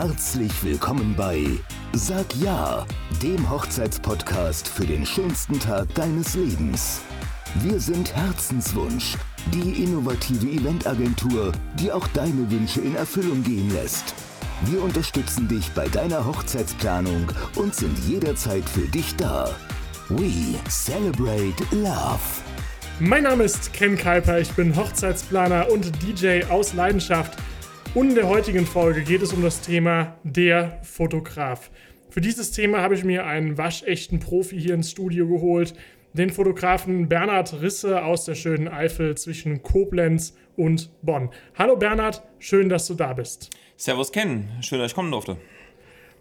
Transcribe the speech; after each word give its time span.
Herzlich 0.00 0.52
willkommen 0.62 1.16
bei 1.16 1.44
Sag 1.92 2.26
Ja, 2.36 2.86
dem 3.20 3.50
Hochzeitspodcast 3.50 4.68
für 4.68 4.86
den 4.86 5.04
schönsten 5.04 5.58
Tag 5.58 5.92
deines 5.96 6.36
Lebens. 6.36 7.00
Wir 7.64 7.80
sind 7.80 8.14
Herzenswunsch, 8.14 9.16
die 9.52 9.82
innovative 9.82 10.46
Eventagentur, 10.46 11.50
die 11.80 11.90
auch 11.90 12.06
deine 12.14 12.48
Wünsche 12.48 12.80
in 12.80 12.94
Erfüllung 12.94 13.42
gehen 13.42 13.72
lässt. 13.72 14.14
Wir 14.66 14.80
unterstützen 14.84 15.48
dich 15.48 15.68
bei 15.72 15.88
deiner 15.88 16.24
Hochzeitsplanung 16.24 17.26
und 17.56 17.74
sind 17.74 17.98
jederzeit 18.06 18.68
für 18.68 18.86
dich 18.86 19.16
da. 19.16 19.50
We 20.10 20.54
celebrate 20.70 21.60
love. 21.72 22.20
Mein 23.00 23.24
Name 23.24 23.42
ist 23.42 23.72
Ken 23.72 23.98
Kuiper, 23.98 24.38
ich 24.38 24.52
bin 24.52 24.76
Hochzeitsplaner 24.76 25.72
und 25.72 25.90
DJ 26.04 26.44
aus 26.44 26.72
Leidenschaft. 26.74 27.36
Und 27.98 28.10
in 28.10 28.14
der 28.14 28.28
heutigen 28.28 28.64
Folge 28.64 29.02
geht 29.02 29.22
es 29.22 29.32
um 29.32 29.42
das 29.42 29.60
Thema 29.60 30.16
der 30.22 30.78
Fotograf. 30.84 31.68
Für 32.10 32.20
dieses 32.20 32.52
Thema 32.52 32.80
habe 32.80 32.94
ich 32.94 33.02
mir 33.02 33.26
einen 33.26 33.58
waschechten 33.58 34.20
Profi 34.20 34.56
hier 34.56 34.74
ins 34.74 34.92
Studio 34.92 35.26
geholt, 35.26 35.74
den 36.12 36.30
Fotografen 36.30 37.08
Bernhard 37.08 37.60
Risse 37.60 38.04
aus 38.04 38.24
der 38.24 38.36
schönen 38.36 38.68
Eifel 38.68 39.16
zwischen 39.16 39.64
Koblenz 39.64 40.36
und 40.56 40.92
Bonn. 41.02 41.30
Hallo 41.56 41.74
Bernhard, 41.74 42.22
schön, 42.38 42.68
dass 42.68 42.86
du 42.86 42.94
da 42.94 43.14
bist. 43.14 43.50
Servus 43.76 44.12
Ken, 44.12 44.48
schön, 44.60 44.78
dass 44.78 44.92
ich 44.92 44.94
kommen 44.94 45.10
durfte. 45.10 45.36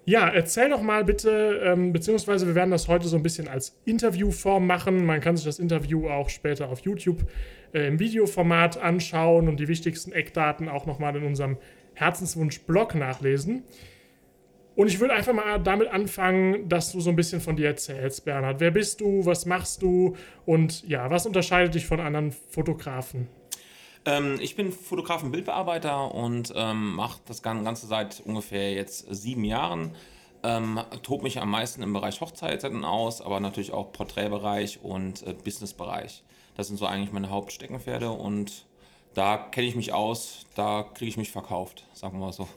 Ja, 0.09 0.29
erzähl 0.29 0.69
doch 0.69 0.81
mal 0.81 1.03
bitte, 1.03 1.59
ähm, 1.65 1.91
beziehungsweise 1.91 2.47
wir 2.47 2.55
werden 2.55 2.71
das 2.71 2.87
heute 2.87 3.09
so 3.09 3.17
ein 3.17 3.23
bisschen 3.23 3.49
als 3.49 3.77
Interviewform 3.83 4.65
machen. 4.65 5.05
Man 5.05 5.19
kann 5.19 5.35
sich 5.35 5.45
das 5.45 5.59
Interview 5.59 6.07
auch 6.07 6.29
später 6.29 6.69
auf 6.69 6.79
YouTube 6.79 7.27
äh, 7.73 7.87
im 7.87 7.99
Videoformat 7.99 8.77
anschauen 8.77 9.49
und 9.49 9.59
die 9.59 9.67
wichtigsten 9.67 10.13
Eckdaten 10.13 10.69
auch 10.69 10.85
nochmal 10.85 11.17
in 11.17 11.25
unserem 11.25 11.57
Herzenswunsch-Blog 11.95 12.95
nachlesen. 12.95 13.63
Und 14.77 14.87
ich 14.87 15.01
würde 15.01 15.13
einfach 15.13 15.33
mal 15.33 15.59
damit 15.59 15.89
anfangen, 15.89 16.69
dass 16.69 16.93
du 16.93 17.01
so 17.01 17.09
ein 17.09 17.17
bisschen 17.17 17.41
von 17.41 17.57
dir 17.57 17.67
erzählst, 17.67 18.23
Bernhard. 18.23 18.61
Wer 18.61 18.71
bist 18.71 19.01
du? 19.01 19.25
Was 19.25 19.45
machst 19.45 19.81
du? 19.81 20.15
Und 20.45 20.87
ja, 20.87 21.09
was 21.09 21.25
unterscheidet 21.25 21.75
dich 21.75 21.85
von 21.85 21.99
anderen 21.99 22.31
Fotografen? 22.31 23.27
Ähm, 24.07 24.39
ich 24.39 24.55
bin 24.55 24.71
Fotograf 24.71 25.21
und 25.21 25.31
Bildbearbeiter 25.31 26.15
und 26.15 26.53
ähm, 26.55 26.95
mache 26.95 27.19
das 27.25 27.43
Ganze 27.43 27.87
seit 27.87 28.21
ungefähr 28.21 28.71
jetzt 28.71 29.05
sieben 29.13 29.43
Jahren. 29.43 29.95
Ähm, 30.43 30.79
tob 31.03 31.23
mich 31.23 31.41
am 31.41 31.51
meisten 31.51 31.83
im 31.83 31.91
Bereich 31.91 32.21
Hochzeiten 32.21 32.85
aus, 32.85 33.21
aber 33.21 33.41
natürlich 33.41 33.73
auch 33.73 33.91
Porträtbereich 33.91 34.79
und 34.81 35.27
äh, 35.27 35.33
Businessbereich. 35.33 36.23
Das 36.55 36.67
sind 36.67 36.77
so 36.77 36.85
eigentlich 36.85 37.11
meine 37.11 37.29
Hauptsteckenpferde 37.29 38.09
und 38.09 38.65
da 39.13 39.37
kenne 39.37 39.67
ich 39.67 39.75
mich 39.75 39.91
aus, 39.91 40.45
da 40.55 40.83
kriege 40.93 41.09
ich 41.09 41.17
mich 41.17 41.31
verkauft, 41.31 41.85
sagen 41.93 42.17
wir 42.17 42.27
mal 42.27 42.33
so. 42.33 42.47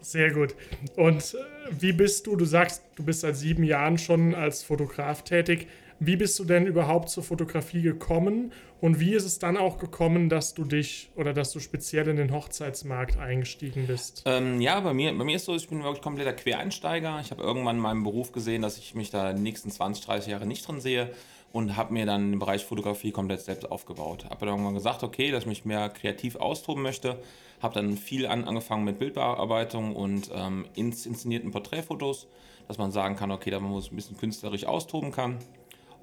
Sehr 0.00 0.30
gut. 0.30 0.54
Und 0.94 1.34
äh, 1.34 1.72
wie 1.80 1.92
bist 1.92 2.28
du? 2.28 2.36
Du 2.36 2.44
sagst, 2.44 2.84
du 2.94 3.02
bist 3.02 3.22
seit 3.22 3.36
sieben 3.36 3.64
Jahren 3.64 3.98
schon 3.98 4.36
als 4.36 4.62
Fotograf 4.62 5.22
tätig. 5.22 5.66
Wie 5.98 6.16
bist 6.16 6.38
du 6.38 6.44
denn 6.44 6.66
überhaupt 6.66 7.08
zur 7.08 7.22
Fotografie 7.22 7.80
gekommen 7.80 8.52
und 8.80 9.00
wie 9.00 9.14
ist 9.14 9.24
es 9.24 9.38
dann 9.38 9.56
auch 9.56 9.78
gekommen, 9.78 10.28
dass 10.28 10.52
du 10.52 10.64
dich 10.64 11.10
oder 11.16 11.32
dass 11.32 11.52
du 11.52 11.60
speziell 11.60 12.08
in 12.08 12.16
den 12.16 12.32
Hochzeitsmarkt 12.32 13.18
eingestiegen 13.18 13.86
bist? 13.86 14.22
Ähm, 14.26 14.60
ja, 14.60 14.78
bei 14.80 14.92
mir, 14.92 15.16
bei 15.16 15.24
mir 15.24 15.36
ist 15.36 15.46
so, 15.46 15.54
ich 15.54 15.68
bin 15.68 15.82
wirklich 15.82 16.02
kompletter 16.02 16.34
Quereinsteiger. 16.34 17.18
Ich 17.22 17.30
habe 17.30 17.42
irgendwann 17.42 17.76
in 17.76 17.82
meinem 17.82 18.04
Beruf 18.04 18.32
gesehen, 18.32 18.60
dass 18.60 18.76
ich 18.76 18.94
mich 18.94 19.10
da 19.10 19.32
die 19.32 19.40
nächsten 19.40 19.70
20, 19.70 20.04
30 20.04 20.30
Jahre 20.32 20.46
nicht 20.46 20.68
drin 20.68 20.80
sehe 20.80 21.10
und 21.52 21.76
habe 21.76 21.94
mir 21.94 22.04
dann 22.04 22.32
den 22.32 22.38
Bereich 22.38 22.66
Fotografie 22.66 23.12
komplett 23.12 23.40
selbst 23.40 23.70
aufgebaut. 23.70 24.26
Habe 24.28 24.40
dann 24.40 24.50
irgendwann 24.50 24.74
gesagt, 24.74 25.02
okay, 25.02 25.30
dass 25.30 25.44
ich 25.44 25.48
mich 25.48 25.64
mehr 25.64 25.88
kreativ 25.88 26.36
austoben 26.36 26.82
möchte. 26.82 27.18
Habe 27.62 27.72
dann 27.72 27.96
viel 27.96 28.26
an, 28.26 28.44
angefangen 28.44 28.84
mit 28.84 28.98
Bildbearbeitung 28.98 29.96
und 29.96 30.30
ähm, 30.34 30.66
inszenierten 30.74 31.52
Porträtfotos, 31.52 32.26
dass 32.68 32.76
man 32.76 32.92
sagen 32.92 33.16
kann, 33.16 33.30
okay, 33.30 33.50
da 33.50 33.60
man 33.60 33.72
ein 33.72 33.96
bisschen 33.96 34.18
künstlerisch 34.18 34.66
austoben 34.66 35.10
kann 35.10 35.38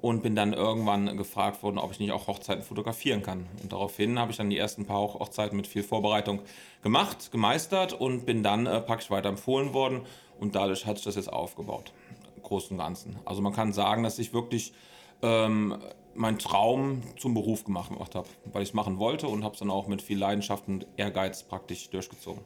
und 0.04 0.22
bin 0.22 0.36
dann 0.36 0.52
irgendwann 0.52 1.16
gefragt 1.16 1.62
worden, 1.62 1.78
ob 1.78 1.90
ich 1.92 1.98
nicht 1.98 2.12
auch 2.12 2.26
Hochzeiten 2.26 2.62
fotografieren 2.62 3.22
kann. 3.22 3.46
Und 3.62 3.72
daraufhin 3.72 4.18
habe 4.18 4.30
ich 4.30 4.36
dann 4.36 4.50
die 4.50 4.58
ersten 4.58 4.84
paar 4.84 4.98
Hochzeiten 4.98 5.56
mit 5.56 5.66
viel 5.66 5.82
Vorbereitung 5.82 6.40
gemacht, 6.82 7.32
gemeistert 7.32 7.94
und 7.94 8.26
bin 8.26 8.42
dann 8.42 8.66
äh, 8.66 8.82
praktisch 8.82 9.10
weiter 9.10 9.30
empfohlen 9.30 9.72
worden 9.72 10.02
und 10.38 10.56
dadurch 10.56 10.84
hat 10.84 10.98
sich 10.98 11.06
das 11.06 11.14
jetzt 11.14 11.32
aufgebaut, 11.32 11.94
im 12.36 12.42
Großen 12.42 12.72
und 12.72 12.84
Ganzen. 12.84 13.16
Also 13.24 13.40
man 13.40 13.54
kann 13.54 13.72
sagen, 13.72 14.02
dass 14.02 14.18
ich 14.18 14.34
wirklich 14.34 14.74
ähm, 15.22 15.78
meinen 16.14 16.38
Traum 16.38 17.00
zum 17.16 17.32
Beruf 17.32 17.64
gemacht, 17.64 17.90
gemacht 17.90 18.14
habe, 18.14 18.28
weil 18.52 18.62
ich 18.62 18.68
es 18.68 18.74
machen 18.74 18.98
wollte 18.98 19.26
und 19.26 19.42
habe 19.42 19.54
es 19.54 19.60
dann 19.60 19.70
auch 19.70 19.86
mit 19.86 20.02
viel 20.02 20.18
Leidenschaft 20.18 20.68
und 20.68 20.86
Ehrgeiz 20.98 21.44
praktisch 21.44 21.88
durchgezogen. 21.88 22.44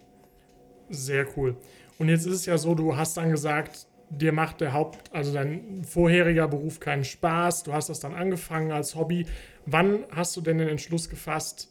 Sehr 0.91 1.27
cool. 1.37 1.56
Und 1.99 2.09
jetzt 2.09 2.25
ist 2.25 2.34
es 2.34 2.47
ja 2.47 2.56
so, 2.56 2.77
du 2.77 2.97
hast 2.97 3.16
dann 3.16 3.31
gesagt, 3.31 3.88
dir 4.10 4.32
macht 4.32 4.60
der 4.60 4.72
Haupt, 4.72 5.14
also 5.14 5.32
dein 5.32 5.84
vorheriger 5.84 6.48
Beruf 6.48 6.80
keinen 6.80 7.04
Spaß, 7.04 7.64
du 7.64 7.72
hast 7.72 7.88
das 7.88 8.00
dann 8.00 8.14
angefangen 8.14 8.72
als 8.72 8.94
Hobby. 8.94 9.26
Wann 9.66 10.04
hast 10.10 10.36
du 10.36 10.41
denn 10.41 10.58
den 10.58 10.69
Entschluss 10.69 11.08
gefasst, 11.08 11.69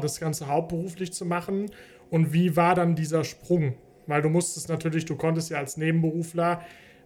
das 0.00 0.20
Ganze 0.20 0.48
hauptberuflich 0.48 1.12
zu 1.12 1.24
machen? 1.24 1.70
Und 2.10 2.32
wie 2.32 2.56
war 2.56 2.74
dann 2.74 2.94
dieser 2.94 3.24
Sprung? 3.24 3.74
Weil 4.06 4.22
du 4.22 4.28
musstest 4.28 4.68
natürlich, 4.68 5.04
du 5.04 5.16
konntest 5.16 5.50
ja 5.50 5.58
als 5.58 5.76
Nebenberufler 5.76 6.62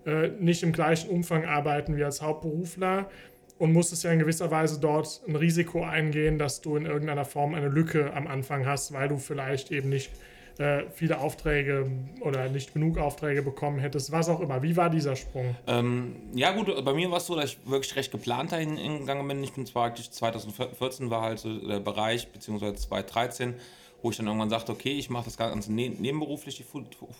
äh, 0.07 0.29
nicht 0.39 0.63
im 0.63 0.73
gleichen 0.73 1.11
Umfang 1.11 1.45
arbeiten 1.45 1.97
wie 1.97 2.05
als 2.05 2.23
Hauptberufler 2.23 3.11
und 3.59 3.73
musstest 3.73 4.05
ja 4.05 4.13
in 4.13 4.19
gewisser 4.19 4.51
Weise 4.51 4.81
dort 4.81 5.21
ein 5.27 5.37
Risiko 5.37 5.85
eingehen, 5.85 6.39
dass 6.39 6.61
du 6.61 6.77
in 6.77 6.87
irgendeiner 6.87 7.25
Form 7.25 7.55
eine 7.55 7.69
Lücke 7.69 8.13
am 8.15 8.27
Anfang 8.27 8.67
hast, 8.67 8.93
weil 8.93 9.09
du 9.09 9.19
vielleicht 9.19 9.71
eben 9.73 9.89
nicht 9.89 10.13
äh, 10.61 10.91
viele 10.93 11.19
Aufträge 11.21 11.91
oder 12.21 12.49
nicht 12.49 12.75
genug 12.75 12.99
Aufträge 12.99 13.43
bekommen 13.43 13.79
hättest, 13.79 14.13
was 14.13 14.29
auch 14.29 14.41
immer. 14.41 14.63
Wie 14.63 14.77
war 14.77 14.91
dieser 14.91 15.17
Sprung? 15.17 15.57
Ähm, 15.67 16.17
ja 16.35 16.53
gut, 16.53 16.85
bei 16.85 16.93
mir 16.93 17.11
war 17.11 17.17
es 17.17 17.27
so, 17.27 17.35
dass 17.35 17.53
ich 17.53 17.59
wirklich 17.65 17.97
recht 17.97 18.13
geplant 18.13 18.53
dahin 18.53 18.77
gegangen 18.77 19.27
bin. 19.27 19.43
Ich 19.43 19.53
bin 19.53 19.65
zwar 19.65 19.87
eigentlich 19.87 20.11
2014 20.11 21.11
war 21.11 21.23
halt 21.23 21.39
so 21.39 21.59
der 21.59 21.81
Bereich, 21.81 22.29
beziehungsweise 22.29 22.75
2013, 22.75 23.55
wo 24.03 24.11
ich 24.11 24.19
dann 24.19 24.27
irgendwann 24.27 24.51
sagte, 24.51 24.73
okay, 24.73 24.93
ich 24.93 25.09
mache 25.09 25.25
das 25.25 25.39
Ganze 25.39 25.73
ne 25.73 25.89
nebenberuflich, 25.89 26.57
die 26.57 26.65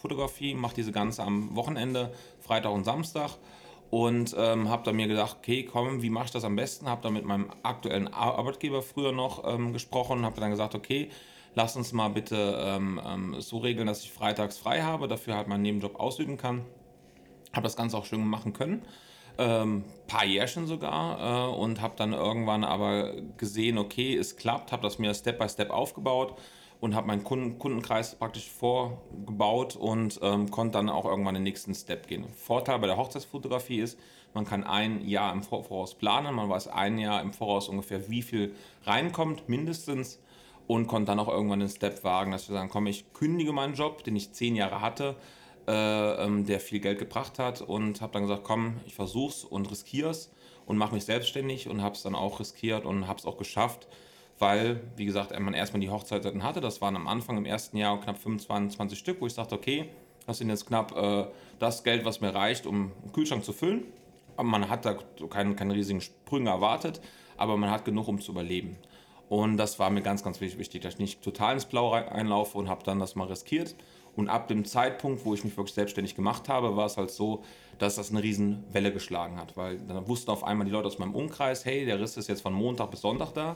Fotografie, 0.03 0.55
mache 0.55 0.75
diese 0.75 0.93
ganze 0.93 1.23
am 1.23 1.57
Wochenende, 1.57 2.13
Freitag 2.41 2.73
und 2.73 2.85
Samstag 2.85 3.39
und 3.91 4.37
ähm, 4.39 4.69
habe 4.69 4.85
dann 4.85 4.97
mir 4.97 5.09
gedacht, 5.09 5.37
okay, 5.39 5.65
komm, 5.65 6.03
wie 6.03 6.11
mache 6.11 6.27
ich 6.27 6.31
das 6.31 6.45
am 6.45 6.57
besten? 6.57 6.89
Habe 6.89 7.03
dann 7.03 7.13
mit 7.13 7.25
meinem 7.25 7.51
aktuellen 7.63 8.09
Arbeitgeber 8.09 8.83
früher 8.83 9.13
noch 9.13 9.51
ähm, 9.51 9.73
gesprochen 9.73 10.19
und 10.19 10.25
habe 10.27 10.41
dann 10.41 10.51
gesagt, 10.51 10.75
okay, 10.75 11.11
lass 11.55 11.77
uns 11.77 11.93
mal 11.93 12.09
bitte 12.09 12.59
ähm, 12.61 13.01
ähm, 13.05 13.41
so 13.41 13.59
regeln, 13.59 13.87
dass 13.87 14.03
ich 14.03 14.13
freitags 14.13 14.59
frei 14.59 14.83
habe, 14.83 15.09
dafür 15.09 15.37
halt 15.37 15.49
meinen 15.49 15.63
Nebenjob 15.63 15.99
ausüben 15.99 16.37
kann. 16.37 16.65
Habe 17.53 17.65
das 17.65 17.77
Ganze 17.77 17.97
auch 17.97 18.05
schön 18.05 18.25
machen 18.25 18.53
können. 18.53 18.83
Ähm, 19.39 19.85
paar 20.07 20.25
Jährchen 20.25 20.67
sogar 20.67 21.49
äh, 21.49 21.55
und 21.55 21.81
habe 21.81 21.95
dann 21.97 22.13
irgendwann 22.13 22.63
aber 22.63 23.15
gesehen, 23.39 23.79
okay, 23.79 24.17
es 24.17 24.37
klappt, 24.37 24.71
habe 24.73 24.83
das 24.83 24.99
mir 24.99 25.15
Step 25.15 25.39
by 25.39 25.49
Step 25.49 25.71
aufgebaut 25.71 26.37
und 26.81 26.95
habe 26.95 27.07
meinen 27.07 27.25
Kunden, 27.25 27.59
Kundenkreis 27.59 28.17
praktisch 28.17 28.51
vorgebaut 28.51 29.77
und 29.77 30.19
ähm, 30.23 30.51
konnte 30.51 30.73
dann 30.73 30.89
auch 30.89 31.05
irgendwann 31.05 31.35
den 31.35 31.43
nächsten 31.43 31.75
Step 31.75 32.07
gehen. 32.07 32.27
Vorteil 32.35 32.79
bei 32.79 32.87
der 32.87 32.97
Hochzeitsfotografie 32.97 33.81
ist, 33.81 33.99
man 34.35 34.45
kann 34.45 34.65
ein 34.65 35.07
Jahr 35.07 35.33
im 35.33 35.43
Voraus 35.43 35.95
planen, 35.95 36.35
man 36.35 36.49
weiß 36.49 36.69
ein 36.69 36.99
Jahr 36.99 37.21
im 37.21 37.33
Voraus 37.33 37.69
ungefähr, 37.69 38.09
wie 38.09 38.23
viel 38.23 38.55
reinkommt, 38.85 39.49
mindestens 39.49 40.21
und 40.71 40.87
konnte 40.87 41.11
dann 41.11 41.19
auch 41.19 41.27
irgendwann 41.27 41.59
den 41.59 41.69
Step 41.69 42.05
wagen, 42.05 42.31
dass 42.31 42.49
wir 42.49 42.55
sagen, 42.55 42.69
komm, 42.71 42.87
ich 42.87 43.13
kündige 43.13 43.53
meinen 43.53 43.75
Job, 43.75 44.05
den 44.05 44.15
ich 44.15 44.31
zehn 44.31 44.55
Jahre 44.55 44.81
hatte, 44.81 45.17
äh, 45.67 45.73
ähm, 46.25 46.47
der 46.47 46.61
viel 46.61 46.79
Geld 46.79 47.01
gebracht 47.01 47.41
hat 47.41 47.61
und 47.61 48.01
habe 48.01 48.13
dann 48.13 48.23
gesagt, 48.23 48.45
komm, 48.45 48.77
ich 48.87 48.95
versuch's 48.95 49.43
und 49.43 49.69
riskier's 49.69 50.31
und 50.67 50.77
mache 50.77 50.95
mich 50.95 51.05
selbstständig 51.05 51.69
und 51.69 51.83
habe 51.83 51.97
es 51.97 52.03
dann 52.03 52.15
auch 52.15 52.39
riskiert 52.39 52.85
und 52.85 53.09
habe 53.09 53.19
es 53.19 53.27
auch 53.27 53.37
geschafft, 53.37 53.89
weil, 54.39 54.81
wie 54.95 55.07
gesagt, 55.07 55.37
man 55.41 55.55
erstmal 55.55 55.81
die 55.81 55.91
Hochzeiten 55.91 56.45
hatte, 56.45 56.61
das 56.61 56.81
waren 56.81 56.95
am 56.95 57.09
Anfang 57.09 57.37
im 57.37 57.47
ersten 57.47 57.77
Jahr 57.77 58.01
knapp 58.01 58.19
25 58.19 58.77
20 58.77 58.97
Stück, 58.97 59.21
wo 59.21 59.27
ich 59.27 59.35
sagte, 59.35 59.57
okay, 59.57 59.89
das 60.29 60.39
sind 60.39 60.51
jetzt 60.51 60.69
knapp 60.69 60.97
äh, 60.97 61.25
das 61.59 61.83
Geld, 61.83 62.05
was 62.05 62.21
mir 62.21 62.33
reicht, 62.33 62.65
um 62.65 62.93
einen 63.03 63.13
Kühlschrank 63.13 63.45
zu 63.45 63.53
füllen. 63.53 63.87
Aber 64.37 64.47
man 64.47 64.71
hat 64.71 64.85
da 64.85 64.97
keine, 65.29 65.57
keine 65.57 65.75
riesigen 65.75 66.01
Sprünge 66.01 66.51
erwartet, 66.51 67.01
aber 67.37 67.57
man 67.57 67.73
hat 67.73 67.85
genug, 67.85 68.07
um 68.07 68.21
zu 68.21 68.31
überleben. 68.31 68.77
Und 69.31 69.59
das 69.59 69.79
war 69.79 69.91
mir 69.91 70.03
ganz, 70.03 70.25
ganz 70.25 70.41
wichtig, 70.41 70.83
dass 70.83 70.95
ich 70.95 70.99
nicht 70.99 71.23
total 71.23 71.55
ins 71.55 71.65
Blaue 71.65 72.11
einlaufe 72.11 72.59
und 72.59 72.69
habe 72.69 72.83
dann 72.83 72.99
das 72.99 73.15
mal 73.15 73.29
riskiert. 73.29 73.77
Und 74.17 74.29
ab 74.29 74.49
dem 74.49 74.65
Zeitpunkt, 74.65 75.25
wo 75.25 75.35
ich 75.35 75.45
mich 75.45 75.57
wirklich 75.57 75.73
selbstständig 75.73 76.17
gemacht 76.17 76.49
habe, 76.49 76.77
war 76.77 76.87
es 76.87 76.97
halt 76.97 77.13
so, 77.13 77.45
dass 77.79 77.95
das 77.95 78.11
eine 78.11 78.25
riesen 78.25 78.65
Welle 78.73 78.93
geschlagen 78.93 79.39
hat. 79.39 79.57
Weil 79.57 79.79
dann 79.79 80.09
wussten 80.09 80.33
auf 80.33 80.43
einmal 80.43 80.65
die 80.65 80.73
Leute 80.73 80.89
aus 80.89 80.99
meinem 80.99 81.15
Umkreis, 81.15 81.65
hey, 81.65 81.85
der 81.85 82.01
Riss 82.01 82.17
ist 82.17 82.29
jetzt 82.29 82.43
von 82.43 82.53
Montag 82.53 82.91
bis 82.91 83.03
Sonntag 83.03 83.33
da. 83.33 83.55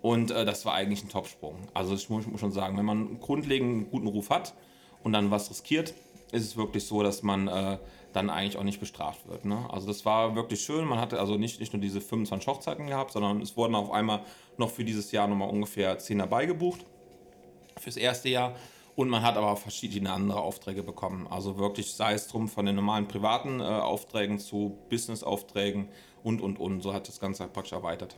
Und 0.00 0.30
äh, 0.30 0.46
das 0.46 0.64
war 0.64 0.72
eigentlich 0.72 1.04
ein 1.04 1.10
Topsprung. 1.10 1.68
Also 1.74 1.94
ich 1.94 2.08
muss, 2.08 2.26
muss 2.26 2.40
schon 2.40 2.52
sagen, 2.52 2.78
wenn 2.78 2.86
man 2.86 3.20
grundlegend 3.20 3.68
einen 3.68 3.90
guten 3.90 4.06
Ruf 4.06 4.30
hat 4.30 4.54
und 5.04 5.12
dann 5.12 5.30
was 5.30 5.50
riskiert, 5.50 5.92
ist 6.32 6.44
es 6.44 6.56
wirklich 6.56 6.86
so, 6.86 7.02
dass 7.02 7.22
man 7.22 7.46
äh, 7.48 7.76
dann 8.12 8.30
eigentlich 8.30 8.56
auch 8.56 8.64
nicht 8.64 8.80
bestraft 8.80 9.28
wird. 9.28 9.44
Ne? 9.44 9.66
Also 9.70 9.86
das 9.86 10.04
war 10.04 10.34
wirklich 10.34 10.60
schön. 10.62 10.86
Man 10.86 10.98
hatte 10.98 11.20
also 11.20 11.36
nicht, 11.36 11.60
nicht 11.60 11.72
nur 11.72 11.82
diese 11.82 12.00
25 12.00 12.48
Hochzeiten 12.48 12.86
gehabt, 12.86 13.12
sondern 13.12 13.40
es 13.40 13.56
wurden 13.56 13.74
auf 13.74 13.90
einmal 13.90 14.22
noch 14.60 14.70
für 14.70 14.84
dieses 14.84 15.10
Jahr 15.10 15.26
nochmal 15.26 15.50
ungefähr 15.50 15.98
10 15.98 16.18
dabei 16.18 16.46
gebucht 16.46 16.86
fürs 17.80 17.96
erste 17.96 18.28
Jahr. 18.28 18.54
Und 18.94 19.08
man 19.08 19.22
hat 19.22 19.36
aber 19.36 19.56
verschiedene 19.56 20.12
andere 20.12 20.40
Aufträge 20.40 20.82
bekommen. 20.82 21.26
Also 21.28 21.58
wirklich, 21.58 21.94
sei 21.94 22.12
es 22.12 22.28
drum 22.28 22.48
von 22.48 22.66
den 22.66 22.76
normalen 22.76 23.08
privaten 23.08 23.60
äh, 23.60 23.64
Aufträgen 23.64 24.38
zu 24.38 24.78
Business-Aufträgen 24.90 25.88
und, 26.22 26.40
und, 26.40 26.58
und. 26.58 26.82
So 26.82 26.92
hat 26.92 27.08
das 27.08 27.18
Ganze 27.18 27.46
praktisch 27.46 27.72
erweitert. 27.72 28.16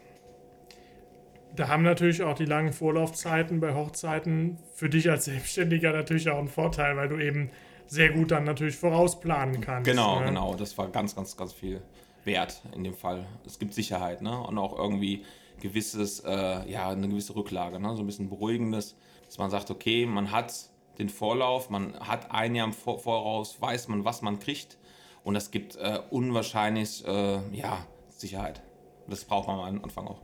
Da 1.54 1.68
haben 1.68 1.82
natürlich 1.82 2.22
auch 2.22 2.34
die 2.34 2.46
langen 2.46 2.72
Vorlaufzeiten 2.72 3.60
bei 3.60 3.74
Hochzeiten 3.74 4.58
für 4.74 4.88
dich 4.88 5.10
als 5.10 5.26
Selbstständiger 5.26 5.92
natürlich 5.92 6.28
auch 6.30 6.38
einen 6.38 6.48
Vorteil, 6.48 6.96
weil 6.96 7.08
du 7.08 7.18
eben 7.18 7.50
sehr 7.86 8.08
gut 8.08 8.30
dann 8.30 8.44
natürlich 8.44 8.76
vorausplanen 8.76 9.60
kannst. 9.60 9.88
Genau, 9.88 10.20
ne? 10.20 10.26
genau. 10.26 10.54
Das 10.54 10.76
war 10.78 10.88
ganz, 10.88 11.14
ganz, 11.14 11.36
ganz 11.36 11.52
viel 11.52 11.82
wert 12.24 12.62
in 12.74 12.82
dem 12.84 12.94
Fall. 12.94 13.26
Es 13.46 13.58
gibt 13.58 13.74
Sicherheit 13.74 14.22
ne? 14.22 14.40
und 14.40 14.58
auch 14.58 14.76
irgendwie 14.76 15.24
gewisses, 15.62 16.20
äh, 16.20 16.69
ja, 16.70 16.91
eine 16.91 17.09
gewisse 17.09 17.35
Rücklage, 17.35 17.81
ne? 17.81 17.94
so 17.97 18.03
ein 18.03 18.06
bisschen 18.06 18.29
beruhigendes, 18.29 18.97
dass 19.25 19.38
man 19.38 19.50
sagt, 19.50 19.70
okay, 19.70 20.05
man 20.05 20.31
hat 20.32 20.53
den 20.99 21.09
Vorlauf, 21.09 21.70
man 21.70 21.99
hat 22.00 22.31
ein 22.31 22.55
Jahr 22.55 22.67
im 22.67 22.73
Voraus, 22.73 23.61
weiß 23.61 23.88
man, 23.88 24.05
was 24.05 24.20
man 24.20 24.41
kriegt 24.41 24.76
und 25.25 25.35
das 25.35 25.50
gibt 25.50 25.76
äh, 25.76 26.00
unwahrscheinlich, 26.11 27.06
äh, 27.06 27.38
ja, 27.56 27.87
Sicherheit. 28.11 28.62
Das 29.09 29.25
braucht 29.25 29.47
man 29.49 29.59
am 29.59 29.82
Anfang 29.82 30.06
auch. 30.06 30.20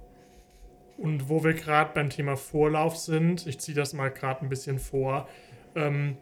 Und 0.98 1.28
wo 1.28 1.44
wir 1.44 1.54
gerade 1.54 1.92
beim 1.94 2.10
Thema 2.10 2.36
Vorlauf 2.36 2.96
sind, 2.96 3.46
ich 3.46 3.60
ziehe 3.60 3.76
das 3.76 3.92
mal 3.92 4.10
gerade 4.10 4.42
ein 4.42 4.48
bisschen 4.48 4.80
vor. 4.80 5.28
Ähm, 5.76 6.16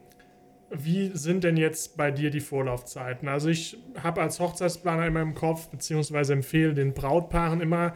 wie 0.70 1.10
sind 1.14 1.44
denn 1.44 1.56
jetzt 1.56 1.96
bei 1.96 2.10
dir 2.10 2.30
die 2.30 2.40
Vorlaufzeiten? 2.40 3.28
Also 3.28 3.48
ich 3.48 3.78
habe 4.02 4.20
als 4.20 4.40
Hochzeitsplaner 4.40 5.06
immer 5.06 5.22
im 5.22 5.34
Kopf, 5.34 5.68
beziehungsweise 5.68 6.34
empfehle 6.34 6.74
den 6.74 6.92
Brautpaaren 6.92 7.60
immer, 7.60 7.94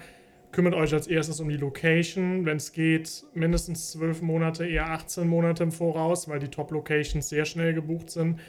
kümmert 0.52 0.75
euch 0.75 0.93
als 0.93 1.06
erstes 1.06 1.41
um 1.41 1.49
die 1.49 1.56
Location. 1.56 2.44
Wenn 2.44 2.56
es 2.56 2.73
geht, 2.73 3.25
mindestens 3.35 3.93
zwölf 3.93 4.23
Monate, 4.23 4.67
eher 4.67 4.91
18 4.91 5.26
Monate 5.26 5.62
im 5.62 5.73
Voraus, 5.73 6.29
weil 6.29 6.38
die 6.38 6.49
Top-Locations 6.49 7.29
sehr 7.29 7.44
schnell 7.44 7.75
gebucht 7.75 8.11
sind. 8.11 8.41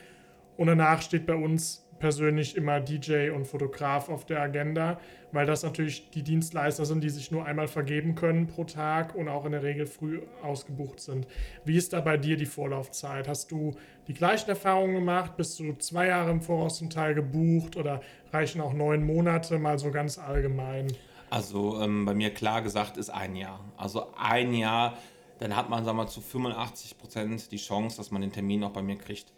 Und 0.58 0.68
danach 0.68 1.02
steht 1.02 1.26
bei 1.26 1.36
uns 1.36 1.88
persönlich 2.02 2.58
immer 2.58 2.82
DJ 2.82 3.30
und 3.30 3.46
Fotograf 3.46 4.10
auf 4.10 4.26
der 4.26 4.42
Agenda, 4.42 5.00
weil 5.32 5.46
das 5.46 5.64
natürlich 5.64 6.10
die 6.10 6.24
Dienstleister 6.24 6.84
sind, 6.84 7.04
die 7.04 7.10
sich 7.10 7.32
nur 7.32 7.46
einmal 7.46 7.68
vergeben 7.68 8.16
können 8.16 8.48
pro 8.48 8.66
Tag 8.66 9.16
und 9.16 9.30
auch 9.30 9.46
in 9.46 9.54
der 9.54 9.64
Regel 9.64 9.86
früh 9.86 10.20
ausgebucht 10.42 11.00
sind. 11.00 11.28
Wie 11.64 11.78
ist 11.78 11.94
da 11.94 12.02
bei 12.02 12.18
dir 12.18 12.36
die 12.36 12.48
Vorlaufzeit? 12.48 13.28
Hast 13.28 13.52
du 13.52 13.76
die 14.08 14.14
gleichen 14.14 14.50
Erfahrungen 14.50 14.96
gemacht? 14.96 15.38
Bist 15.38 15.60
du 15.60 15.74
zwei 15.74 16.08
Jahre 16.08 16.32
im 16.32 16.42
Voraus 16.42 16.80
zum 16.80 16.90
Teil 16.90 17.14
gebucht 17.14 17.78
oder 17.78 18.02
reichen 18.34 18.60
auch 18.60 18.74
neun 18.74 19.06
Monate 19.06 19.60
mal 19.60 19.80
so 19.80 19.92
ganz 19.92 20.18
allgemein? 20.18 20.88
Also 21.32 21.80
ähm, 21.82 22.04
bei 22.04 22.14
mir 22.14 22.34
klar 22.34 22.62
gesagt 22.62 22.98
ist 22.98 23.10
ein 23.10 23.38
Jahr. 23.38 23.62
Also 23.78 24.08
ein 24.18 24.54
Jahr, 24.54 24.98
dann 25.40 25.56
hat 25.56 25.70
man, 25.70 25.86
sagen 25.86 25.98
wir 25.98 26.04
mal, 26.04 26.10
zu 26.10 26.20
85 26.20 26.98
Prozent 26.98 27.52
die 27.54 27.58
Chance, 27.58 27.96
dass 27.96 28.12
man 28.12 28.22
den 28.22 28.34
Termin 28.34 28.66
auch 28.66 28.72
bei 28.72 28.82
mir 28.82 28.98
kriegt. 28.98 29.32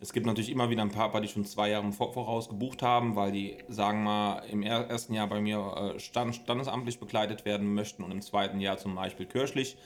Es 0.00 0.12
gibt 0.12 0.26
natürlich 0.26 0.50
immer 0.50 0.70
wieder 0.70 0.82
ein 0.82 0.90
paar, 0.90 1.20
die 1.20 1.28
schon 1.28 1.44
zwei 1.44 1.70
Jahre 1.70 1.90
voraus 1.92 2.48
gebucht 2.48 2.82
haben, 2.82 3.14
weil 3.14 3.30
die, 3.30 3.58
sagen 3.68 4.02
wir 4.02 4.10
mal, 4.10 4.38
im 4.50 4.64
ersten 4.64 5.14
Jahr 5.14 5.28
bei 5.28 5.40
mir 5.40 5.94
äh, 5.94 6.00
stand, 6.00 6.34
standesamtlich 6.34 6.98
begleitet 6.98 7.44
werden 7.44 7.74
möchten 7.74 8.02
und 8.02 8.10
im 8.10 8.22
zweiten 8.22 8.58
Jahr 8.58 8.76
zum 8.76 8.96
Beispiel 8.96 9.26
kirchlich. 9.26 9.76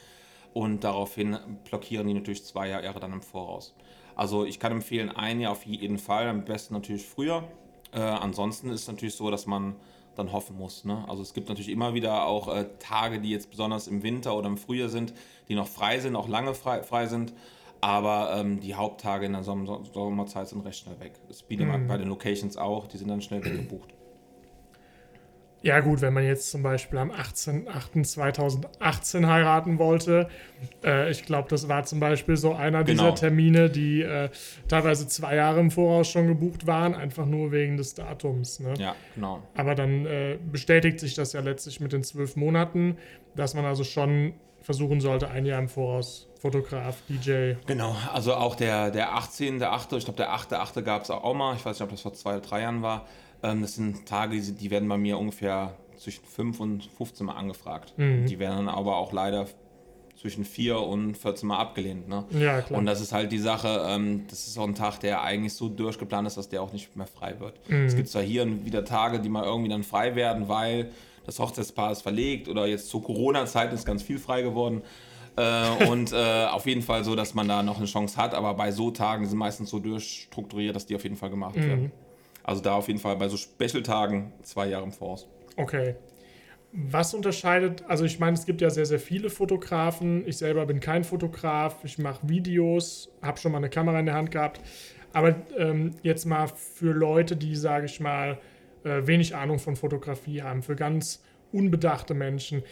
Und 0.54 0.82
daraufhin 0.82 1.38
blockieren 1.68 2.06
die 2.06 2.14
natürlich 2.14 2.42
zwei 2.42 2.68
Jahre 2.68 3.00
dann 3.00 3.12
im 3.12 3.22
Voraus. 3.22 3.74
Also 4.16 4.46
ich 4.46 4.58
kann 4.60 4.72
empfehlen, 4.72 5.10
ein 5.10 5.40
Jahr 5.40 5.52
auf 5.52 5.66
jeden 5.66 5.98
Fall, 5.98 6.26
am 6.26 6.46
besten 6.46 6.72
natürlich 6.72 7.04
früher. 7.04 7.44
Äh, 7.92 8.00
ansonsten 8.00 8.70
ist 8.70 8.80
es 8.80 8.88
natürlich 8.88 9.14
so, 9.14 9.30
dass 9.30 9.44
man 9.46 9.76
dann 10.20 10.32
hoffen 10.32 10.56
muss. 10.56 10.84
Ne? 10.84 11.05
Also 11.08 11.22
es 11.22 11.34
gibt 11.34 11.49
natürlich 11.49 11.70
immer 11.70 11.94
wieder 11.94 12.26
auch 12.26 12.55
äh, 12.55 12.67
Tage, 12.78 13.20
die 13.20 13.31
jetzt 13.31 13.50
besonders 13.50 13.88
im 13.88 14.02
Winter 14.02 14.37
oder 14.37 14.49
im 14.49 14.56
Frühjahr 14.56 14.88
sind, 14.88 15.12
die 15.49 15.55
noch 15.55 15.67
frei 15.67 15.99
sind, 15.99 16.17
auch 16.17 16.28
lange 16.28 16.55
frei, 16.55 16.82
frei 16.82 17.06
sind. 17.06 17.32
Aber 17.81 18.37
ähm, 18.37 18.61
die 18.61 18.75
Haupttage 18.75 19.26
in 19.26 19.32
der 19.32 19.43
Sommer 19.43 19.81
Sommerzeit 19.93 20.49
sind 20.49 20.61
recht 20.61 20.81
schnell 20.81 21.00
weg. 21.00 21.12
Das 21.28 21.43
bietet 21.43 21.67
mhm. 21.67 21.88
bei 21.88 21.96
den 21.96 22.08
Locations 22.08 22.56
auch, 22.56 22.87
die 22.87 22.99
sind 22.99 23.08
dann 23.08 23.22
schnell 23.22 23.43
weggebucht. 23.43 23.94
Ja, 25.62 25.80
gut, 25.80 26.00
wenn 26.00 26.14
man 26.14 26.24
jetzt 26.24 26.50
zum 26.50 26.62
Beispiel 26.62 26.98
am 26.98 27.10
18.08.2018 27.10 29.26
heiraten 29.26 29.78
wollte, 29.78 30.30
äh, 30.82 31.10
ich 31.10 31.24
glaube, 31.24 31.50
das 31.50 31.68
war 31.68 31.84
zum 31.84 32.00
Beispiel 32.00 32.38
so 32.38 32.54
einer 32.54 32.82
genau. 32.82 33.02
dieser 33.02 33.14
Termine, 33.14 33.68
die 33.68 34.00
äh, 34.00 34.30
teilweise 34.68 35.06
zwei 35.06 35.36
Jahre 35.36 35.60
im 35.60 35.70
Voraus 35.70 36.08
schon 36.08 36.28
gebucht 36.28 36.66
waren, 36.66 36.94
einfach 36.94 37.26
nur 37.26 37.52
wegen 37.52 37.76
des 37.76 37.92
Datums. 37.94 38.60
Ne? 38.60 38.72
Ja, 38.78 38.96
genau. 39.14 39.42
Aber 39.54 39.74
dann 39.74 40.06
äh, 40.06 40.38
bestätigt 40.50 40.98
sich 40.98 41.12
das 41.14 41.34
ja 41.34 41.40
letztlich 41.40 41.78
mit 41.78 41.92
den 41.92 42.04
zwölf 42.04 42.36
Monaten, 42.36 42.96
dass 43.36 43.52
man 43.52 43.66
also 43.66 43.84
schon 43.84 44.32
versuchen 44.62 45.00
sollte, 45.00 45.30
ein 45.30 45.44
Jahr 45.44 45.58
im 45.58 45.68
Voraus 45.68 46.30
Fotograf, 46.40 46.96
DJ. 47.06 47.52
Genau, 47.66 47.94
also 48.14 48.34
auch 48.34 48.54
der, 48.54 48.90
der 48.90 49.14
18., 49.14 49.58
der 49.58 49.72
8., 49.72 49.92
ich 49.92 50.04
glaube, 50.04 50.16
der 50.16 50.32
8., 50.32 50.54
8. 50.54 50.82
gab 50.82 51.02
es 51.02 51.10
auch 51.10 51.34
mal, 51.34 51.54
ich 51.54 51.66
weiß 51.66 51.78
nicht, 51.78 51.82
ob 51.82 51.90
das 51.90 52.00
vor 52.00 52.14
zwei 52.14 52.32
oder 52.32 52.40
drei 52.40 52.62
Jahren 52.62 52.80
war. 52.80 53.06
Ähm, 53.42 53.62
das 53.62 53.75
sind 53.75 54.06
Tage, 54.06 54.40
die, 54.40 54.70
werden 54.70 54.88
bei 54.88 54.98
mir 54.98 55.19
ungefähr 55.19 55.76
zwischen 55.96 56.25
5 56.25 56.60
und 56.60 56.84
15 56.96 57.26
Mal 57.26 57.34
angefragt. 57.34 57.94
Mhm. 57.96 58.26
Die 58.26 58.38
werden 58.38 58.66
dann 58.66 58.75
aber 58.75 58.96
auch 58.96 59.12
leider 59.12 59.46
zwischen 60.20 60.44
4 60.44 60.78
und 60.81 61.16
14 61.16 61.48
Mal 61.48 61.58
abgelehnt. 61.58 62.08
Ne? 62.08 62.25
Ja, 62.31 62.60
klar. 62.60 62.78
Und 62.78 62.87
das 62.87 63.00
ist 63.00 63.12
halt 63.12 63.32
die 63.32 63.38
Sache, 63.38 63.84
ähm, 63.88 64.26
das 64.28 64.46
ist 64.46 64.58
auch 64.58 64.66
ein 64.66 64.75
Tag, 64.75 64.98
der 65.00 65.22
eigentlich 65.22 65.54
so 65.54 65.69
durchgeplant 65.69 66.26
ist, 66.26 66.37
dass 66.37 66.48
der 66.48 66.62
auch 66.62 66.72
nicht 66.72 66.94
mehr 66.94 67.06
frei 67.06 67.40
wird. 67.40 67.54
Mhm. 67.69 67.87
Es 67.87 67.96
gibt 67.96 68.08
zwar 68.08 68.22
hier 68.22 68.46
wieder 68.64 68.84
Tage, 68.84 69.20
die 69.20 69.31
mal 69.31 69.44
irgendwie 69.44 69.70
dann 69.70 69.82
frei 69.82 70.14
werden, 70.14 70.48
weil 70.48 70.90
das 71.25 71.38
Hochzeitspaar 71.38 71.92
ist 71.92 72.02
verlegt 72.02 72.48
oder 72.48 72.66
jetzt 72.66 72.90
zur 72.90 73.02
Corona-Zeit 73.02 73.72
ist 73.72 73.87
ganz 73.87 74.02
viel 74.02 74.19
frei 74.19 74.42
geworden. 74.42 74.82
Äh, 75.37 75.87
und 75.87 76.12
äh, 76.12 76.16
auf 76.50 76.66
jeden 76.66 76.82
Fall 76.82 77.04
so, 77.04 77.14
dass 77.16 77.34
man 77.34 77.48
da 77.48 77.62
noch 77.62 77.78
eine 77.78 77.87
Chance 77.87 78.16
hat, 78.19 78.34
aber 78.34 78.52
bei 78.54 78.72
so 78.72 78.90
Tagen 78.90 79.26
sind 79.26 79.38
meistens 79.38 79.70
so 79.70 79.78
durchstrukturiert, 79.78 80.76
dass 80.76 80.84
die 80.84 80.96
auf 80.96 81.02
jeden 81.02 81.16
Fall 81.16 81.31
gemacht 81.31 81.56
mhm. 81.56 81.62
werden. 81.62 81.92
Also 82.42 82.62
da 82.62 82.75
auf 82.75 82.88
jeden 82.88 83.00
Fall 83.00 83.16
bei 83.16 83.28
so 83.28 83.37
Special-Tagen 83.37 84.32
zwei 84.42 84.69
Jahre 84.69 84.84
im 84.84 84.92
Voraus. 84.92 85.28
Okay. 85.56 85.96
Was 86.72 87.14
unterscheidet, 87.14 87.84
also 87.88 88.04
ich 88.04 88.20
meine, 88.20 88.34
es 88.34 88.46
gibt 88.46 88.60
ja 88.60 88.70
sehr, 88.70 88.87
sehr 88.87 89.00
viele 89.00 89.28
Fotografen. 89.28 90.26
Ich 90.26 90.37
selber 90.37 90.66
bin 90.66 90.78
kein 90.78 91.02
Fotograf. 91.02 91.84
Ich 91.84 91.98
mache 91.98 92.28
Videos, 92.28 93.10
habe 93.22 93.38
schon 93.38 93.52
mal 93.52 93.58
eine 93.58 93.70
Kamera 93.70 93.98
in 93.98 94.06
der 94.06 94.14
Hand 94.14 94.31
gehabt. 94.31 94.60
Aber 95.12 95.34
ähm, 95.56 95.96
jetzt 96.02 96.26
mal 96.26 96.46
für 96.46 96.92
Leute, 96.92 97.37
die, 97.37 97.56
sage 97.56 97.87
ich 97.87 97.98
mal, 97.98 98.38
äh, 98.84 99.06
wenig 99.06 99.34
Ahnung 99.34 99.58
von 99.58 99.75
Fotografie 99.75 100.42
haben, 100.42 100.62
für 100.62 100.76
ganz 100.76 101.22
unbedachte 101.52 102.14
Menschen. 102.14 102.62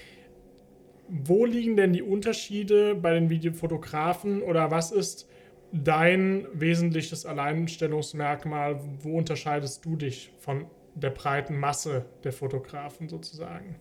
Wo 1.09 1.44
liegen 1.44 1.76
denn 1.76 1.93
die 1.93 2.03
Unterschiede 2.03 2.94
bei 2.94 3.15
den 3.15 3.31
Videofotografen 3.31 4.43
oder 4.43 4.70
was 4.70 4.93
ist 4.93 5.29
dein 5.73 6.47
wesentliches 6.53 7.26
Alleinstellungsmerkmal? 7.26 8.81
Wo 9.01 9.19
unterscheidest 9.19 9.84
du 9.84 9.96
dich 9.96 10.32
von 10.39 10.67
der 10.94 11.10
breiten 11.10 11.58
Masse 11.58 12.06
der 12.25 12.32
Fotografen 12.32 13.08
sozusagen? 13.08 13.77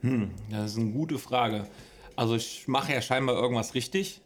Hm, 0.00 0.30
das 0.50 0.72
ist 0.72 0.78
eine 0.78 0.90
gute 0.90 1.18
Frage. 1.18 1.66
Also 2.16 2.34
ich 2.34 2.66
mache 2.68 2.92
ja 2.92 3.00
scheinbar 3.00 3.36
irgendwas 3.36 3.74
richtig. 3.74 4.20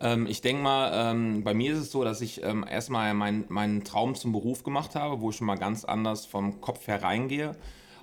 Ähm, 0.00 0.26
ich 0.26 0.40
denke 0.40 0.62
mal, 0.62 1.10
ähm, 1.10 1.44
bei 1.44 1.54
mir 1.54 1.72
ist 1.72 1.78
es 1.78 1.92
so, 1.92 2.04
dass 2.04 2.20
ich 2.20 2.42
ähm, 2.42 2.64
erstmal 2.68 3.14
mein, 3.14 3.44
meinen 3.48 3.84
Traum 3.84 4.14
zum 4.14 4.32
Beruf 4.32 4.64
gemacht 4.64 4.94
habe, 4.94 5.20
wo 5.20 5.30
ich 5.30 5.36
schon 5.36 5.46
mal 5.46 5.58
ganz 5.58 5.84
anders 5.84 6.26
vom 6.26 6.60
Kopf 6.60 6.86
her 6.88 7.02
reingehe. 7.02 7.56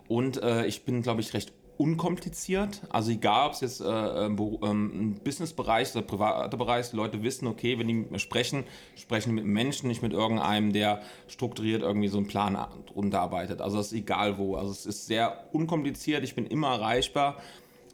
Und 0.08 0.42
äh, 0.42 0.66
ich 0.66 0.86
bin, 0.86 1.02
glaube 1.02 1.22
ich, 1.22 1.34
recht 1.34 1.54
unkompliziert. 1.80 2.82
Also 2.90 3.12
egal, 3.12 3.48
ob 3.48 3.54
es 3.54 3.62
jetzt 3.62 3.80
äh, 3.80 3.86
ähm, 3.86 4.36
ein 4.36 5.20
Businessbereich 5.24 5.96
oder 5.96 6.02
privater 6.02 6.58
Bereich, 6.58 6.90
die 6.90 6.98
Leute 6.98 7.24
wissen, 7.24 7.48
okay, 7.48 7.80
wenn 7.80 7.88
die 7.88 7.94
mit 7.94 8.12
mir 8.12 8.20
sprechen, 8.20 8.66
sprechen 8.98 9.34
mit 9.34 9.46
Menschen, 9.46 9.88
nicht 9.88 10.02
mit 10.02 10.12
irgendeinem, 10.12 10.74
der 10.74 11.02
strukturiert 11.30 11.82
irgendwie 11.82 12.10
so 12.10 12.18
einen 12.18 12.28
Plan 12.28 12.58
runterarbeitet. 12.94 13.62
Also 13.62 13.78
das 13.78 13.88
ist 13.88 13.94
egal 13.94 14.38
wo. 14.38 14.58
Also 14.58 14.72
es 14.72 14.86
ist 14.86 15.08
sehr 15.08 15.46
unkompliziert, 15.54 16.26
ich 16.26 16.36
bin 16.36 16.46
immer 16.46 16.68
erreichbar. 16.68 17.38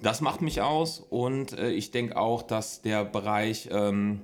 Das 0.01 0.19
macht 0.19 0.41
mich 0.41 0.61
aus 0.61 1.05
und 1.11 1.53
äh, 1.53 1.69
ich 1.69 1.91
denke 1.91 2.17
auch, 2.17 2.41
dass 2.41 2.81
der 2.81 3.05
Bereich 3.05 3.69
ähm, 3.71 4.21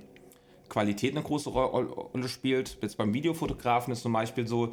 Qualität 0.68 1.12
eine 1.12 1.22
große 1.22 1.50
Rolle 1.50 2.28
spielt. 2.28 2.78
Jetzt 2.82 2.96
beim 2.96 3.14
Videofotografen 3.14 3.92
ist 3.92 4.02
zum 4.02 4.12
Beispiel 4.12 4.48
so, 4.48 4.72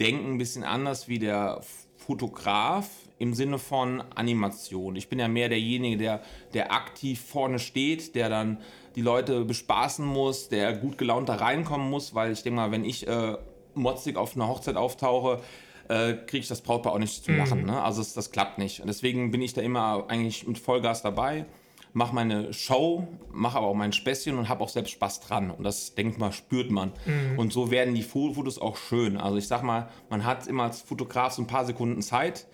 denken 0.00 0.32
ein 0.32 0.38
bisschen 0.38 0.64
anders 0.64 1.06
wie 1.06 1.20
der 1.20 1.60
Fotograf 1.96 2.88
im 3.18 3.34
Sinne 3.34 3.58
von 3.58 4.02
Animation. 4.14 4.96
Ich 4.96 5.08
bin 5.08 5.18
ja 5.18 5.28
mehr 5.28 5.48
derjenige, 5.48 5.96
der, 5.96 6.22
der 6.54 6.72
aktiv 6.72 7.20
vorne 7.20 7.58
steht, 7.58 8.14
der 8.14 8.28
dann 8.28 8.58
die 8.94 9.02
Leute 9.02 9.44
bespaßen 9.44 10.04
muss, 10.04 10.48
der 10.48 10.72
gut 10.72 10.98
gelaunt 10.98 11.28
da 11.28 11.36
reinkommen 11.36 11.90
muss, 11.90 12.14
weil 12.14 12.32
ich 12.32 12.42
denke 12.42 12.56
mal, 12.56 12.70
wenn 12.70 12.84
ich 12.84 13.06
äh, 13.06 13.36
motzig 13.74 14.16
auf 14.16 14.36
einer 14.36 14.48
Hochzeit 14.48 14.76
auftauche, 14.76 15.40
äh, 15.88 16.14
kriege 16.14 16.38
ich 16.38 16.48
das 16.48 16.60
Brautpaar 16.60 16.92
auch 16.92 16.98
nicht 16.98 17.24
zu 17.24 17.32
lachen. 17.32 17.60
Mhm. 17.60 17.66
Ne? 17.66 17.82
Also 17.82 18.00
es, 18.00 18.14
das 18.14 18.30
klappt 18.30 18.58
nicht. 18.58 18.80
Und 18.80 18.86
deswegen 18.86 19.30
bin 19.30 19.42
ich 19.42 19.54
da 19.54 19.62
immer 19.62 20.04
eigentlich 20.08 20.46
mit 20.46 20.58
Vollgas 20.58 21.02
dabei, 21.02 21.46
mache 21.92 22.14
meine 22.14 22.52
Show, 22.52 23.08
mache 23.32 23.58
aber 23.58 23.66
auch 23.68 23.74
mein 23.74 23.92
Späßchen 23.92 24.38
und 24.38 24.48
habe 24.48 24.62
auch 24.62 24.68
selbst 24.68 24.90
Spaß 24.90 25.20
dran. 25.20 25.50
Und 25.50 25.64
das, 25.64 25.94
denke 25.94 26.12
ich 26.12 26.18
mal, 26.18 26.32
spürt 26.32 26.70
man. 26.70 26.92
Mhm. 27.06 27.38
Und 27.38 27.52
so 27.52 27.70
werden 27.70 27.94
die 27.94 28.02
Fotos 28.02 28.60
auch 28.60 28.76
schön. 28.76 29.16
Also 29.16 29.38
ich 29.38 29.48
sag 29.48 29.62
mal, 29.62 29.88
man 30.10 30.24
hat 30.24 30.46
immer 30.46 30.64
als 30.64 30.82
Fotograf 30.82 31.32
so 31.32 31.42
ein 31.42 31.46
paar 31.46 31.64
Sekunden 31.64 32.02
Zeit, 32.02 32.46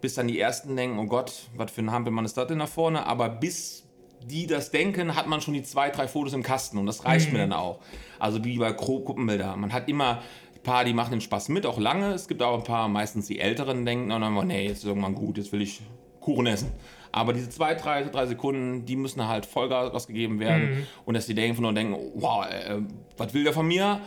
bis 0.00 0.14
dann 0.14 0.28
die 0.28 0.38
ersten 0.38 0.76
denken, 0.76 0.98
oh 0.98 1.06
Gott, 1.06 1.32
was 1.56 1.70
für 1.70 1.80
ein 1.80 1.90
Hampelmann 1.90 2.24
ist 2.24 2.36
das 2.36 2.46
denn 2.46 2.58
da 2.58 2.66
vorne? 2.66 3.06
Aber 3.06 3.28
bis 3.28 3.84
die 4.22 4.46
das 4.46 4.70
denken, 4.70 5.14
hat 5.14 5.26
man 5.28 5.40
schon 5.40 5.54
die 5.54 5.62
zwei, 5.62 5.90
drei 5.90 6.08
Fotos 6.08 6.32
im 6.32 6.42
Kasten 6.42 6.76
und 6.78 6.86
das 6.86 7.04
reicht 7.04 7.28
Mhm. 7.28 7.32
mir 7.34 7.38
dann 7.40 7.52
auch. 7.52 7.78
Also 8.18 8.44
wie 8.44 8.58
bei 8.58 8.72
Gruppenbilder. 8.72 9.56
Man 9.56 9.72
hat 9.72 9.88
immer 9.88 10.22
ein 10.56 10.62
paar, 10.64 10.84
die 10.84 10.92
machen 10.92 11.12
den 11.12 11.20
Spaß 11.20 11.48
mit, 11.50 11.64
auch 11.66 11.78
lange. 11.78 12.12
Es 12.12 12.26
gibt 12.26 12.42
auch 12.42 12.58
ein 12.58 12.64
paar, 12.64 12.88
meistens 12.88 13.28
die 13.28 13.38
Älteren, 13.38 13.84
denken 13.86 14.08
dann 14.08 14.22
immer, 14.22 14.44
nee, 14.44 14.66
jetzt 14.66 14.78
ist 14.78 14.84
irgendwann 14.84 15.14
gut, 15.14 15.38
jetzt 15.38 15.52
will 15.52 15.62
ich 15.62 15.80
Kuchen 16.20 16.46
essen. 16.46 16.72
Aber 17.12 17.32
diese 17.32 17.48
zwei, 17.48 17.74
drei, 17.74 18.02
drei 18.04 18.26
Sekunden, 18.26 18.84
die 18.84 18.96
müssen 18.96 19.26
halt 19.26 19.46
Vollgas 19.46 20.06
gegeben 20.08 20.40
werden. 20.40 20.86
Und 21.06 21.14
dass 21.14 21.26
die 21.26 21.34
denken 21.34 21.64
und 21.64 21.74
denken, 21.74 21.96
wow, 22.16 22.44
äh, 22.44 22.80
was 23.16 23.32
will 23.34 23.44
der 23.44 23.52
von 23.52 23.66
mir? 23.66 24.00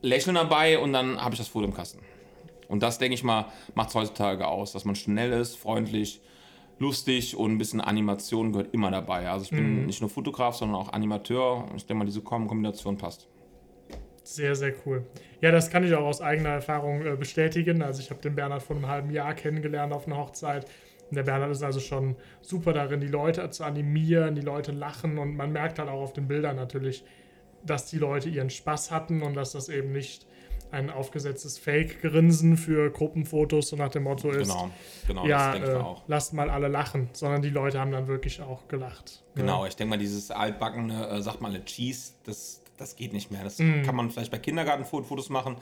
Lächeln 0.00 0.34
dabei 0.34 0.78
und 0.78 0.92
dann 0.92 1.20
habe 1.22 1.34
ich 1.34 1.38
das 1.38 1.48
Foto 1.48 1.66
im 1.66 1.74
Kasten. 1.74 2.00
Und 2.68 2.82
das, 2.82 2.98
denke 2.98 3.14
ich 3.14 3.24
mal, 3.24 3.46
macht 3.74 3.88
es 3.88 3.94
heutzutage 3.94 4.46
aus, 4.46 4.72
dass 4.72 4.84
man 4.84 4.94
schnell 4.94 5.32
ist, 5.32 5.56
freundlich, 5.56 6.20
lustig 6.78 7.36
und 7.36 7.52
ein 7.52 7.58
bisschen 7.58 7.80
Animation 7.80 8.52
gehört 8.52 8.72
immer 8.72 8.90
dabei. 8.90 9.28
Also 9.28 9.44
ich 9.44 9.50
bin 9.50 9.86
nicht 9.86 10.00
nur 10.00 10.10
Fotograf, 10.10 10.54
sondern 10.54 10.76
auch 10.76 10.92
Animateur. 10.92 11.64
Und 11.70 11.76
ich 11.76 11.86
denke 11.86 11.98
mal, 11.98 12.04
diese 12.04 12.20
Kom- 12.20 12.46
Kombination 12.46 12.96
passt. 12.96 13.26
Sehr, 14.22 14.54
sehr 14.54 14.74
cool. 14.84 15.06
Ja, 15.40 15.50
das 15.50 15.70
kann 15.70 15.84
ich 15.84 15.94
auch 15.94 16.04
aus 16.04 16.20
eigener 16.20 16.50
Erfahrung 16.50 17.04
äh, 17.04 17.16
bestätigen. 17.16 17.82
Also 17.82 18.00
ich 18.00 18.10
habe 18.10 18.20
den 18.20 18.34
Bernhard 18.34 18.62
vor 18.62 18.76
einem 18.76 18.86
halben 18.86 19.10
Jahr 19.10 19.34
kennengelernt 19.34 19.92
auf 19.92 20.06
einer 20.06 20.18
Hochzeit. 20.18 20.66
Und 21.08 21.16
der 21.16 21.22
Bernhard 21.22 21.50
ist 21.50 21.62
also 21.62 21.80
schon 21.80 22.16
super 22.42 22.74
darin, 22.74 23.00
die 23.00 23.06
Leute 23.06 23.48
zu 23.48 23.64
animieren, 23.64 24.34
die 24.34 24.42
Leute 24.42 24.72
lachen 24.72 25.16
und 25.16 25.34
man 25.34 25.50
merkt 25.50 25.78
halt 25.78 25.88
auch 25.88 26.02
auf 26.02 26.12
den 26.12 26.28
Bildern 26.28 26.56
natürlich, 26.56 27.02
dass 27.64 27.86
die 27.86 27.96
Leute 27.96 28.28
ihren 28.28 28.50
Spaß 28.50 28.90
hatten 28.90 29.22
und 29.22 29.34
dass 29.34 29.52
das 29.52 29.70
eben 29.70 29.92
nicht 29.92 30.26
ein 30.70 30.90
aufgesetztes 30.90 31.58
Fake-Grinsen 31.58 32.56
für 32.56 32.90
Gruppenfotos 32.90 33.68
so 33.68 33.76
nach 33.76 33.90
dem 33.90 34.02
Motto 34.04 34.30
ist, 34.30 34.48
Genau, 34.48 34.70
genau, 35.06 35.26
ja, 35.26 35.52
das 35.52 35.60
denke 35.60 35.78
äh, 35.78 35.82
auch. 35.82 36.02
lasst 36.06 36.32
mal 36.34 36.50
alle 36.50 36.68
lachen, 36.68 37.08
sondern 37.12 37.42
die 37.42 37.50
Leute 37.50 37.80
haben 37.80 37.92
dann 37.92 38.06
wirklich 38.06 38.40
auch 38.42 38.68
gelacht. 38.68 39.22
ne? 39.34 39.42
Genau, 39.42 39.64
ich 39.66 39.76
denke 39.76 39.90
mal, 39.90 39.98
dieses 39.98 40.30
altbackene, 40.30 41.08
äh, 41.08 41.22
sagt 41.22 41.40
mal, 41.40 41.48
eine 41.48 41.64
Cheese, 41.64 42.12
das, 42.24 42.62
das 42.76 42.96
geht 42.96 43.12
nicht 43.12 43.30
mehr. 43.30 43.44
Das 43.44 43.58
Mhm. 43.58 43.82
kann 43.82 43.94
man 43.96 44.10
vielleicht 44.10 44.30
bei 44.30 44.38
Kindergartenfotos 44.38 45.30
machen, 45.30 45.56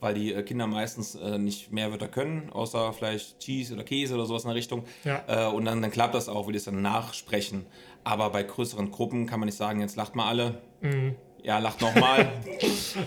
weil 0.00 0.14
die 0.14 0.32
äh, 0.32 0.42
Kinder 0.42 0.66
meistens 0.66 1.14
äh, 1.14 1.38
nicht 1.38 1.72
mehr 1.72 1.90
Wörter 1.90 2.08
können, 2.08 2.50
außer 2.50 2.92
vielleicht 2.92 3.38
Cheese 3.40 3.74
oder 3.74 3.84
Käse 3.84 4.14
oder 4.14 4.26
sowas 4.26 4.44
in 4.44 4.48
der 4.48 4.56
Richtung. 4.56 4.84
Ja. 5.04 5.22
Äh, 5.26 5.52
und 5.54 5.64
dann, 5.64 5.80
dann 5.82 5.90
klappt 5.90 6.14
das 6.14 6.28
auch, 6.28 6.48
wie 6.48 6.52
die 6.52 6.58
es 6.58 6.64
dann 6.64 6.82
nachsprechen. 6.82 7.66
Aber 8.04 8.30
bei 8.30 8.42
größeren 8.42 8.90
Gruppen 8.90 9.26
kann 9.26 9.40
man 9.40 9.46
nicht 9.46 9.56
sagen, 9.58 9.80
jetzt 9.80 9.96
lacht 9.96 10.14
mal 10.14 10.28
alle. 10.28 10.60
Mhm. 10.80 11.14
Ja, 11.46 11.60
lacht 11.60 11.80
nochmal. 11.80 12.32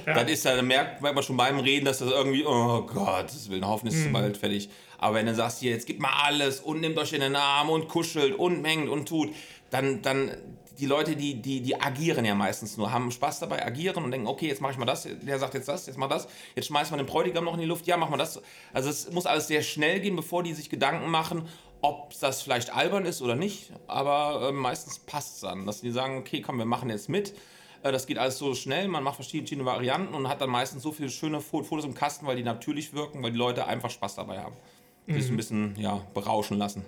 Das 0.05 0.29
ist 0.29 0.45
ja, 0.45 0.55
dann 0.55 0.67
merkt 0.67 1.01
merkt 1.01 1.15
man 1.15 1.23
schon 1.23 1.35
beim 1.35 1.59
Reden, 1.59 1.85
dass 1.85 1.97
das 1.97 2.11
irgendwie, 2.11 2.45
oh 2.45 2.81
Gott, 2.83 3.25
das 3.25 3.49
will 3.49 3.61
hoffentlich 3.65 3.99
ist 3.99 4.05
es 4.05 4.13
bald 4.13 4.37
fertig. 4.37 4.69
Aber 4.99 5.15
wenn 5.15 5.25
du 5.25 5.33
sagst, 5.33 5.59
hier, 5.59 5.71
jetzt 5.71 5.87
gibt 5.87 5.99
mal 5.99 6.13
alles 6.23 6.59
und 6.59 6.79
nehmt 6.79 6.97
euch 6.99 7.11
in 7.11 7.21
den 7.21 7.35
Arm 7.35 7.69
und 7.69 7.87
kuschelt 7.87 8.35
und 8.37 8.61
mengt 8.61 8.87
und 8.87 9.07
tut, 9.07 9.33
dann, 9.71 10.03
dann 10.03 10.31
die 10.77 10.85
Leute, 10.85 11.15
die, 11.15 11.41
die, 11.41 11.61
die 11.61 11.81
agieren 11.81 12.23
ja 12.23 12.35
meistens 12.35 12.77
nur, 12.77 12.91
haben 12.91 13.11
Spaß 13.11 13.39
dabei, 13.39 13.65
agieren 13.65 14.03
und 14.03 14.11
denken, 14.11 14.27
okay, 14.27 14.47
jetzt 14.47 14.61
mache 14.61 14.73
ich 14.73 14.77
mal 14.77 14.85
das, 14.85 15.07
der 15.21 15.39
sagt 15.39 15.55
jetzt 15.55 15.67
das, 15.67 15.87
jetzt 15.87 15.97
mal 15.97 16.07
das, 16.07 16.27
jetzt 16.55 16.67
schmeißt 16.67 16.91
man 16.91 16.99
den 16.99 17.07
Bräutigam 17.07 17.43
noch 17.43 17.55
in 17.55 17.61
die 17.61 17.65
Luft, 17.65 17.87
ja, 17.87 17.97
mach 17.97 18.09
mal 18.09 18.17
das. 18.17 18.41
Also 18.71 18.89
es 18.89 19.11
muss 19.11 19.25
alles 19.25 19.47
sehr 19.47 19.63
schnell 19.63 19.99
gehen, 19.99 20.15
bevor 20.15 20.43
die 20.43 20.53
sich 20.53 20.69
Gedanken 20.69 21.09
machen, 21.09 21.47
ob 21.81 22.13
das 22.19 22.41
vielleicht 22.43 22.73
albern 22.73 23.05
ist 23.05 23.21
oder 23.21 23.35
nicht, 23.35 23.71
aber 23.87 24.49
äh, 24.49 24.51
meistens 24.51 24.99
passt 24.99 25.35
es 25.35 25.41
dann, 25.41 25.65
dass 25.65 25.81
die 25.81 25.91
sagen, 25.91 26.17
okay, 26.17 26.41
komm, 26.41 26.57
wir 26.57 26.65
machen 26.65 26.89
jetzt 26.89 27.09
mit. 27.09 27.33
Äh, 27.83 27.91
Das 27.91 28.07
geht 28.07 28.17
alles 28.17 28.37
so 28.37 28.53
schnell, 28.55 28.87
man 28.87 29.03
macht 29.03 29.15
verschiedene 29.15 29.45
verschiedene 29.47 29.65
Varianten 29.65 30.13
und 30.13 30.27
hat 30.27 30.41
dann 30.41 30.49
meistens 30.49 30.83
so 30.83 30.91
viele 30.91 31.09
schöne 31.09 31.39
Fo- 31.39 31.63
Fotos 31.63 31.85
im 31.85 31.93
Kasten, 31.93 32.25
weil 32.25 32.35
die 32.35 32.43
natürlich 32.43 32.93
wirken, 32.93 33.21
weil 33.23 33.31
die 33.31 33.37
Leute 33.37 33.65
einfach 33.67 33.89
Spaß 33.89 34.15
dabei 34.15 34.39
haben. 34.39 34.55
Die 35.07 35.19
sich 35.21 35.31
ein 35.31 35.37
bisschen 35.37 35.75
ja, 35.79 36.05
berauschen 36.13 36.57
lassen. 36.59 36.85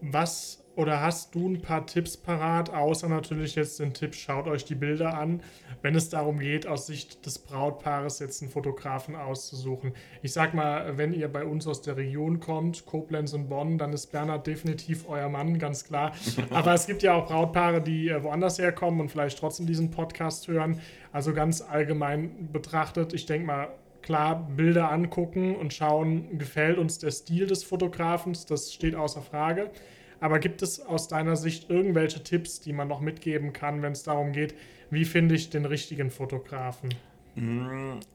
Was 0.00 0.62
oder 0.76 1.00
hast 1.00 1.34
du 1.34 1.48
ein 1.48 1.62
paar 1.62 1.86
Tipps 1.86 2.18
parat, 2.18 2.72
außer 2.72 3.08
natürlich 3.08 3.54
jetzt 3.54 3.80
den 3.80 3.94
Tipp, 3.94 4.14
schaut 4.14 4.46
euch 4.46 4.66
die 4.66 4.74
Bilder 4.74 5.18
an, 5.18 5.42
wenn 5.80 5.94
es 5.94 6.10
darum 6.10 6.38
geht, 6.38 6.66
aus 6.66 6.86
Sicht 6.86 7.24
des 7.24 7.38
Brautpaares 7.38 8.18
jetzt 8.18 8.42
einen 8.42 8.50
Fotografen 8.50 9.16
auszusuchen. 9.16 9.94
Ich 10.22 10.34
sag 10.34 10.52
mal, 10.52 10.98
wenn 10.98 11.14
ihr 11.14 11.28
bei 11.28 11.44
uns 11.44 11.66
aus 11.66 11.80
der 11.80 11.96
Region 11.96 12.40
kommt, 12.40 12.84
Koblenz 12.84 13.32
und 13.32 13.48
Bonn, 13.48 13.78
dann 13.78 13.94
ist 13.94 14.12
Bernhard 14.12 14.46
definitiv 14.46 15.08
euer 15.08 15.30
Mann, 15.30 15.58
ganz 15.58 15.84
klar. 15.84 16.12
Aber 16.50 16.74
es 16.74 16.86
gibt 16.86 17.02
ja 17.02 17.14
auch 17.14 17.26
Brautpaare, 17.26 17.80
die 17.80 18.10
äh, 18.10 18.22
woanders 18.22 18.58
herkommen 18.58 19.00
und 19.00 19.10
vielleicht 19.10 19.38
trotzdem 19.38 19.66
diesen 19.66 19.90
Podcast 19.90 20.46
hören. 20.46 20.80
Also 21.10 21.32
ganz 21.32 21.62
allgemein 21.62 22.52
betrachtet, 22.52 23.14
ich 23.14 23.24
denke 23.24 23.46
mal, 23.46 23.68
klar 24.02 24.46
Bilder 24.56 24.92
angucken 24.92 25.56
und 25.56 25.72
schauen, 25.72 26.38
gefällt 26.38 26.76
uns 26.76 26.98
der 26.98 27.10
Stil 27.10 27.46
des 27.46 27.64
Fotografens, 27.64 28.44
das 28.44 28.72
steht 28.72 28.94
außer 28.94 29.22
Frage. 29.22 29.70
Aber 30.20 30.38
gibt 30.38 30.62
es 30.62 30.80
aus 30.80 31.08
deiner 31.08 31.36
Sicht 31.36 31.70
irgendwelche 31.70 32.22
Tipps, 32.22 32.60
die 32.60 32.72
man 32.72 32.88
noch 32.88 33.00
mitgeben 33.00 33.52
kann, 33.52 33.82
wenn 33.82 33.92
es 33.92 34.02
darum 34.02 34.32
geht, 34.32 34.54
wie 34.90 35.04
finde 35.04 35.34
ich 35.34 35.50
den 35.50 35.64
richtigen 35.64 36.10
Fotografen? 36.10 36.90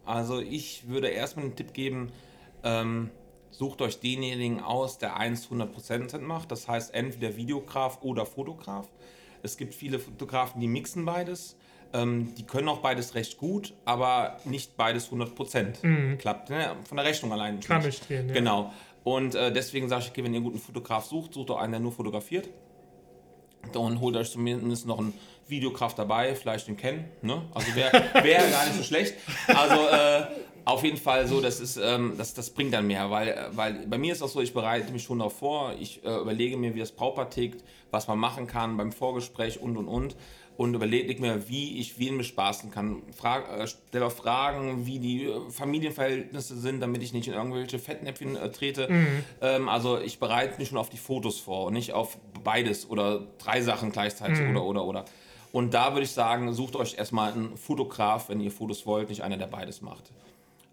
Also 0.06 0.40
ich 0.40 0.88
würde 0.88 1.10
erstmal 1.10 1.46
einen 1.46 1.56
Tipp 1.56 1.74
geben, 1.74 2.12
ähm, 2.64 3.12
sucht 3.52 3.82
euch 3.82 4.00
denjenigen 4.00 4.62
aus, 4.62 4.98
der 4.98 5.18
1 5.18 5.44
zu 5.44 5.54
100% 5.54 6.20
macht. 6.20 6.52
Das 6.52 6.68
heißt 6.68 6.94
entweder 6.94 7.36
Videograf 7.36 8.02
oder 8.02 8.26
Fotograf. 8.26 8.88
Es 9.44 9.58
gibt 9.58 9.76
viele 9.76 10.00
Fotografen, 10.00 10.62
die 10.62 10.68
mixen 10.68 11.06
beides. 11.06 11.56
Ähm, 11.94 12.34
die 12.36 12.44
können 12.44 12.70
auch 12.70 12.80
beides 12.80 13.16
recht 13.16 13.38
gut, 13.38 13.74
aber 13.86 14.38
nicht 14.46 14.78
beides 14.78 15.12
100%. 15.12 16.18
Klappt 16.18 16.50
ne? 16.50 16.76
von 16.86 16.98
der 16.98 17.06
Rechnung 17.06 17.34
allein. 17.34 17.56
Mhm. 17.56 17.60
Kann 17.62 17.84
nicht 17.84 18.08
gehen, 18.08 18.30
ja. 18.30 18.34
Genau. 18.34 18.74
Und 19.04 19.36
äh, 19.36 19.52
deswegen 19.52 19.90
sage 19.90 20.04
ich, 20.04 20.10
okay, 20.12 20.24
wenn 20.24 20.34
ihr 20.34 20.38
einen 20.38 20.46
guten 20.46 20.60
Fotograf 20.60 21.06
sucht, 21.06 21.34
sucht 21.34 21.50
doch 21.50 21.58
einen, 21.58 21.72
der 21.72 21.80
nur 21.80 21.92
fotografiert. 21.92 22.50
Und 23.74 24.00
holt 24.00 24.16
euch 24.16 24.32
zumindest 24.32 24.88
noch 24.88 25.00
einen 25.00 25.14
Videograf 25.48 25.94
dabei, 25.94 26.36
vielleicht 26.36 26.68
den 26.68 26.78
Ken. 26.78 27.06
Ne? 27.22 27.44
Also 27.54 27.76
wäre 27.76 27.92
wär 28.24 28.50
gar 28.50 28.66
nicht 28.66 28.78
so 28.78 28.84
schlecht. 28.84 29.16
Also 29.48 29.88
äh, 29.88 30.26
auf 30.66 30.84
jeden 30.84 30.98
Fall 30.98 31.28
so, 31.28 31.42
das, 31.42 31.60
ist, 31.60 31.78
ähm, 31.78 32.16
das, 32.18 32.34
das 32.34 32.50
bringt 32.50 32.74
dann 32.74 32.88
mehr, 32.88 33.10
weil, 33.10 33.30
äh, 33.30 33.46
weil 33.52 33.74
bei 33.88 33.98
mir 33.98 34.14
ist 34.14 34.22
auch 34.22 34.28
so, 34.28 34.42
ich 34.42 34.54
bereite 34.54 34.92
mich 34.92 35.04
schon 35.04 35.20
darauf 35.20 35.38
vor, 35.38 35.74
ich 35.80 36.04
äh, 36.04 36.18
überlege 36.18 36.58
mir, 36.58 36.76
wie 36.76 36.80
das 36.80 36.92
Brautpaar 36.92 37.30
tickt, 37.30 37.64
was 37.92 38.08
man 38.08 38.20
machen 38.20 38.48
kann 38.48 38.78
beim 38.78 38.92
Vorgespräch 38.92 39.60
und 39.60 39.78
und 39.78 39.88
und. 39.88 40.16
Und 40.62 40.76
überlege 40.76 41.20
mir, 41.20 41.50
wie 41.50 41.80
ich 41.80 41.98
wen 41.98 42.20
bespaßen 42.20 42.70
kann. 42.70 43.02
Frag, 43.18 43.50
äh, 43.50 43.66
stelle 43.66 44.06
auch 44.06 44.12
Fragen, 44.12 44.86
wie 44.86 45.00
die 45.00 45.26
äh, 45.26 45.50
Familienverhältnisse 45.50 46.56
sind, 46.56 46.82
damit 46.82 47.02
ich 47.02 47.14
nicht 47.14 47.28
in 47.28 47.34
irgendwelche 47.34 47.80
Fettnäpfchen 47.80 48.36
äh, 48.36 48.52
trete. 48.52 48.88
Ähm, 49.42 49.68
also 49.68 50.00
ich 50.00 50.20
bereite 50.20 50.60
mich 50.60 50.68
schon 50.70 50.78
auf 50.78 50.92
die 50.92 50.98
Fotos 50.98 51.40
vor 51.40 51.66
und 51.66 51.74
nicht 51.74 51.94
auf 51.94 52.16
beides 52.44 52.88
oder 52.88 53.24
drei 53.40 53.62
Sachen 53.62 53.92
gleichzeitig 53.92 54.40
oder 54.52 54.64
oder 54.64 54.86
oder. 54.86 55.06
Und 55.52 55.74
da 55.74 55.94
würde 55.94 56.04
ich 56.04 56.12
sagen, 56.12 56.54
sucht 56.54 56.76
euch 56.76 56.96
erstmal 56.96 57.34
einen 57.34 57.58
Fotograf, 57.58 58.30
wenn 58.30 58.40
ihr 58.40 58.52
Fotos 58.52 58.86
wollt, 58.86 59.10
nicht 59.10 59.24
einer, 59.24 59.38
der 59.38 59.48
beides 59.48 59.82
macht. 59.82 60.12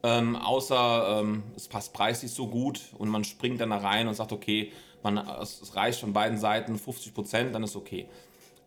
Ähm, 0.03 0.37
außer 0.37 1.21
ähm, 1.21 1.45
es 1.57 1.67
passt 1.67 1.95
preislich 1.95 2.31
so 2.31 2.47
gut 2.47 2.83
und 2.99 3.09
man 3.09 3.25
springt 3.25 3.63
dann 3.63 3.71
da 3.71 3.79
rein 3.79 4.07
und 4.07 4.13
sagt, 4.13 4.33
okay, 4.33 4.71
man, 5.03 5.17
es, 5.17 5.63
es 5.63 5.75
reicht 5.77 6.01
von 6.01 6.13
beiden 6.13 6.37
Seiten 6.37 6.79
50 6.79 7.15
Prozent, 7.15 7.55
dann 7.55 7.63
ist 7.63 7.75
okay. 7.75 8.07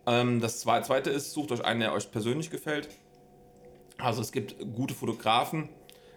Ähm, 0.08 0.40
das 0.42 0.66
zwe- 0.66 0.82
zweite 0.84 1.10
ist, 1.10 1.32
sucht 1.32 1.52
euch 1.52 1.64
einen, 1.64 1.80
der 1.80 1.94
euch 1.94 2.12
persönlich 2.12 2.50
gefällt. 2.50 2.90
Also 3.98 4.22
es 4.22 4.32
gibt 4.32 4.56
gute 4.74 4.94
Fotografen. 4.94 5.70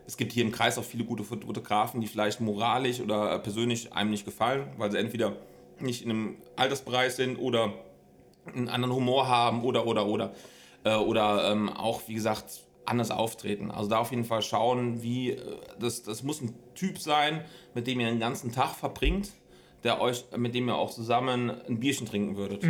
Es 0.06 0.16
gibt 0.16 0.32
hier 0.32 0.44
im 0.44 0.52
Kreis 0.52 0.78
auch 0.78 0.84
viele 0.84 1.04
gute 1.04 1.24
Fot- 1.24 1.44
Fotografen, 1.44 2.00
die 2.00 2.06
vielleicht 2.06 2.40
moralisch 2.40 3.00
oder 3.00 3.38
persönlich 3.38 3.92
einem 3.92 4.10
nicht 4.10 4.24
gefallen, 4.24 4.66
weil 4.76 4.90
sie 4.90 4.98
entweder 4.98 5.36
nicht 5.80 6.02
in 6.02 6.10
einem 6.10 6.36
Altersbereich 6.56 7.14
sind 7.14 7.36
oder 7.36 7.72
einen 8.54 8.68
anderen 8.68 8.94
Humor 8.94 9.28
haben 9.28 9.64
oder 9.64 9.86
oder 9.86 10.06
oder 10.06 10.34
äh, 10.84 10.94
oder 10.94 11.50
ähm, 11.50 11.70
auch 11.70 12.02
wie 12.06 12.14
gesagt 12.14 12.62
anders 12.84 13.10
auftreten. 13.10 13.70
Also 13.70 13.88
da 13.88 13.98
auf 13.98 14.10
jeden 14.10 14.24
Fall 14.24 14.42
schauen, 14.42 15.02
wie 15.02 15.30
äh, 15.30 15.40
das 15.78 16.02
das 16.02 16.22
muss 16.22 16.42
ein 16.42 16.54
Typ 16.74 16.98
sein, 16.98 17.42
mit 17.74 17.86
dem 17.86 18.00
ihr 18.00 18.08
den 18.08 18.20
ganzen 18.20 18.52
Tag 18.52 18.74
verbringt, 18.74 19.32
der 19.84 20.00
euch 20.00 20.24
mit 20.36 20.54
dem 20.54 20.68
ihr 20.68 20.74
auch 20.74 20.90
zusammen 20.90 21.52
ein 21.68 21.78
Bierchen 21.78 22.06
trinken 22.06 22.36
würdet. 22.36 22.64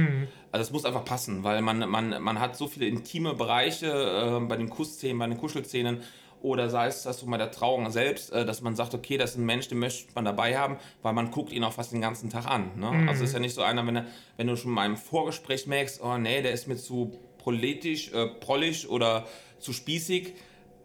Also 0.52 0.62
es 0.62 0.72
muss 0.72 0.84
einfach 0.84 1.04
passen, 1.04 1.44
weil 1.44 1.62
man 1.62 1.88
man 1.88 2.22
man 2.22 2.40
hat 2.40 2.56
so 2.56 2.66
viele 2.66 2.86
intime 2.86 3.34
Bereiche 3.34 3.86
äh, 3.86 4.44
bei 4.46 4.56
den 4.56 4.68
Kussszenen, 4.68 5.18
bei 5.18 5.26
den 5.26 5.38
Kuschelszenen 5.38 6.02
oder 6.44 6.68
sei 6.68 6.88
es, 6.88 7.04
dass 7.04 7.20
du 7.20 7.26
bei 7.26 7.38
der 7.38 7.50
Trauung 7.50 7.90
selbst, 7.90 8.30
äh, 8.30 8.44
dass 8.44 8.60
man 8.60 8.76
sagt, 8.76 8.92
okay, 8.92 9.16
das 9.16 9.30
ist 9.30 9.38
ein 9.38 9.46
Mensch, 9.46 9.68
den 9.68 9.78
möchte 9.78 10.12
man 10.14 10.26
dabei 10.26 10.58
haben, 10.58 10.76
weil 11.00 11.14
man 11.14 11.30
guckt 11.30 11.52
ihn 11.52 11.64
auch 11.64 11.72
fast 11.72 11.92
den 11.92 12.02
ganzen 12.02 12.28
Tag 12.28 12.46
an. 12.46 12.72
Ne? 12.76 13.08
Also 13.08 13.24
es 13.24 13.30
ist 13.30 13.32
ja 13.32 13.40
nicht 13.40 13.54
so 13.54 13.62
einer, 13.62 13.86
wenn, 13.86 13.96
er, 13.96 14.06
wenn 14.36 14.46
du 14.46 14.56
schon 14.56 14.72
mal 14.72 14.84
im 14.84 14.98
Vorgespräch 14.98 15.66
merkst, 15.66 16.02
oh 16.02 16.18
nee, 16.18 16.42
der 16.42 16.52
ist 16.52 16.68
mir 16.68 16.76
zu 16.76 17.18
politisch, 17.38 18.12
äh, 18.12 18.26
prollig 18.26 18.90
oder 18.90 19.26
zu 19.58 19.72
spießig, 19.72 20.34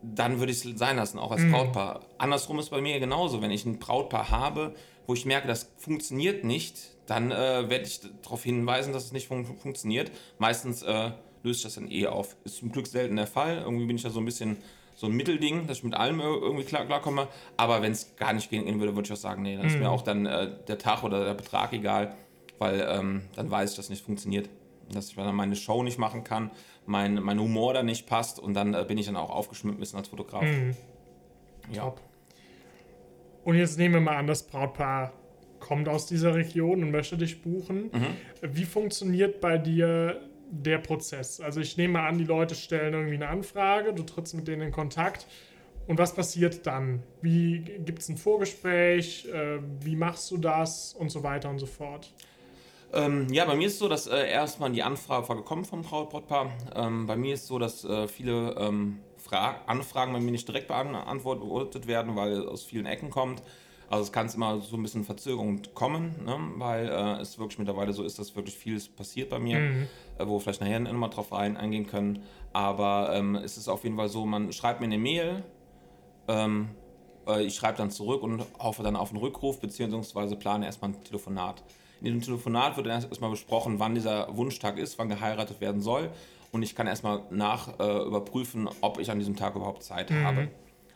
dann 0.02 0.40
würde 0.40 0.54
ich 0.54 0.64
es 0.64 0.80
sein 0.80 0.96
lassen, 0.96 1.20
auch 1.20 1.32
als 1.32 1.42
Brautpaar. 1.52 2.06
Andersrum 2.18 2.58
ist 2.60 2.70
bei 2.70 2.80
mir 2.80 2.98
genauso. 3.02 3.42
Wenn 3.42 3.52
ich 3.52 3.66
ein 3.66 3.80
Brautpaar 3.80 4.30
habe, 4.30 4.74
wo 5.10 5.16
ich 5.16 5.26
merke, 5.26 5.48
das 5.48 5.72
funktioniert 5.78 6.44
nicht, 6.44 6.78
dann 7.08 7.32
äh, 7.32 7.68
werde 7.68 7.86
ich 7.86 8.00
darauf 8.22 8.44
hinweisen, 8.44 8.94
dass 8.94 9.06
es 9.06 9.12
nicht 9.12 9.28
fun 9.28 9.44
funktioniert. 9.44 10.12
Meistens 10.38 10.84
äh, 10.84 11.10
löst 11.42 11.66
das 11.66 11.74
dann 11.76 11.90
eh 11.90 12.06
auf. 12.06 12.36
Ist 12.44 12.58
zum 12.58 12.72
Glück 12.72 12.86
selten 12.86 13.16
der 13.16 13.26
Fall. 13.26 13.58
Irgendwie 13.66 13.88
bin 13.88 13.96
ich 13.96 14.04
da 14.04 14.12
so 14.12 14.20
ein 14.20 14.26
bisschen 14.26 14.58
so 14.96 15.08
ein 15.08 15.14
Mittelding, 15.14 15.66
dass 15.66 15.78
ich 15.80 15.84
mit 15.84 15.96
allem 15.96 16.20
ir- 16.22 16.40
irgendwie 16.42 16.64
klar, 16.64 16.86
klarkomme. 16.86 17.28
Aber 17.58 17.82
wenn 17.82 17.92
es 17.94 18.16
gar 18.18 18.34
nicht 18.34 18.52
gehen 18.52 18.80
würde, 18.80 18.96
würde 18.96 19.08
ich 19.08 19.14
auch 19.14 19.18
sagen, 19.18 19.42
nee, 19.42 19.58
dann 19.58 19.66
ist 19.66 19.80
mir 19.80 19.90
auch 19.90 20.04
dann 20.04 20.28
äh, 20.28 20.52
der 20.68 20.78
Tag 20.78 21.04
oder 21.04 21.26
der 21.26 21.34
Betrag 21.34 21.74
egal, 21.74 22.16
weil 22.60 22.86
ähm, 22.88 23.24
dann 23.36 23.50
weiß 23.50 23.72
ich, 23.72 23.76
dass 23.78 23.86
es 23.86 23.90
nicht 23.90 24.06
funktioniert. 24.06 24.48
dass 24.94 25.10
ich 25.10 25.16
dann 25.16 25.34
meine 25.36 25.56
Show 25.56 25.82
nicht 25.82 25.98
machen 25.98 26.24
kann, 26.24 26.52
mein, 26.86 27.16
mein 27.16 27.40
Humor 27.40 27.74
da 27.74 27.82
nicht 27.82 28.06
passt 28.06 28.38
und 28.40 28.54
dann 28.54 28.76
äh, 28.76 28.86
bin 28.88 29.00
ich 29.00 29.08
dann 29.08 29.16
auch 29.16 29.32
aufgeschmissen 29.32 29.78
ein 29.78 29.80
bisschen 29.80 29.98
als 29.98 30.10
Fotograf. 30.10 30.44
Mhm. 30.44 30.76
Ja. 31.72 31.84
Top. 31.86 32.00
Und 33.50 33.56
jetzt 33.56 33.80
nehmen 33.80 33.96
wir 33.96 34.02
mal 34.02 34.16
an, 34.16 34.28
das 34.28 34.44
Brautpaar 34.44 35.12
kommt 35.60 35.90
aus 35.90 36.06
dieser 36.06 36.36
Region 36.36 36.84
und 36.84 36.92
möchte 36.92 37.18
dich 37.18 37.42
buchen. 37.42 37.90
Wie 38.44 38.64
funktioniert 38.64 39.42
bei 39.42 39.58
dir 39.58 40.22
der 40.52 40.78
Prozess? 40.78 41.42
Also 41.42 41.60
ich 41.60 41.76
nehme 41.76 41.94
mal 41.94 42.08
an, 42.08 42.20
die 42.20 42.26
Leute 42.26 42.54
stellen 42.54 42.94
irgendwie 42.94 43.16
eine 43.16 43.28
Anfrage, 43.28 43.92
du 43.92 44.04
trittst 44.04 44.36
mit 44.36 44.48
denen 44.48 44.62
in 44.62 44.72
Kontakt. 44.72 45.26
Und 45.88 45.98
was 45.98 46.14
passiert 46.14 46.68
dann? 46.68 47.02
Wie 47.24 47.62
gibt 47.62 48.04
es 48.04 48.10
ein 48.10 48.18
Vorgespräch? 48.18 49.28
Äh, 49.34 49.58
wie 49.82 49.96
machst 49.96 50.30
du 50.30 50.38
das? 50.38 50.94
Und 50.94 51.10
so 51.10 51.24
weiter 51.24 51.50
und 51.50 51.58
so 51.58 51.66
fort. 51.66 52.14
Ähm, 52.94 53.30
ja, 53.32 53.46
bei 53.46 53.56
mir 53.56 53.66
ist 53.66 53.74
es 53.74 53.80
so, 53.80 53.90
dass 53.90 54.06
äh, 54.06 54.30
erstmal 54.30 54.72
die 54.72 54.84
Anfrage 54.84 55.28
war 55.28 55.38
gekommen 55.38 55.66
vom 55.66 55.82
Brautpaar. 55.82 56.52
Ähm, 56.76 57.08
bei 57.08 57.16
mir 57.16 57.34
ist 57.34 57.42
es 57.42 57.48
so, 57.48 57.58
dass 57.58 57.84
äh, 57.84 58.08
viele 58.08 58.56
ähm, 58.60 59.00
Fra 59.30 59.62
Anfragen 59.68 60.14
bei 60.14 60.20
mir 60.20 60.32
nicht 60.32 60.48
direkt 60.48 60.68
beantwortet 60.68 61.88
werden, 61.88 62.16
weil 62.16 62.32
es 62.32 62.48
aus 62.48 62.64
vielen 62.64 62.88
Ecken 62.88 63.10
kommt. 63.12 63.44
Also 63.90 64.04
es 64.04 64.12
kann 64.12 64.28
es 64.28 64.36
immer 64.36 64.60
so 64.60 64.76
ein 64.76 64.84
bisschen 64.84 65.04
Verzögerung 65.04 65.62
kommen, 65.74 66.24
ne? 66.24 66.38
weil 66.58 66.88
äh, 66.90 67.22
es 67.22 67.40
wirklich 67.40 67.58
mittlerweile 67.58 67.92
so 67.92 68.04
ist, 68.04 68.20
dass 68.20 68.36
wirklich 68.36 68.56
vieles 68.56 68.88
passiert 68.88 69.30
bei 69.30 69.40
mir, 69.40 69.58
äh, 69.58 70.28
wo 70.28 70.36
wir 70.36 70.42
vielleicht 70.42 70.62
nachher 70.62 70.80
nochmal 70.80 71.10
drauf 71.10 71.32
rein, 71.32 71.58
eingehen 71.58 71.88
können. 71.88 72.22
Aber 72.54 73.12
ähm, 73.14 73.36
es 73.36 73.58
ist 73.58 73.68
auf 73.68 73.84
jeden 73.84 73.96
Fall 73.96 74.10
so, 74.10 74.26
man 74.26 74.52
schreibt 74.54 74.80
mir 74.80 74.86
eine 74.86 75.00
Mail, 75.00 75.44
ähm, 76.28 76.70
äh, 77.28 77.44
ich 77.44 77.56
schreibe 77.56 77.80
dann 77.80 77.90
zurück 77.90 78.22
und 78.22 78.46
hoffe 78.60 78.84
dann 78.84 78.96
auf 78.96 79.10
einen 79.10 79.20
Rückruf, 79.20 79.60
beziehungsweise 79.60 80.36
plane 80.36 80.68
erstmal 80.68 80.92
ein 80.92 81.04
Telefonat. 81.04 81.64
In 82.02 82.06
diesem 82.06 82.22
Telefonat 82.22 82.78
wird 82.78 82.88
dann 82.88 83.02
erstmal 83.02 83.32
besprochen, 83.32 83.80
wann 83.80 83.96
dieser 83.96 84.36
Wunschtag 84.38 84.78
ist, 84.78 85.00
wann 85.00 85.10
geheiratet 85.10 85.62
werden 85.62 85.82
soll. 85.82 86.12
Und 86.52 86.64
ich 86.64 86.76
kann 86.76 86.88
erstmal 86.88 87.24
nach 87.30 87.80
äh, 87.80 88.04
überprüfen, 88.04 88.70
ob 88.82 89.00
ich 89.00 89.12
an 89.12 89.20
diesem 89.20 89.36
Tag 89.36 89.56
überhaupt 89.56 89.84
Zeit 89.84 90.12
habe 90.12 90.50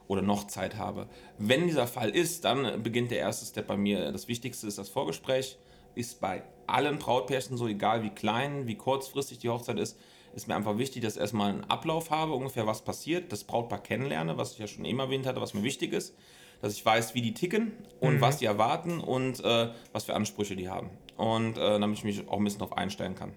oder 0.08 0.22
noch 0.22 0.48
Zeit 0.48 0.78
habe. 0.78 1.08
Wenn 1.38 1.68
dieser 1.68 1.88
Fall 1.88 2.10
ist, 2.10 2.46
dann 2.46 2.82
beginnt 2.84 3.12
der 3.12 3.20
erste 3.20 3.46
Step 3.46 3.68
bei 3.68 3.78
mir. 3.78 4.12
Das 4.12 4.28
Wichtigste 4.28 4.68
ist 4.68 4.78
das 4.78 4.90
Vorgespräch. 4.90 5.58
Ist 5.96 6.22
bei 6.22 6.44
allen 6.66 6.98
Brautpärchen 6.98 7.56
so, 7.56 7.68
egal 7.68 8.04
wie 8.04 8.10
klein, 8.10 8.66
wie 8.68 8.76
kurzfristig 8.76 9.38
die 9.40 9.50
Hochzeit 9.50 9.78
ist, 9.78 9.98
ist 10.36 10.48
mir 10.48 10.56
einfach 10.56 10.78
wichtig, 10.80 11.04
dass 11.04 11.16
ich 11.16 11.22
erstmal 11.22 11.52
einen 11.52 11.64
Ablauf 11.66 12.10
habe, 12.10 12.34
ungefähr 12.34 12.66
was 12.66 12.84
passiert, 12.84 13.32
das 13.32 13.44
Brautpaar 13.44 13.84
kennenlerne, 13.84 14.38
was 14.38 14.54
ich 14.54 14.60
ja 14.60 14.68
schon 14.68 14.86
eben 14.86 15.00
erwähnt 15.00 15.28
hatte, 15.28 15.42
was 15.42 15.54
mir 15.54 15.62
wichtig 15.62 15.94
ist, 15.94 16.16
dass 16.62 16.74
ich 16.74 16.84
weiß, 16.84 17.14
wie 17.14 17.22
die 17.22 17.36
ticken 17.36 17.74
und 18.00 18.22
was 18.22 18.38
die 18.38 18.46
erwarten 18.46 19.00
und 19.00 19.44
äh, 19.44 19.70
was 19.92 20.06
für 20.06 20.16
Ansprüche 20.16 20.56
die 20.56 20.70
haben. 20.70 20.90
Und 21.18 21.58
äh, 21.58 21.80
damit 21.80 22.00
ich 22.00 22.04
mich 22.04 22.28
auch 22.28 22.38
ein 22.38 22.44
bisschen 22.44 22.60
darauf 22.60 22.78
einstellen 22.78 23.14
kann. 23.14 23.34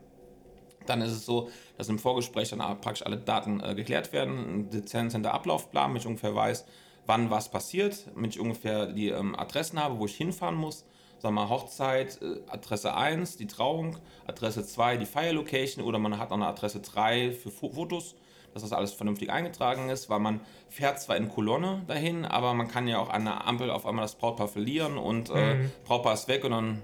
Dann 0.87 1.03
ist 1.03 1.13
es 1.13 1.27
so, 1.27 1.51
dass 1.77 1.89
im 1.89 1.99
Vorgespräch 1.99 2.51
dann 2.51 2.59
praktisch 2.81 3.05
alle 3.05 3.17
Daten 3.17 3.61
äh, 3.61 3.75
geklärt 3.75 4.13
werden, 4.13 4.39
ein 4.39 4.71
dezenter 4.71 5.35
Ablaufplan, 5.35 5.95
ich 5.97 6.07
ungefähr 6.07 6.35
weiß, 6.35 6.65
wann 7.07 7.31
was 7.31 7.51
passiert, 7.51 8.07
damit 8.15 8.35
ich 8.35 8.41
ungefähr 8.41 8.87
die 8.87 9.09
ähm, 9.09 9.35
Adressen 9.37 9.83
habe, 9.83 9.99
wo 9.99 10.07
ich 10.07 10.17
hinfahren 10.17 10.57
muss. 10.57 10.85
Sagen 11.19 11.35
wir 11.35 11.43
mal 11.43 11.49
Hochzeit, 11.49 12.21
äh, 12.21 12.41
Adresse 12.49 12.95
1, 12.95 13.37
die 13.37 13.47
Trauung, 13.47 13.97
Adresse 14.27 14.67
2, 14.67 14.99
die 14.99 15.07
Feierlocation 15.07 15.85
oder 15.85 15.99
man 15.99 16.19
hat 16.19 16.31
noch 16.31 16.37
eine 16.37 16.47
Adresse 16.47 16.81
3 16.81 17.33
für 17.33 17.51
Fo 17.51 17.71
Fotos, 17.71 18.17
dass 18.53 18.63
das 18.63 18.73
alles 18.73 18.93
vernünftig 18.93 19.31
eingetragen 19.31 19.89
ist, 19.89 20.11
weil 20.11 20.19
man 20.19 20.41
fährt 20.69 21.01
zwar 21.01 21.17
in 21.17 21.29
Kolonne 21.29 21.83
dahin, 21.87 22.25
aber 22.25 22.55
man 22.55 22.69
kann 22.69 22.89
ja 22.89 22.99
auch 22.99 23.11
an 23.11 23.25
der 23.25 23.47
Ampel 23.47 23.71
auf 23.71 23.87
einmal 23.87 24.05
das 24.05 24.17
Brautpaar 24.17 24.49
verlieren 24.49 24.99
und 24.99 25.31
äh, 25.31 25.69
Brautpaar 25.85 26.15
ist 26.15 26.29
weg 26.29 26.45
und 26.45 26.51
dann 26.51 26.83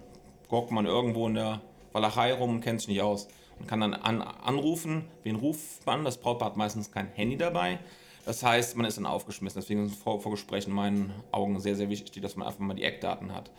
guckt 0.49 0.71
man 0.71 0.87
irgendwo 0.87 1.27
in 1.29 1.35
der 1.35 1.61
Walachei 1.93 2.33
rum 2.33 2.51
und 2.51 2.61
kennt 2.61 2.81
sich 2.81 2.89
nicht 2.89 3.03
aus. 3.03 3.29
Man 3.63 3.69
kann 3.69 3.81
dann 3.81 3.95
an, 3.95 4.23
anrufen. 4.23 5.05
Wen 5.23 5.37
ruft 5.37 5.87
man? 5.87 6.05
Das 6.05 6.19
Brautpaar 6.19 6.49
hat 6.49 6.57
meistens 6.57 6.91
kein 6.91 7.07
Handy 7.15 7.37
dabei. 7.37 7.79
Das 8.25 8.43
heißt, 8.43 8.77
man 8.77 8.87
ist 8.87 8.97
dann 8.97 9.07
aufgeschmissen. 9.07 9.61
Deswegen 9.61 9.87
ist 9.87 9.95
Vor 9.95 10.21
Vorgespräch 10.21 10.67
in 10.67 10.73
meinen 10.73 11.13
Augen 11.31 11.61
sehr, 11.61 11.77
sehr 11.77 11.89
wichtig, 11.89 12.21
dass 12.23 12.35
man 12.35 12.49
einfach 12.49 12.59
mal 12.59 12.75
die 12.75 12.83
Eckdaten 12.83 13.33
hat. 13.33 13.53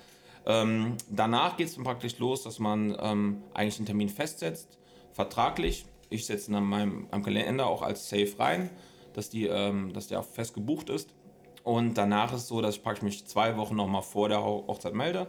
Ähm, 0.45 0.97
danach 1.09 1.55
geht 1.55 1.67
es 1.67 1.75
dann 1.75 1.85
praktisch 1.85 2.19
los, 2.19 2.43
dass 2.43 2.59
man 2.59 2.93
ähm, 2.99 3.43
eigentlich 3.53 3.77
den 3.77 3.85
Termin 3.85 4.09
festsetzt, 4.09 4.77
vertraglich. 5.13 5.85
Ich 6.09 6.25
setze 6.25 6.51
ihn 6.51 6.55
an 6.55 6.65
meinem, 6.65 7.07
meinem 7.09 7.23
Kalender 7.23 7.67
auch 7.67 7.81
als 7.81 8.09
Safe 8.09 8.33
rein, 8.39 8.69
dass, 9.13 9.29
die, 9.29 9.45
ähm, 9.45 9.93
dass 9.93 10.07
der 10.07 10.19
auch 10.19 10.25
fest 10.25 10.53
gebucht 10.53 10.89
ist. 10.89 11.11
Und 11.63 11.97
danach 11.97 12.33
ist 12.33 12.41
es 12.41 12.47
so, 12.49 12.59
dass 12.59 12.75
ich 12.75 12.83
praktisch 12.83 13.03
mich 13.03 13.25
zwei 13.25 13.55
Wochen 13.55 13.77
nochmal 13.77 14.01
vor 14.01 14.27
der 14.27 14.43
Ho- 14.43 14.65
Hochzeit 14.67 14.95
melde 14.95 15.27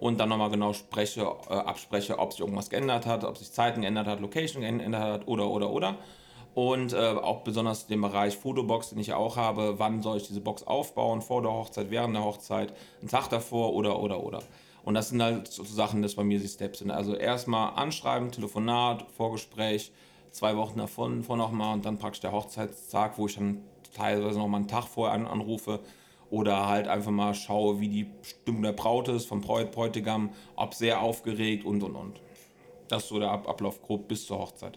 und 0.00 0.18
dann 0.18 0.28
nochmal 0.28 0.50
genau 0.50 0.72
spreche, 0.72 1.22
äh, 1.48 1.54
abspreche, 1.54 2.18
ob 2.18 2.32
sich 2.32 2.40
irgendwas 2.40 2.70
geändert 2.70 3.06
hat, 3.06 3.24
ob 3.24 3.38
sich 3.38 3.52
Zeiten 3.52 3.82
geändert 3.82 4.06
hat, 4.06 4.20
Location 4.20 4.62
geändert 4.62 5.02
hat 5.02 5.28
oder, 5.28 5.48
oder, 5.48 5.70
oder. 5.70 5.96
Und 6.54 6.92
äh, 6.92 6.96
auch 6.96 7.40
besonders 7.40 7.86
den 7.88 8.00
Bereich 8.00 8.36
Fotobox, 8.36 8.90
den 8.90 8.98
ich 9.00 9.08
ja 9.08 9.16
auch 9.16 9.36
habe, 9.36 9.78
wann 9.78 10.02
soll 10.02 10.18
ich 10.18 10.26
diese 10.28 10.40
Box 10.40 10.62
aufbauen, 10.64 11.20
vor 11.20 11.42
der 11.42 11.52
Hochzeit, 11.52 11.90
während 11.90 12.14
der 12.14 12.24
Hochzeit, 12.24 12.72
einen 13.00 13.10
Tag 13.10 13.28
davor 13.28 13.74
oder, 13.74 13.98
oder, 13.98 14.22
oder. 14.22 14.40
Und 14.84 14.94
das 14.94 15.08
sind 15.08 15.22
halt 15.22 15.48
so 15.48 15.64
Sachen, 15.64 16.02
dass 16.02 16.14
bei 16.14 16.22
mir 16.22 16.38
die 16.38 16.46
Steps 16.46 16.80
sind. 16.80 16.90
Also 16.90 17.14
erstmal 17.14 17.74
anschreiben, 17.74 18.30
Telefonat, 18.30 19.06
Vorgespräch, 19.16 19.90
zwei 20.30 20.56
Wochen 20.56 20.78
davon 20.78 21.24
vor 21.24 21.36
nochmal 21.36 21.74
und 21.74 21.84
dann 21.84 21.98
praktisch 21.98 22.20
der 22.20 22.32
Hochzeitstag, 22.32 23.18
wo 23.18 23.26
ich 23.26 23.34
dann 23.34 23.62
teilweise 23.94 24.38
nochmal 24.38 24.60
einen 24.60 24.68
Tag 24.68 24.84
vorher 24.84 25.14
an, 25.14 25.26
anrufe 25.26 25.80
oder 26.34 26.66
halt 26.68 26.88
einfach 26.88 27.12
mal 27.12 27.32
schaue, 27.32 27.78
wie 27.78 27.88
die 27.88 28.06
Stimmung 28.22 28.62
der 28.62 28.72
Braut 28.72 29.06
ist, 29.06 29.26
vom 29.26 29.40
Bräut, 29.40 29.70
Bräutigam, 29.70 30.30
ob 30.56 30.74
sehr 30.74 31.00
aufgeregt 31.00 31.64
und 31.64 31.80
und 31.84 31.94
und. 31.94 32.20
Das 32.88 33.04
ist 33.04 33.08
so 33.10 33.20
der 33.20 33.30
Ab 33.30 33.48
Ablauf 33.48 33.80
grob 33.80 34.08
bis 34.08 34.26
zur 34.26 34.40
Hochzeit. 34.40 34.76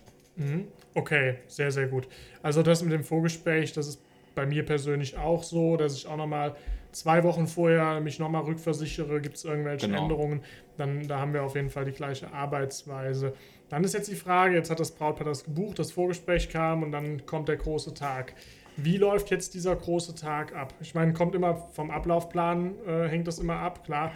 Okay, 0.93 1.37
sehr, 1.47 1.71
sehr 1.71 1.87
gut. 1.87 2.07
Also 2.43 2.61
das 2.61 2.83
mit 2.83 2.93
dem 2.93 3.03
Vorgespräch, 3.03 3.73
das 3.73 3.87
ist 3.87 4.01
bei 4.35 4.45
mir 4.45 4.63
persönlich 4.63 5.17
auch 5.17 5.41
so, 5.41 5.77
dass 5.77 5.95
ich 5.95 6.05
auch 6.05 6.15
nochmal 6.15 6.55
zwei 6.91 7.23
Wochen 7.23 7.47
vorher 7.47 8.01
mich 8.01 8.19
nochmal 8.19 8.43
rückversichere, 8.43 9.19
gibt 9.19 9.37
es 9.37 9.43
irgendwelche 9.45 9.87
Genau. 9.87 10.03
Änderungen, 10.03 10.41
dann 10.77 11.07
da 11.07 11.19
haben 11.19 11.33
wir 11.33 11.41
auf 11.41 11.55
jeden 11.55 11.71
Fall 11.71 11.85
die 11.85 11.91
gleiche 11.91 12.31
Arbeitsweise. 12.31 13.33
Dann 13.69 13.83
ist 13.83 13.95
jetzt 13.95 14.11
die 14.11 14.15
Frage, 14.15 14.53
jetzt 14.53 14.69
hat 14.69 14.79
das 14.79 14.91
Brautpaar 14.91 15.25
das 15.25 15.43
gebucht, 15.43 15.79
das 15.79 15.91
Vorgespräch 15.91 16.49
kam 16.49 16.83
und 16.83 16.91
dann 16.91 17.25
kommt 17.25 17.49
der 17.49 17.57
große 17.57 17.95
Tag. 17.95 18.35
Wie 18.77 18.97
läuft 18.97 19.31
jetzt 19.31 19.55
dieser 19.55 19.75
große 19.75 20.13
Tag 20.13 20.55
ab? 20.55 20.73
Ich 20.79 20.93
meine, 20.93 21.11
kommt 21.13 21.33
immer 21.33 21.55
vom 21.73 21.89
Ablaufplan, 21.89 22.75
äh, 22.85 23.07
hängt 23.07 23.27
das 23.27 23.39
immer 23.39 23.55
ab, 23.57 23.83
klar. 23.83 24.11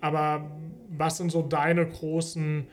Aber 0.00 0.50
was 0.88 1.16
sind 1.16 1.32
so 1.32 1.42
deine 1.42 1.84
großen 1.86 2.68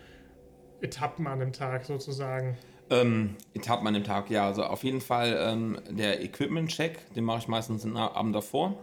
Etappen 0.82 1.26
an 1.26 1.40
dem 1.40 1.52
Tag 1.52 1.86
sozusagen? 1.86 2.58
Ähm, 2.92 3.38
Etappen 3.56 3.88
an 3.88 3.96
dem 3.96 4.04
Tag, 4.04 4.30
ja, 4.30 4.46
also 4.46 4.64
auf 4.64 4.84
jeden 4.84 5.02
Fall 5.02 5.36
ähm, 5.40 5.80
der 5.90 6.22
Equipment-Check, 6.22 7.14
den 7.16 7.24
mache 7.24 7.40
ich 7.40 7.48
meistens 7.48 7.82
den 7.82 7.98
Abend 7.98 8.36
davor. 8.36 8.76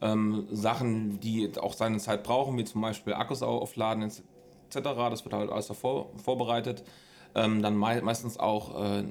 Ähm, 0.00 0.46
Sachen, 0.50 1.20
die 1.20 1.50
auch 1.60 1.74
seine 1.74 1.98
Zeit 1.98 2.24
brauchen, 2.24 2.58
wie 2.58 2.64
zum 2.64 2.80
Beispiel 2.80 3.14
Akkus 3.14 3.42
au- 3.42 3.58
aufladen 3.58 4.02
etc., 4.02 4.20
das 5.10 5.24
wird 5.24 5.34
halt 5.34 5.50
alles 5.50 5.68
davor 5.68 6.10
vorbereitet. 6.16 6.82
Ähm, 7.36 7.60
dann 7.60 7.76
mei 7.76 8.00
meistens 8.00 8.38
auch 8.38 8.82
äh, 8.82 9.04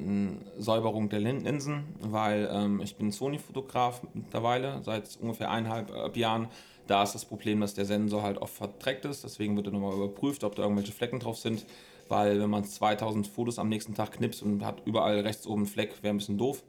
Säuberung 0.58 1.10
der 1.10 1.20
Lin 1.20 1.42
Linsen, 1.42 1.84
weil 2.02 2.50
ähm, 2.52 2.82
ich 2.82 2.96
bin 2.96 3.12
Sony-Fotograf 3.12 4.02
mittlerweile, 4.16 4.82
seit 4.84 5.20
ungefähr 5.22 5.52
eineinhalb 5.52 5.92
äh, 5.92 6.20
Jahren. 6.20 6.48
Da 6.88 7.04
ist 7.04 7.14
das 7.14 7.26
Problem, 7.26 7.62
dass 7.62 7.76
der 7.76 7.86
Sensor 7.86 8.24
halt 8.24 8.40
oft 8.40 8.56
verdreckt 8.56 9.06
ist, 9.06 9.24
deswegen 9.24 9.56
wird 9.56 9.68
er 9.68 9.74
nochmal 9.74 9.94
überprüft, 9.94 10.44
ob 10.44 10.56
da 10.56 10.64
irgendwelche 10.64 10.92
Flecken 10.92 11.20
drauf 11.20 11.38
sind, 11.38 11.68
weil 12.10 12.40
wenn 12.42 12.50
man 12.50 12.64
2000 12.64 13.28
Fotos 13.28 13.60
am 13.60 13.70
nächsten 13.70 13.94
Tag 13.94 14.14
knipst 14.14 14.42
und 14.42 14.66
hat 14.66 14.82
überall 14.86 15.20
rechts 15.20 15.46
oben 15.46 15.62
einen 15.62 15.68
Fleck, 15.68 16.02
wäre 16.02 16.14
ein 16.14 16.18
bisschen 16.18 16.40
doof 16.40 16.64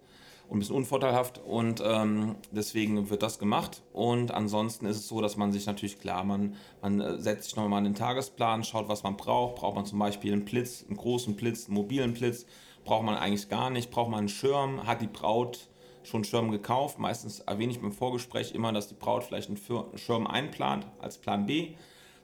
und 0.49 0.57
ein 0.57 0.59
bisschen 0.61 0.77
unvorteilhaft 0.77 1.39
und 1.39 1.83
ähm, 1.85 2.37
deswegen 2.51 3.11
wird 3.11 3.23
das 3.23 3.39
gemacht. 3.39 3.83
Und 3.93 4.31
ansonsten 4.31 4.87
ist 4.87 4.97
es 4.97 5.09
so, 5.09 5.21
dass 5.21 5.37
man 5.37 5.53
sich 5.53 5.67
natürlich 5.67 6.01
klar, 6.01 6.25
man, 6.25 6.55
man 6.83 7.01
äh, 7.01 7.19
setzt 7.19 7.45
sich 7.45 7.57
nochmal 7.57 7.83
den 7.83 7.95
Tagesplan, 7.95 8.65
schaut, 8.65 8.89
was 8.89 9.03
man 9.03 9.17
braucht, 9.17 9.57
braucht 9.57 9.75
man 9.75 9.87
zum 9.87 9.99
Beispiel 9.99 10.33
einen 10.33 10.45
Blitz, 10.45 10.85
einen 10.87 10.97
großen 10.97 11.35
Blitz, 11.37 11.67
einen 11.67 11.75
mobilen 11.75 12.15
Blitz, 12.15 12.47
braucht 12.85 13.05
man 13.05 13.17
eigentlich 13.17 13.49
gar 13.49 13.71
nicht, 13.71 13.91
braucht 13.91 14.11
man 14.11 14.21
einen 14.21 14.29
Schirm, 14.29 14.87
hat 14.87 15.01
die 15.01 15.09
Braut 15.09 15.69
schon 16.05 16.19
einen 16.19 16.25
Schirm 16.25 16.53
gekauft, 16.53 17.01
meistens 17.01 17.41
erwähne 17.41 17.73
ich 17.73 17.81
beim 17.81 17.91
Vorgespräch 17.93 18.53
immer, 18.53 18.73
dass 18.73 18.87
die 18.89 18.95
Braut 18.95 19.25
vielleicht 19.25 19.49
einen 19.49 19.99
Schirm 19.99 20.29
einplant 20.29 20.87
als 21.01 21.19
Plan 21.19 21.47
B, 21.47 21.75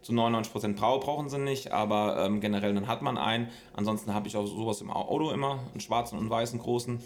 zu 0.03 0.13
99% 0.13 0.75
Brau 0.75 0.99
brauchen 0.99 1.29
sie 1.29 1.39
nicht, 1.39 1.71
aber 1.71 2.25
ähm, 2.25 2.41
generell 2.41 2.75
dann 2.75 2.89
hat 2.89 3.03
man 3.03 3.17
einen. 3.17 3.51
Ansonsten 3.73 4.13
habe 4.13 4.27
ich 4.27 4.37
auch 4.37 4.47
sowas 4.47 4.81
im 4.81 4.91
Auto 4.91 5.31
immer, 5.31 5.61
einen 5.71 5.81
schwarzen 5.81 6.17
und 6.17 6.25
einen 6.25 6.31
weißen 6.31 6.59
großen. 6.59 7.01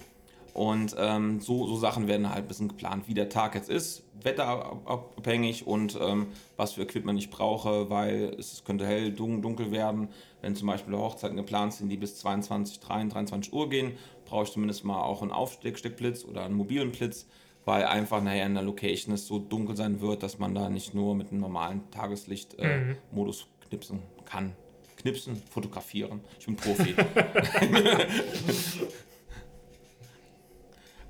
Und 0.56 0.96
ähm, 0.98 1.40
so, 1.42 1.66
so 1.66 1.76
Sachen 1.76 2.08
werden 2.08 2.30
halt 2.30 2.44
ein 2.44 2.48
bisschen 2.48 2.68
geplant, 2.68 3.08
wie 3.08 3.12
der 3.12 3.28
Tag 3.28 3.54
jetzt 3.54 3.68
ist, 3.68 4.04
wetterabhängig 4.22 5.66
und 5.66 5.98
ähm, 6.00 6.28
was 6.56 6.72
für 6.72 6.80
Equipment 6.82 7.18
ich 7.18 7.28
brauche, 7.28 7.90
weil 7.90 8.34
es 8.38 8.64
könnte 8.64 8.86
hell, 8.86 9.12
dun- 9.12 9.42
dunkel 9.42 9.70
werden. 9.70 10.08
Wenn 10.40 10.56
zum 10.56 10.66
Beispiel 10.68 10.96
Hochzeiten 10.96 11.36
geplant 11.36 11.74
sind, 11.74 11.90
die 11.90 11.98
bis 11.98 12.16
22, 12.20 12.80
23, 12.80 13.12
23 13.12 13.52
Uhr 13.52 13.68
gehen, 13.68 13.98
brauche 14.24 14.44
ich 14.44 14.50
zumindest 14.52 14.82
mal 14.82 15.02
auch 15.02 15.20
einen 15.20 15.30
Aufsteckblitz 15.30 16.24
oder 16.24 16.44
einen 16.46 16.54
mobilen 16.54 16.90
Blitz, 16.90 17.26
weil 17.66 17.84
einfach 17.84 18.22
nachher 18.22 18.46
in 18.46 18.54
der 18.54 18.62
Location 18.62 19.12
es 19.14 19.26
so 19.26 19.38
dunkel 19.38 19.76
sein 19.76 20.00
wird, 20.00 20.22
dass 20.22 20.38
man 20.38 20.54
da 20.54 20.70
nicht 20.70 20.94
nur 20.94 21.14
mit 21.14 21.32
einem 21.32 21.40
normalen 21.42 21.82
Tageslicht-Modus 21.90 23.46
knipsen 23.68 24.00
kann. 24.24 24.54
Knipsen, 24.96 25.36
fotografieren. 25.50 26.20
Ich 26.40 26.46
bin 26.46 26.56
Profi. 26.56 26.94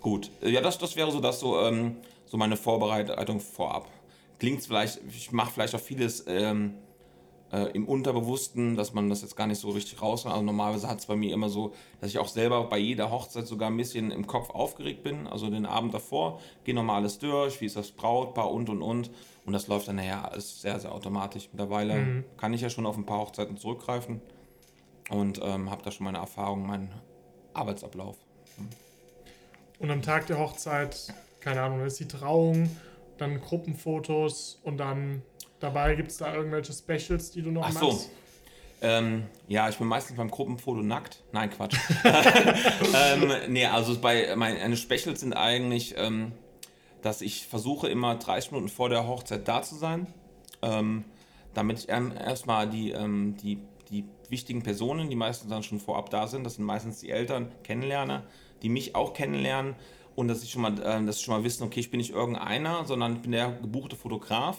Gut, 0.07 0.31
ja, 0.41 0.61
das, 0.61 0.79
das 0.79 0.95
wäre 0.95 1.11
so, 1.11 1.19
dass 1.19 1.41
so, 1.41 1.61
ähm, 1.61 1.97
so 2.27 2.37
meine 2.37 2.57
Vorbereitung 2.57 3.41
vorab. 3.41 3.91
Klingt 4.39 4.63
vielleicht, 4.63 5.01
ich 5.09 5.33
mache 5.33 5.51
vielleicht 5.51 5.75
auch 5.75 5.81
vieles 5.81 6.25
ähm, 6.29 6.75
äh, 7.51 7.73
im 7.73 7.89
Unterbewussten, 7.89 8.77
dass 8.77 8.95
man 8.95 9.09
das 9.09 9.23
jetzt 9.23 9.35
gar 9.35 9.49
nicht 9.49 9.59
so 9.59 9.71
richtig 9.71 10.01
raus. 10.01 10.25
Also 10.25 10.43
normalerweise 10.43 10.87
hat 10.87 11.01
es 11.01 11.07
bei 11.07 11.17
mir 11.17 11.35
immer 11.35 11.49
so, 11.49 11.73
dass 12.01 12.11
ich 12.11 12.19
auch 12.19 12.29
selber 12.29 12.63
bei 12.69 12.79
jeder 12.79 13.11
Hochzeit 13.11 13.49
sogar 13.49 13.69
ein 13.69 13.77
bisschen 13.77 14.13
im 14.13 14.29
Kopf 14.29 14.51
aufgeregt 14.51 15.03
bin. 15.03 15.27
Also 15.27 15.51
den 15.51 15.67
Abend 15.67 15.93
davor, 15.93 16.41
gehe 16.63 16.73
nochmal 16.73 17.01
alles 17.01 17.19
durch, 17.19 17.61
wie 17.61 17.67
ist 17.67 17.75
das 17.75 17.91
Brautpaar 17.91 18.53
und 18.53 18.69
und 18.69 18.83
und. 18.83 19.11
Und 19.45 19.53
das 19.55 19.67
läuft 19.67 19.89
dann 19.89 19.97
nachher 19.97 20.31
alles 20.31 20.61
sehr, 20.61 20.79
sehr 20.79 20.95
automatisch. 20.95 21.49
Mittlerweile 21.51 21.97
mhm. 21.97 22.25
kann 22.37 22.55
ich 22.55 22.61
ja 22.61 22.71
schon 22.71 22.87
auf 22.87 22.97
ein 22.97 23.07
paar 23.07 23.19
Hochzeiten 23.19 23.57
zurückgreifen 23.57 24.23
und 25.11 25.41
ähm, 25.43 25.69
habe 25.69 25.83
da 25.83 25.91
schon 25.91 26.05
meine 26.05 26.19
Erfahrung, 26.19 26.65
meinen 26.65 26.93
Arbeitsablauf. 27.55 28.17
Mhm. 28.57 28.86
Und 29.79 29.91
am 29.91 30.03
Tag 30.03 30.27
der 30.27 30.39
Hochzeit, 30.39 31.13
keine 31.41 31.63
Ahnung, 31.63 31.85
ist 31.85 32.01
die 32.01 32.09
Trauung, 32.09 32.71
dann 33.19 33.41
Gruppenfotos 33.41 34.61
und 34.63 34.79
dann 34.79 35.23
dabei 35.61 35.95
gibt 35.95 36.11
es 36.11 36.19
da 36.19 36.35
irgendwelche 36.35 36.73
Specials, 36.73 37.31
die 37.31 37.43
du 37.43 37.51
noch 37.51 37.65
Ach 37.65 37.73
machst? 37.73 38.03
So. 38.03 38.11
Ähm, 38.83 39.27
ja, 39.49 39.69
ich 39.69 39.79
bin 39.79 39.87
meistens 39.87 40.17
beim 40.17 40.31
Gruppenfoto 40.31 40.83
nackt. 40.83 41.25
Nein, 41.33 41.51
Quatsch. 41.51 41.77
ähm, 42.05 43.33
nee, 43.49 43.67
also 43.67 43.99
bei 43.99 44.37
meine 44.37 44.77
Specials 44.77 45.21
sind 45.21 45.33
eigentlich, 45.33 45.95
ähm, 45.97 46.33
dass 47.01 47.23
ich 47.23 47.47
versuche 47.47 47.89
immer 47.89 48.17
30 48.17 48.53
Minuten 48.53 48.69
vor 48.69 48.89
der 48.89 49.07
Hochzeit 49.07 49.49
da 49.49 49.63
zu 49.63 49.77
sein, 49.77 50.07
ähm, 50.61 51.05
damit 51.55 51.79
ich 51.79 51.89
erstmal 51.89 52.69
die, 52.69 52.91
ähm, 52.91 53.37
die, 53.43 53.61
die 53.91 54.05
wichtigen 54.29 54.63
Personen, 54.63 55.09
die 55.09 55.17
meistens 55.17 55.49
dann 55.49 55.63
schon 55.63 55.81
vorab 55.81 56.11
da 56.11 56.27
sind, 56.27 56.45
das 56.45 56.57
sind 56.57 56.65
meistens 56.65 57.01
die 57.01 57.11
Eltern, 57.11 57.51
kennenlerne, 57.63 58.25
die 58.63 58.69
mich 58.69 58.95
auch 58.95 59.13
kennenlernen 59.13 59.75
und 60.15 60.29
dass 60.29 60.43
ich 60.43 60.51
schon 60.51 60.63
mal, 60.63 60.73
äh, 60.81 61.05
dass 61.05 61.19
ich 61.19 61.25
schon 61.25 61.35
mal 61.35 61.45
wissen, 61.45 61.65
okay, 61.65 61.81
ich 61.81 61.91
bin 61.91 61.99
nicht 61.99 62.13
irgendeiner, 62.13 62.85
sondern 62.85 63.17
ich 63.17 63.23
bin 63.23 63.33
der 63.33 63.53
gebuchte 63.53 63.97
Fotograf 63.97 64.57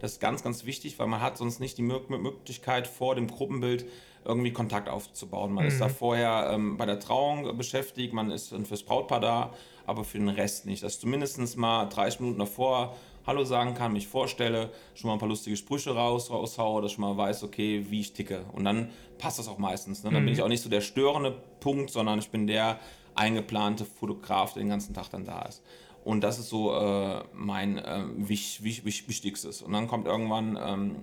das 0.00 0.12
ist 0.12 0.20
ganz, 0.20 0.42
ganz 0.42 0.64
wichtig, 0.64 0.98
weil 0.98 1.06
man 1.06 1.20
hat 1.20 1.36
sonst 1.36 1.60
nicht 1.60 1.78
die 1.78 1.82
Möglichkeit, 1.82 2.86
vor 2.86 3.14
dem 3.14 3.28
Gruppenbild 3.28 3.84
irgendwie 4.24 4.52
Kontakt 4.52 4.88
aufzubauen. 4.88 5.52
Man 5.52 5.64
mhm. 5.64 5.70
ist 5.70 5.80
da 5.80 5.88
vorher 5.88 6.50
ähm, 6.52 6.76
bei 6.76 6.86
der 6.86 6.98
Trauung 6.98 7.56
beschäftigt, 7.56 8.12
man 8.12 8.30
ist 8.30 8.54
fürs 8.64 8.82
Brautpaar 8.82 9.20
da, 9.20 9.54
aber 9.86 10.04
für 10.04 10.18
den 10.18 10.28
Rest 10.28 10.66
nicht. 10.66 10.82
Dass 10.82 10.94
ich 10.94 11.00
zumindest 11.00 11.56
mal 11.56 11.86
30 11.86 12.20
Minuten 12.20 12.38
davor 12.38 12.96
Hallo 13.26 13.44
sagen 13.44 13.74
kann, 13.74 13.92
mich 13.92 14.08
vorstelle, 14.08 14.70
schon 14.94 15.08
mal 15.08 15.14
ein 15.14 15.18
paar 15.18 15.28
lustige 15.28 15.54
Sprüche 15.54 15.94
raus, 15.94 16.30
raushaue, 16.30 16.80
dass 16.80 16.92
ich 16.92 16.96
schon 16.96 17.04
mal 17.04 17.16
weiß, 17.16 17.44
okay, 17.44 17.84
wie 17.90 18.00
ich 18.00 18.14
ticke. 18.14 18.46
Und 18.52 18.64
dann 18.64 18.90
passt 19.18 19.38
das 19.38 19.46
auch 19.46 19.58
meistens. 19.58 20.02
Ne? 20.02 20.10
Dann 20.10 20.22
mhm. 20.22 20.26
bin 20.26 20.34
ich 20.34 20.42
auch 20.42 20.48
nicht 20.48 20.62
so 20.62 20.70
der 20.70 20.80
störende 20.80 21.36
Punkt, 21.60 21.90
sondern 21.90 22.18
ich 22.18 22.30
bin 22.30 22.46
der 22.46 22.80
eingeplante 23.20 23.84
Fotograf, 23.84 24.54
der 24.54 24.62
den 24.62 24.70
ganzen 24.70 24.94
Tag 24.94 25.10
dann 25.10 25.24
da 25.24 25.42
ist. 25.42 25.62
Und 26.02 26.22
das 26.22 26.38
ist 26.38 26.48
so 26.48 26.74
äh, 26.74 27.22
mein 27.34 27.78
äh, 27.78 28.04
wich, 28.16 28.62
wich, 28.64 28.84
wich, 28.84 29.06
Wichtigstes. 29.06 29.60
Und 29.60 29.72
dann 29.72 29.86
kommt 29.86 30.06
irgendwann, 30.06 30.58
ähm, 30.60 30.96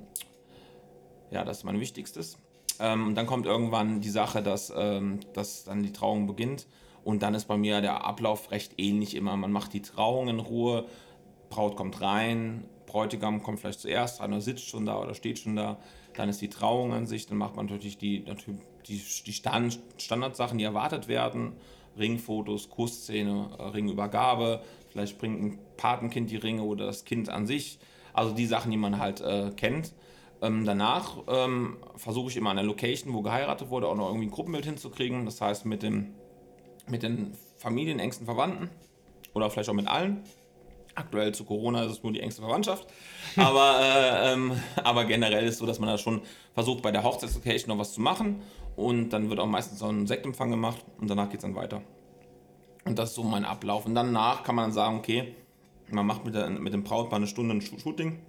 ja, 1.30 1.46
das 1.46 1.60
ist 1.60 1.64
mein 1.64 1.80
Wichtigstes. 1.80 2.38
Ähm, 2.80 3.08
und 3.08 3.16
dann 3.16 3.28
kommt 3.28 3.46
irgendwann 3.46 4.02
die 4.02 4.10
Sache, 4.10 4.42
dass, 4.42 4.74
ähm, 4.76 5.20
dass 5.34 5.66
dann 5.66 5.84
die 5.84 5.94
Trauung 5.94 6.26
beginnt. 6.26 6.66
Und 7.04 7.22
dann 7.22 7.36
ist 7.36 7.46
bei 7.46 7.58
mir 7.58 7.80
der 7.82 8.06
Ablauf 8.06 8.52
recht 8.52 8.74
ähnlich 8.78 9.16
immer. 9.16 9.38
Man 9.38 9.52
macht 9.52 9.74
die 9.74 9.82
Trauung 9.82 10.28
in 10.28 10.40
Ruhe, 10.40 10.86
Braut 11.50 11.76
kommt 11.76 12.02
rein, 12.02 12.66
Bräutigam 12.88 13.44
kommt 13.44 13.60
vielleicht 13.60 13.80
zuerst 13.80 14.20
rein 14.20 14.32
oder 14.32 14.42
sitzt 14.42 14.68
schon 14.68 14.86
da 14.86 15.00
oder 15.00 15.14
steht 15.14 15.40
schon 15.40 15.56
da. 15.56 15.78
Dann 16.16 16.30
ist 16.30 16.42
die 16.42 16.50
Trauung 16.50 16.94
an 16.94 17.06
sich, 17.06 17.28
dann 17.28 17.38
macht 17.38 17.56
man 17.56 17.68
natürlich 17.68 17.98
die, 18.00 18.22
natürlich 18.22 18.62
die, 18.88 19.02
die 19.26 19.34
Stand, 19.34 19.80
Standardsachen, 19.98 20.58
die 20.58 20.64
erwartet 20.64 21.08
werden. 21.08 21.54
Ringfotos, 21.98 22.70
Kussszene, 22.70 23.50
äh, 23.58 23.64
Ringübergabe, 23.64 24.62
Vielleicht 24.98 25.20
bringt 25.20 25.44
ein 25.44 25.60
Patenkind 25.78 26.32
die 26.32 26.38
Ringe 26.38 26.64
oder 26.64 26.88
das 26.88 27.06
Kind 27.06 27.30
an 27.30 27.46
sich. 27.46 27.78
Also 28.14 28.34
die 28.34 28.48
Sachen, 28.48 28.72
die 28.72 28.78
man 28.78 28.98
halt 28.98 29.22
äh, 29.22 29.52
kennt. 29.56 29.94
Ähm, 30.42 30.66
danach 30.66 31.18
ähm, 31.28 31.78
versuche 31.96 32.32
ich 32.32 32.38
immer 32.38 32.50
an 32.50 32.56
der 32.56 32.66
Location, 32.66 33.14
wo 33.14 33.22
geheiratet 33.22 33.70
wurde, 33.70 33.88
auch 33.88 33.96
noch 33.96 34.08
irgendwie 34.08 34.26
ein 34.26 34.32
Gruppenbild 34.32 34.66
hinzukriegen. 34.66 35.26
Das 35.26 35.40
heißt 35.40 35.68
mit, 35.68 35.84
dem, 35.84 36.16
mit 36.88 37.04
den 37.04 37.34
Familien, 37.58 38.00
engsten 38.00 38.26
Verwandten 38.26 38.72
oder 39.36 39.52
vielleicht 39.52 39.70
auch 39.70 39.76
mit 39.76 39.88
allen. 39.88 40.24
Aktuell 40.96 41.32
zu 41.32 41.44
Corona 41.44 41.84
ist 41.84 41.92
es 41.92 42.02
nur 42.02 42.12
die 42.12 42.22
engste 42.22 42.42
Verwandtschaft. 42.42 42.88
Aber, 43.36 43.80
äh, 43.82 44.34
ähm, 44.34 44.54
aber 44.84 45.06
generell 45.06 45.46
ist 45.46 45.54
es 45.54 45.60
so, 45.60 45.68
dass 45.68 45.78
man 45.78 45.90
da 45.90 46.00
schon 46.00 46.24
versucht, 46.56 46.82
bei 46.82 46.90
der 46.90 47.04
Hochzeitslocation 47.04 47.70
noch 47.70 47.78
was 47.78 47.94
zu 47.94 48.02
machen. 48.02 48.42
Und 48.78 49.10
dann 49.10 49.30
wird 49.32 49.40
auch 49.40 49.48
meistens 49.48 49.80
so 49.80 49.88
ein 49.88 50.06
Sektempfang 50.06 50.52
gemacht 50.52 50.86
und 51.02 51.10
danach 51.10 51.30
geht 51.30 51.40
es 51.40 51.42
dann 51.42 51.56
weiter. 51.56 51.82
Und 52.86 52.98
das 52.98 53.10
ist 53.10 53.16
so 53.16 53.24
mein 53.24 53.44
Ablauf. 53.44 53.88
Und 53.88 53.96
danach 53.96 54.44
kann 54.44 54.54
man 54.54 54.72
sagen, 54.72 54.98
okay, 54.98 55.34
man 55.90 56.06
macht 56.06 56.24
mit, 56.24 56.36
der, 56.36 56.48
mit 56.52 56.74
dem 56.74 56.84
Brautpaar 56.84 57.18
eine 57.18 57.26
Stunde 57.26 57.56
ein 57.56 57.62
Shooting. 57.62 58.20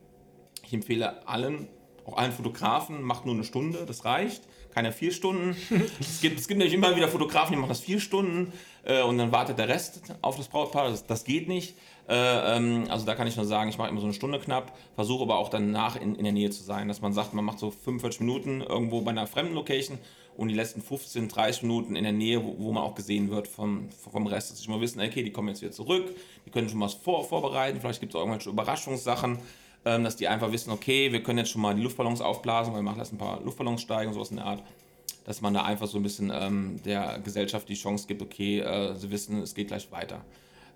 Ich 0.64 0.72
empfehle 0.72 1.28
allen, 1.28 1.68
auch 2.06 2.16
allen 2.16 2.32
Fotografen, 2.32 3.02
macht 3.02 3.26
nur 3.26 3.34
eine 3.34 3.44
Stunde, 3.44 3.84
das 3.86 4.06
reicht. 4.06 4.42
Keine 4.74 4.90
vier 4.90 5.12
Stunden. 5.12 5.54
es, 6.00 6.22
gibt, 6.22 6.40
es 6.40 6.48
gibt 6.48 6.56
nämlich 6.56 6.74
immer 6.74 6.96
wieder 6.96 7.08
Fotografen, 7.08 7.52
die 7.52 7.58
machen 7.58 7.68
das 7.68 7.80
vier 7.80 8.00
Stunden 8.00 8.52
äh, 8.84 9.02
und 9.02 9.18
dann 9.18 9.30
wartet 9.32 9.58
der 9.58 9.68
Rest 9.68 10.00
auf 10.22 10.38
das 10.38 10.48
Brautpaar. 10.48 10.88
Das, 10.88 11.06
das 11.06 11.24
geht 11.24 11.46
nicht. 11.46 11.76
Äh, 12.08 12.56
ähm, 12.56 12.86
also 12.88 13.04
da 13.04 13.14
kann 13.14 13.26
ich 13.26 13.36
nur 13.36 13.44
sagen, 13.44 13.68
ich 13.68 13.76
mache 13.76 13.90
immer 13.90 14.00
so 14.00 14.06
eine 14.06 14.14
Stunde 14.14 14.38
knapp, 14.38 14.74
versuche 14.94 15.24
aber 15.24 15.36
auch 15.36 15.50
danach 15.50 15.96
in, 15.96 16.14
in 16.14 16.24
der 16.24 16.32
Nähe 16.32 16.48
zu 16.48 16.62
sein, 16.62 16.88
dass 16.88 17.02
man 17.02 17.12
sagt, 17.12 17.34
man 17.34 17.44
macht 17.44 17.58
so 17.58 17.70
45 17.70 18.20
Minuten 18.20 18.62
irgendwo 18.62 19.02
bei 19.02 19.10
einer 19.10 19.26
fremden 19.26 19.54
Location 19.54 19.98
und 20.38 20.48
die 20.48 20.54
letzten 20.54 20.80
15, 20.80 21.28
30 21.28 21.64
Minuten 21.64 21.96
in 21.96 22.04
der 22.04 22.12
Nähe, 22.12 22.42
wo, 22.42 22.54
wo 22.58 22.72
man 22.72 22.84
auch 22.84 22.94
gesehen 22.94 23.28
wird 23.28 23.48
vom, 23.48 23.90
vom 23.90 24.24
Rest, 24.28 24.52
dass 24.52 24.60
ich 24.60 24.68
mal 24.68 24.80
wissen, 24.80 25.00
okay, 25.00 25.24
die 25.24 25.32
kommen 25.32 25.48
jetzt 25.48 25.62
wieder 25.62 25.72
zurück, 25.72 26.14
die 26.46 26.50
können 26.50 26.68
schon 26.68 26.80
was 26.80 26.94
vor, 26.94 27.24
vorbereiten, 27.24 27.80
vielleicht 27.80 27.98
gibt 27.98 28.12
es 28.12 28.16
auch 28.16 28.20
irgendwelche 28.20 28.48
Überraschungssachen, 28.48 29.40
ähm, 29.84 30.04
dass 30.04 30.14
die 30.14 30.28
einfach 30.28 30.52
wissen, 30.52 30.70
okay, 30.70 31.10
wir 31.10 31.24
können 31.24 31.38
jetzt 31.38 31.50
schon 31.50 31.60
mal 31.60 31.74
die 31.74 31.82
Luftballons 31.82 32.20
aufblasen, 32.20 32.72
weil 32.72 32.80
wir 32.80 32.84
machen 32.84 33.00
jetzt 33.00 33.12
ein 33.12 33.18
paar 33.18 33.42
Luftballons 33.42 33.82
steigen, 33.82 34.12
sowas 34.12 34.30
in 34.30 34.36
der 34.36 34.46
Art, 34.46 34.62
dass 35.24 35.40
man 35.40 35.54
da 35.54 35.64
einfach 35.64 35.88
so 35.88 35.98
ein 35.98 36.04
bisschen 36.04 36.30
ähm, 36.32 36.80
der 36.84 37.18
Gesellschaft 37.18 37.68
die 37.68 37.74
Chance 37.74 38.06
gibt, 38.06 38.22
okay, 38.22 38.60
äh, 38.60 38.94
sie 38.94 39.10
wissen, 39.10 39.42
es 39.42 39.56
geht 39.56 39.68
gleich 39.68 39.90
weiter. 39.90 40.24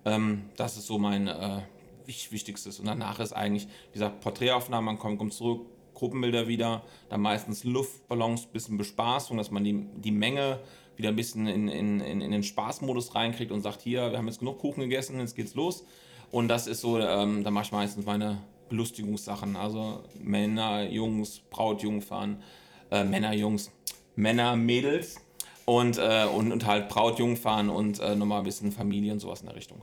Ähm, 0.03 0.43
das 0.57 0.75
ist 0.75 0.87
so 0.87 0.99
mein 0.99 1.29
äh, 1.29 1.61
Wichtigstes. 2.05 2.81
Und 2.81 2.87
danach 2.87 3.21
ist 3.21 3.31
eigentlich, 3.31 3.69
wie 3.91 3.93
gesagt, 3.93 4.19
Porträtaufnahme, 4.19 4.87
man 4.87 4.99
kommt, 4.99 5.19
kommt 5.19 5.33
zurück, 5.33 5.61
Gruppenbilder 6.03 6.49
wieder, 6.49 6.81
dann 7.07 7.21
meistens 7.21 7.63
Luftballons, 7.63 8.47
bisschen 8.47 8.77
Bespaßung, 8.77 9.37
dass 9.37 9.51
man 9.51 9.63
die, 9.63 9.85
die 9.95 10.11
Menge 10.11 10.59
wieder 10.97 11.09
ein 11.09 11.15
bisschen 11.15 11.47
in, 11.47 11.69
in, 11.69 12.01
in, 12.01 12.19
in 12.19 12.31
den 12.31 12.43
Spaßmodus 12.43 13.15
reinkriegt 13.15 13.53
und 13.53 13.61
sagt, 13.61 13.81
hier, 13.81 14.11
wir 14.11 14.17
haben 14.17 14.27
jetzt 14.27 14.39
genug 14.39 14.59
Kuchen 14.59 14.81
gegessen, 14.81 15.17
jetzt 15.21 15.33
geht's 15.37 15.55
los. 15.55 15.85
Und 16.29 16.49
das 16.49 16.67
ist 16.67 16.81
so, 16.81 16.99
ähm, 16.99 17.45
da 17.45 17.51
mache 17.51 17.67
ich 17.67 17.71
meistens 17.71 18.05
meine 18.05 18.41
Belustigungssachen, 18.67 19.55
also 19.55 20.03
Männer, 20.21 20.89
Jungs, 20.89 21.39
Brautjungfern, 21.49 22.43
äh, 22.91 23.05
Männer, 23.05 23.33
Jungs, 23.33 23.71
Männer, 24.17 24.57
Mädels 24.57 25.21
und, 25.63 25.97
äh, 25.99 26.25
und, 26.25 26.51
und 26.51 26.65
halt 26.65 26.89
Brautjungfern 26.89 27.69
und 27.69 28.01
äh, 28.01 28.13
nochmal 28.17 28.39
ein 28.39 28.43
bisschen 28.43 28.73
Familie 28.73 29.13
und 29.13 29.19
sowas 29.19 29.39
in 29.39 29.47
der 29.47 29.55
Richtung. 29.55 29.81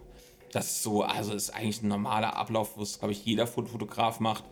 Das 0.52 0.66
ist 0.66 0.82
so, 0.82 1.02
also 1.02 1.32
ist 1.32 1.48
eigentlich 1.48 1.80
ein 1.80 1.88
normaler 1.88 2.36
Ablauf, 2.36 2.76
wo 2.76 2.82
es, 2.82 2.98
glaube 2.98 3.12
ich, 3.12 3.24
jeder 3.24 3.46
Fotograf 3.46 4.20
macht. 4.20 4.44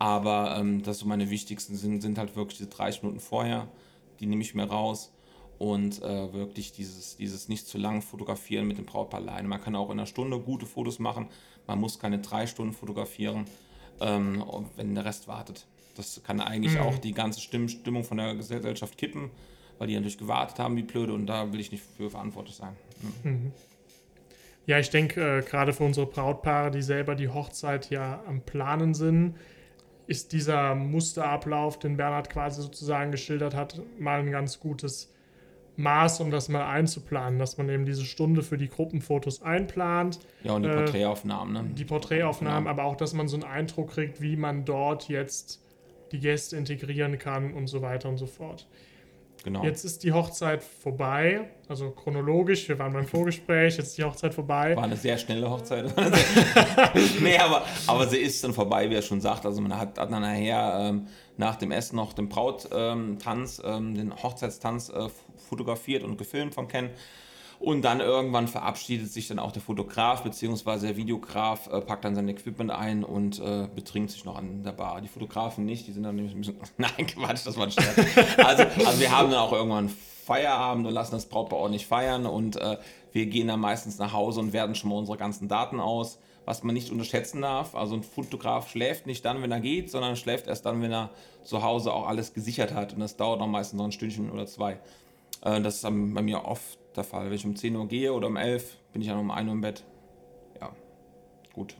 Aber 0.00 0.56
ähm, 0.58 0.82
das 0.82 1.00
so 1.00 1.06
meine 1.06 1.28
wichtigsten 1.28 1.76
sind, 1.76 2.00
sind 2.00 2.16
halt 2.16 2.34
wirklich 2.34 2.56
diese 2.56 2.70
30 2.70 3.02
Minuten 3.02 3.20
vorher. 3.20 3.68
Die 4.18 4.24
nehme 4.24 4.40
ich 4.40 4.54
mir 4.54 4.64
raus. 4.64 5.12
Und 5.58 6.02
äh, 6.02 6.32
wirklich 6.32 6.72
dieses, 6.72 7.18
dieses 7.18 7.50
nicht 7.50 7.66
zu 7.66 7.76
lang 7.76 8.00
fotografieren 8.00 8.66
mit 8.66 8.78
dem 8.78 8.86
Brautpaar 8.86 9.20
alleine. 9.20 9.46
Man 9.46 9.60
kann 9.60 9.76
auch 9.76 9.90
in 9.90 9.98
einer 9.98 10.06
Stunde 10.06 10.40
gute 10.40 10.64
Fotos 10.64 11.00
machen. 11.00 11.28
Man 11.66 11.78
muss 11.78 11.98
keine 11.98 12.18
drei 12.18 12.46
Stunden 12.46 12.72
fotografieren, 12.72 13.44
ähm, 14.00 14.42
wenn 14.76 14.94
der 14.94 15.04
Rest 15.04 15.28
wartet. 15.28 15.66
Das 15.96 16.22
kann 16.24 16.40
eigentlich 16.40 16.76
mhm. 16.76 16.80
auch 16.80 16.96
die 16.96 17.12
ganze 17.12 17.40
Stimmung 17.40 18.04
von 18.04 18.16
der 18.16 18.36
Gesellschaft 18.36 18.96
kippen, 18.96 19.30
weil 19.76 19.88
die 19.88 19.94
natürlich 19.96 20.16
gewartet 20.16 20.58
haben, 20.58 20.76
wie 20.76 20.82
blöde. 20.82 21.12
Und 21.12 21.26
da 21.26 21.52
will 21.52 21.60
ich 21.60 21.72
nicht 21.72 21.84
für 21.84 22.08
verantwortlich 22.08 22.56
sein. 22.56 22.74
Mhm. 23.22 23.30
Mhm. 23.30 23.52
Ja, 24.64 24.78
ich 24.78 24.88
denke, 24.88 25.40
äh, 25.40 25.42
gerade 25.42 25.74
für 25.74 25.84
unsere 25.84 26.06
Brautpaare, 26.06 26.70
die 26.70 26.80
selber 26.80 27.14
die 27.16 27.28
Hochzeit 27.28 27.90
ja 27.90 28.24
am 28.26 28.40
Planen 28.40 28.94
sind, 28.94 29.34
ist 30.10 30.32
dieser 30.32 30.74
Musterablauf, 30.74 31.78
den 31.78 31.96
Bernhard 31.96 32.30
quasi 32.30 32.62
sozusagen 32.62 33.12
geschildert 33.12 33.54
hat, 33.54 33.80
mal 33.96 34.18
ein 34.18 34.32
ganz 34.32 34.58
gutes 34.58 35.14
Maß, 35.76 36.20
um 36.20 36.32
das 36.32 36.48
mal 36.48 36.68
einzuplanen, 36.68 37.38
dass 37.38 37.58
man 37.58 37.68
eben 37.68 37.84
diese 37.84 38.04
Stunde 38.04 38.42
für 38.42 38.58
die 38.58 38.68
Gruppenfotos 38.68 39.40
einplant. 39.40 40.18
Ja, 40.42 40.54
und 40.54 40.64
die 40.64 40.68
äh, 40.68 40.74
Porträtaufnahmen. 40.74 41.52
Ne? 41.52 41.74
Die 41.74 41.84
Porträtaufnahmen, 41.84 42.64
genau. 42.64 42.70
aber 42.70 42.84
auch, 42.84 42.96
dass 42.96 43.14
man 43.14 43.28
so 43.28 43.36
einen 43.36 43.44
Eindruck 43.44 43.92
kriegt, 43.92 44.20
wie 44.20 44.34
man 44.34 44.64
dort 44.64 45.08
jetzt 45.08 45.62
die 46.10 46.18
Gäste 46.18 46.56
integrieren 46.56 47.16
kann 47.16 47.54
und 47.54 47.68
so 47.68 47.80
weiter 47.80 48.08
und 48.08 48.16
so 48.16 48.26
fort. 48.26 48.66
Genau. 49.42 49.64
Jetzt 49.64 49.84
ist 49.84 50.02
die 50.02 50.12
Hochzeit 50.12 50.62
vorbei, 50.62 51.50
also 51.68 51.90
chronologisch, 51.90 52.68
wir 52.68 52.78
waren 52.78 52.92
beim 52.92 53.06
Vorgespräch, 53.06 53.76
jetzt 53.76 53.88
ist 53.88 53.98
die 53.98 54.04
Hochzeit 54.04 54.34
vorbei. 54.34 54.76
War 54.76 54.84
eine 54.84 54.96
sehr 54.96 55.16
schnelle 55.16 55.50
Hochzeit. 55.50 55.94
nee, 57.20 57.38
aber, 57.38 57.64
aber 57.86 58.06
sie 58.06 58.18
ist 58.18 58.42
dann 58.44 58.52
vorbei, 58.52 58.90
wie 58.90 58.94
er 58.94 59.02
schon 59.02 59.20
sagt. 59.20 59.46
Also 59.46 59.60
man 59.62 59.76
hat, 59.78 59.98
hat 59.98 60.10
dann 60.10 60.22
nachher 60.22 60.78
ähm, 60.80 61.06
nach 61.36 61.56
dem 61.56 61.70
Essen 61.70 61.96
noch 61.96 62.12
den 62.12 62.28
Brauttanz, 62.28 63.62
ähm, 63.64 63.94
den 63.94 64.14
Hochzeitstanz 64.22 64.90
äh, 64.90 65.08
fotografiert 65.48 66.02
und 66.02 66.18
gefilmt 66.18 66.54
von 66.54 66.68
Ken. 66.68 66.90
Und 67.60 67.82
dann 67.82 68.00
irgendwann 68.00 68.48
verabschiedet 68.48 69.12
sich 69.12 69.28
dann 69.28 69.38
auch 69.38 69.52
der 69.52 69.60
Fotograf 69.60 70.22
bzw. 70.22 70.86
der 70.86 70.96
Videograf, 70.96 71.66
äh, 71.70 71.82
packt 71.82 72.06
dann 72.06 72.14
sein 72.14 72.26
Equipment 72.26 72.70
ein 72.70 73.04
und 73.04 73.38
äh, 73.38 73.68
betrinkt 73.74 74.10
sich 74.10 74.24
noch 74.24 74.36
an 74.36 74.62
der 74.62 74.72
Bar. 74.72 75.02
Die 75.02 75.08
Fotografen 75.08 75.66
nicht, 75.66 75.86
die 75.86 75.92
sind 75.92 76.04
dann 76.04 76.16
nämlich 76.16 76.34
ein 76.34 76.38
bisschen. 76.38 76.56
Nein, 76.78 77.06
Quatsch, 77.06 77.44
das 77.44 77.58
war 77.58 77.64
ein 77.64 77.70
Scherz. 77.70 77.98
also, 78.38 78.62
also 78.62 78.98
wir 78.98 79.10
haben 79.10 79.30
dann 79.30 79.40
auch 79.40 79.52
irgendwann 79.52 79.90
Feierabend 79.90 80.86
und 80.86 80.94
lassen 80.94 81.12
das 81.12 81.26
Brautpaar 81.26 81.68
nicht 81.68 81.86
feiern 81.86 82.24
und 82.24 82.56
äh, 82.56 82.78
wir 83.12 83.26
gehen 83.26 83.48
dann 83.48 83.60
meistens 83.60 83.98
nach 83.98 84.14
Hause 84.14 84.40
und 84.40 84.54
werten 84.54 84.74
schon 84.74 84.88
mal 84.88 84.96
unsere 84.96 85.18
ganzen 85.18 85.46
Daten 85.46 85.80
aus. 85.80 86.18
Was 86.46 86.62
man 86.62 86.74
nicht 86.74 86.90
unterschätzen 86.90 87.42
darf, 87.42 87.74
also 87.74 87.94
ein 87.94 88.02
Fotograf 88.02 88.70
schläft 88.70 89.06
nicht 89.06 89.22
dann, 89.26 89.42
wenn 89.42 89.52
er 89.52 89.60
geht, 89.60 89.90
sondern 89.90 90.16
schläft 90.16 90.46
erst 90.46 90.64
dann, 90.64 90.80
wenn 90.80 90.90
er 90.90 91.10
zu 91.44 91.62
Hause 91.62 91.92
auch 91.92 92.08
alles 92.08 92.32
gesichert 92.32 92.72
hat. 92.72 92.94
Und 92.94 93.00
das 93.00 93.16
dauert 93.16 93.42
dann 93.42 93.50
meistens 93.50 93.76
noch 93.76 93.84
ein 93.84 93.92
Stündchen 93.92 94.30
oder 94.30 94.46
zwei. 94.46 94.78
Äh, 95.42 95.60
das 95.60 95.76
ist 95.76 95.82
bei 95.82 95.90
mir 95.90 96.46
oft 96.46 96.78
der 96.96 97.04
Fall. 97.04 97.26
Wenn 97.26 97.32
ich 97.32 97.44
um 97.44 97.56
10 97.56 97.74
Uhr 97.76 97.88
gehe 97.88 98.12
oder 98.12 98.26
um 98.28 98.36
11, 98.36 98.76
bin 98.92 99.02
ich 99.02 99.08
dann 99.08 99.18
um 99.18 99.30
1 99.30 99.46
Uhr 99.46 99.54
im 99.54 99.60
Bett. 99.60 99.84
Ja, 100.60 100.70
gut. 101.52 101.74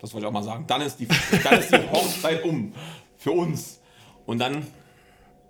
Das 0.00 0.12
wollte 0.12 0.26
ich 0.26 0.28
auch 0.28 0.32
mal 0.32 0.42
sagen. 0.42 0.64
Dann 0.66 0.82
ist 0.82 0.98
die, 0.98 1.08
dann 1.42 1.58
ist 1.58 1.72
die 1.72 1.78
Hochzeit 1.90 2.44
um. 2.44 2.72
Für 3.16 3.32
uns. 3.32 3.80
Und 4.26 4.38
dann. 4.38 4.66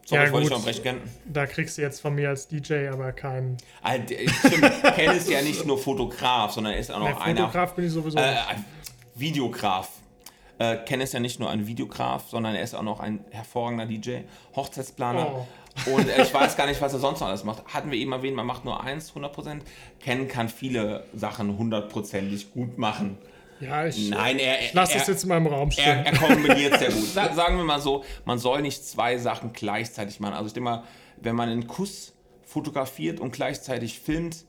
Sorry, 0.05 0.21
Ja, 0.23 0.27
ich 0.27 0.33
wollte 0.33 0.49
schon 0.51 0.63
brechen. 0.63 1.01
Da 1.25 1.47
kriegst 1.47 1.79
du 1.79 1.83
jetzt 1.83 2.01
von 2.01 2.15
mir 2.15 2.29
als 2.29 2.47
DJ 2.47 2.89
aber 2.89 3.13
keinen. 3.13 3.57
Also, 3.83 4.15
stimmt, 4.47 4.83
Ken 4.95 5.17
ist 5.17 5.29
ja 5.29 5.43
nicht 5.43 5.67
nur 5.67 5.79
Fotograf, 5.79 6.53
sondern 6.53 6.75
er 6.75 6.79
ist 6.79 6.93
auch 6.93 7.01
noch 7.01 7.21
einer. 7.21 7.41
Fotograf 7.41 7.75
bin 7.75 7.87
ich 7.87 7.93
sowieso. 7.93 8.17
Äh, 8.19 8.37
Videograf. 9.17 9.91
Äh, 10.59 10.77
Ken 10.87 11.01
ist 11.01 11.13
ja 11.13 11.21
nicht 11.21 11.41
nur 11.41 11.51
ein 11.51 11.67
Videograf, 11.67 12.29
sondern 12.29 12.55
er 12.55 12.63
ist 12.63 12.75
auch 12.75 12.83
noch 12.83 13.01
ein 13.01 13.25
hervorragender 13.31 13.87
DJ, 13.87 14.21
Hochzeitsplaner. 14.55 15.33
Oh. 15.35 15.47
Und 15.85 16.09
äh, 16.09 16.23
ich 16.23 16.33
weiß 16.33 16.57
gar 16.57 16.67
nicht, 16.67 16.81
was 16.81 16.93
er 16.93 16.99
sonst 16.99 17.21
noch 17.21 17.29
alles 17.29 17.45
macht. 17.45 17.65
Hatten 17.67 17.91
wir 17.91 17.99
eben 17.99 18.13
erwähnt, 18.13 18.37
man 18.37 18.47
macht 18.47 18.65
nur 18.65 18.83
eins, 18.83 19.13
100%. 19.13 19.61
Ken 20.01 20.29
kann 20.29 20.49
viele 20.49 21.05
Sachen 21.15 21.59
hundertprozentig 21.59 22.53
gut 22.53 22.79
machen. 22.79 23.19
ja, 23.61 23.87
ich, 23.87 24.11
Nein, 24.11 24.39
er, 24.39 24.61
ich 24.61 24.73
lasse 24.73 24.95
er, 24.95 24.99
das 25.01 25.09
jetzt 25.09 25.23
in 25.25 25.29
meinem 25.29 25.47
Raum 25.47 25.69
er, 25.69 25.73
stehen. 25.73 26.07
er 26.07 26.17
kombiniert 26.17 26.79
sehr 26.79 26.91
gut. 26.91 27.05
Sa 27.13 27.33
sagen 27.35 27.57
wir 27.59 27.65
mal 27.65 27.81
so, 27.81 28.05
man 28.25 28.39
soll 28.39 28.63
nicht 28.63 28.85
zwei 28.87 29.19
Sachen 29.19 29.53
gleichzeitig 29.53 30.19
machen. 30.21 30.35
Also 30.35 30.47
ich 30.47 30.53
denke 30.55 30.71
mal, 30.71 30.85
wenn 31.19 31.37
man 31.37 31.49
einen 31.49 31.67
Kuss 31.67 32.15
fotografiert 32.45 33.21
und 33.21 33.33
gleichzeitig 33.33 34.01
filmt, 34.01 34.45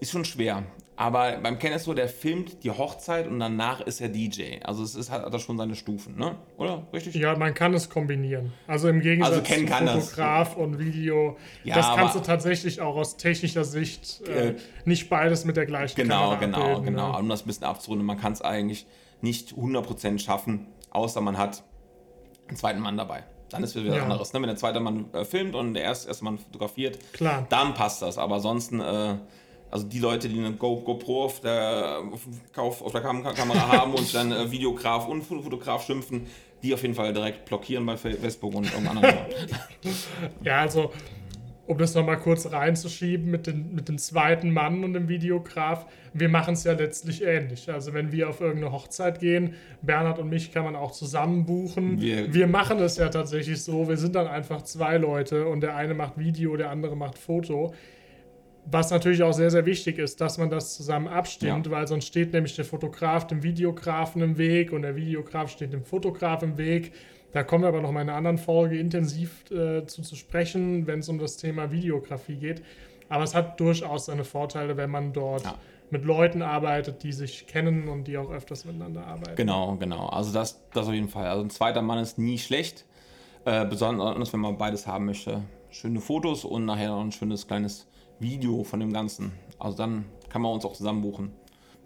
ist 0.00 0.10
schon 0.10 0.24
schwer. 0.24 0.64
Aber 0.98 1.36
beim 1.42 1.58
Ken 1.58 1.72
ist 1.72 1.84
so, 1.84 1.92
der 1.92 2.08
filmt 2.08 2.64
die 2.64 2.70
Hochzeit 2.70 3.26
und 3.26 3.38
danach 3.38 3.82
ist 3.82 4.00
er 4.00 4.08
DJ. 4.08 4.60
Also 4.64 4.82
es 4.82 4.94
ist, 4.94 5.10
hat, 5.10 5.30
er 5.30 5.38
schon 5.38 5.58
seine 5.58 5.74
Stufen, 5.74 6.16
ne? 6.16 6.36
Oder? 6.56 6.86
Richtig? 6.92 7.14
Ja, 7.16 7.36
man 7.36 7.52
kann 7.52 7.74
es 7.74 7.90
kombinieren. 7.90 8.54
Also 8.66 8.88
im 8.88 9.00
Gegensatz 9.00 9.32
Also 9.36 9.54
zu 9.54 9.64
kann 9.66 9.84
das. 9.84 10.04
Fotograf 10.10 10.56
und 10.56 10.78
Video. 10.78 11.36
Ja, 11.64 11.74
das 11.74 11.94
kannst 11.94 12.14
du 12.14 12.20
tatsächlich 12.20 12.80
auch 12.80 12.96
aus 12.96 13.18
technischer 13.18 13.64
Sicht 13.64 14.22
äh, 14.26 14.48
Äh, 14.48 14.56
nicht 14.86 15.10
beides 15.10 15.44
mit 15.44 15.56
der 15.58 15.66
gleichen 15.66 15.96
Genau, 15.96 16.30
Kamera 16.30 16.36
genau, 16.40 16.58
abbilden, 16.58 16.84
genau. 16.86 17.12
Ne? 17.12 17.18
Um 17.18 17.28
das 17.28 17.42
ein 17.44 17.46
bisschen 17.46 17.64
abzurunden, 17.64 18.06
man 18.06 18.18
kann 18.18 18.32
es 18.32 18.40
eigentlich 18.40 18.86
nicht 19.20 19.52
100% 19.52 20.18
schaffen, 20.18 20.66
außer 20.90 21.20
man 21.20 21.36
hat 21.36 21.62
einen 22.48 22.56
zweiten 22.56 22.80
Mann 22.80 22.96
dabei. 22.96 23.24
Dann 23.50 23.62
ist 23.62 23.76
wieder 23.76 23.90
was 23.90 23.96
Ja. 23.98 24.02
anderes. 24.04 24.32
Ne? 24.32 24.40
Wenn 24.40 24.48
der 24.48 24.56
zweite 24.56 24.80
Mann 24.80 25.06
äh, 25.12 25.24
filmt 25.26 25.54
und 25.54 25.74
der 25.74 25.82
erste, 25.82 26.08
erste 26.08 26.24
Mann 26.24 26.38
fotografiert, 26.38 26.98
Klar. 27.12 27.46
dann 27.50 27.74
passt 27.74 28.00
das. 28.02 28.16
Aber 28.18 28.36
ansonsten, 28.36 28.80
äh, 28.80 29.16
also 29.76 29.88
die 29.88 29.98
Leute, 29.98 30.28
die 30.28 30.38
eine 30.38 30.52
Go, 30.52 30.76
GoPro 30.80 31.24
auf 31.24 31.40
der, 31.40 32.00
Kauf, 32.52 32.82
auf 32.82 32.92
der 32.92 33.00
Kam 33.02 33.22
Kamera 33.22 33.68
haben 33.68 33.94
und 33.94 34.14
dann 34.14 34.32
äh, 34.32 34.50
Videograf 34.50 35.06
und 35.08 35.22
Fotograf 35.22 35.84
schimpfen, 35.86 36.26
die 36.62 36.72
auf 36.74 36.82
jeden 36.82 36.94
Fall 36.94 37.12
direkt 37.12 37.44
blockieren 37.44 37.84
bei 37.86 37.96
Facebook 37.96 38.54
und 38.54 38.64
irgendeinem 38.64 38.98
anderen. 38.98 39.14
Ja, 40.42 40.60
also, 40.60 40.92
um 41.66 41.78
das 41.78 41.94
nochmal 41.94 42.18
kurz 42.18 42.50
reinzuschieben 42.50 43.30
mit, 43.30 43.46
den, 43.46 43.74
mit 43.74 43.88
dem 43.88 43.98
zweiten 43.98 44.52
Mann 44.52 44.84
und 44.84 44.92
dem 44.94 45.08
Videograf, 45.08 45.86
wir 46.12 46.28
machen 46.28 46.54
es 46.54 46.64
ja 46.64 46.72
letztlich 46.72 47.22
ähnlich. 47.22 47.70
Also, 47.70 47.92
wenn 47.92 48.12
wir 48.12 48.28
auf 48.30 48.40
irgendeine 48.40 48.72
Hochzeit 48.72 49.18
gehen, 49.20 49.54
Bernhard 49.82 50.18
und 50.18 50.28
mich 50.28 50.52
kann 50.52 50.64
man 50.64 50.76
auch 50.76 50.92
zusammen 50.92 51.44
buchen. 51.44 52.00
Wir- 52.00 52.32
Wir, 52.32 52.46
machen 52.46 52.78
es 52.78 52.96
ja 52.96 53.08
tatsächlich 53.08 53.62
so, 53.62 53.88
wir 53.88 53.96
sind 53.96 54.14
dann 54.14 54.26
einfach 54.28 54.62
zwei 54.62 54.96
Leute 54.96 55.46
und 55.46 55.60
der 55.60 55.76
eine 55.76 55.94
macht 55.94 56.16
Video, 56.18 56.56
der 56.56 56.70
andere 56.70 56.96
macht 56.96 57.18
Foto. 57.18 57.74
Was 58.68 58.90
natürlich 58.90 59.22
auch 59.22 59.32
sehr, 59.32 59.50
sehr 59.50 59.64
wichtig 59.64 59.98
ist, 59.98 60.20
dass 60.20 60.38
man 60.38 60.50
das 60.50 60.76
zusammen 60.76 61.06
abstimmt, 61.06 61.66
Ja. 61.66 61.72
weil 61.72 61.86
sonst 61.86 62.06
steht 62.06 62.32
nämlich 62.32 62.56
der 62.56 62.64
Fotograf 62.64 63.26
dem 63.26 63.42
Videografen 63.42 64.20
im 64.22 64.38
Weg 64.38 64.72
und 64.72 64.82
der 64.82 64.96
Videograf 64.96 65.50
steht 65.50 65.72
dem 65.72 65.84
Fotograf 65.84 66.42
im 66.42 66.58
Weg. 66.58 66.92
Da 67.32 67.44
kommen 67.44 67.62
wir 67.64 67.68
aber 67.68 67.80
noch 67.80 67.92
mal 67.92 68.02
in 68.02 68.08
einer 68.08 68.18
anderen 68.18 68.38
Folge 68.38 68.78
intensiv 68.78 69.44
äh, 69.50 69.84
zu, 69.86 70.02
zu 70.02 70.16
sprechen, 70.16 70.86
wenn 70.86 71.00
es 71.00 71.08
um 71.08 71.18
das 71.18 71.36
Thema 71.36 71.70
Videografie 71.70 72.36
geht. 72.36 72.62
Aber 73.08 73.22
es 73.22 73.34
hat 73.36 73.60
durchaus 73.60 74.06
seine 74.06 74.24
Vorteile, 74.24 74.76
wenn 74.76 74.90
man 74.90 75.12
dort 75.12 75.44
Ja. 75.44 75.54
mit 75.90 76.04
Leuten 76.04 76.42
arbeitet, 76.42 77.04
die 77.04 77.12
sich 77.12 77.46
kennen 77.46 77.86
und 77.88 78.04
die 78.08 78.18
auch 78.18 78.30
öfters 78.32 78.64
miteinander 78.64 79.06
arbeiten. 79.06 79.36
Genau, 79.36 79.76
genau. 79.76 80.06
Also 80.08 80.32
das, 80.32 80.60
das 80.72 80.88
auf 80.88 80.92
jeden 80.94 81.08
Fall. 81.08 81.26
Also 81.28 81.44
ein 81.44 81.50
zweiter 81.50 81.82
Mann 81.82 81.98
ist 81.98 82.18
nie 82.18 82.38
schlecht. 82.38 82.84
Äh, 83.44 83.64
besonders 83.64 84.32
wenn 84.32 84.40
man 84.40 84.58
beides 84.58 84.88
haben 84.88 85.04
möchte. 85.04 85.42
Schöne 85.70 86.00
Fotos 86.00 86.44
und 86.44 86.64
nachher 86.64 86.88
noch 86.88 87.00
ein 87.00 87.12
schönes 87.12 87.46
kleines 87.46 87.86
Video 88.18 88.64
von 88.64 88.80
dem 88.80 88.92
Ganzen. 88.92 89.32
Also 89.58 89.76
dann 89.76 90.06
kann 90.28 90.42
man 90.42 90.52
uns 90.52 90.64
auch 90.64 90.72
zusammen 90.72 91.02
buchen. 91.02 91.32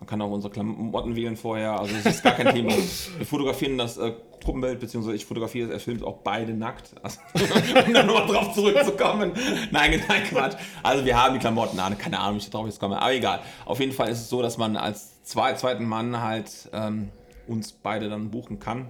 Man 0.01 0.07
kann 0.07 0.23
auch 0.23 0.31
unsere 0.31 0.51
Klamotten 0.51 1.15
wählen 1.15 1.37
vorher. 1.37 1.79
Also 1.79 1.95
das 1.95 2.15
ist 2.17 2.23
gar 2.23 2.33
kein 2.33 2.55
Thema. 2.55 2.73
Wir 3.19 3.27
fotografieren 3.27 3.77
das 3.77 3.99
äh, 3.99 4.15
Gruppenbild, 4.43 4.81
beziehungsweise 4.81 5.17
ich 5.17 5.27
fotografiere 5.27 5.69
es, 5.69 5.75
er 5.75 5.81
filmt 5.81 6.03
auch 6.03 6.19
beide 6.25 6.55
nackt. 6.55 6.95
Also, 7.03 7.21
um 7.87 7.93
dann 7.93 8.07
nochmal 8.07 8.27
drauf 8.27 8.55
zurückzukommen. 8.55 9.33
Nein, 9.71 10.03
nein, 10.09 10.25
Quatsch. 10.25 10.57
Also 10.83 11.05
wir 11.05 11.23
haben 11.23 11.35
die 11.35 11.41
Klamotten 11.41 11.79
an, 11.79 11.99
keine 11.99 12.19
Ahnung, 12.19 12.37
wie 12.37 12.39
ich 12.39 12.49
darauf 12.49 12.67
jetzt 12.67 12.81
komme. 12.81 13.01
Aber 13.01 13.13
egal. 13.13 13.41
Auf 13.67 13.79
jeden 13.79 13.93
Fall 13.93 14.09
ist 14.09 14.21
es 14.21 14.31
so, 14.31 14.41
dass 14.41 14.57
man 14.57 14.77
als 14.79 15.23
zwei, 15.23 15.53
zweiten 15.53 15.85
Mann 15.85 16.21
halt 16.21 16.71
ähm, 16.73 17.11
uns 17.47 17.73
beide 17.73 18.09
dann 18.09 18.31
buchen 18.31 18.59
kann. 18.59 18.89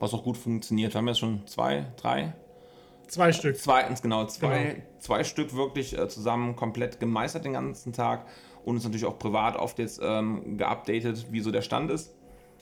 Was 0.00 0.12
auch 0.12 0.24
gut 0.24 0.36
funktioniert. 0.36 0.92
Wir 0.92 0.98
haben 0.98 1.08
jetzt 1.08 1.20
schon 1.20 1.46
zwei, 1.46 1.86
drei, 1.96 2.34
Zwei 3.08 3.32
Stück. 3.32 3.56
Zweitens, 3.56 4.02
genau, 4.02 4.26
zwei, 4.26 4.62
Genau. 4.64 4.82
zwei 5.00 5.24
Stück 5.24 5.54
wirklich 5.56 5.96
äh, 5.98 6.08
zusammen 6.08 6.54
komplett 6.56 7.00
gemeistert 7.00 7.44
den 7.44 7.54
ganzen 7.54 7.92
Tag 7.92 8.26
und 8.64 8.74
uns 8.76 8.84
natürlich 8.84 9.06
auch 9.06 9.18
privat 9.18 9.56
oft 9.56 9.78
jetzt 9.78 10.00
ähm, 10.02 10.56
geupdatet, 10.58 11.26
wie 11.30 11.40
so 11.40 11.50
der 11.50 11.62
Stand 11.62 11.90
ist. 11.90 12.14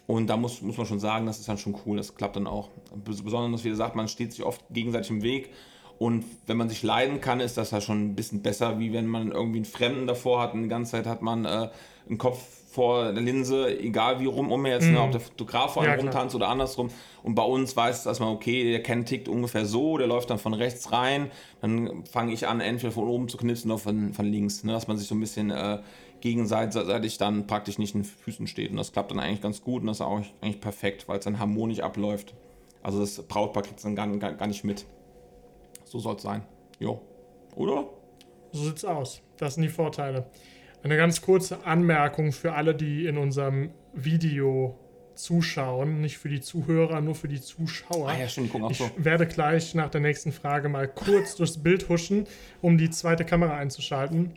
Und 0.06 0.28
da 0.28 0.36
muss, 0.36 0.62
muss 0.62 0.76
man 0.76 0.86
schon 0.86 1.00
sagen, 1.00 1.26
das 1.26 1.40
ist 1.40 1.48
dann 1.48 1.58
schon 1.58 1.76
cool, 1.84 1.96
das 1.96 2.14
klappt 2.14 2.36
dann 2.36 2.46
auch. 2.46 2.70
Bes- 3.04 3.24
Besonders, 3.24 3.64
wie 3.64 3.70
gesagt, 3.70 3.96
man 3.96 4.06
steht 4.06 4.32
sich 4.32 4.44
oft 4.44 4.64
gegenseitig 4.70 5.10
im 5.10 5.22
Weg. 5.22 5.50
Und 5.98 6.24
wenn 6.46 6.56
man 6.58 6.68
sich 6.68 6.82
leiden 6.82 7.20
kann, 7.20 7.40
ist 7.40 7.56
das 7.56 7.70
ja 7.72 7.80
schon 7.80 8.04
ein 8.10 8.14
bisschen 8.14 8.42
besser, 8.42 8.78
wie 8.78 8.92
wenn 8.92 9.06
man 9.06 9.32
irgendwie 9.32 9.58
einen 9.58 9.64
Fremden 9.64 10.06
davor 10.06 10.42
hat 10.42 10.54
und 10.54 10.62
die 10.62 10.68
ganze 10.68 10.92
Zeit 10.92 11.06
hat 11.06 11.22
man 11.22 11.44
äh, 11.44 11.70
einen 12.08 12.18
Kopf 12.18 12.38
vor 12.76 13.10
der 13.10 13.22
Linse, 13.22 13.78
egal 13.80 14.20
wie 14.20 14.26
rum 14.26 14.52
um 14.52 14.66
jetzt, 14.66 14.86
ne, 14.86 15.00
ob 15.00 15.10
der 15.10 15.20
Fotograf 15.20 15.72
vor 15.72 15.82
einem 15.82 15.92
Ja, 15.92 15.98
rumtanzt 15.98 16.34
oder 16.34 16.48
andersrum. 16.48 16.90
Und 17.22 17.34
bei 17.34 17.42
uns 17.42 17.74
weiß 17.74 18.00
es 18.00 18.06
erstmal, 18.06 18.32
okay, 18.32 18.70
der 18.70 18.82
Ken 18.82 19.06
tickt 19.06 19.28
ungefähr 19.28 19.64
so, 19.64 19.96
der 19.96 20.06
läuft 20.06 20.28
dann 20.28 20.38
von 20.38 20.52
rechts 20.52 20.92
rein, 20.92 21.30
dann 21.62 22.04
fange 22.04 22.34
ich 22.34 22.46
an, 22.46 22.60
entweder 22.60 22.92
von 22.92 23.08
oben 23.08 23.28
zu 23.28 23.38
knipsen 23.38 23.70
oder 23.70 23.80
von, 23.80 24.12
von 24.12 24.26
links, 24.26 24.62
ne, 24.62 24.72
dass 24.72 24.88
man 24.88 24.98
sich 24.98 25.08
so 25.08 25.14
ein 25.14 25.20
bisschen 25.20 25.50
äh, 25.50 25.78
gegenseitig 26.20 27.16
dann 27.16 27.46
praktisch 27.46 27.78
nicht 27.78 27.94
in 27.94 28.02
den 28.02 28.08
Füßen 28.08 28.46
steht. 28.46 28.70
Und 28.70 28.76
das 28.76 28.92
klappt 28.92 29.10
dann 29.10 29.20
eigentlich 29.20 29.40
ganz 29.40 29.62
gut 29.62 29.80
und 29.80 29.88
das 29.88 29.96
ist 29.98 30.02
auch 30.02 30.20
eigentlich 30.42 30.60
perfekt, 30.60 31.08
weil 31.08 31.18
es 31.18 31.24
dann 31.24 31.38
harmonisch 31.38 31.80
abläuft. 31.80 32.34
Also 32.82 33.00
das 33.00 33.22
Brautpaar 33.22 33.62
kriegt 33.62 33.78
es 33.78 33.84
dann 33.84 33.96
gar, 33.96 34.06
gar, 34.18 34.34
gar 34.34 34.46
nicht 34.46 34.64
mit. 34.64 34.84
So 35.84 35.98
soll 35.98 36.16
es 36.16 36.22
sein. 36.22 36.42
Jo. 36.78 37.00
Oder? 37.54 37.88
So 38.52 38.64
sieht's 38.64 38.84
aus. 38.84 39.22
Das 39.38 39.54
sind 39.54 39.62
die 39.62 39.70
Vorteile. 39.70 40.26
Eine 40.86 40.98
ganz 40.98 41.20
kurze 41.20 41.66
Anmerkung 41.66 42.30
für 42.30 42.52
alle, 42.52 42.72
die 42.72 43.06
in 43.06 43.18
unserem 43.18 43.70
Video 43.92 44.78
zuschauen, 45.16 46.00
nicht 46.00 46.16
für 46.16 46.28
die 46.28 46.40
Zuhörer, 46.40 47.00
nur 47.00 47.16
für 47.16 47.26
die 47.26 47.40
Zuschauer. 47.40 48.10
Ah 48.10 48.16
ja, 48.16 48.28
stimmt, 48.28 48.54
auch 48.54 48.70
Ich 48.70 48.78
so. 48.78 48.88
werde 48.96 49.26
gleich 49.26 49.74
nach 49.74 49.90
der 49.90 50.00
nächsten 50.00 50.30
Frage 50.30 50.68
mal 50.68 50.86
kurz 50.86 51.34
durchs 51.34 51.60
Bild 51.60 51.88
huschen, 51.88 52.28
um 52.62 52.78
die 52.78 52.88
zweite 52.88 53.24
Kamera 53.24 53.56
einzuschalten, 53.56 54.34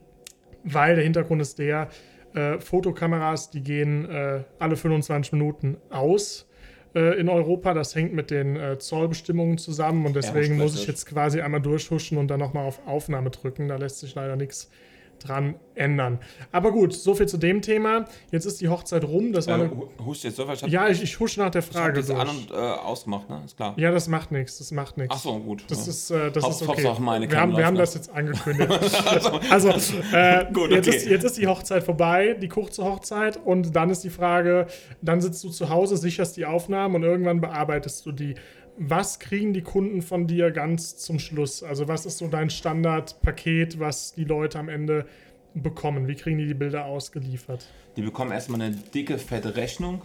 weil 0.63 0.95
der 0.95 1.03
Hintergrund 1.03 1.39
ist 1.39 1.59
der, 1.59 1.89
äh, 2.33 2.57
Fotokameras, 2.57 3.51
die 3.51 3.61
gehen 3.61 4.09
äh, 4.09 4.43
alle 4.57 4.75
25 4.75 5.33
Minuten 5.33 5.77
aus 5.91 6.47
äh, 6.95 7.19
in 7.19 7.29
Europa. 7.29 7.75
Das 7.75 7.93
hängt 7.93 8.15
mit 8.15 8.31
den 8.31 8.55
äh, 8.55 8.79
Zollbestimmungen 8.79 9.59
zusammen 9.59 10.03
und 10.07 10.15
deswegen 10.15 10.57
muss 10.57 10.73
ich 10.73 10.87
jetzt 10.87 11.05
quasi 11.05 11.41
einmal 11.41 11.61
durchhuschen 11.61 12.17
und 12.17 12.27
dann 12.27 12.39
nochmal 12.39 12.65
auf 12.65 12.87
Aufnahme 12.87 13.29
drücken. 13.29 13.67
Da 13.67 13.75
lässt 13.75 13.99
sich 13.99 14.15
leider 14.15 14.35
nichts 14.35 14.71
dran 15.19 15.55
ändern. 15.75 16.19
Aber 16.51 16.71
gut, 16.71 16.93
so 16.93 17.13
viel 17.15 17.27
zu 17.27 17.37
dem 17.37 17.61
Thema. 17.61 18.05
Jetzt 18.31 18.45
ist 18.45 18.59
die 18.61 18.67
Hochzeit 18.69 19.03
rum. 19.03 19.31
Das 19.33 19.47
war 19.47 19.59
Äh, 19.59 19.69
hust 20.03 20.23
jetzt 20.23 20.35
so, 20.37 20.49
ich 20.51 20.61
hab, 20.63 20.69
ja, 20.69 20.87
ich, 20.89 21.01
ich 21.01 21.19
husch 21.19 21.37
nach 21.37 21.49
der 21.49 21.61
ich 21.61 21.67
hab 21.67 21.73
Frage. 21.73 21.93
das 22.01 22.09
an 22.09 22.27
und 22.27 22.51
äh, 22.51 22.55
ausgemacht, 22.55 23.29
ne? 23.29 23.41
Ist 23.45 23.55
klar. 23.55 23.73
Ja, 23.77 23.91
das 23.91 24.07
macht 24.07 24.31
nichts. 24.31 24.57
Das 24.57 24.71
macht 24.71 24.97
nichts. 24.97 25.15
Ach 25.15 25.21
so, 25.21 25.39
gut. 25.39 25.63
Das 25.69 25.85
ja. 25.85 25.91
ist, 25.91 26.11
äh, 26.11 26.31
das 26.31 26.43
Haupt- 26.43 26.55
ist 26.55 26.61
okay. 26.63 26.83
Hauptsache 26.85 27.01
meine 27.01 27.29
wir, 27.29 27.39
haben, 27.39 27.55
wir 27.55 27.65
haben 27.65 27.77
das 27.77 27.93
jetzt 27.93 28.09
angekündigt. 28.09 28.69
also, 29.49 29.69
äh, 30.13 30.45
Gut, 30.53 30.71
jetzt, 30.71 30.87
okay. 30.87 30.97
ist, 30.97 31.05
jetzt 31.07 31.23
ist 31.23 31.37
die 31.37 31.47
Hochzeit 31.47 31.83
vorbei, 31.83 32.35
die 32.41 32.47
kurze 32.49 32.83
Hochzeit. 32.83 33.37
Und 33.43 33.75
dann 33.75 33.89
ist 33.89 34.03
die 34.03 34.09
Frage, 34.09 34.67
dann 35.01 35.21
sitzt 35.21 35.43
du 35.43 35.49
zu 35.49 35.69
Hause, 35.69 35.97
sicherst 35.97 36.37
die 36.37 36.45
Aufnahmen 36.45 36.95
und 36.95 37.03
irgendwann 37.03 37.41
bearbeitest 37.41 38.05
du 38.05 38.11
die. 38.11 38.35
Was 38.81 39.19
kriegen 39.19 39.51
die 39.51 39.61
Kunden 39.61 40.01
von 40.01 40.25
dir 40.25 40.51
ganz 40.51 40.95
zum 40.95 41.19
Schluss? 41.19 41.63
Also, 41.63 41.89
was 41.89 42.05
ist 42.05 42.17
so 42.17 42.29
dein 42.29 42.49
Standardpaket, 42.49 43.77
was 43.77 44.13
die 44.13 44.23
Leute 44.23 44.57
am 44.57 44.69
Ende 44.69 45.05
bekommen? 45.53 46.07
Wie 46.07 46.15
kriegen 46.15 46.37
die 46.37 46.47
die 46.47 46.53
Bilder 46.53 46.85
ausgeliefert? 46.85 47.67
Die 47.97 48.01
bekommen 48.01 48.31
erstmal 48.31 48.61
eine 48.61 48.73
dicke, 48.73 49.17
fette 49.17 49.57
Rechnung. 49.57 50.01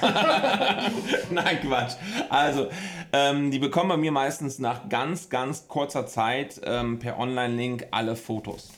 Nein, 1.32 1.58
Quatsch. 1.62 1.94
Also, 2.28 2.68
ähm, 3.12 3.50
die 3.50 3.58
bekommen 3.58 3.88
bei 3.88 3.96
mir 3.96 4.12
meistens 4.12 4.60
nach 4.60 4.88
ganz, 4.88 5.28
ganz 5.28 5.66
kurzer 5.66 6.06
Zeit 6.06 6.60
ähm, 6.64 7.00
per 7.00 7.18
Online-Link 7.18 7.88
alle 7.90 8.14
Fotos. 8.14 8.70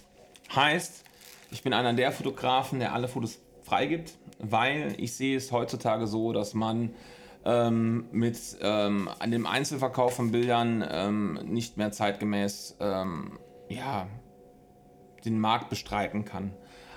Heißt, 0.57 1.05
ich 1.51 1.63
bin 1.63 1.75
einer 1.75 1.93
der 1.93 2.13
Fotografen, 2.13 2.79
der 2.79 2.95
alle 2.95 3.09
Fotos 3.09 3.41
freigibt, 3.63 4.15
weil 4.39 4.95
ich 4.97 5.13
sehe 5.13 5.37
es 5.37 5.53
heutzutage 5.53 6.07
so, 6.07 6.33
dass 6.33 6.55
man 6.55 6.95
ähm, 7.45 8.07
mit 8.13 8.39
ähm, 8.61 9.09
an 9.19 9.31
dem 9.31 9.47
Einzelverkauf 9.47 10.15
von 10.15 10.31
Bildern 10.33 10.85
ähm, 10.89 11.41
nicht 11.45 11.77
mehr 11.77 11.93
zeitgemäß 11.93 12.77
ähm, 12.81 13.39
ja, 13.69 14.07
den 15.25 15.39
Markt 15.39 15.69
bestreiten 15.69 16.25
kann. 16.25 16.55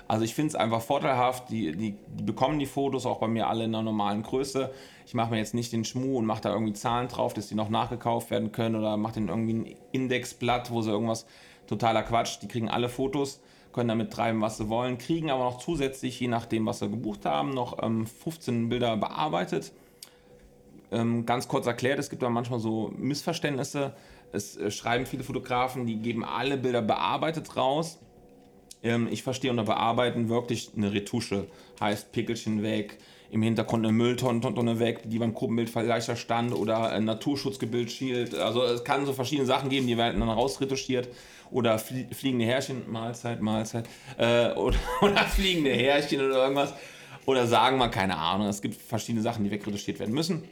Also 0.08 0.24
ich 0.24 0.34
finde 0.34 0.48
es 0.48 0.54
einfach 0.54 0.80
vorteilhaft, 0.80 1.50
die, 1.50 1.76
die, 1.76 1.98
die 2.14 2.22
bekommen 2.22 2.58
die 2.58 2.66
Fotos 2.66 3.04
auch 3.04 3.18
bei 3.18 3.28
mir 3.28 3.46
alle 3.46 3.64
in 3.64 3.74
einer 3.74 3.84
normalen 3.84 4.22
Größe. 4.22 4.72
Ich 5.06 5.12
mache 5.12 5.30
mir 5.30 5.36
jetzt 5.36 5.52
nicht 5.52 5.70
den 5.70 5.84
Schmuh 5.84 6.16
und 6.16 6.24
mache 6.24 6.40
da 6.40 6.52
irgendwie 6.52 6.72
Zahlen 6.72 7.08
drauf, 7.08 7.34
dass 7.34 7.48
die 7.48 7.54
noch 7.54 7.68
nachgekauft 7.68 8.30
werden 8.30 8.50
können 8.50 8.74
oder 8.74 8.96
mache 8.96 9.14
denen 9.14 9.28
irgendwie 9.28 9.54
ein 9.54 9.76
Indexblatt, 9.92 10.70
wo 10.70 10.80
sie 10.80 10.90
irgendwas 10.90 11.26
totaler 11.66 12.02
Quatsch. 12.02 12.38
Die 12.40 12.48
kriegen 12.48 12.70
alle 12.70 12.88
Fotos, 12.88 13.42
können 13.74 13.88
damit 13.88 14.10
treiben, 14.10 14.40
was 14.40 14.56
sie 14.56 14.70
wollen, 14.70 14.96
kriegen 14.96 15.30
aber 15.30 15.44
noch 15.44 15.58
zusätzlich, 15.58 16.18
je 16.18 16.28
nachdem, 16.28 16.64
was 16.64 16.78
sie 16.78 16.88
gebucht 16.88 17.26
haben, 17.26 17.50
noch 17.50 17.82
ähm, 17.82 18.06
15 18.06 18.70
Bilder 18.70 18.96
bearbeitet. 18.96 19.72
Ähm, 20.90 21.26
ganz 21.26 21.48
kurz 21.48 21.66
erklärt, 21.66 21.98
es 21.98 22.10
gibt 22.10 22.22
da 22.22 22.30
manchmal 22.30 22.60
so 22.60 22.92
Missverständnisse. 22.96 23.94
Es 24.32 24.56
äh, 24.56 24.70
schreiben 24.70 25.06
viele 25.06 25.24
Fotografen, 25.24 25.86
die 25.86 25.96
geben 25.96 26.24
alle 26.24 26.56
Bilder 26.56 26.82
bearbeitet 26.82 27.56
raus. 27.56 27.98
Ähm, 28.82 29.08
ich 29.10 29.22
verstehe 29.22 29.50
unter 29.50 29.64
Bearbeiten 29.64 30.28
wirklich 30.28 30.70
eine 30.76 30.92
Retusche. 30.92 31.46
Heißt 31.80 32.12
Pickelchen 32.12 32.62
weg, 32.62 32.98
im 33.30 33.42
Hintergrund 33.42 33.84
eine 33.84 33.92
Mülltonne 33.92 34.78
weg, 34.78 35.02
die 35.04 35.18
beim 35.18 35.34
Gruppenbild 35.34 35.74
leichter 35.74 36.16
stand 36.16 36.54
oder 36.54 36.90
ein 36.90 37.04
Naturschutzgebild 37.04 37.90
schielt. 37.90 38.34
Also 38.34 38.62
es 38.64 38.84
kann 38.84 39.04
so 39.04 39.12
verschiedene 39.12 39.46
Sachen 39.46 39.68
geben, 39.68 39.86
die 39.86 39.98
werden 39.98 40.20
dann 40.20 40.30
rausretuschiert. 40.30 41.08
Oder 41.50 41.78
flie 41.78 42.06
fliegende 42.12 42.44
Härchen, 42.44 42.90
Mahlzeit, 42.90 43.40
Mahlzeit. 43.40 43.88
Äh, 44.18 44.52
oder, 44.52 44.76
oder 45.00 45.18
fliegende 45.24 45.70
Härchen 45.70 46.20
oder 46.20 46.42
irgendwas. 46.42 46.74
Oder 47.26 47.46
sagen 47.46 47.78
wir, 47.78 47.88
keine 47.88 48.16
Ahnung. 48.16 48.48
Es 48.48 48.62
gibt 48.62 48.80
verschiedene 48.80 49.22
Sachen, 49.22 49.44
die 49.44 49.50
wegretuschiert 49.50 49.98
werden 49.98 50.14
müssen. 50.14 50.44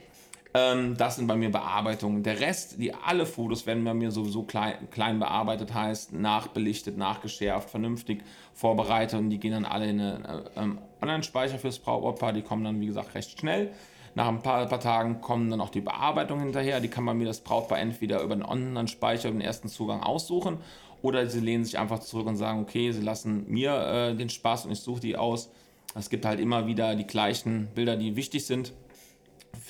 Ähm, 0.56 0.96
das 0.96 1.16
sind 1.16 1.26
bei 1.26 1.36
mir 1.36 1.50
Bearbeitungen. 1.50 2.22
Der 2.22 2.40
Rest, 2.40 2.80
die 2.80 2.94
alle 2.94 3.26
Fotos 3.26 3.66
werden 3.66 3.84
bei 3.84 3.92
mir 3.92 4.10
sowieso 4.10 4.44
klein, 4.44 4.88
klein 4.90 5.18
bearbeitet, 5.18 5.74
heißt 5.74 6.14
nachbelichtet, 6.14 6.96
nachgeschärft, 6.96 7.68
vernünftig 7.68 8.22
vorbereitet 8.54 9.18
und 9.20 9.28
die 9.28 9.38
gehen 9.38 9.52
dann 9.52 9.66
alle 9.66 9.90
in 9.90 10.00
einen 10.00 10.24
äh, 10.24 10.42
ähm, 10.56 10.78
Online-Speicher 11.02 11.58
fürs 11.58 11.78
Brautpaar. 11.78 12.32
Die 12.32 12.40
kommen 12.40 12.64
dann, 12.64 12.80
wie 12.80 12.86
gesagt, 12.86 13.14
recht 13.14 13.38
schnell. 13.38 13.72
Nach 14.14 14.28
ein 14.28 14.40
paar, 14.40 14.64
paar 14.64 14.80
Tagen 14.80 15.20
kommen 15.20 15.50
dann 15.50 15.60
auch 15.60 15.68
die 15.68 15.82
Bearbeitungen 15.82 16.44
hinterher. 16.44 16.80
Die 16.80 16.88
kann 16.88 17.04
man 17.04 17.18
mir 17.18 17.26
das 17.26 17.40
Brautpaar 17.40 17.78
entweder 17.78 18.22
über 18.22 18.34
den 18.34 18.44
Online-Speicher, 18.44 19.28
über 19.28 19.38
den 19.38 19.46
ersten 19.46 19.68
Zugang 19.68 20.02
aussuchen 20.02 20.58
oder 21.02 21.26
sie 21.26 21.40
lehnen 21.40 21.66
sich 21.66 21.78
einfach 21.78 21.98
zurück 21.98 22.26
und 22.26 22.36
sagen, 22.36 22.60
okay, 22.62 22.90
sie 22.92 23.02
lassen 23.02 23.44
mir 23.48 23.72
äh, 23.72 24.14
den 24.14 24.30
Spaß 24.30 24.64
und 24.64 24.72
ich 24.72 24.80
suche 24.80 25.00
die 25.00 25.16
aus. 25.18 25.50
Es 25.94 26.08
gibt 26.08 26.24
halt 26.24 26.40
immer 26.40 26.66
wieder 26.66 26.94
die 26.94 27.06
gleichen 27.06 27.68
Bilder, 27.74 27.96
die 27.96 28.16
wichtig 28.16 28.46
sind 28.46 28.72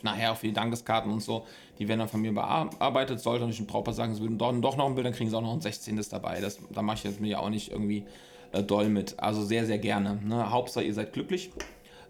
nachher 0.02 0.32
auch 0.32 0.36
für 0.36 0.46
die 0.46 0.52
Dankeskarten 0.52 1.12
und 1.12 1.20
so, 1.20 1.46
die 1.78 1.88
werden 1.88 2.00
dann 2.00 2.08
von 2.08 2.20
mir 2.20 2.32
bearbeitet. 2.32 3.20
Sollte 3.20 3.40
natürlich 3.40 3.60
ein 3.60 3.66
Brautpaar 3.66 3.94
sagen, 3.94 4.14
sie 4.14 4.20
würden 4.20 4.38
doch, 4.38 4.52
doch 4.60 4.76
noch 4.76 4.86
ein 4.86 4.94
Bild, 4.94 5.06
dann 5.06 5.14
kriegen 5.14 5.30
sie 5.30 5.36
auch 5.36 5.42
noch 5.42 5.52
ein 5.52 5.60
16. 5.60 6.00
dabei. 6.10 6.40
Das, 6.40 6.58
da 6.72 6.82
mache 6.82 6.98
ich 6.98 7.04
jetzt 7.04 7.20
mir 7.20 7.28
ja 7.28 7.38
auch 7.38 7.50
nicht 7.50 7.70
irgendwie 7.70 8.04
äh, 8.52 8.62
doll 8.62 8.88
mit. 8.88 9.18
Also 9.18 9.42
sehr, 9.42 9.66
sehr 9.66 9.78
gerne. 9.78 10.18
Ne? 10.22 10.50
Hauptsache, 10.50 10.84
ihr 10.84 10.94
seid 10.94 11.12
glücklich. 11.12 11.50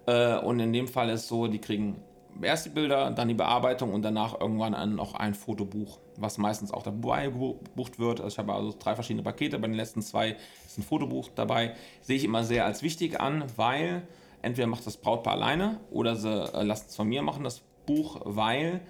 Äh, 0.06 0.38
und 0.38 0.60
in 0.60 0.72
dem 0.72 0.88
Fall 0.88 1.10
ist 1.10 1.28
so, 1.28 1.46
die 1.46 1.58
kriegen 1.58 1.96
erst 2.42 2.66
die 2.66 2.70
Bilder, 2.70 3.10
dann 3.10 3.28
die 3.28 3.34
Bearbeitung 3.34 3.92
und 3.92 4.02
danach 4.02 4.38
irgendwann 4.40 4.74
ein, 4.74 4.94
noch 4.94 5.14
ein 5.14 5.34
Fotobuch, 5.34 5.98
was 6.16 6.38
meistens 6.38 6.72
auch 6.72 6.82
dabei 6.82 7.26
gebucht 7.26 7.98
wird. 7.98 8.20
Also 8.20 8.34
ich 8.34 8.38
habe 8.38 8.52
also 8.52 8.74
drei 8.78 8.94
verschiedene 8.94 9.22
Pakete, 9.22 9.58
bei 9.58 9.66
den 9.66 9.76
letzten 9.76 10.02
zwei 10.02 10.36
ist 10.66 10.78
ein 10.78 10.82
Fotobuch 10.82 11.28
dabei. 11.34 11.74
Sehe 12.02 12.16
ich 12.16 12.24
immer 12.24 12.44
sehr 12.44 12.64
als 12.64 12.82
wichtig 12.82 13.20
an, 13.20 13.44
weil 13.56 14.02
entweder 14.46 14.68
macht 14.68 14.86
das 14.86 14.96
Brautpaar 14.96 15.34
alleine 15.34 15.80
oder 15.90 16.16
sie 16.16 16.30
äh, 16.30 16.62
lassen 16.62 16.86
es 16.88 16.96
von 16.96 17.08
mir 17.08 17.22
machen, 17.22 17.44
das 17.44 17.62
Buch, 17.84 18.20
weil 18.24 18.80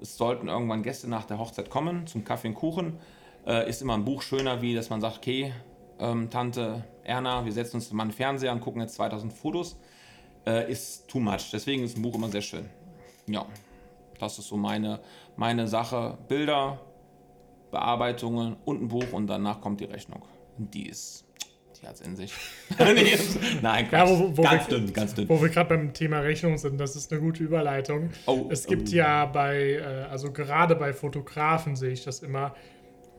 es 0.00 0.16
sollten 0.16 0.48
irgendwann 0.48 0.82
Gäste 0.82 1.08
nach 1.08 1.24
der 1.24 1.38
Hochzeit 1.38 1.68
kommen 1.68 2.06
zum 2.06 2.24
Kaffee 2.24 2.48
und 2.48 2.54
Kuchen. 2.54 2.98
Äh, 3.46 3.68
ist 3.68 3.82
immer 3.82 3.94
ein 3.94 4.04
Buch 4.04 4.22
schöner, 4.22 4.62
wie 4.62 4.74
dass 4.74 4.88
man 4.88 5.00
sagt, 5.00 5.18
okay, 5.18 5.52
ähm, 5.98 6.30
Tante 6.30 6.84
Erna, 7.04 7.44
wir 7.44 7.52
setzen 7.52 7.76
uns 7.76 7.92
mal 7.92 8.04
einen 8.04 8.12
Fernseher 8.12 8.52
und 8.52 8.60
gucken 8.60 8.80
jetzt 8.80 8.94
2000 8.94 9.32
Fotos. 9.32 9.76
Äh, 10.46 10.70
ist 10.70 11.08
too 11.08 11.20
much. 11.20 11.50
Deswegen 11.52 11.82
ist 11.82 11.96
ein 11.96 12.02
Buch 12.02 12.14
immer 12.14 12.28
sehr 12.28 12.40
schön. 12.40 12.70
Ja, 13.26 13.44
das 14.18 14.38
ist 14.38 14.48
so 14.48 14.56
meine, 14.56 15.00
meine 15.36 15.68
Sache. 15.68 16.18
Bilder, 16.28 16.78
Bearbeitungen 17.70 18.56
und 18.64 18.82
ein 18.82 18.88
Buch 18.88 19.12
und 19.12 19.26
danach 19.26 19.60
kommt 19.60 19.80
die 19.80 19.84
Rechnung. 19.84 20.22
Die 20.56 20.88
ist, 20.88 21.24
es 21.82 22.00
in 22.00 22.16
sich. 22.16 22.32
Nein, 23.62 23.88
Ja, 23.90 24.08
wo, 24.08 24.36
wo 24.36 24.42
ganz 24.42 24.68
wir, 24.68 24.78
dünn, 24.78 24.92
ganz 24.92 25.14
dünn. 25.14 25.28
Wo 25.28 25.40
wir 25.40 25.48
gerade 25.48 25.68
beim 25.68 25.92
Thema 25.92 26.20
Rechnung 26.20 26.58
sind, 26.58 26.78
das 26.78 26.96
ist 26.96 27.12
eine 27.12 27.20
gute 27.20 27.42
Überleitung. 27.42 28.10
Oh, 28.26 28.48
es 28.50 28.66
gibt 28.66 28.88
oh. 28.88 28.92
ja 28.94 29.26
bei, 29.26 29.74
äh, 29.74 30.06
also 30.10 30.32
gerade 30.32 30.76
bei 30.76 30.92
Fotografen 30.92 31.76
sehe 31.76 31.90
ich 31.92 32.04
das 32.04 32.20
immer, 32.20 32.54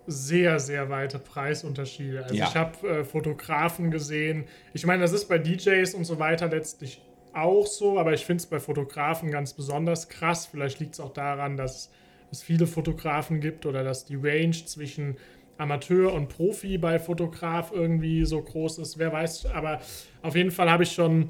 sehr, 0.08 0.60
sehr 0.60 0.90
weite 0.90 1.20
Preisunterschiede. 1.20 2.24
Also 2.24 2.36
Ja. 2.36 2.48
ich 2.48 2.56
habe 2.56 2.88
äh, 2.88 3.04
Fotografen 3.04 3.92
gesehen, 3.92 4.46
ich 4.74 4.86
meine, 4.86 5.02
das 5.04 5.12
ist 5.14 5.28
bei 5.28 5.38
DJs 5.38 5.94
und 5.94 6.06
so 6.06 6.20
weiter 6.20 6.48
letztlich 6.48 7.02
auch 7.34 7.66
so, 7.66 7.98
aber 7.98 8.14
ich 8.14 8.26
finde 8.26 8.42
es 8.42 8.48
bei 8.48 8.60
Fotografen 8.60 9.32
ganz 9.32 9.54
besonders 9.54 10.10
krass. 10.10 10.48
Vielleicht 10.48 10.80
liegt 10.80 10.96
es 10.96 11.00
auch 11.00 11.14
daran, 11.14 11.56
dass 11.56 11.90
es 12.32 12.44
viele 12.44 12.68
Fotografen 12.68 13.40
gibt 13.40 13.66
oder 13.66 13.84
dass 13.84 14.06
die 14.06 14.16
Range 14.16 14.52
zwischen 14.66 15.18
Amateur 15.62 16.14
und 16.14 16.28
Profi 16.28 16.78
bei 16.78 17.00
Fotograf 17.00 17.72
irgendwie 17.72 18.26
so 18.26 18.42
groß 18.42 18.80
ist. 18.80 18.98
Wer 18.98 19.14
weiß, 19.14 19.46
aber 19.48 19.80
auf 20.22 20.36
jeden 20.36 20.52
Fall 20.52 20.70
habe 20.70 20.84
ich 20.84 20.92
schon 20.92 21.30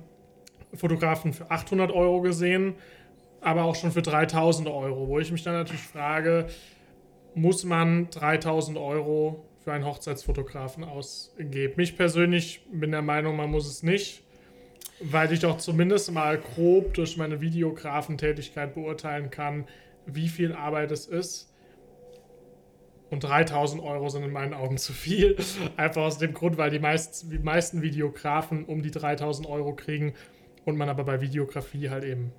Fotografen 0.74 1.34
für 1.34 1.52
800 1.52 1.92
Euro 1.92 2.22
gesehen, 2.22 2.76
aber 3.42 3.64
auch 3.64 3.76
schon 3.76 3.92
für 3.92 4.02
3000 4.02 4.70
Euro, 4.70 5.08
wo 5.08 5.20
ich 5.20 5.32
mich 5.32 5.44
dann 5.44 5.54
natürlich 5.54 5.82
frage, 5.82 6.48
muss 7.36 7.64
man 7.64 8.10
3000 8.10 8.78
Euro 8.78 9.46
für 9.64 9.74
einen 9.74 9.86
Hochzeitsfotografen 9.86 10.84
ausgeben? 10.84 11.74
Mich 11.76 11.98
persönlich 11.98 12.62
bin 12.72 12.92
der 12.92 13.02
Meinung, 13.02 13.36
man 13.36 13.52
muss 13.52 13.68
es 13.68 13.84
nicht, 13.84 14.24
weil 15.02 15.32
ich 15.34 15.42
doch 15.42 15.58
zumindest 15.58 16.12
mal 16.12 16.38
grob 16.38 16.94
durch 16.94 17.18
meine 17.18 17.42
Videografentätigkeit 17.42 18.74
beurteilen 18.74 19.30
kann, 19.30 19.66
wie 20.06 20.30
viel 20.30 20.54
Arbeit 20.54 20.92
es 20.92 21.06
ist. 21.06 21.51
Und 23.12 23.24
3000 23.26 23.84
Euro 23.84 24.10
sind 24.10 24.24
in 24.24 24.32
meinen 24.32 24.54
Augen 24.54 24.78
zu 24.78 24.94
viel. 24.94 25.36
Einfach 25.78 26.02
aus 26.04 26.18
dem 26.18 26.34
Grund, 26.34 26.58
weil 26.58 26.72
die, 26.72 26.80
meist, 26.80 27.32
die 27.32 27.40
meisten 27.40 27.82
Videografen 27.82 28.66
um 28.66 28.82
die 28.82 28.90
3000 28.92 29.48
Euro 29.48 29.76
kriegen 29.76 30.14
und 30.66 30.78
man 30.78 30.88
aber 30.90 31.04
bei 31.04 31.22
Videografie 31.22 31.90
halt 31.90 32.06
eben 32.06 32.32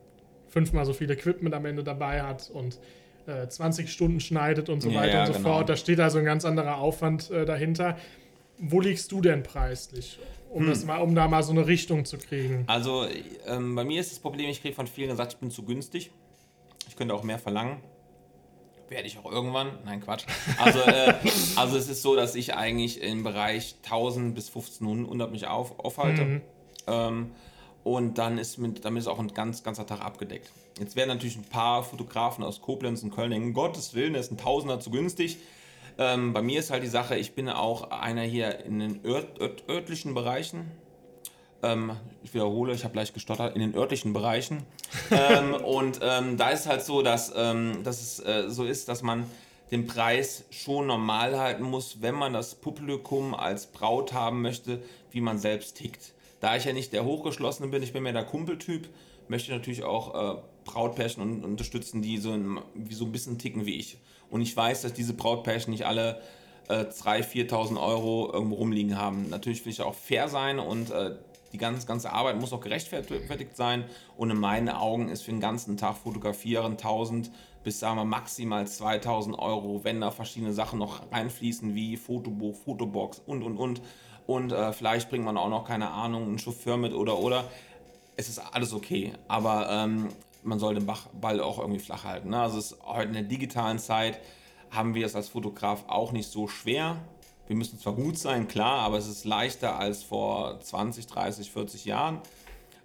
fünfmal 0.49 0.85
so 0.87 0.93
viel 0.95 1.11
Equipment 1.11 1.55
am 1.55 1.67
Ende 1.67 1.85
dabei 1.85 2.23
hat 2.23 2.51
und 2.51 2.81
äh, 3.27 3.47
20 3.47 3.93
Stunden 3.93 4.19
schneidet 4.21 4.69
und 4.71 4.81
so 4.81 4.91
Ja, 4.91 5.01
weiter 5.01 5.21
und 5.21 5.27
so 5.27 5.33
genau. 5.35 5.45
fort. 5.57 5.69
Da 5.69 5.77
steht 5.77 6.01
also 6.01 6.19
ein 6.19 6.25
ganz 6.25 6.45
anderer 6.45 6.79
Aufwand 6.79 7.31
äh, 7.31 7.45
dahinter. 7.45 7.97
Wo 8.59 8.81
liegst 8.81 9.13
du 9.13 9.21
denn 9.21 9.43
preislich? 9.43 10.19
Um, 10.51 10.63
Hm. 10.65 10.69
das 10.71 10.85
mal, 10.85 10.99
um 10.99 11.15
da 11.15 11.29
mal 11.29 11.43
so 11.43 11.53
eine 11.53 11.67
Richtung 11.67 12.05
zu 12.05 12.19
kriegen. 12.19 12.65
Also 12.67 13.07
ähm, 13.47 13.75
bei 13.75 13.85
mir 13.85 14.01
ist 14.01 14.11
das 14.13 14.19
Problem, 14.19 14.49
ich 14.51 14.61
kriege 14.61 14.75
von 14.75 14.87
vielen 14.87 15.09
gesagt, 15.11 15.35
ich 15.35 15.39
bin 15.39 15.51
zu 15.51 15.65
günstig. 15.65 16.11
Ich 16.89 16.97
könnte 16.97 17.15
auch 17.15 17.23
mehr 17.23 17.39
verlangen. 17.39 17.79
Werde 18.93 19.09
ich 19.09 19.17
auch 19.17 19.33
irgendwann. 19.33 19.79
Nein, 19.87 20.03
Quatsch. 20.03 20.25
Also, 20.59 20.81
äh, 20.81 21.15
also 21.57 21.79
es 21.79 21.89
ist 21.89 22.03
so, 22.03 22.15
dass 22.15 22.35
ich 22.35 22.55
eigentlich 22.55 23.01
im 23.01 23.23
Bereich 23.23 23.77
1000 23.85 24.35
bis 24.35 24.49
1500 24.49 25.33
mich 25.33 25.47
auf, 25.47 25.79
aufhalte. 25.79 26.43
Ähm, 26.87 27.31
und 27.85 28.19
dann 28.19 28.37
ist, 28.37 28.59
mit, 28.59 28.85
damit 28.85 29.01
ist 29.01 29.09
auch 29.09 29.19
ein 29.19 29.33
ganz, 29.33 29.63
ganzer 29.63 29.87
Tag 29.87 30.03
abgedeckt. 30.03 30.53
Jetzt 30.79 30.95
werden 30.95 31.09
natürlich 31.09 31.37
ein 31.37 31.45
paar 31.45 31.83
Fotografen 31.83 32.45
aus 32.45 32.61
Koblenz 32.61 33.03
und 33.03 33.15
Köln 33.15 33.31
denken, 33.31 33.49
um 33.49 33.55
Gottes 33.55 33.95
Willen, 33.95 34.15
ist 34.15 34.31
ein 34.31 34.37
Tausender 34.37 34.79
zu 34.79 34.91
günstig. 34.91 35.39
Ähm, 35.97 36.35
bei 36.35 36.43
mir 36.43 36.61
ist 36.61 36.71
halt 36.71 36.83
die 36.83 36.89
Sache, 36.89 37.17
ich 37.17 37.35
bin 37.35 37.49
auch 37.49 37.91
einer 37.91 38.23
hier 38.23 38.63
in 38.65 38.79
den 38.79 39.05
ört, 39.05 39.41
ört, 39.41 39.65
örtlichen 39.71 40.13
Bereichen. 40.13 40.71
Ähm, 41.63 41.93
ich 42.23 42.35
wiederhole, 42.35 42.75
ich 42.75 42.85
habe 42.85 42.97
leicht 42.97 43.15
gestottert, 43.15 43.55
in 43.55 43.61
den 43.61 43.75
örtlichen 43.75 44.13
Bereichen. 44.13 44.65
ähm, 45.11 45.55
und 45.55 46.01
ähm, 46.03 46.37
da 46.37 46.51
ist 46.51 46.67
halt 46.67 46.83
so, 46.83 47.03
dass, 47.03 47.33
ähm, 47.37 47.83
dass 47.85 48.01
es 48.01 48.21
äh, 48.21 48.51
so 48.51 48.65
ist, 48.65 48.89
dass 48.89 49.03
man 49.03 49.27
den 49.71 49.87
Preis 49.87 50.45
schon 50.51 50.87
normal 50.87 51.39
halten 51.39 51.63
muss, 51.63 52.03
wenn 52.03 52.15
man 52.15 52.35
das 52.35 52.55
Publikum 52.55 53.35
als 53.35 53.67
Braut 53.67 54.13
haben 54.13 54.43
möchte, 54.43 54.83
wie 55.11 55.23
man 55.23 55.39
selbst 55.39 55.79
tickt. 55.79 56.13
Da 56.41 56.57
ich 56.57 56.65
ja 56.65 56.73
nicht 56.73 56.93
der 56.93 57.05
Hochgeschlossene 57.05 57.69
bin, 57.69 57.83
ich 57.83 57.93
bin 57.93 58.03
mehr 58.03 58.13
der 58.13 58.25
Kumpeltyp, 58.25 58.89
möchte 59.29 59.51
ich 59.51 59.57
natürlich 59.57 59.83
auch 59.85 60.37
äh, 60.37 60.41
Brautpärchen 60.65 61.23
un 61.23 61.45
unterstützen, 61.45 62.03
die 62.03 62.19
so 62.19 62.33
ein, 62.33 62.61
wie 62.75 62.95
so 62.95 63.05
ein 63.05 63.13
bisschen 63.13 63.39
ticken 63.39 63.65
wie 63.65 63.77
ich. 63.77 63.99
Und 64.31 64.43
ich 64.43 64.57
weiß, 64.57 64.83
dass 64.83 64.93
diese 64.93 65.15
Brautpärchen 65.15 65.71
nicht 65.71 65.87
alle 65.87 66.21
äh, 66.69 66.85
3.000, 66.85 67.49
4.000 67.51 67.83
Euro 67.83 68.31
irgendwo 68.33 68.57
rumliegen 68.57 68.99
haben. 68.99 69.29
Natürlich 69.31 69.65
will 69.65 69.73
ich 69.73 69.83
auch 69.83 69.95
fair 69.95 70.29
sein 70.29 70.59
und 70.59 70.91
äh, 70.91 71.17
die 71.53 71.59
ganze, 71.59 71.87
ganze 71.87 72.13
Arbeit 72.13 72.41
muss 72.41 72.53
auch 72.53 72.61
gerechtfertigt 72.61 73.57
sein. 73.57 73.85
Und 74.17 74.31
in 74.31 74.39
meinen 74.39 74.71
Augen 74.71 75.11
ist 75.11 75.23
für 75.23 75.31
den 75.31 75.41
ganzen 75.41 75.77
Tag 75.77 75.97
fotografieren 75.97 76.73
1000 76.73 77.31
bis 77.65 77.79
sagen 77.79 77.97
wir 77.97 78.05
maximal 78.05 78.67
2000 78.67 79.39
Euro, 79.39 79.85
wenn 79.85 80.01
da 80.01 80.11
verschiedene 80.11 80.53
Sachen 80.53 80.79
noch 80.79 81.03
reinfließen, 81.13 81.75
wie 81.75 81.97
Fotobuch, 81.97 82.57
Fotobox 82.57 83.23
und 83.25 83.43
und 83.43 83.57
und. 83.57 83.83
Und 84.27 84.53
äh, 84.53 84.73
vielleicht 84.73 85.11
bringt 85.11 85.25
man 85.25 85.37
auch 85.37 85.49
noch, 85.49 85.65
keine 85.65 85.91
Ahnung, 85.91 86.25
einen 86.25 86.39
Chauffeur 86.39 86.77
mit 86.77 86.95
oder 86.95 87.19
oder. 87.19 87.45
Es 88.17 88.29
ist 88.29 88.39
alles 88.39 88.73
okay, 88.73 89.13
aber 89.29 89.69
ähm, 89.71 90.09
man 90.43 90.59
soll 90.59 90.75
den 90.75 90.91
Ball 91.21 91.41
auch 91.41 91.59
irgendwie 91.59 91.81
flach 91.81 92.05
halten. 92.05 92.31
Ne? 92.31 92.41
Also 92.41 92.59
es 92.59 92.73
ist 92.73 92.83
heute 92.85 93.09
in 93.09 93.15
der 93.15 93.23
digitalen 93.23 93.79
Zeit 93.79 94.21
haben 94.73 94.95
wir 94.95 95.07
es 95.07 95.15
als 95.15 95.29
Fotograf 95.29 95.85
auch 95.87 96.13
nicht 96.13 96.31
so 96.31 96.49
schwer. 96.49 96.97
Wir 97.47 97.57
müssen 97.57 97.79
zwar 97.79 97.93
gut 97.93 98.19
sein, 98.19 98.49
klar, 98.49 98.81
aber 98.81 98.97
es 98.97 99.07
ist 99.07 99.25
leichter 99.25 99.79
als 99.79 100.03
vor 100.03 100.59
20, 100.61 101.07
30, 101.07 101.51
40 101.51 101.85
Jahren, 101.85 102.21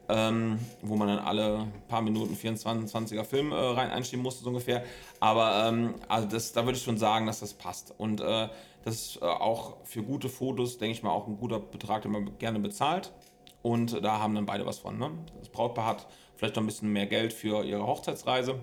ähm, 0.09 0.59
wo 0.81 0.97
man 0.97 1.07
dann 1.07 1.19
alle 1.19 1.67
paar 1.87 2.01
Minuten 2.01 2.35
24, 2.35 3.17
er 3.17 3.23
Film 3.23 3.51
äh, 3.51 3.55
rein 3.55 3.89
einschieben 3.89 4.21
musste, 4.21 4.43
so 4.43 4.49
ungefähr. 4.49 4.83
Aber 5.21 5.67
ähm, 5.67 5.95
also 6.09 6.27
das, 6.27 6.51
da 6.51 6.65
würde 6.65 6.77
ich 6.77 6.83
schon 6.83 6.97
sagen, 6.97 7.25
dass 7.25 7.39
das 7.39 7.53
passt. 7.53 7.93
Und 7.97 8.19
äh, 8.19 8.49
das 8.83 8.95
ist 8.95 9.21
äh, 9.21 9.25
auch 9.25 9.77
für 9.85 10.03
gute 10.03 10.27
Fotos, 10.27 10.77
denke 10.77 10.93
ich 10.93 11.03
mal, 11.03 11.11
auch 11.11 11.27
ein 11.27 11.37
guter 11.37 11.59
Betrag, 11.59 12.01
den 12.01 12.11
man 12.11 12.37
gerne 12.37 12.59
bezahlt. 12.59 13.13
Und 13.61 14.03
da 14.03 14.19
haben 14.19 14.35
dann 14.35 14.45
beide 14.45 14.65
was 14.65 14.79
von. 14.79 14.97
Ne? 14.97 15.11
Das 15.39 15.49
Brautpaar 15.49 15.85
hat 15.85 16.07
vielleicht 16.35 16.55
noch 16.55 16.63
ein 16.63 16.67
bisschen 16.67 16.91
mehr 16.91 17.05
Geld 17.05 17.31
für 17.31 17.63
ihre 17.63 17.85
Hochzeitsreise. 17.85 18.59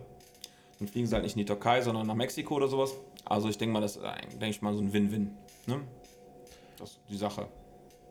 Dann 0.79 0.89
fliegen 0.89 1.07
sie 1.07 1.14
halt 1.14 1.25
nicht 1.25 1.37
in 1.37 1.41
die 1.41 1.45
Türkei, 1.45 1.81
sondern 1.81 2.07
nach 2.07 2.14
Mexiko 2.14 2.57
oder 2.57 2.68
sowas. 2.68 2.95
Also 3.25 3.49
ich 3.49 3.59
denke 3.59 3.72
mal, 3.72 3.81
das 3.81 3.97
ist, 3.97 4.05
denke 4.33 4.49
ich 4.49 4.62
mal, 4.62 4.75
so 4.75 4.83
ein 4.83 4.93
Win-Win. 4.93 5.31
Ne? 5.66 5.81
Das 6.79 6.91
ist 6.91 7.01
die 7.09 7.16
Sache. 7.16 7.49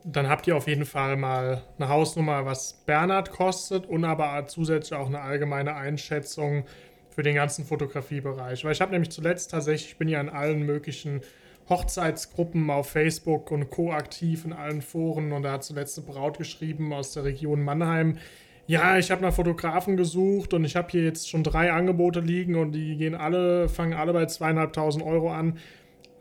Dann 0.06 0.28
habt 0.28 0.48
ihr 0.48 0.58
auf 0.58 0.68
jeden 0.68 0.86
Fall 0.86 1.16
mal 1.16 1.64
eine 1.78 1.88
Hausnummer, 1.88 2.46
was 2.46 2.74
Bernhard 2.86 3.32
kostet 3.32 3.86
und 3.86 4.04
aber 4.04 4.46
zusätzlich 4.48 5.00
auch 5.00 5.08
eine 5.08 5.22
allgemeine 5.22 5.76
Einschätzung 5.76 6.66
für 7.10 7.24
den 7.24 7.36
ganzen 7.36 7.64
Fotografiebereich. 7.64 8.66
Weil 8.66 8.74
ich 8.74 8.82
habe 8.82 8.92
nämlich 8.92 9.12
zuletzt 9.12 9.52
tatsächlich, 9.52 9.92
ich 9.92 9.98
bin 9.98 10.10
ja 10.10 10.20
in 10.20 10.30
allen 10.30 10.64
möglichen 10.64 11.22
Hochzeitsgruppen 11.70 12.70
auf 12.70 12.90
Facebook 12.90 13.52
und 13.52 13.70
Co. 13.70 13.92
aktiv 13.92 14.44
in 14.44 14.52
allen 14.52 14.82
Foren 14.82 15.32
und 15.32 15.44
da 15.44 15.54
hat 15.54 15.64
zuletzt 15.64 15.98
eine 15.98 16.08
Braut 16.08 16.38
geschrieben 16.38 16.92
aus 16.92 17.14
der 17.14 17.24
Region 17.24 17.64
Mannheim, 17.64 18.18
ja, 18.66 18.98
ich 18.98 19.12
habe 19.12 19.22
nach 19.22 19.34
Fotografen 19.34 19.98
gesucht 19.98 20.54
und 20.54 20.64
ich 20.64 20.76
habe 20.76 20.90
hier 20.90 21.04
jetzt 21.04 21.30
schon 21.30 21.44
drei 21.44 21.72
Angebote 21.72 22.22
liegen 22.22 22.56
und 22.56 22.72
die 22.72 22.96
gehen 22.96 23.16
alle, 23.16 23.68
fangen 23.68 23.94
alle 23.94 24.14
bei 24.14 24.26
zweieinhalbtausend 24.26 25.04
Euro 25.04 25.32
an. 25.32 25.58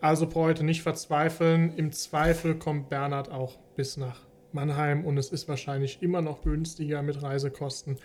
Also 0.00 0.26
pro 0.26 0.42
heute 0.42 0.64
nicht 0.64 0.82
verzweifeln. 0.82 1.74
Im 1.76 1.92
Zweifel 1.92 2.56
kommt 2.56 2.88
Bernhard 2.88 3.30
auch 3.30 3.58
bis 3.76 3.96
nach 3.96 4.20
Mannheim 4.50 5.04
und 5.04 5.16
es 5.18 5.30
ist 5.30 5.48
wahrscheinlich 5.48 6.02
immer 6.02 6.20
noch 6.20 6.42
günstiger 6.42 7.02
mit 7.02 7.22
Reisekosten. 7.22 7.98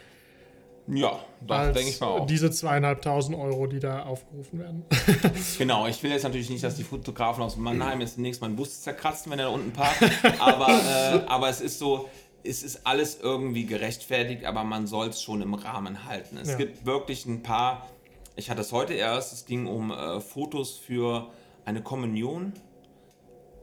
Ja, 0.90 1.20
das 1.46 1.74
denke 1.74 1.90
ich 1.90 2.00
mal 2.00 2.08
auch. 2.08 2.26
Diese 2.26 2.50
zweieinhalbtausend 2.50 3.38
Euro, 3.38 3.68
die 3.68 3.80
da 3.80 4.04
aufgerufen 4.04 4.60
werden. 4.60 4.86
genau, 5.58 5.86
ich 5.88 6.02
will 6.02 6.12
jetzt 6.12 6.24
natürlich 6.24 6.50
nicht, 6.50 6.64
dass 6.64 6.76
die 6.76 6.84
Fotografen 6.84 7.44
aus 7.44 7.58
Mannheim 7.58 8.00
jetzt 8.00 8.16
demnächst 8.16 8.40
mal 8.40 8.48
einen 8.48 8.56
Bus 8.56 8.84
zerkratzen, 8.84 9.32
wenn 9.32 9.40
er 9.40 9.46
da 9.46 9.52
unten 9.52 9.74
parkt. 9.74 10.02
aber, 10.40 10.70
äh, 10.70 11.26
aber 11.28 11.50
es 11.50 11.60
ist 11.60 11.80
so, 11.80 12.08
es 12.48 12.64
ist 12.64 12.88
alles 12.88 13.20
irgendwie 13.22 13.66
gerechtfertigt, 13.66 14.46
aber 14.46 14.64
man 14.64 14.88
soll 14.88 15.08
es 15.08 15.22
schon 15.22 15.42
im 15.42 15.54
Rahmen 15.54 16.06
halten. 16.06 16.38
Es 16.38 16.50
ja. 16.50 16.56
gibt 16.58 16.86
wirklich 16.86 17.26
ein 17.26 17.44
paar, 17.44 17.88
ich 18.36 18.50
hatte 18.50 18.62
es 18.62 18.72
heute 18.72 18.94
erst, 18.94 19.34
es 19.34 19.46
ging 19.46 19.68
um 19.68 19.92
äh, 19.92 20.20
Fotos 20.20 20.78
für 20.78 21.30
eine 21.66 21.82
Kommunion. 21.82 22.54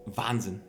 Wahnsinn. 0.07 0.61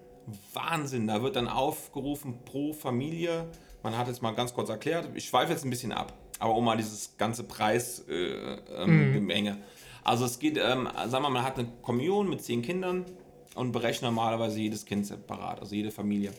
Wahnsinn. 0.54 1.08
Da 1.08 1.22
wird 1.22 1.36
dann 1.36 1.48
aufgerufen 1.48 2.40
pro 2.46 2.74
Familie. 2.74 3.48
Man 3.84 3.98
hat 3.98 4.08
es 4.08 4.22
mal 4.22 4.32
ganz 4.32 4.54
kurz 4.54 4.70
erklärt. 4.70 5.10
Ich 5.14 5.26
schweife 5.26 5.52
jetzt 5.52 5.66
ein 5.66 5.70
bisschen 5.70 5.92
ab, 5.92 6.14
aber 6.40 6.56
um 6.56 6.66
mal 6.66 6.78
dieses 6.78 7.18
ganze 7.18 7.44
Preisgemenge. 7.44 8.62
Äh, 8.70 8.84
ähm, 8.84 9.26
mhm. 9.26 9.58
Also 10.04 10.26
es 10.26 10.40
geht, 10.40 10.58
ähm, 10.58 10.88
sagen 10.96 11.12
wir 11.12 11.20
mal, 11.22 11.30
man 11.30 11.44
hat 11.44 11.58
eine 11.60 11.68
Kommunion 11.82 12.30
mit 12.30 12.42
zehn 12.42 12.62
Kindern 12.62 13.06
und 13.56 13.72
berechnet 13.72 14.12
normalerweise 14.12 14.60
jedes 14.60 14.86
Kind 14.86 15.06
separat, 15.06 15.60
also 15.60 15.76
jede 15.76 15.92
Familie. 15.92 16.32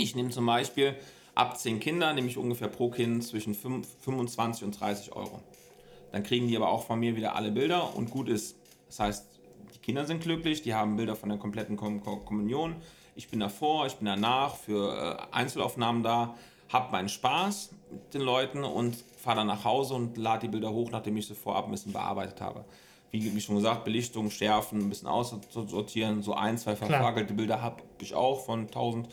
Ich 0.00 0.14
nehme 0.14 0.30
zum 0.30 0.46
Beispiel 0.46 0.94
ab 1.34 1.58
10 1.58 1.80
Kinder, 1.80 2.12
nehme 2.12 2.28
ich 2.28 2.38
ungefähr 2.38 2.68
pro 2.68 2.88
Kind 2.88 3.24
zwischen 3.24 3.52
25 3.52 4.62
und 4.62 4.80
30 4.80 5.16
Euro. 5.16 5.40
Dann 6.12 6.22
kriegen 6.22 6.46
die 6.46 6.56
aber 6.56 6.68
auch 6.68 6.84
von 6.84 7.00
mir 7.00 7.16
wieder 7.16 7.34
alle 7.34 7.50
Bilder 7.50 7.96
und 7.96 8.08
gut 8.08 8.28
ist. 8.28 8.56
Das 8.86 9.00
heißt, 9.00 9.26
die 9.74 9.78
Kinder 9.80 10.06
sind 10.06 10.22
glücklich, 10.22 10.62
die 10.62 10.72
haben 10.72 10.94
Bilder 10.94 11.16
von 11.16 11.30
der 11.30 11.38
kompletten 11.38 11.76
Kom 11.76 12.00
Kommunion. 12.00 12.76
Ich 13.16 13.28
bin 13.28 13.40
davor, 13.40 13.86
ich 13.86 13.96
bin 13.96 14.06
danach 14.06 14.54
für 14.54 15.18
äh, 15.32 15.34
Einzelaufnahmen 15.34 16.04
da, 16.04 16.36
habe 16.68 16.92
meinen 16.92 17.08
Spaß 17.08 17.70
mit 17.90 18.14
den 18.14 18.20
Leuten 18.20 18.62
und 18.62 18.94
fahre 19.16 19.38
dann 19.38 19.48
nach 19.48 19.64
Hause 19.64 19.94
und 19.94 20.16
lade 20.16 20.46
die 20.46 20.52
Bilder 20.52 20.70
hoch, 20.70 20.92
nachdem 20.92 21.16
ich 21.16 21.26
sie 21.26 21.34
vorab 21.34 21.64
ein 21.64 21.72
bisschen 21.72 21.92
bearbeitet 21.92 22.40
habe. 22.40 22.64
Wie, 23.10 23.34
wie 23.34 23.40
schon 23.40 23.56
gesagt, 23.56 23.84
Belichtung, 23.84 24.30
Schärfen, 24.30 24.78
ein 24.78 24.90
bisschen 24.90 25.08
aussortieren. 25.08 26.22
So 26.22 26.34
ein, 26.34 26.56
zwei 26.56 26.76
verfagelte 26.76 27.34
Bilder 27.34 27.60
habe 27.62 27.82
ich 28.00 28.14
auch 28.14 28.44
von 28.44 28.60
1000 28.66 29.08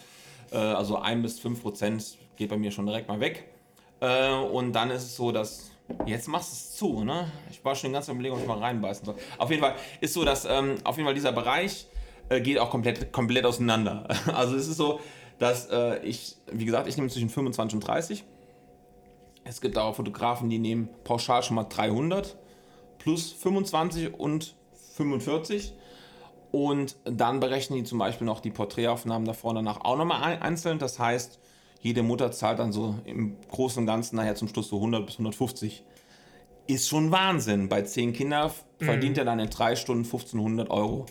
äh, 0.51 0.57
also 0.57 0.97
ein 0.97 1.21
bis 1.21 1.39
fünf 1.39 1.61
Prozent 1.61 2.17
geht 2.35 2.49
bei 2.49 2.57
mir 2.57 2.71
schon 2.71 2.85
direkt 2.85 3.07
mal 3.07 3.19
weg. 3.19 3.45
Äh, 3.99 4.31
und 4.33 4.73
dann 4.73 4.91
ist 4.91 5.03
es 5.03 5.15
so, 5.15 5.31
dass 5.31 5.71
Jetzt 6.05 6.27
machst 6.27 6.51
du 6.51 6.55
es 6.55 6.75
zu, 6.75 7.03
ne? 7.03 7.31
Ich 7.51 7.63
war 7.63 7.75
schon 7.75 7.91
die 7.91 7.93
ganze 7.93 8.11
Überlegung, 8.11 8.37
ob 8.37 8.43
ich 8.43 8.47
mal 8.47 8.57
reinbeißen 8.57 9.05
soll. 9.05 9.15
Auf 9.37 9.49
jeden 9.51 9.61
Fall 9.61 9.75
ist 10.01 10.13
so, 10.13 10.23
dass 10.23 10.45
ähm, 10.45 10.75
auf 10.83 10.97
jeden 10.97 11.05
Fall 11.05 11.13
dieser 11.13 11.31
Bereich 11.31 11.87
äh, 12.29 12.41
geht 12.41 12.57
auch 12.57 12.69
komplett, 12.71 13.11
komplett 13.11 13.45
auseinander. 13.45 14.07
Also 14.33 14.55
es 14.55 14.67
ist 14.67 14.77
so, 14.77 14.99
dass 15.37 15.67
äh, 15.69 16.03
ich, 16.03 16.37
wie 16.51 16.65
gesagt, 16.65 16.87
ich 16.87 16.97
nehme 16.97 17.09
zwischen 17.09 17.29
25 17.29 17.75
und 17.75 17.87
30. 17.87 18.23
Es 19.43 19.61
gibt 19.61 19.77
auch 19.77 19.95
Fotografen, 19.95 20.49
die 20.49 20.57
nehmen 20.57 20.89
pauschal 21.03 21.43
schon 21.43 21.55
mal 21.55 21.65
300 21.65 22.35
plus 22.97 23.31
25 23.31 24.15
und 24.15 24.55
45. 24.95 25.73
Und 26.55 26.95
dann 27.03 27.41
berechnen 27.41 27.79
die 27.79 27.83
zum 27.83 27.99
Beispiel 27.99 28.25
noch 28.25 28.39
die 28.39 28.49
Porträtaufnahmen 28.49 29.27
davor 29.27 29.49
und 29.49 29.55
danach 29.57 29.81
auch 29.81 29.97
nochmal 29.97 30.39
einzeln. 30.39 30.79
Das 30.79 30.99
heißt, 30.99 31.37
jede 31.81 32.01
Mutter 32.01 32.31
zahlt 32.31 32.59
dann 32.59 32.71
so 32.71 32.95
im 33.03 33.35
Großen 33.51 33.81
und 33.81 33.85
Ganzen 33.85 34.15
nachher 34.15 34.35
zum 34.35 34.47
Schluss 34.47 34.69
so 34.69 34.77
100 34.77 35.05
bis 35.05 35.15
150. 35.15 35.83
Ist 36.67 36.87
schon 36.87 37.11
Wahnsinn. 37.11 37.67
Bei 37.67 37.81
10 37.81 38.13
Kindern 38.13 38.51
verdient 38.79 39.17
mhm. 39.17 39.19
er 39.19 39.25
dann 39.25 39.39
in 39.39 39.49
3 39.49 39.75
Stunden 39.75 40.05
1500 40.05 40.69
Euro. 40.69 41.07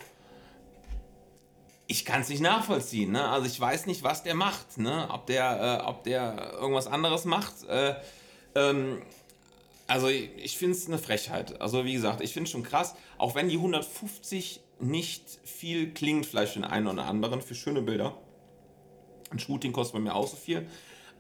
Ich 1.89 2.07
kann 2.07 2.23
es 2.23 2.31
nicht 2.31 2.41
nachvollziehen. 2.41 3.13
Ne? 3.13 3.29
Also 3.29 3.47
ich 3.47 3.61
weiß 3.61 3.85
nicht, 3.85 4.03
was 4.03 4.23
der 4.23 4.35
macht. 4.35 4.79
Ne? 4.79 5.09
Ob, 5.13 5.27
der, 5.27 5.83
äh, 5.83 5.87
ob 5.87 6.05
der 6.05 6.55
irgendwas 6.55 6.87
anderes 6.87 7.27
macht. 7.27 7.65
Äh, 7.69 7.97
ähm, 8.55 9.03
also 9.89 10.09
ich, 10.09 10.31
ich 10.39 10.57
finde 10.57 10.75
es 10.75 10.87
eine 10.87 10.97
Frechheit. 10.97 11.61
Also 11.61 11.85
wie 11.85 11.93
gesagt, 11.93 12.23
ich 12.23 12.33
finde 12.33 12.45
es 12.45 12.51
schon 12.51 12.63
krass. 12.63 12.95
Auch 13.19 13.35
wenn 13.35 13.51
die 13.51 13.57
150 13.57 14.64
nicht 14.81 15.41
viel 15.45 15.93
klingt, 15.93 16.27
vielleicht 16.27 16.55
für 16.55 16.61
den 16.61 16.65
einen 16.65 16.87
oder 16.87 17.07
anderen, 17.07 17.41
für 17.41 17.55
schöne 17.55 17.83
Bilder. 17.83 18.17
Ein 19.31 19.39
Shooting 19.39 19.73
kostet 19.73 19.95
bei 19.95 20.01
mir 20.01 20.15
auch 20.15 20.27
so 20.27 20.37
viel. 20.37 20.67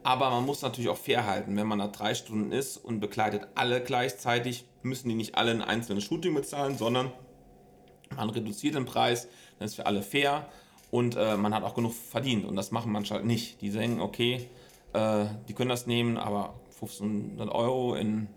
Aber 0.03 0.31
man 0.31 0.45
muss 0.45 0.61
natürlich 0.61 0.91
auch 0.91 0.99
fair 0.99 1.27
halten. 1.27 1.57
Wenn 1.57 1.67
man 1.67 1.79
da 1.79 1.89
drei 1.89 2.15
Stunden 2.15 2.53
ist 2.53 2.77
und 2.77 3.01
begleitet 3.01 3.49
alle 3.55 3.83
gleichzeitig, 3.83 4.67
müssen 4.83 5.09
die 5.09 5.15
nicht 5.15 5.37
alle 5.37 5.51
ein 5.51 5.63
einzelnes 5.63 6.05
Shooting 6.05 6.35
bezahlen, 6.35 6.77
sondern 6.77 7.11
man 8.15 8.29
reduziert 8.29 8.75
den 8.75 8.85
Preis, 8.85 9.29
dann 9.59 9.67
ist 9.67 9.77
für 9.77 9.87
alle 9.87 10.03
fair 10.03 10.47
und 10.91 11.17
äh, 11.17 11.37
man 11.37 11.55
hat 11.55 11.65
auch 11.65 11.75
genug 11.75 11.95
verdient. 11.95 12.45
Und 12.45 12.55
das 12.55 12.71
machen 12.71 12.93
manche 12.93 13.15
halt 13.15 13.25
nicht. 13.25 13.63
Die 13.63 13.71
sagen, 13.71 14.01
okay, 14.01 14.49
äh, 14.93 15.25
die 15.49 15.55
können 15.55 15.71
das 15.71 15.87
nehmen, 15.87 16.19
aber 16.19 16.55
1500 16.75 17.49
Euro 17.51 17.95
in 17.95 18.29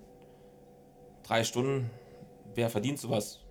drei 1.24 1.43
Stunden, 1.43 1.89
wer 2.55 2.70
verdient 2.70 2.99
sowas? 2.99 3.41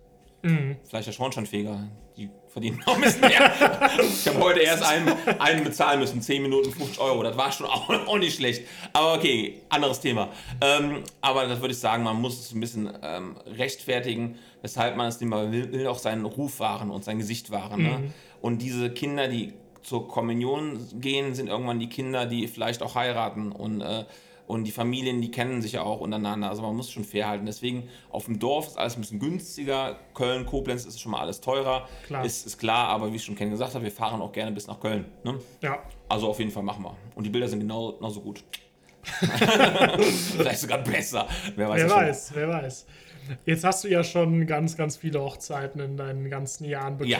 Mhm. 0.41 0.77
Vielleicht 0.83 1.07
der 1.07 1.13
Schornsteinfeger, 1.13 1.87
die 2.15 2.29
verdienen 2.47 2.81
noch 2.85 2.95
ein 2.95 3.01
bisschen 3.01 3.21
mehr. 3.21 3.51
ich 3.99 4.27
habe 4.27 4.39
heute 4.39 4.59
erst 4.59 4.83
einen, 4.83 5.13
einen 5.39 5.63
bezahlen 5.63 5.99
müssen, 5.99 6.21
10 6.21 6.41
Minuten 6.41 6.71
50 6.71 6.99
Euro. 6.99 7.23
Das 7.23 7.37
war 7.37 7.51
schon 7.51 7.65
auch, 7.65 7.89
auch 8.07 8.17
nicht 8.17 8.35
schlecht. 8.35 8.63
Aber 8.93 9.15
okay, 9.15 9.61
anderes 9.69 9.99
Thema. 9.99 10.29
Ähm, 10.61 11.03
aber 11.21 11.45
das 11.45 11.59
würde 11.59 11.73
ich 11.73 11.79
sagen, 11.79 12.03
man 12.03 12.19
muss 12.19 12.39
es 12.39 12.53
ein 12.53 12.59
bisschen 12.59 12.89
ähm, 13.01 13.35
rechtfertigen, 13.45 14.37
weshalb 14.61 14.95
man 14.95 15.07
es 15.07 15.19
nicht 15.19 15.29
mal 15.29 15.51
will, 15.51 15.71
will 15.71 15.87
auch 15.87 15.99
seinen 15.99 16.25
Ruf 16.25 16.59
wahren 16.59 16.89
und 16.89 17.03
sein 17.03 17.17
Gesicht 17.17 17.51
wahren. 17.51 17.83
Ne? 17.83 17.89
Mhm. 17.89 18.03
Ne? 18.05 18.13
Und 18.41 18.61
diese 18.61 18.91
Kinder, 18.91 19.27
die 19.27 19.53
zur 19.83 20.07
Kommunion 20.07 20.85
gehen, 20.99 21.33
sind 21.33 21.47
irgendwann 21.47 21.79
die 21.79 21.89
Kinder, 21.89 22.25
die 22.25 22.47
vielleicht 22.47 22.83
auch 22.83 22.95
heiraten 22.95 23.51
und, 23.51 23.81
äh, 23.81 24.05
und 24.47 24.63
die 24.63 24.71
Familien, 24.71 25.21
die 25.21 25.29
kennen 25.29 25.61
sich 25.61 25.73
ja 25.73 25.83
auch 25.83 25.99
untereinander. 25.99 26.49
Also 26.49 26.61
man 26.61 26.75
muss 26.75 26.89
schon 26.89 27.03
fair 27.03 27.27
halten. 27.27 27.45
Deswegen 27.45 27.89
auf 28.09 28.25
dem 28.25 28.39
Dorf 28.39 28.67
ist 28.67 28.77
alles 28.77 28.95
ein 28.95 29.01
bisschen 29.01 29.19
günstiger. 29.19 29.99
Köln, 30.13 30.45
Koblenz 30.45 30.85
ist 30.85 31.01
schon 31.01 31.11
mal 31.11 31.19
alles 31.19 31.41
teurer. 31.41 31.87
Klar. 32.05 32.23
Ist, 32.25 32.47
ist 32.47 32.57
klar, 32.57 32.87
aber 32.87 33.11
wie 33.11 33.17
ich 33.17 33.25
schon 33.25 33.35
Ken 33.35 33.49
gesagt 33.49 33.75
habe, 33.75 33.83
wir 33.83 33.91
fahren 33.91 34.21
auch 34.21 34.31
gerne 34.31 34.51
bis 34.53 34.67
nach 34.67 34.79
Köln. 34.79 35.05
Ne? 35.23 35.37
Ja. 35.61 35.83
Also 36.07 36.29
auf 36.29 36.39
jeden 36.39 36.51
Fall 36.51 36.63
machen 36.63 36.83
wir. 36.83 36.95
Und 37.15 37.25
die 37.25 37.29
Bilder 37.29 37.49
sind 37.49 37.59
genau, 37.59 37.91
genauso 37.91 38.21
gut. 38.21 38.43
Vielleicht 39.03 40.59
sogar 40.59 40.79
besser. 40.79 41.27
Wer 41.55 41.69
weiß. 41.69 41.81
Wer 41.81 41.89
weiß, 41.89 42.31
wer 42.35 42.47
weiß. 42.49 42.85
Jetzt 43.45 43.63
hast 43.65 43.83
du 43.83 43.89
ja 43.89 44.03
schon 44.03 44.47
ganz, 44.47 44.77
ganz 44.77 44.95
viele 44.95 45.21
Hochzeiten 45.21 45.81
in 45.81 45.97
deinen 45.97 46.29
ganzen 46.29 46.63
Jahren 46.63 47.03
Ja. 47.03 47.19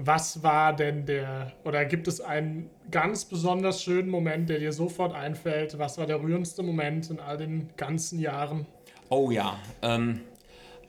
Was 0.00 0.44
war 0.44 0.76
denn 0.76 1.06
der, 1.06 1.50
oder 1.64 1.84
gibt 1.84 2.06
es 2.06 2.20
einen 2.20 2.70
ganz 2.88 3.24
besonders 3.24 3.82
schönen 3.82 4.08
Moment, 4.08 4.48
der 4.48 4.60
dir 4.60 4.72
sofort 4.72 5.12
einfällt? 5.12 5.76
Was 5.80 5.98
war 5.98 6.06
der 6.06 6.22
rührendste 6.22 6.62
Moment 6.62 7.10
in 7.10 7.18
all 7.18 7.36
den 7.36 7.70
ganzen 7.76 8.20
Jahren? 8.20 8.64
Oh 9.08 9.32
ja. 9.32 9.58
Ähm, 9.82 10.20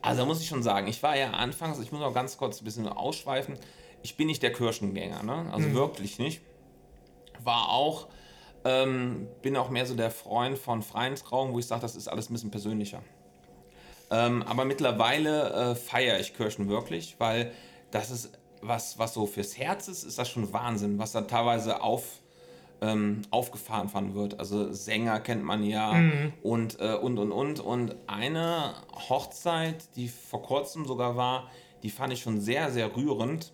also 0.03 0.28
muss 0.28 0.41
ich 0.41 0.47
schon 0.47 0.62
sagen, 0.62 0.86
ich 0.86 1.01
war 1.01 1.18
ja 1.18 1.32
anfangs, 1.32 1.80
ich 1.80 1.91
muss 1.91 2.01
noch 2.01 2.14
ganz 2.14 2.38
kurz 2.38 2.62
ein 2.62 2.66
bisschen 2.66 2.88
ausschweifen, 2.88 3.57
ich 4.03 4.16
bin 4.16 4.28
nicht 4.28 4.43
der 4.43 4.53
Kirchengänger, 4.53 5.24
ne? 5.24 5.51
Also 5.51 5.74
wirklich 5.74 6.20
nicht. 6.20 6.41
War 7.43 7.70
auch, 7.70 8.10
ähm, 8.64 9.28
bin 9.41 9.57
auch 9.57 9.72
mehr 9.72 9.88
so 9.88 9.95
der 9.95 10.12
Freund 10.12 10.60
von 10.60 10.84
freien 10.84 11.16
Trauungen, 11.16 11.55
wo 11.55 11.57
ich 11.57 11.66
sage, 11.66 11.82
das 11.82 11.95
ist 11.95 12.07
alles 12.07 12.30
ein 12.30 12.34
bisschen 12.34 12.51
persönlicher. 12.51 13.01
Ähm, 14.12 14.43
aber 14.43 14.66
mittlerweile 14.66 15.72
äh, 15.72 15.76
feiere 15.76 16.20
ich 16.20 16.36
Kirchen 16.36 16.70
wirklich, 16.70 17.16
weil 17.18 17.51
das 17.89 18.12
ist 18.12 18.38
was, 18.62 18.97
was 18.99 19.14
so 19.14 19.26
fürs 19.26 19.57
Herz 19.57 19.88
ist, 19.88 20.03
ist 20.03 20.18
das 20.18 20.30
schon 20.30 20.51
Wahnsinn, 20.53 20.99
was 20.99 21.12
da 21.12 21.22
teilweise 21.22 21.82
auf, 21.82 22.03
ähm, 22.82 23.22
aufgefahren 23.32 23.89
von 23.89 24.16
wird. 24.16 24.39
Also 24.39 24.72
Sänger 24.72 25.20
kennt 25.20 25.43
man 25.43 25.64
ja 25.64 25.91
und, 26.43 26.80
äh, 26.80 26.95
und, 26.95 27.18
und, 27.18 27.32
und. 27.32 27.60
Und 27.60 27.95
eine 28.07 28.74
Hochzeit, 29.10 29.95
die 29.95 30.07
vor 30.07 30.41
kurzem 30.41 30.86
sogar 30.86 31.16
war, 31.16 31.49
die 31.84 31.89
fand 31.89 32.14
ich 32.14 32.22
schon 32.22 32.41
sehr, 32.41 32.72
sehr 32.72 32.95
rührend. 32.95 33.53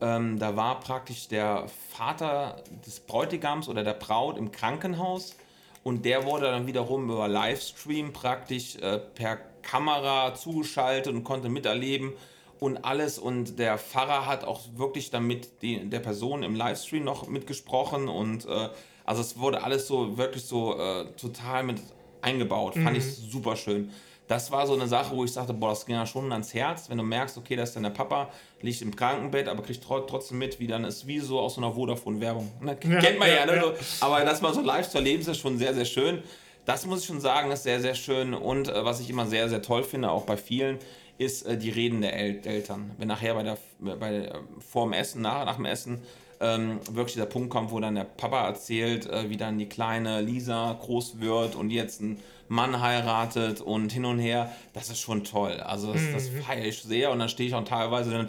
Ähm, 0.00 0.38
da 0.38 0.56
war 0.56 0.80
praktisch 0.80 1.28
der 1.28 1.66
Vater 1.90 2.62
des 2.86 3.00
Bräutigams 3.00 3.68
oder 3.68 3.84
der 3.84 3.94
Braut 3.94 4.36
im 4.38 4.50
Krankenhaus 4.50 5.36
und 5.82 6.04
der 6.04 6.24
wurde 6.24 6.46
dann 6.46 6.66
wiederum 6.66 7.10
über 7.10 7.28
Livestream 7.28 8.12
praktisch 8.12 8.76
äh, 8.76 8.98
per 8.98 9.36
Kamera 9.62 10.34
zugeschaltet 10.34 11.12
und 11.12 11.24
konnte 11.24 11.48
miterleben 11.48 12.12
und 12.60 12.78
alles. 12.84 13.18
Und 13.18 13.58
der 13.58 13.78
Pfarrer 13.78 14.26
hat 14.26 14.44
auch 14.44 14.60
wirklich 14.76 15.10
damit 15.10 15.62
die, 15.62 15.88
der 15.88 16.00
Person 16.00 16.42
im 16.42 16.54
Livestream 16.54 17.04
noch 17.04 17.26
mitgesprochen 17.28 18.08
und 18.08 18.46
äh, 18.46 18.68
also 19.04 19.20
es 19.20 19.38
wurde 19.38 19.62
alles 19.62 19.86
so 19.86 20.16
wirklich 20.16 20.44
so 20.44 20.78
äh, 20.78 21.04
total 21.16 21.62
mit 21.64 21.78
eingebaut. 22.22 22.74
Fand 22.74 22.96
ich 22.96 23.04
super 23.04 23.54
schön. 23.56 23.90
Das 24.26 24.50
war 24.50 24.66
so 24.66 24.72
eine 24.72 24.88
Sache, 24.88 25.14
wo 25.14 25.22
ich 25.24 25.32
sagte, 25.32 25.52
boah, 25.52 25.68
das 25.68 25.84
ging 25.84 25.96
ja 25.96 26.06
schon 26.06 26.32
ans 26.32 26.54
Herz, 26.54 26.88
wenn 26.88 26.96
du 26.96 27.04
merkst, 27.04 27.36
okay, 27.36 27.56
da 27.56 27.62
ist 27.64 27.76
dann 27.76 27.82
der 27.82 27.90
Papa, 27.90 28.30
liegt 28.62 28.80
im 28.80 28.96
Krankenbett, 28.96 29.48
aber 29.48 29.62
kriegt 29.62 29.84
tro- 29.84 30.06
trotzdem 30.06 30.38
mit, 30.38 30.58
wie 30.58 30.66
dann 30.66 30.84
ist, 30.84 31.06
wie 31.06 31.18
so 31.20 31.38
aus 31.40 31.56
so 31.56 31.60
einer 31.60 31.74
Vodafone-Werbung. 31.74 32.50
Ne? 32.62 32.78
Ja, 32.88 33.00
Kennt 33.00 33.18
man 33.18 33.28
ja, 33.28 33.34
ja, 33.34 33.46
ne? 33.46 33.56
ja. 33.56 33.62
So, 33.62 33.72
aber 34.06 34.24
das 34.24 34.40
mal 34.40 34.54
so 34.54 34.62
live 34.62 34.88
zu 34.88 34.96
erleben, 34.96 35.20
ist 35.20 35.36
schon 35.38 35.58
sehr, 35.58 35.74
sehr 35.74 35.84
schön. 35.84 36.22
Das 36.64 36.86
muss 36.86 37.00
ich 37.00 37.06
schon 37.06 37.20
sagen, 37.20 37.50
ist 37.50 37.64
sehr, 37.64 37.82
sehr 37.82 37.94
schön. 37.94 38.32
Und 38.32 38.68
äh, 38.70 38.82
was 38.86 39.00
ich 39.00 39.10
immer 39.10 39.26
sehr, 39.26 39.50
sehr 39.50 39.60
toll 39.60 39.82
finde, 39.82 40.10
auch 40.10 40.24
bei 40.24 40.38
vielen, 40.38 40.78
ist 41.18 41.46
äh, 41.46 41.56
die 41.56 41.70
Reden 41.70 42.00
der 42.00 42.16
El 42.16 42.40
Eltern. 42.44 42.90
Wenn 42.98 43.08
nachher 43.08 43.34
bei 43.34 43.42
der, 43.42 43.58
bei, 43.78 44.14
äh, 44.14 44.32
vor 44.58 44.84
dem 44.86 44.92
Essen, 44.92 45.22
nach, 45.22 45.44
nach 45.44 45.56
dem 45.56 45.64
Essen, 45.64 46.02
ähm, 46.40 46.80
wirklich 46.90 47.14
dieser 47.14 47.26
Punkt 47.26 47.50
kommt, 47.50 47.70
wo 47.70 47.80
dann 47.80 47.94
der 47.94 48.04
Papa 48.04 48.46
erzählt, 48.46 49.06
äh, 49.06 49.30
wie 49.30 49.36
dann 49.36 49.58
die 49.58 49.68
kleine 49.68 50.20
Lisa 50.20 50.76
groß 50.80 51.20
wird 51.20 51.54
und 51.54 51.70
jetzt 51.70 52.00
einen 52.00 52.18
Mann 52.48 52.80
heiratet 52.80 53.60
und 53.60 53.92
hin 53.92 54.04
und 54.04 54.18
her, 54.18 54.52
das 54.74 54.90
ist 54.90 55.00
schon 55.00 55.24
toll. 55.24 55.60
Also 55.60 55.92
das, 55.92 56.02
das 56.12 56.28
feiere 56.28 56.66
ich 56.66 56.82
sehr 56.82 57.10
und 57.10 57.18
dann 57.18 57.28
stehe 57.28 57.48
ich 57.48 57.54
auch 57.54 57.64
teilweise 57.64 58.10
dann, 58.10 58.26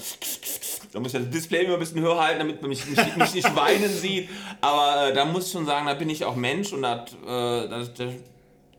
da 0.93 0.99
muss 0.99 1.13
ich 1.13 1.21
das 1.21 1.29
Display 1.29 1.65
immer 1.65 1.73
ein 1.73 1.79
bisschen 1.79 2.01
höher 2.01 2.21
halten, 2.21 2.39
damit 2.39 2.61
man 2.61 2.69
mich, 2.69 2.85
mich, 2.85 3.15
mich 3.17 3.33
nicht 3.33 3.55
weinen 3.55 3.89
sieht. 3.89 4.29
Aber 4.61 5.09
äh, 5.09 5.13
da 5.13 5.25
muss 5.25 5.47
ich 5.47 5.51
schon 5.51 5.65
sagen, 5.65 5.87
da 5.87 5.93
bin 5.95 6.09
ich 6.09 6.23
auch 6.23 6.35
Mensch 6.35 6.71
und 6.71 6.83
da, 6.83 7.03
äh, 7.03 7.69
da, 7.69 7.83
da, 7.83 8.05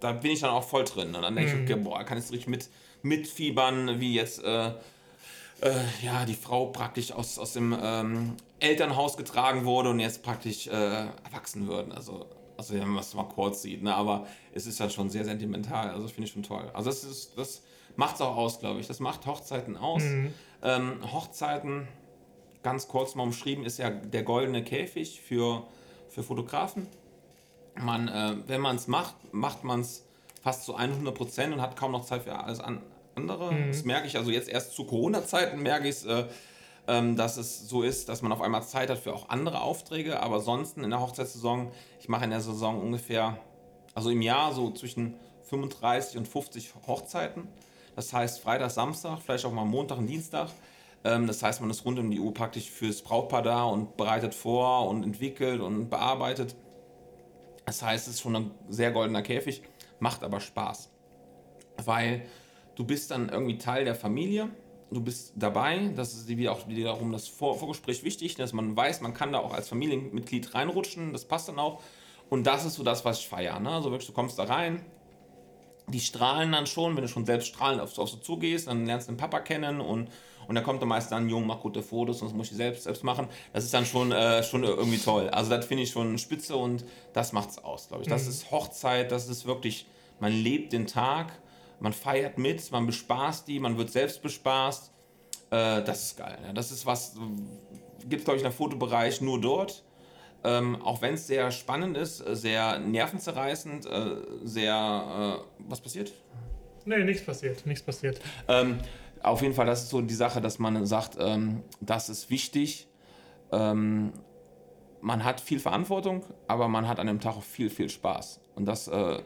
da 0.01 0.13
bin 0.13 0.31
ich 0.31 0.41
dann 0.41 0.51
auch 0.51 0.65
voll 0.65 0.85
drin. 0.85 1.15
Und 1.15 1.23
dann 1.23 1.37
denke 1.37 1.53
ich, 1.53 1.63
okay, 1.63 1.79
boah, 1.79 2.03
kann 2.05 2.17
ich 2.17 2.25
richtig 2.31 2.49
mit, 2.49 2.69
mitfiebern, 3.03 4.01
wie 4.01 4.15
jetzt 4.15 4.43
äh, 4.43 4.73
äh, 5.61 5.71
ja, 6.03 6.25
die 6.25 6.35
Frau 6.35 6.67
praktisch 6.67 7.13
aus, 7.13 7.39
aus 7.39 7.55
dem 7.55 7.77
ähm, 7.81 8.37
Elternhaus 8.61 9.17
getragen 9.17 9.65
wurde 9.65 9.91
und 9.91 10.01
jetzt 10.01 10.23
praktisch 10.23 10.67
äh, 10.67 10.71
erwachsen 10.71 11.67
wird. 11.67 11.93
Also, 11.93 12.27
also 12.57 12.75
wenn 12.75 12.89
man 12.89 13.01
es 13.01 13.15
mal 13.15 13.25
kurz 13.25 13.63
sieht, 13.63 13.83
ne? 13.83 13.95
aber 13.95 14.27
es 14.53 14.67
ist 14.67 14.81
dann 14.81 14.91
schon 14.91 15.11
sehr 15.11 15.25
sentimental. 15.25 15.91
Also 15.91 16.03
das 16.03 16.13
finde 16.13 16.27
ich 16.27 16.33
schon 16.33 16.43
toll. 16.43 16.71
Also 16.75 16.91
das 16.91 17.05
ist, 17.05 17.39
das 17.39 17.63
macht 17.97 18.17
es 18.17 18.21
auch 18.21 18.37
aus, 18.37 18.61
glaube 18.61 18.81
ich. 18.81 18.87
Das 18.87 19.01
macht 19.01 19.27
Hochzeiten 19.27 19.77
aus. 19.77 20.03
Ähm, 20.63 21.13
Hochzeiten, 21.13 21.89
ganz 22.63 22.89
kurz 22.89 23.15
mal 23.15 23.23
umschrieben, 23.23 23.65
ist 23.65 23.79
ja 23.79 23.91
der 23.91 24.23
goldene 24.23 24.65
Käfig 24.65 25.21
für, 25.21 25.67
für 26.09 26.23
Fotografen. 26.23 26.87
Man, 27.79 28.09
äh, 28.09 28.37
wenn 28.47 28.61
man 28.61 28.77
es 28.77 28.89
macht, 28.89 29.15
macht 29.33 29.65
man 29.65 29.81
es 29.81 30.06
fast 30.47 30.65
zu 30.65 30.77
100 30.77 31.13
Prozent 31.13 31.53
und 31.53 31.61
hat 31.61 31.75
kaum 31.75 31.91
noch 31.91 32.05
Zeit 32.05 32.23
für 32.23 32.39
alles 32.39 32.61
an, 32.61 32.81
andere. 33.17 33.53
Das 33.67 33.83
merke 33.83 34.07
ich 34.07 34.17
also 34.17 34.31
jetzt 34.31 34.49
erst 34.49 34.77
zu 34.77 34.85
Corona-Zeiten, 34.85 35.61
merke 35.61 35.89
ich 35.89 35.97
es, 35.97 36.05
äh, 36.05 36.27
ähm, 36.87 37.17
dass 37.17 37.37
es 37.37 37.69
so 37.69 37.83
ist, 37.83 38.09
dass 38.09 38.23
man 38.23 38.31
auf 38.31 38.41
einmal 38.41 38.63
Zeit 38.63 38.89
hat 38.89 38.99
für 38.99 39.13
auch 39.13 39.29
andere 39.29 39.61
Aufträge. 39.61 40.21
Aber 40.21 40.39
sonst 40.39 40.77
in 40.79 40.89
der 40.89 41.01
Hochzeitssaison, 41.01 41.73
ich 41.99 42.09
mache 42.09 42.23
in 42.23 42.31
der 42.31 42.41
Saison 42.41 42.81
ungefähr, 42.81 43.39
also 43.97 44.09
im 44.11 44.23
Jahr 44.23 44.55
so 44.55 44.71
zwischen 44.71 45.17
35 45.51 46.17
und 46.17 46.29
50 46.29 46.75
Hochzeiten. 46.87 47.49
Das 47.97 48.13
heißt 48.13 48.39
Freitag, 48.39 48.71
Samstag, 48.71 49.19
vielleicht 49.19 49.47
auch 49.47 49.53
mal 49.53 49.65
Montag 49.65 49.99
und 49.99 50.07
Dienstag. 50.07 50.51
Ähm, 51.03 51.27
das 51.27 51.43
heißt, 51.43 51.61
man 51.61 51.71
ist 51.71 51.85
rund 51.85 51.99
um 51.99 52.09
die 52.09 52.21
Uhr 52.21 52.33
praktisch 52.33 52.71
fürs 52.71 53.03
Brautpaar 53.03 53.43
da 53.43 53.65
und 53.65 53.97
bereitet 53.97 54.33
vor 54.33 54.87
und 54.87 55.03
entwickelt 55.03 55.61
und 55.61 55.91
bearbeitet. 55.91 56.55
Das 57.65 57.83
heißt, 57.83 58.07
es 58.07 58.15
ist 58.15 58.21
schon 58.21 58.37
ein 58.37 58.51
sehr 58.69 58.93
goldener 58.93 59.23
Käfig, 59.23 59.63
macht 59.99 60.23
aber 60.23 60.41
Spaß. 60.41 60.91
Weil 61.85 62.27
du 62.75 62.85
bist 62.85 63.11
dann 63.11 63.29
irgendwie 63.29 63.59
Teil 63.59 63.85
der 63.85 63.95
Familie, 63.95 64.51
du 64.91 65.01
bist 65.01 65.33
dabei, 65.37 65.91
das 65.95 66.15
ist 66.15 66.29
wie 66.29 66.49
auch 66.49 66.69
wiederum 66.69 67.13
das 67.13 67.29
Vor 67.29 67.59
Vorgespräch 67.59 68.05
wichtig, 68.05 68.35
dass 68.37 68.53
man 68.53 68.77
weiß, 68.77 69.01
man 69.01 69.15
kann 69.15 69.33
da 69.33 69.39
auch 69.39 69.53
als 69.53 69.69
Familienmitglied 69.69 70.55
reinrutschen, 70.55 71.13
das 71.13 71.27
passt 71.27 71.49
dann 71.49 71.59
auch. 71.59 71.83
Und 72.29 72.47
das 72.47 72.65
ist 72.65 72.75
so 72.75 72.83
das, 72.83 73.05
was 73.05 73.21
ich 73.21 73.29
feiere. 73.29 73.61
Ne? 73.61 73.71
Also 73.71 73.91
wirklich, 73.91 74.09
du 74.09 74.13
kommst 74.13 74.39
da 74.39 74.45
rein, 74.45 74.85
die 75.89 76.01
strahlen 76.01 76.51
dann 76.53 76.67
schon, 76.67 76.97
wenn 76.97 77.03
du 77.03 77.09
schon 77.09 77.27
selbst 77.27 77.49
strahlend 77.49 77.81
auf, 77.81 77.97
auf 77.99 78.09
so 78.09 78.17
zugehst, 78.17 78.67
dann 78.67 78.87
lernst 78.87 79.09
du 79.09 79.13
den 79.13 79.19
Papa 79.19 79.41
kennen 79.41 79.81
und, 79.81 80.11
und 80.49 80.55
dann 80.55 80.65
kommt 80.65 80.83
er 80.83 80.87
meist 80.87 81.13
dann, 81.13 81.29
Jung, 81.29 81.47
mach 81.47 81.61
gute 81.61 81.83
Fotos, 81.83 82.21
sonst 82.21 82.35
muss 82.35 82.51
ich 82.51 82.57
selbst, 82.57 82.85
selbst 82.85 83.05
machen. 83.05 83.29
Das 83.53 83.65
ist 83.65 83.75
dann 83.75 83.87
schon, 83.87 84.13
äh, 84.13 84.43
schon 84.43 84.65
irgendwie 84.65 84.99
toll. 84.99 85.29
Also 85.31 85.51
das 85.51 85.67
finde 85.67 85.83
ich 85.83 85.91
schon 85.91 86.19
spitze 86.19 86.57
und 86.57 86.85
das 87.13 87.33
macht's 87.33 87.59
aus, 87.59 87.89
glaube 87.89 88.03
ich. 88.03 88.09
Das 88.09 88.27
ist 88.27 88.51
Hochzeit, 88.51 89.11
das 89.11 89.29
ist 89.29 89.47
wirklich, 89.47 89.87
man 90.21 90.33
lebt 90.33 90.73
den 90.73 90.87
Tag, 90.87 91.33
man 91.81 91.93
feiert 91.93 92.39
mit, 92.39 92.71
man 92.71 92.87
bespaßt 92.87 93.47
die, 93.49 93.59
man 93.61 93.77
wird 93.79 93.91
selbst 93.91 94.23
bespaßt. 94.23 94.93
Äh, 95.51 95.83
das 95.83 96.03
ist 96.03 96.17
geil. 96.17 96.39
Ja. 96.45 96.53
Das 96.53 96.71
ist 96.71 96.87
was, 96.87 97.17
gibt 98.01 98.21
es, 98.21 98.25
glaube 98.25 98.39
ich, 98.39 98.45
im 98.45 98.53
Fotobereich 98.53 99.21
nur 99.21 99.41
dort. 99.41 99.85
Ähm, 100.45 100.81
auch 100.83 101.03
wenn 101.03 101.15
es 101.15 101.27
sehr 101.27 101.51
spannend 101.51 101.97
ist, 101.97 102.21
äh, 102.21 102.37
sehr 102.37 102.79
nervenzerreißend, 102.79 103.87
äh, 103.87 104.17
sehr. 104.45 105.41
Äh, 105.41 105.63
was 105.69 105.81
passiert? 105.81 106.13
Nee, 106.85 107.03
nichts 107.03 107.25
passiert, 107.25 107.67
nichts 107.67 107.85
passiert. 107.85 108.21
Ähm, 108.47 108.79
auf 109.27 109.43
jeden 109.43 109.55
Fall, 109.55 109.67
das 109.67 109.83
ist 109.83 109.91
so 109.91 110.01
die 110.01 110.15
Sache, 110.15 110.41
dass 110.41 110.59
man 110.59 110.87
sagt, 110.87 111.17
ähm, 111.19 111.63
das 111.81 112.09
ist 112.09 112.31
wichtig. 112.31 112.89
Ähm, 113.53 114.13
man 115.01 115.25
hat 115.25 115.41
viel 115.41 115.61
Verantwortung, 115.61 116.25
aber 116.49 116.69
man 116.69 116.89
hat 116.89 116.99
an 116.99 117.07
dem 117.07 117.21
Tag 117.21 117.37
auch 117.37 117.43
viel, 117.43 117.71
viel 117.71 117.89
Spaß. 117.89 118.41
Und 118.55 118.65
das 118.67 118.89
äh, 118.89 119.19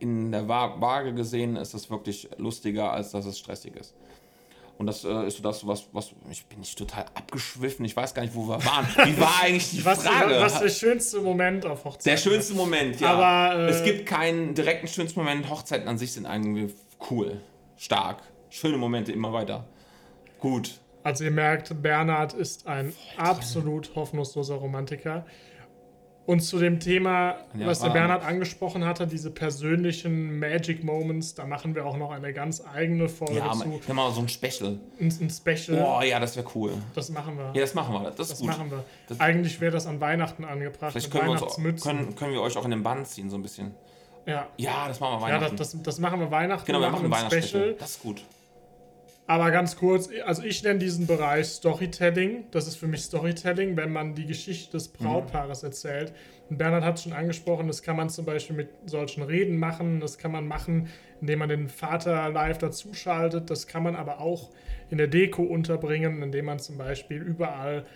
in 0.00 0.32
der 0.32 0.48
Wa- 0.48 0.80
Waage 0.80 1.14
gesehen 1.14 1.56
ist 1.56 1.74
das 1.74 1.90
wirklich 1.90 2.28
lustiger, 2.36 2.92
als 2.92 3.12
dass 3.12 3.24
es 3.24 3.38
stressig 3.38 3.76
ist. 3.76 3.94
Und 4.78 4.86
das 4.86 5.04
äh, 5.04 5.26
ist 5.26 5.36
so 5.36 5.42
das, 5.42 5.64
was, 5.66 5.86
was. 5.92 6.12
Ich 6.30 6.44
bin 6.46 6.58
nicht 6.60 6.76
total 6.76 7.04
abgeschwiffen, 7.14 7.84
ich 7.84 7.94
weiß 7.94 8.14
gar 8.14 8.22
nicht, 8.22 8.34
wo 8.34 8.48
wir 8.48 8.64
waren. 8.64 8.86
Wie 9.04 9.20
war 9.20 9.40
eigentlich 9.42 9.70
die 9.70 9.84
Was, 9.84 10.02
Frage? 10.04 10.40
was 10.40 10.58
der 10.58 10.70
schönste 10.70 11.20
Moment 11.20 11.64
auf 11.66 11.84
Hochzeit? 11.84 12.06
Der 12.12 12.16
schönste 12.16 12.54
Moment, 12.54 12.98
ja. 13.00 13.12
Aber, 13.12 13.60
äh, 13.60 13.68
es 13.68 13.84
gibt 13.84 14.06
keinen 14.06 14.54
direkten 14.54 14.88
schönsten 14.88 15.20
Moment. 15.20 15.48
Hochzeiten 15.48 15.86
an 15.88 15.98
sich 15.98 16.12
sind 16.12 16.24
irgendwie 16.24 16.74
cool, 17.10 17.40
stark. 17.76 18.22
Schöne 18.52 18.76
Momente 18.76 19.12
immer 19.12 19.32
weiter. 19.32 19.64
Gut. 20.38 20.78
Also 21.02 21.24
ihr 21.24 21.30
merkt, 21.30 21.82
Bernhard 21.82 22.34
ist 22.34 22.66
ein 22.66 22.92
absolut 23.16 23.94
hoffnungsloser 23.96 24.54
Romantiker. 24.56 25.24
Und 26.24 26.38
zu 26.40 26.60
dem 26.60 26.78
Thema, 26.78 27.36
Ja, 27.58 27.66
was 27.66 27.80
der 27.80 27.90
Bernhard 27.90 28.24
angesprochen 28.24 28.84
hatte, 28.84 29.08
diese 29.08 29.30
persönlichen 29.32 30.38
Magic 30.38 30.84
Moments, 30.84 31.34
da 31.34 31.44
machen 31.46 31.74
wir 31.74 31.84
auch 31.84 31.96
noch 31.96 32.12
eine 32.12 32.32
ganz 32.32 32.62
eigene 32.64 33.08
Folge 33.08 33.38
Ja, 33.38 33.50
zu. 33.52 33.64
wir 33.64 33.94
machen 33.94 33.96
mal 33.96 34.12
so 34.12 34.20
ein 34.20 34.28
Special. 34.28 34.78
Ein, 35.00 35.12
ein 35.20 35.30
Special, 35.30 35.82
Oh 35.84 36.00
ja, 36.02 36.20
das 36.20 36.36
wäre 36.36 36.46
cool. 36.54 36.74
das 36.94 37.08
machen 37.10 37.36
wir. 37.38 37.46
Ja, 37.54 37.60
das 37.62 37.74
machen 37.74 37.94
wir. 37.94 38.10
Das 38.10 38.18
ist 38.20 38.30
das 38.32 38.38
gut. 38.38 38.48
machen 38.48 38.70
wir. 38.70 38.84
Das- 39.08 39.18
Eigentlich 39.18 39.60
wäre 39.60 39.72
das 39.72 39.86
an 39.88 40.00
Weihnachten 40.00 40.44
angebracht, 40.44 40.92
Vielleicht 40.92 41.10
können 41.10 41.26
wir, 41.26 41.42
uns, 41.42 41.82
können, 41.82 42.14
können 42.14 42.32
wir 42.34 42.42
euch 42.42 42.56
auch 42.56 42.64
in 42.66 42.70
den 42.70 42.82
Bann 42.84 43.04
ziehen, 43.04 43.28
so 43.28 43.36
ein 43.36 43.42
bisschen. 43.42 43.74
ja, 44.26 44.46
Ja, 44.58 44.86
das 44.86 45.00
machen 45.00 45.20
wir 45.20 45.28
ja 45.28 45.34
Weihnachten. 45.36 45.56
das, 45.56 45.72
das, 45.72 45.82
das 45.82 45.98
machen 45.98 46.20
wir 46.20 46.30
Weihnachten. 46.30 46.66
genau, 46.66 46.80
wir 46.80 46.90
machen 46.90 47.00
ein 47.00 47.06
ein 47.06 47.10
Weihnachtsspecial. 47.18 47.74
Das 47.80 47.90
ist 47.92 48.02
gut. 48.02 48.22
Aber 49.26 49.50
ganz 49.50 49.76
kurz, 49.76 50.10
also 50.26 50.42
ich 50.42 50.62
nenne 50.62 50.80
diesen 50.80 51.06
Bereich 51.06 51.46
Storytelling. 51.46 52.44
Das 52.50 52.66
ist 52.66 52.76
für 52.76 52.88
mich 52.88 53.02
Storytelling, 53.02 53.76
wenn 53.76 53.92
man 53.92 54.14
die 54.14 54.26
Geschichte 54.26 54.72
des 54.72 54.88
Brautpaares 54.88 55.62
erzählt. 55.62 56.12
Und 56.50 56.58
Bernhard 56.58 56.84
hat 56.84 56.96
es 56.96 57.04
schon 57.04 57.12
angesprochen, 57.12 57.68
das 57.68 57.82
kann 57.82 57.96
man 57.96 58.10
zum 58.10 58.26
Beispiel 58.26 58.56
mit 58.56 58.68
solchen 58.84 59.22
Reden 59.22 59.58
machen, 59.58 60.00
das 60.00 60.18
kann 60.18 60.32
man 60.32 60.46
machen, 60.46 60.88
indem 61.20 61.38
man 61.38 61.48
den 61.48 61.68
Vater 61.68 62.28
live 62.30 62.58
dazuschaltet, 62.58 63.48
das 63.48 63.66
kann 63.66 63.84
man 63.84 63.96
aber 63.96 64.20
auch 64.20 64.50
in 64.90 64.98
der 64.98 65.06
Deko 65.06 65.42
unterbringen, 65.42 66.20
indem 66.20 66.46
man 66.46 66.58
zum 66.58 66.76
Beispiel 66.76 67.22
überall 67.22 67.86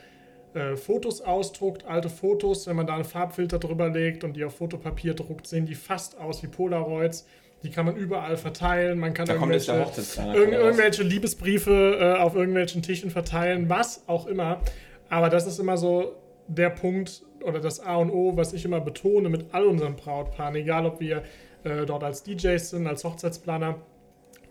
äh, 0.55 0.77
Fotos 0.77 1.21
ausdruckt, 1.21 1.85
alte 1.85 2.09
Fotos, 2.09 2.67
wenn 2.67 2.77
man 2.77 2.87
da 2.87 2.95
einen 2.95 3.05
Farbfilter 3.05 3.59
drüber 3.59 3.91
legt 3.91 4.25
und 4.25 4.35
die 4.35 4.45
auf 4.45 4.57
Fotopapier 4.57 5.13
druckt, 5.13 5.47
sehen 5.47 5.67
die 5.67 5.75
fast 5.75 6.19
aus 6.19 6.43
wie 6.43 6.47
Polaroids. 6.47 7.27
Die 7.63 7.71
kann 7.71 7.87
man 7.87 7.97
überall 7.97 8.37
verteilen, 8.37 8.99
man 8.99 9.15
kann 9.15 9.27
Da 9.27 9.35
kommt 9.35 9.53
jetzt 9.53 9.69
der 9.69 9.79
irgendwelche, 9.79 10.39
irgend, 10.39 10.53
irgendwelche 10.55 11.03
Liebesbriefe 11.03 11.99
äh, 12.01 12.21
auf 12.21 12.35
irgendwelchen 12.35 12.83
Tischen 12.83 13.11
verteilen, 13.11 13.69
was 13.69 14.05
auch 14.07 14.27
immer. 14.27 14.61
Aber 15.09 15.31
das 15.31 15.47
ist 15.47 15.59
immer 15.59 15.77
so 15.77 16.17
der 16.49 16.71
Punkt 16.71 17.23
oder 17.43 17.61
das 17.61 17.81
A 17.81 17.97
und 17.97 18.11
O, 18.11 18.37
was 18.37 18.53
ich 18.53 18.65
immer 18.65 18.81
betone 18.81 19.29
mit 19.29 19.47
all 19.53 19.65
unseren 19.67 19.97
Brautpaaren, 19.97 20.55
egal 20.57 20.87
ob 20.87 21.01
wir 21.01 21.23
äh, 21.65 21.87
dort 21.87 22.05
als 22.05 22.23
DJs 22.23 22.71
sind, 22.71 22.87
als 22.87 23.05
Hochzeitsplaner. 23.05 23.77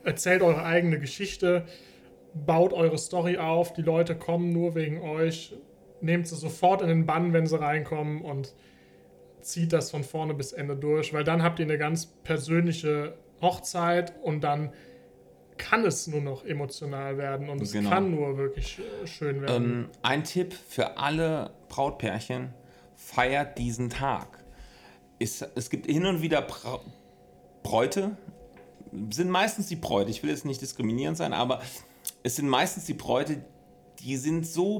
Erzählt 0.03 0.41
eure 0.41 0.63
eigene 0.63 0.99
Geschichte, 0.99 1.65
baut 2.33 2.73
eure 2.73 2.97
Story 2.97 3.37
auf, 3.37 3.73
die 3.73 3.81
Leute 3.81 4.15
kommen 4.15 4.51
nur 4.51 4.75
wegen 4.75 5.01
euch, 5.01 5.55
nehmt 6.01 6.27
sie 6.27 6.35
sofort 6.35 6.81
in 6.81 6.89
den 6.89 7.05
Bann, 7.05 7.33
wenn 7.33 7.47
sie 7.47 7.59
reinkommen 7.59 8.21
und 8.21 8.53
zieht 9.45 9.73
das 9.73 9.91
von 9.91 10.03
vorne 10.03 10.33
bis 10.33 10.51
Ende 10.51 10.75
durch, 10.75 11.13
weil 11.13 11.23
dann 11.23 11.43
habt 11.43 11.59
ihr 11.59 11.65
eine 11.65 11.77
ganz 11.77 12.05
persönliche 12.05 13.17
Hochzeit 13.41 14.13
und 14.23 14.41
dann 14.41 14.73
kann 15.57 15.85
es 15.85 16.07
nur 16.07 16.21
noch 16.21 16.43
emotional 16.43 17.17
werden 17.17 17.49
und 17.49 17.61
es 17.61 17.71
Genau. 17.71 17.89
kann 17.89 18.11
nur 18.11 18.37
wirklich 18.37 18.81
schön 19.05 19.41
werden. 19.41 19.63
Ähm, 19.65 19.89
ein 20.01 20.23
Tipp 20.23 20.53
für 20.53 20.97
alle 20.97 21.51
Brautpärchen: 21.69 22.53
feiert 22.95 23.57
diesen 23.57 23.89
Tag. 23.89 24.43
Es, 25.19 25.41
es 25.55 25.69
gibt 25.69 25.85
hin 25.85 26.05
und 26.05 26.21
wieder 26.21 26.41
Bra 26.41 26.81
Bräute, 27.63 28.17
sind 29.09 29.29
meistens 29.29 29.67
die 29.67 29.75
Bräute, 29.75 30.11
ich 30.11 30.21
will 30.23 30.29
jetzt 30.29 30.45
nicht 30.45 30.61
diskriminierend 30.61 31.17
sein, 31.17 31.33
aber 31.33 31.61
es 32.21 32.35
sind 32.35 32.47
meistens 32.47 32.85
die 32.85 32.93
Bräute, 32.93 33.43
die 33.99 34.17
sind 34.17 34.45
so 34.45 34.79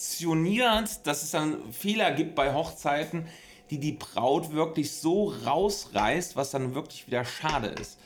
perfektioniert, 0.00 1.06
dass 1.06 1.22
es 1.22 1.30
dann 1.32 1.72
Fehler 1.72 2.12
gibt 2.12 2.34
bei 2.34 2.54
Hochzeiten, 2.54 3.26
die 3.68 3.78
die 3.78 3.92
Braut 3.92 4.52
wirklich 4.52 4.92
so 4.92 5.32
rausreißt, 5.44 6.36
was 6.36 6.50
dann 6.50 6.74
wirklich 6.74 7.06
wieder 7.06 7.24
schade 7.24 7.68
ist. 7.68 8.00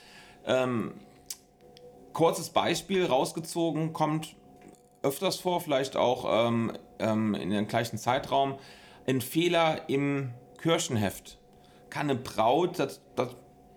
Ähm, 0.45 0.93
kurzes 2.11 2.49
Beispiel 2.49 3.05
rausgezogen, 3.05 3.93
kommt 3.93 4.35
öfters 5.03 5.37
vor, 5.37 5.61
vielleicht 5.61 5.95
auch 5.95 6.47
ähm, 6.47 6.77
ähm, 6.99 7.33
in 7.33 7.49
dem 7.49 7.67
gleichen 7.67 7.97
Zeitraum, 7.97 8.55
ein 9.07 9.21
Fehler 9.21 9.87
im 9.87 10.33
Kirchenheft 10.61 11.37
kann 11.89 12.09
eine 12.09 12.19
Braut 12.19 12.77
das, 12.77 12.99
das, 13.15 13.29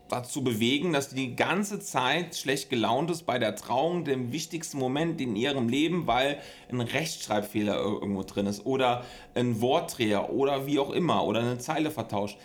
dazu 0.09 0.43
bewegen, 0.43 0.93
dass 0.93 1.11
die 1.11 1.37
ganze 1.37 1.81
Zeit 1.81 2.35
schlecht 2.37 2.71
gelaunt 2.71 3.11
ist 3.11 3.27
bei 3.27 3.39
der 3.39 3.55
Trauung, 3.57 4.05
dem 4.05 4.33
wichtigsten 4.33 4.79
Moment 4.79 5.21
in 5.21 5.37
ihrem 5.37 5.69
Leben, 5.69 6.07
weil 6.07 6.39
ein 6.71 6.81
Rechtschreibfehler 6.81 7.75
ir- 7.77 8.01
irgendwo 8.01 8.23
drin 8.23 8.47
ist 8.47 8.65
oder 8.67 9.05
ein 9.35 9.61
Wortdreher 9.61 10.31
oder 10.33 10.67
wie 10.67 10.79
auch 10.79 10.91
immer 10.91 11.25
oder 11.25 11.41
eine 11.41 11.59
Zeile 11.59 11.91
vertauscht. 11.91 12.39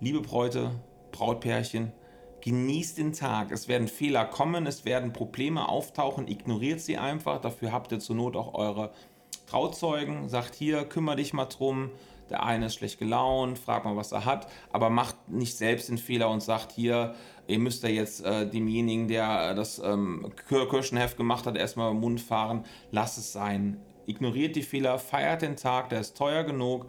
Liebe 0.00 0.20
Bräute, 0.20 0.70
Brautpärchen, 1.12 1.92
genießt 2.40 2.96
den 2.96 3.12
Tag. 3.12 3.52
Es 3.52 3.68
werden 3.68 3.86
Fehler 3.86 4.24
kommen, 4.24 4.66
es 4.66 4.86
werden 4.86 5.12
Probleme 5.12 5.68
auftauchen, 5.68 6.26
ignoriert 6.26 6.80
sie 6.80 6.96
einfach. 6.96 7.40
Dafür 7.40 7.70
habt 7.70 7.92
ihr 7.92 7.98
zur 7.98 8.16
Not 8.16 8.34
auch 8.34 8.54
eure 8.54 8.92
Trauzeugen. 9.46 10.28
Sagt 10.28 10.54
hier, 10.54 10.84
kümmere 10.84 11.16
dich 11.16 11.34
mal 11.34 11.44
drum. 11.44 11.90
Der 12.30 12.42
eine 12.42 12.66
ist 12.66 12.76
schlecht 12.76 12.98
gelaunt, 12.98 13.58
fragt 13.58 13.84
mal, 13.84 13.96
was 13.96 14.12
er 14.12 14.24
hat, 14.24 14.46
aber 14.72 14.88
macht 14.88 15.28
nicht 15.28 15.56
selbst 15.56 15.88
den 15.88 15.98
Fehler 15.98 16.30
und 16.30 16.42
sagt 16.42 16.72
hier, 16.72 17.14
ihr 17.46 17.58
müsst 17.58 17.82
ja 17.82 17.88
jetzt 17.88 18.24
äh, 18.24 18.48
demjenigen, 18.48 19.08
der 19.08 19.50
äh, 19.50 19.54
das 19.54 19.80
ähm, 19.80 20.32
Kir- 20.48 20.68
Kirchenheft 20.68 21.16
gemacht 21.16 21.46
hat, 21.46 21.56
erstmal 21.56 21.90
im 21.90 22.00
Mund 22.00 22.20
fahren. 22.20 22.64
Lasst 22.92 23.18
es 23.18 23.32
sein. 23.32 23.80
Ignoriert 24.06 24.56
die 24.56 24.62
Fehler, 24.62 24.98
feiert 24.98 25.42
den 25.42 25.56
Tag, 25.56 25.88
der 25.90 26.00
ist 26.00 26.16
teuer 26.16 26.44
genug 26.44 26.86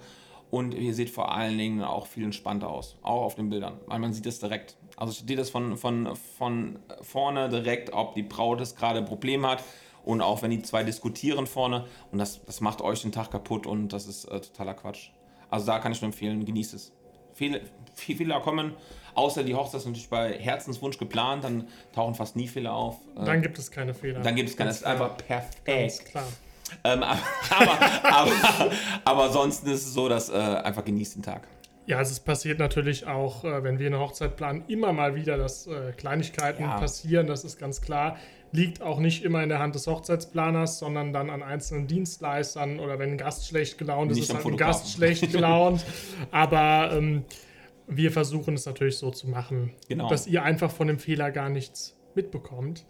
und 0.49 0.73
ihr 0.73 0.93
seht 0.93 1.09
vor 1.09 1.31
allen 1.33 1.57
Dingen 1.57 1.83
auch 1.83 2.07
viel 2.07 2.23
entspannter 2.23 2.69
aus, 2.69 2.97
auch 3.01 3.21
auf 3.21 3.35
den 3.35 3.49
Bildern, 3.49 3.79
weil 3.87 3.99
man 3.99 4.13
sieht 4.13 4.25
es 4.25 4.39
direkt. 4.39 4.77
Also 4.97 5.13
steht 5.13 5.39
das 5.39 5.49
von, 5.49 5.77
von, 5.77 6.15
von 6.37 6.79
vorne 7.01 7.49
direkt, 7.49 7.93
ob 7.93 8.15
die 8.15 8.23
Braut 8.23 8.59
es 8.61 8.75
gerade 8.75 8.99
ein 8.99 9.05
Problem 9.05 9.45
hat 9.45 9.63
und 10.03 10.21
auch 10.21 10.41
wenn 10.41 10.51
die 10.51 10.61
zwei 10.61 10.83
diskutieren 10.83 11.47
vorne 11.47 11.85
und 12.11 12.17
das, 12.17 12.43
das 12.45 12.59
macht 12.59 12.81
euch 12.81 13.01
den 13.01 13.11
Tag 13.11 13.31
kaputt 13.31 13.67
und 13.67 13.93
das 13.93 14.07
ist 14.07 14.25
äh, 14.25 14.41
totaler 14.41 14.73
Quatsch. 14.73 15.11
Also 15.51 15.67
da 15.67 15.77
kann 15.79 15.91
ich 15.91 16.01
nur 16.01 16.07
empfehlen, 16.07 16.43
genießt 16.43 16.73
es. 16.73 16.91
Viele, 17.33 17.61
viele 17.93 18.17
Fehler 18.17 18.39
kommen, 18.39 18.73
außer 19.13 19.43
die 19.43 19.53
Hochzeit 19.53 19.81
ist 19.81 19.85
natürlich 19.85 20.09
bei 20.09 20.33
Herzenswunsch 20.33 20.97
geplant, 20.97 21.43
dann 21.43 21.67
tauchen 21.93 22.15
fast 22.15 22.35
nie 22.35 22.47
Fehler 22.47 22.73
auf. 22.73 22.97
Äh, 23.15 23.25
dann 23.25 23.41
gibt 23.41 23.59
es 23.59 23.69
keine 23.69 23.93
Fehler. 23.93 24.21
dann 24.21 24.35
gibt 24.35 24.49
es 24.49 24.57
keine, 24.57 24.69
Ganz 24.69 24.77
es 24.77 24.81
ist 24.81 24.87
einfach 24.87 25.17
Ganz 25.27 25.55
perfekt. 25.63 26.05
klar. 26.05 26.27
Ähm, 26.83 27.03
aber, 27.03 27.19
aber, 27.49 27.77
aber, 28.03 28.71
aber 29.03 29.23
ansonsten 29.25 29.69
ist 29.69 29.85
es 29.85 29.93
so, 29.93 30.07
dass 30.09 30.29
äh, 30.29 30.33
einfach 30.33 30.85
genießt 30.85 31.15
den 31.15 31.23
Tag. 31.23 31.47
Ja, 31.85 31.97
also 31.97 32.11
es 32.11 32.19
passiert 32.19 32.59
natürlich 32.59 33.07
auch, 33.07 33.43
äh, 33.43 33.63
wenn 33.63 33.79
wir 33.79 33.87
eine 33.87 33.99
Hochzeit 33.99 34.37
planen, 34.37 34.63
immer 34.67 34.93
mal 34.93 35.15
wieder, 35.15 35.37
dass 35.37 35.67
äh, 35.67 35.91
Kleinigkeiten 35.97 36.63
Ja. 36.63 36.79
passieren, 36.79 37.27
das 37.27 37.43
ist 37.43 37.59
ganz 37.59 37.81
klar. 37.81 38.17
Liegt 38.53 38.81
auch 38.81 38.99
nicht 38.99 39.23
immer 39.23 39.41
in 39.43 39.49
der 39.49 39.59
Hand 39.59 39.75
des 39.75 39.87
Hochzeitsplaners, 39.87 40.77
sondern 40.79 41.13
dann 41.13 41.29
an 41.29 41.41
einzelnen 41.41 41.87
Dienstleistern 41.87 42.79
oder 42.79 42.99
wenn 42.99 43.11
ein 43.11 43.17
Gast 43.17 43.47
schlecht 43.47 43.77
gelaunt 43.77 44.11
ist, 44.11 44.17
Nicht 44.17 44.29
ist 44.29 44.35
halt 44.35 44.45
ein. 44.45 44.57
Gast 44.57 44.91
schlecht 44.91 45.31
gelaunt. 45.31 45.85
Aber 46.31 46.91
ähm, 46.93 47.23
wir 47.87 48.11
versuchen 48.11 48.55
es 48.55 48.65
natürlich 48.65 48.97
so 48.97 49.09
zu 49.11 49.29
machen, 49.29 49.73
Genau. 49.87 50.09
dass 50.09 50.27
ihr 50.27 50.43
einfach 50.43 50.69
von 50.71 50.87
dem 50.87 50.99
Fehler 50.99 51.31
gar 51.31 51.49
nichts 51.49 51.95
mitbekommt 52.15 52.85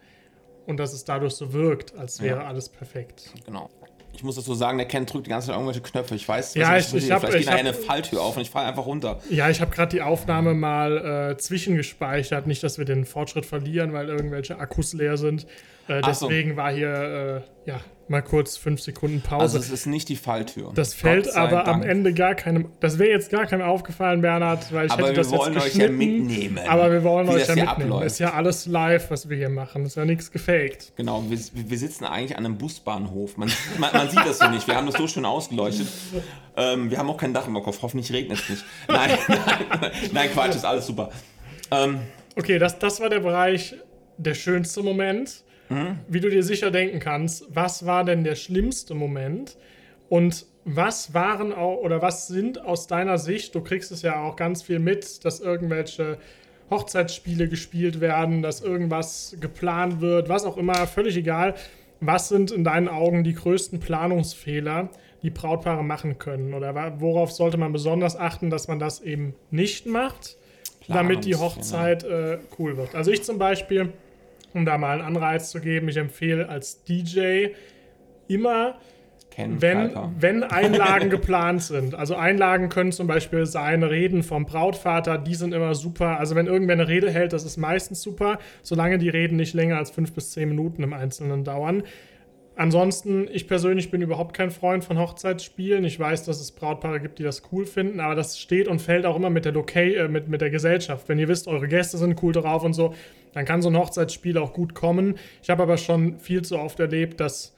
und 0.66 0.78
dass 0.78 0.94
es 0.94 1.06
dadurch 1.06 1.34
so 1.34 1.54
wirkt, 1.54 1.96
als 1.96 2.22
wäre 2.22 2.40
Ja. 2.40 2.48
alles 2.48 2.70
perfekt. 2.70 3.32
Genau. 3.46 3.70
Ich 4.14 4.24
muss 4.24 4.36
dazu 4.36 4.54
sagen, 4.54 4.78
der 4.78 4.88
Ken 4.88 5.06
drückt 5.06 5.26
die 5.26 5.30
ganze 5.30 5.48
Zeit 5.48 5.56
irgendwelche 5.56 5.82
Knöpfe. 5.82 6.16
Ich 6.16 6.28
weiß, 6.28 6.54
Ja, 6.56 6.78
ich- 6.78 6.88
ich 6.88 6.94
will. 6.94 7.12
hab- 7.12 7.22
vielleicht 7.22 7.34
geht 7.34 7.42
ich 7.44 7.48
hab- 7.52 7.60
eine 7.60 7.74
Falltür 7.74 8.22
auf 8.22 8.36
und 8.36 8.42
ich 8.44 8.50
falle 8.50 8.68
einfach 8.68 8.86
runter. 8.86 9.20
Ja, 9.30 9.50
ich 9.50 9.62
habe 9.62 9.72
gerade 9.72 9.90
die 9.96 10.02
Aufnahme 10.02 10.54
mal 10.54 11.32
äh, 11.32 11.38
zwischengespeichert. 11.38 12.46
Nicht, 12.48 12.62
dass 12.64 12.78
wir 12.78 12.86
den 12.86 13.06
Fortschritt 13.06 13.46
verlieren, 13.46 13.94
weil 13.94 14.10
irgendwelche 14.10 14.60
Akkus 14.60 14.94
leer 14.94 15.18
sind. 15.18 15.48
Äh, 15.88 16.02
Ach 16.04 16.14
so. 16.14 16.28
deswegen 16.28 16.56
war 16.58 16.72
hier 16.72 17.44
äh, 17.66 17.70
ja, 17.70 17.80
mal 18.12 18.22
kurz 18.22 18.58
fünf 18.58 18.82
Sekunden 18.82 19.22
Pause. 19.22 19.42
Also 19.42 19.58
es 19.58 19.70
ist 19.72 19.88
nicht 19.88 20.08
die 20.10 20.16
Falltür. 20.16 20.72
das 20.76 20.94
fällt 20.94 21.36
aber 21.36 21.66
am 21.68 21.82
Dank. 21.82 21.92
Ende 21.92 22.14
gar 22.14 22.36
keinem. 22.36 22.68
Das 22.80 23.00
wäre 23.00 23.10
jetzt 23.10 23.32
gar 23.32 23.48
keinem 23.48 23.64
aufgefallen, 23.64 24.22
Bernhard, 24.22 24.72
weil 24.72 24.86
ich 24.86 24.92
Aber 24.92 25.02
hätte 25.08 25.12
wir 25.16 25.24
das 25.24 25.32
wollen 25.32 25.54
jetzt 25.54 25.66
euch 25.66 25.76
ja 25.76 25.88
geschnitten. 25.88 25.98
mitnehmen, 26.28 26.60
Aber 26.68 26.92
wir 26.92 27.04
wollen 27.04 27.28
euch 27.30 27.48
ja 27.48 27.56
mitnehmen. 27.56 27.68
abläuft. 27.68 28.06
Ist 28.06 28.20
ja 28.20 28.34
alles 28.34 28.68
live, 28.68 29.10
was 29.10 29.28
wir 29.30 29.38
hier 29.38 29.50
machen. 29.50 29.86
Ist 29.86 29.96
ja 29.96 30.06
nichts 30.06 30.32
gefaked. 30.32 30.94
Genau, 30.96 31.24
wir, 31.28 31.40
wir 31.54 31.78
sitzen 31.78 32.06
eigentlich 32.06 32.38
an 32.38 32.46
einem 32.46 32.58
Busbahnhof. 32.60 33.38
Man, 33.38 33.52
man, 33.80 33.92
man 33.94 34.10
sieht 34.10 34.24
das 34.26 34.38
so 34.40 34.48
nicht. 34.50 34.68
Wir 34.68 34.76
haben 34.76 34.86
das 34.86 34.96
so 34.96 35.08
schön 35.08 35.26
ausgeleuchtet. 35.26 35.88
Ähm, 36.56 36.92
wir 36.92 37.00
haben 37.00 37.10
auch 37.10 37.18
kein 37.18 37.34
Dach 37.34 37.48
im 37.48 37.54
Kopf. 37.56 37.82
Hoffentlich 37.82 38.12
regnet 38.14 38.40
es 38.40 38.50
nicht. 38.50 38.66
Nein, 38.88 39.18
nein, 39.28 39.92
nein, 40.12 40.30
Quatsch, 40.32 40.56
ist 40.56 40.66
alles 40.66 40.86
super. 40.86 41.10
Ähm, 41.72 42.00
Okay, 42.36 42.60
das, 42.60 42.80
das 42.80 43.02
war 43.02 43.10
der 43.10 43.20
Bereich, 43.20 43.76
der 44.18 44.36
schönste 44.36 44.82
Moment. 44.84 45.44
Wie 46.08 46.20
du 46.20 46.30
dir 46.30 46.44
sicher 46.44 46.72
denken 46.72 47.00
kannst, 47.00 47.46
was 47.54 47.86
war 47.86 48.04
denn 48.04 48.24
der 48.24 48.36
schlimmste 48.36 48.94
Moment? 48.94 49.58
Und 50.10 50.46
was 50.66 51.14
waren 51.14 51.54
auch, 51.54 51.78
oder 51.78 52.02
was 52.02 52.28
sind 52.28 52.64
aus 52.64 52.88
deiner 52.88 53.18
Sicht, 53.18 53.56
du 53.56 53.62
kriegst 53.62 53.92
es 53.92 54.02
ja 54.02 54.22
auch 54.22 54.36
ganz 54.36 54.62
viel 54.62 54.80
mit, 54.80 55.24
dass 55.26 55.40
irgendwelche 55.40 56.18
Hochzeitsspiele 56.70 57.48
gespielt 57.48 58.02
werden, 58.02 58.42
dass 58.42 58.62
irgendwas 58.62 59.36
geplant 59.40 60.02
wird, 60.02 60.30
was 60.30 60.46
auch 60.46 60.58
immer, 60.58 60.76
völlig 60.88 61.18
egal. 61.18 61.56
Was 62.00 62.30
sind 62.30 62.52
in 62.52 62.64
deinen 62.64 62.88
Augen 62.88 63.24
die 63.24 63.34
größten 63.34 63.80
Planungsfehler, 63.80 64.90
die 65.24 65.30
Brautpaare 65.30 65.84
machen 65.84 66.18
können? 66.18 66.54
Oder 66.54 67.00
worauf 67.00 67.32
sollte 67.32 67.58
man 67.58 67.72
besonders 67.72 68.16
achten, 68.16 68.50
dass 68.50 68.68
man 68.68 68.80
das 68.80 69.02
eben 69.02 69.36
nicht 69.52 69.86
macht? 69.86 70.38
damit 70.88 71.26
die. 71.26 71.36
Hochzeit 71.36 72.04
äh, 72.04 72.40
cool 72.60 72.78
wird. 72.78 72.96
Also 72.96 73.12
ich 73.12 73.24
zum 73.24 73.38
Beispiel, 73.38 73.94
um 74.54 74.66
da 74.66 74.78
mal 74.78 75.00
einen 75.00 75.16
Anreiz 75.16 75.52
zu 75.52 75.60
geben, 75.62 75.90
ich 75.90 75.98
empfehle 75.98 76.50
als 76.50 76.84
DJ 76.84 77.48
immer 78.28 78.76
Ken 79.32 79.62
wenn, 79.62 79.92
wenn 80.20 80.44
Einlagen 80.44 81.10
geplant 81.10 81.64
sind. 81.64 81.96
Also 81.96 82.16
Einlagen 82.16 82.70
können 82.70 82.92
zum 82.92 83.08
Beispiel 83.08 83.46
sein 83.46 83.82
Reden 83.82 84.24
vom 84.24 84.46
Brautvater, 84.46 85.18
die 85.18 85.36
sind 85.36 85.54
immer 85.54 85.74
super. 85.74 86.20
Also 86.20 86.36
wenn 86.36 86.48
irgendwer 86.48 86.74
eine 86.74 86.88
Rede 86.88 87.10
hält, 87.10 87.34
das 87.34 87.46
ist 87.46 87.58
meistens 87.58 88.02
super, 88.02 88.40
solange 88.62 88.98
die 88.98 89.10
Reden 89.10 89.38
nicht 89.38 89.54
länger 89.54 89.78
als 89.78 89.90
fünf 89.90 90.14
bis 90.14 90.32
zehn 90.32 90.50
Minuten 90.50 90.84
im 90.84 90.94
Einzelnen 90.94 91.44
dauern. 91.44 91.84
Ansonsten, 92.62 93.28
ich 93.32 93.48
persönlich 93.48 93.90
bin 93.90 94.04
überhaupt 94.04 94.36
kein 94.36 94.52
Freund 94.52 94.86
von 94.86 95.00
Hochzeitsspielen. 95.00 95.84
Ich 95.84 96.00
weiß, 96.00 96.26
dass 96.26 96.40
es 96.40 96.52
Brautpaare 96.52 97.00
gibt, 97.00 97.18
die 97.18 97.24
das 97.24 97.42
cool 97.52 97.66
finden, 97.66 98.00
aber 98.00 98.14
das 98.14 98.38
steht 98.38 98.68
und 98.68 98.80
fällt 98.80 99.08
auch 99.08 99.16
immer 99.16 99.32
mit 99.32 99.46
der, 99.46 99.52
Loca 99.52 99.80
äh, 99.80 100.08
mit, 100.08 100.28
mit 100.28 100.42
der 100.42 100.52
Gesellschaft. 100.52 101.10
Wenn 101.10 101.18
ihr 101.18 101.28
wisst, 101.28 101.48
eure 101.48 101.68
Gäste 101.68 101.98
sind 101.98 102.22
cool 102.22 102.34
drauf 102.34 102.64
und 102.64 102.74
so, 102.74 102.94
dann 103.34 103.46
kann 103.46 103.64
so 103.64 103.70
ein 103.70 103.76
Hochzeitsspiel 103.76 104.38
auch 104.38 104.54
gut 104.54 104.76
kommen. 104.76 105.16
Ich 105.42 105.50
habe 105.50 105.64
aber 105.64 105.78
schon 105.78 106.20
viel 106.20 106.44
zu 106.44 106.60
oft 106.60 106.80
erlebt, 106.80 107.20
dass 107.20 107.56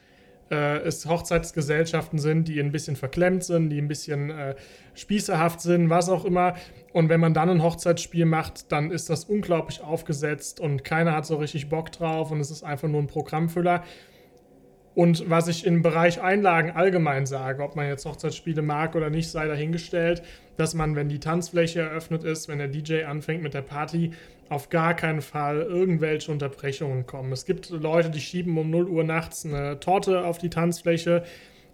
äh, 0.49 0.77
es 0.83 1.05
Hochzeitsgesellschaften 1.05 2.17
sind, 2.17 2.47
die 2.47 2.61
ein 2.61 2.71
bisschen 2.71 2.95
verklemmt 2.95 3.43
sind, 3.43 3.71
die 3.71 3.81
ein 3.81 3.89
bisschen 3.89 4.29
äh, 4.29 4.55
spießerhaft 4.93 5.59
sind, 5.59 5.89
was 5.89 6.07
auch 6.07 6.23
immer. 6.23 6.55
Und 6.93 7.09
wenn 7.09 7.19
man 7.19 7.33
dann 7.33 7.49
ein 7.49 7.61
Hochzeitsspiel 7.61 8.23
macht, 8.23 8.71
dann 8.71 8.89
ist 8.89 9.09
das 9.09 9.25
unglaublich 9.25 9.81
aufgesetzt 9.81 10.61
und 10.61 10.85
keiner 10.85 11.13
hat 11.13 11.25
so 11.25 11.35
richtig 11.35 11.67
Bock 11.67 11.91
drauf 11.91 12.31
und 12.31 12.39
es 12.39 12.51
ist 12.51 12.63
einfach 12.63 12.87
nur 12.87 13.01
ein 13.01 13.07
Programmfüller. 13.07 13.83
Und 14.95 15.29
was 15.29 15.47
ich 15.47 15.65
im 15.65 15.81
Bereich 15.81 16.21
Einlagen 16.21 16.71
allgemein 16.71 17.25
sage, 17.25 17.63
ob 17.63 17.75
man 17.75 17.87
jetzt 17.87 18.05
Hochzeitsspiele 18.05 18.61
mag 18.61 18.95
oder 18.95 19.09
nicht, 19.09 19.29
sei 19.29 19.47
dahingestellt, 19.47 20.21
dass 20.55 20.75
man, 20.75 20.95
wenn 20.95 21.09
die 21.09 21.19
Tanzfläche 21.19 21.81
eröffnet 21.81 22.23
ist, 22.23 22.47
wenn 22.47 22.59
der 22.59 22.67
DJ 22.67 23.05
anfängt 23.05 23.41
mit 23.41 23.55
der 23.55 23.63
Party, 23.63 24.11
auf 24.49 24.69
gar 24.69 24.93
keinen 24.93 25.21
Fall 25.21 25.61
irgendwelche 25.61 26.31
Unterbrechungen 26.31 27.07
kommen. 27.07 27.31
Es 27.31 27.45
gibt 27.45 27.71
Leute, 27.71 28.11
die 28.11 28.19
schieben 28.19 28.55
um 28.57 28.69
0 28.69 28.87
Uhr 28.87 29.03
nachts 29.03 29.45
eine 29.45 29.79
Torte 29.79 30.25
auf 30.25 30.37
die 30.37 30.49
Tanzfläche 30.49 31.23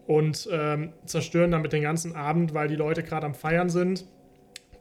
und 0.07 0.47
ähm, 0.51 0.93
zerstören 1.05 1.51
damit 1.51 1.74
den 1.74 1.82
ganzen 1.82 2.15
Abend, 2.15 2.53
weil 2.53 2.70
die 2.70 2.76
Leute 2.76 3.03
gerade 3.03 3.26
am 3.26 3.34
Feiern 3.34 3.70
sind 3.70 4.05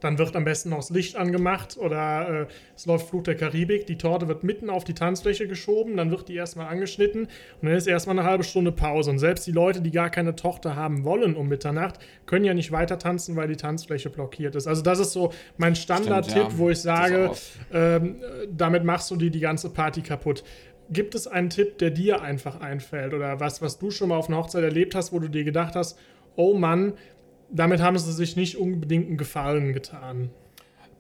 dann 0.01 0.19
wird 0.19 0.37
am 0.37 0.45
besten 0.45 0.71
noch 0.71 0.79
das 0.79 0.91
Licht 0.91 1.17
angemacht 1.17 1.77
oder 1.77 2.43
äh, 2.43 2.47
es 2.77 2.87
läuft 2.87 3.09
Fluch 3.09 3.23
der 3.23 3.35
Karibik. 3.35 3.87
Die 3.87 3.99
Torte 3.99 4.29
wird 4.29 4.45
mitten 4.45 4.71
auf 4.71 4.85
die 4.85 4.95
Tanzfläche 4.95 5.49
geschoben, 5.49 5.97
dann 5.97 6.11
wird 6.11 6.29
die 6.29 6.35
erstmal 6.35 6.69
angeschnitten 6.69 7.23
und 7.23 7.69
dann 7.69 7.73
ist 7.73 7.87
erstmal 7.87 8.19
eine 8.19 8.29
halbe 8.29 8.45
Stunde 8.45 8.73
Pause. 8.73 9.11
Und 9.11 9.19
selbst 9.19 9.47
die 9.47 9.53
Leute, 9.53 9.81
die 9.81 9.91
gar 9.91 10.11
keine 10.11 10.37
Tochter 10.37 10.77
haben 10.77 11.05
wollen 11.05 11.35
um 11.35 11.49
Mitternacht, 11.49 11.99
können 12.27 12.45
ja 12.45 12.55
nicht 12.55 12.71
weiter 12.71 12.99
tanzen, 12.99 13.37
weil 13.37 13.49
die 13.49 13.57
Tanzfläche 13.57 14.11
blockiert 14.11 14.55
ist. 14.55 14.67
Also, 14.67 14.83
das 14.83 14.99
ist 15.01 15.13
so 15.13 15.33
mein 15.57 15.75
Standardtipp, 15.75 16.37
ja. 16.37 16.59
wo 16.59 16.71
ich 16.71 16.81
sage, 16.81 17.33
ähm, 17.73 18.17
damit 18.51 18.85
machst 18.85 19.11
du 19.11 19.17
dir 19.17 19.31
die 19.31 19.41
ganze 19.41 19.71
Party 19.71 20.03
kaputt. 20.03 20.45
Gibt 20.91 21.15
es 21.15 21.27
einen 21.27 21.51
Tipp, 21.51 21.79
der 21.79 21.91
dir 21.91 22.23
einfach 22.23 22.61
einfällt 22.61 23.13
oder 23.13 23.41
was, 23.41 23.61
was 23.61 23.79
du 23.79 23.91
schon 23.91 24.09
mal 24.09 24.17
auf 24.17 24.29
einer 24.29 24.39
Hochzeit 24.39 24.65
erlebt 24.65 24.95
hast, 24.95 25.13
wo 25.13 25.19
du 25.19 25.29
dir 25.29 25.45
gedacht 25.45 25.75
hast, 25.75 25.99
oh 26.37 26.55
Mann, 26.55 26.95
damit 27.51 27.81
haben 27.81 27.99
sie 27.99 28.13
sich 28.13 28.37
nicht 28.37 28.57
unbedingt 28.57 29.09
einen 29.09 29.17
Gefallen 29.17 29.73
getan. 29.73 30.31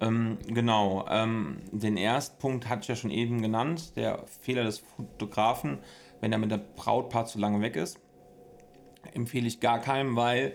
Ähm, 0.00 0.38
genau. 0.46 1.06
Ähm, 1.10 1.58
den 1.72 1.96
ersten 1.96 2.38
Punkt 2.38 2.68
hatte 2.68 2.82
ich 2.82 2.88
ja 2.88 2.96
schon 2.96 3.10
eben 3.10 3.42
genannt, 3.42 3.96
der 3.96 4.24
Fehler 4.40 4.64
des 4.64 4.78
Fotografen, 4.78 5.78
wenn 6.20 6.32
er 6.32 6.38
mit 6.38 6.50
der 6.50 6.58
Brautpaar 6.58 7.26
zu 7.26 7.38
lange 7.38 7.60
weg 7.60 7.76
ist. 7.76 7.98
Empfehle 9.12 9.46
ich 9.46 9.60
gar 9.60 9.80
keinem, 9.80 10.16
weil 10.16 10.54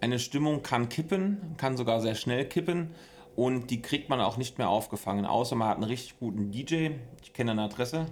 eine 0.00 0.18
Stimmung 0.18 0.62
kann 0.62 0.88
kippen, 0.88 1.54
kann 1.56 1.76
sogar 1.76 2.00
sehr 2.00 2.14
schnell 2.14 2.46
kippen 2.46 2.90
und 3.36 3.70
die 3.70 3.82
kriegt 3.82 4.08
man 4.08 4.20
auch 4.20 4.36
nicht 4.36 4.58
mehr 4.58 4.68
aufgefangen, 4.68 5.26
außer 5.26 5.56
man 5.56 5.68
hat 5.68 5.76
einen 5.76 5.84
richtig 5.84 6.18
guten 6.18 6.50
DJ. 6.50 6.90
Ich 7.22 7.32
kenne 7.32 7.52
eine 7.52 7.62
Adresse. 7.62 8.06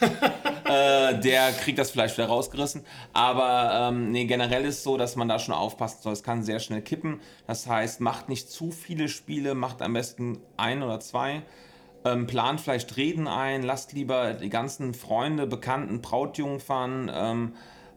äh, 0.64 1.18
der 1.20 1.52
kriegt 1.52 1.78
das 1.78 1.90
vielleicht 1.90 2.16
wieder 2.16 2.28
rausgerissen. 2.28 2.84
Aber 3.12 3.88
ähm, 3.90 4.10
nee, 4.10 4.24
generell 4.24 4.64
ist 4.64 4.78
es 4.78 4.82
so, 4.84 4.96
dass 4.96 5.16
man 5.16 5.28
da 5.28 5.38
schon 5.38 5.54
aufpassen 5.54 5.98
soll. 6.02 6.12
Es 6.12 6.22
kann 6.22 6.42
sehr 6.42 6.60
schnell 6.60 6.82
kippen. 6.82 7.20
Das 7.46 7.66
heißt, 7.66 8.00
macht 8.00 8.28
nicht 8.28 8.50
zu 8.50 8.70
viele 8.70 9.08
Spiele, 9.08 9.54
macht 9.54 9.82
am 9.82 9.92
besten 9.92 10.40
ein 10.56 10.82
oder 10.82 11.00
zwei. 11.00 11.42
Ähm, 12.04 12.26
plant 12.26 12.60
vielleicht 12.60 12.96
Reden 12.98 13.26
ein, 13.26 13.62
lasst 13.62 13.94
lieber 13.94 14.34
die 14.34 14.50
ganzen 14.50 14.92
Freunde, 14.92 15.46
Bekannten, 15.46 16.02
Brautjungfern 16.02 17.10
ähm, 17.12 17.52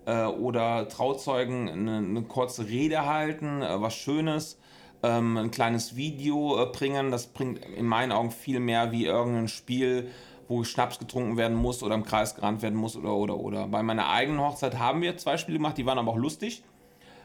äh, 0.05 0.23
oder 0.23 0.87
Trauzeugen 0.87 1.69
eine, 1.69 1.97
eine, 1.97 2.21
kurze 2.23 2.67
Rede 2.67 3.05
halten, 3.05 3.61
äh, 3.61 3.81
was 3.81 3.95
Schönes. 3.95 4.57
Ähm, 5.03 5.37
ein 5.37 5.51
kleines 5.51 5.95
Video 5.97 6.63
äh, 6.63 6.67
bringen, 6.67 7.11
das 7.11 7.27
bringt 7.27 7.63
in 7.65 7.85
meinen 7.85 8.13
Augen 8.13 8.31
viel 8.31 8.61
mehr 8.61 8.91
wie 8.93 9.05
irgendein 9.05 9.49
Spiel, 9.49 10.09
wo 10.47 10.63
Schnaps 10.63 10.99
getrunken 10.99 11.37
werden 11.37 11.57
muss 11.57 11.83
oder 11.83 11.95
im 11.95 12.03
Kreis 12.03 12.35
gerannt 12.35 12.61
werden 12.61 12.77
muss 12.77 12.95
oder 12.95 13.13
oder 13.13 13.37
oder. 13.37 13.67
Bei 13.67 13.83
meiner 13.83 14.09
eigenen 14.09 14.39
Hochzeit 14.39 14.79
haben 14.79 15.01
wir 15.01 15.17
zwei 15.17 15.37
Spiele 15.37 15.57
gemacht, 15.57 15.77
die 15.77 15.85
waren 15.85 15.97
aber 15.97 16.11
auch 16.11 16.17
lustig. 16.17 16.63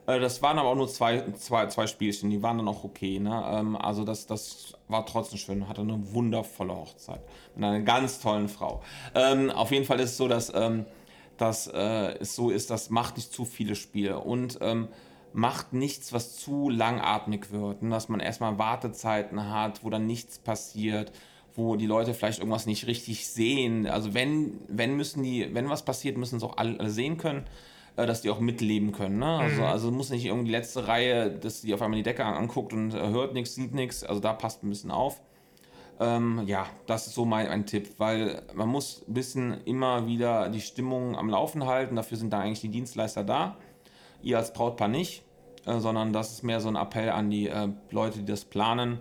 Äh, 0.06 0.20
das 0.20 0.42
waren 0.42 0.58
aber 0.58 0.70
auch 0.70 0.76
nur 0.76 0.88
zwei, 0.88 1.24
zwei, 1.32 1.66
zwei 1.66 1.86
Spielchen, 1.86 2.30
die 2.30 2.42
waren 2.42 2.58
dann 2.58 2.68
auch 2.68 2.84
okay. 2.84 3.18
Ne? 3.18 3.44
Ähm, 3.46 3.76
also 3.76 4.04
das, 4.04 4.26
das 4.26 4.74
war 4.88 5.06
trotzdem 5.06 5.38
schön, 5.38 5.68
hatte 5.68 5.82
eine 5.82 6.12
wundervolle 6.12 6.74
Hochzeit 6.74 7.20
mit 7.54 7.64
einer 7.64 7.80
ganz 7.80 8.20
tollen 8.20 8.48
Frau. 8.48 8.82
Ähm, 9.14 9.50
auf 9.50 9.70
jeden 9.70 9.84
Fall 9.84 10.00
ist 10.00 10.10
es 10.10 10.16
so, 10.16 10.28
dass 10.28 10.52
ähm, 10.54 10.86
das 11.36 11.66
äh, 11.66 12.18
es 12.18 12.34
so 12.34 12.50
ist, 12.50 12.70
das 12.70 12.90
macht 12.90 13.16
nicht 13.16 13.32
zu 13.32 13.44
viele 13.44 13.74
Spiele 13.74 14.18
und 14.18 14.58
macht 15.34 15.72
nichts, 15.72 16.12
was 16.12 16.36
zu 16.36 16.68
langatmig 16.68 17.52
wird, 17.52 17.80
ne? 17.80 17.88
dass 17.88 18.10
man 18.10 18.20
erstmal 18.20 18.58
Wartezeiten 18.58 19.48
hat, 19.50 19.82
wo 19.82 19.88
dann 19.88 20.06
nichts 20.06 20.38
passiert 20.38 21.10
wo 21.54 21.76
die 21.76 21.86
Leute 21.86 22.14
vielleicht 22.14 22.38
irgendwas 22.38 22.66
nicht 22.66 22.86
richtig 22.86 23.28
sehen. 23.28 23.86
Also 23.86 24.14
wenn, 24.14 24.60
wenn 24.68 24.96
müssen 24.96 25.22
die, 25.22 25.48
wenn 25.54 25.68
was 25.68 25.84
passiert, 25.84 26.16
müssen 26.16 26.36
es 26.36 26.42
auch 26.42 26.56
alle 26.56 26.90
sehen 26.90 27.18
können, 27.18 27.44
äh, 27.96 28.06
dass 28.06 28.22
die 28.22 28.30
auch 28.30 28.40
mitleben 28.40 28.92
können. 28.92 29.18
Ne? 29.18 29.26
Also, 29.26 29.60
mhm. 29.60 29.66
also 29.66 29.90
muss 29.90 30.10
nicht 30.10 30.24
irgendwie 30.24 30.46
die 30.46 30.52
letzte 30.52 30.88
Reihe, 30.88 31.30
dass 31.30 31.60
die 31.60 31.74
auf 31.74 31.82
einmal 31.82 31.98
die 31.98 32.02
Decke 32.02 32.24
anguckt 32.24 32.72
und 32.72 32.94
äh, 32.94 33.08
hört 33.08 33.34
nichts, 33.34 33.54
sieht 33.54 33.74
nichts. 33.74 34.02
Also 34.04 34.20
da 34.20 34.32
passt 34.32 34.62
ein 34.62 34.70
bisschen 34.70 34.90
auf. 34.90 35.20
Ähm, 36.00 36.42
ja, 36.46 36.66
das 36.86 37.06
ist 37.06 37.14
so 37.14 37.24
mein 37.24 37.48
ein 37.48 37.66
Tipp, 37.66 37.90
weil 37.98 38.42
man 38.54 38.68
muss 38.68 39.04
ein 39.06 39.14
bisschen 39.14 39.60
immer 39.64 40.06
wieder 40.06 40.48
die 40.48 40.60
Stimmung 40.60 41.16
am 41.16 41.28
Laufen 41.28 41.66
halten. 41.66 41.96
Dafür 41.96 42.16
sind 42.16 42.32
da 42.32 42.40
eigentlich 42.40 42.60
die 42.60 42.70
Dienstleister 42.70 43.24
da. 43.24 43.56
Ihr 44.22 44.38
als 44.38 44.52
Brautpaar 44.52 44.88
nicht, 44.88 45.22
äh, 45.66 45.78
sondern 45.78 46.12
das 46.12 46.32
ist 46.32 46.42
mehr 46.42 46.60
so 46.60 46.68
ein 46.68 46.76
Appell 46.76 47.10
an 47.10 47.30
die 47.30 47.48
äh, 47.48 47.68
Leute, 47.90 48.20
die 48.20 48.24
das 48.24 48.44
planen 48.44 49.00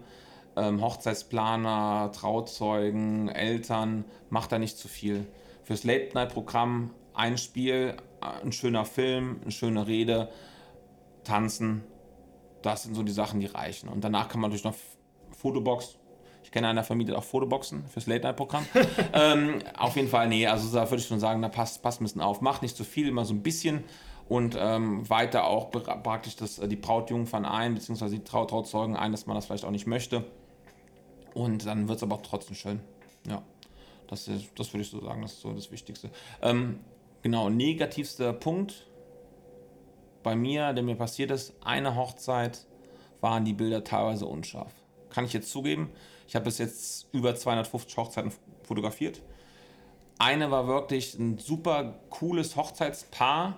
ähm, 0.56 0.82
Hochzeitsplaner, 0.82 2.12
Trauzeugen, 2.14 3.30
Eltern, 3.30 4.06
macht 4.30 4.52
da 4.52 4.60
nicht 4.60 4.78
zu 4.78 4.88
viel. 4.88 5.28
Fürs 5.64 5.84
Late-Night-Programm 5.84 6.91
ein 7.14 7.38
Spiel, 7.38 7.95
ein 8.20 8.52
schöner 8.52 8.86
Film, 8.86 9.39
eine 9.41 9.52
schöne 9.52 9.88
Rede, 9.88 10.30
tanzen, 11.24 11.84
das 12.62 12.84
sind 12.84 12.95
so 12.95 13.04
die 13.04 13.12
Sachen, 13.12 13.39
die 13.39 13.47
reichen. 13.47 13.89
Und 13.89 14.04
danach 14.04 14.28
kann 14.28 14.39
man 14.39 14.49
natürlich 14.49 14.66
noch 14.66 14.76
Fotobox. 15.38 15.97
Ich 16.43 16.52
kenne 16.52 16.68
einer 16.68 16.84
vermietet 16.84 17.16
auch 17.16 17.24
Fotoboxen 17.24 17.86
fürs 17.88 18.08
Late-Night-Programm. 18.08 18.66
ähm, 19.14 19.60
auf 19.78 19.95
jeden 19.95 20.08
Fall, 20.08 20.28
nee, 20.28 20.47
also 20.47 20.74
da 20.74 20.89
würde 20.89 21.02
ich 21.02 21.08
schon 21.08 21.20
sagen, 21.20 21.41
da 21.41 21.49
passt, 21.49 21.82
passt 21.82 22.02
ein 22.02 22.04
bisschen 22.04 22.22
auf. 22.22 22.41
Macht 22.41 22.62
nicht 22.62 22.76
zu 22.76 22.84
viel, 22.84 23.08
immer 23.08 23.26
so 23.26 23.34
ein 23.34 23.43
bisschen 23.43 23.84
und 24.28 24.56
ähm, 24.58 25.10
weiter 25.10 25.45
auch 25.45 25.72
praktisch 25.72 26.36
das, 26.36 26.56
die 26.56 26.76
Brautjungfern 26.76 27.45
ein, 27.45 27.74
beziehungsweise 27.74 28.18
die 28.18 28.24
Trau 28.24 28.45
Trauzeugen 28.45 28.95
ein, 28.95 29.12
dass 29.12 29.26
man 29.26 29.36
das 29.36 29.45
vielleicht 29.45 29.66
auch 29.66 29.72
nicht 29.72 29.88
möchte. 29.88 30.26
Und 31.34 31.65
dann 31.65 31.88
wird 31.88 31.97
es 31.97 32.03
aber 32.03 32.21
trotzdem 32.21 32.55
schön. 32.55 32.79
Ja, 33.27 33.41
das, 34.07 34.29
das 34.55 34.73
würde 34.73 34.82
ich 34.82 34.89
so 34.89 35.01
sagen, 35.01 35.21
das 35.21 35.34
ist 35.34 35.41
so 35.41 35.53
das 35.53 35.71
Wichtigste. 35.71 36.09
Ähm, 36.41 36.79
genau, 37.21 37.49
negativster 37.49 38.34
Punkt 38.34 38.88
bei 40.23 40.36
mir, 40.36 40.73
der 40.73 40.84
mir 40.84 40.95
passiert 40.95 41.32
ist, 41.32 41.53
eine 41.63 41.95
Hochzeit 41.95 42.65
waren 43.21 43.45
die 43.45 43.53
Bilder 43.53 43.84
teilweise 43.84 44.25
unscharf. 44.25 44.73
Kann 45.09 45.25
ich 45.25 45.34
jetzt 45.34 45.51
zugeben. 45.51 45.89
Ich 46.27 46.36
habe 46.36 46.45
bis 46.45 46.57
jetzt 46.57 47.07
über 47.11 47.36
250 47.36 47.97
Hochzeiten 47.97 48.32
fotografiert. 48.63 49.21
Eine 50.17 50.51
war 50.51 50.67
wirklich 50.67 51.17
ein 51.17 51.38
super 51.38 51.99
cooles 52.09 52.55
Hochzeitspaar, 52.55 53.57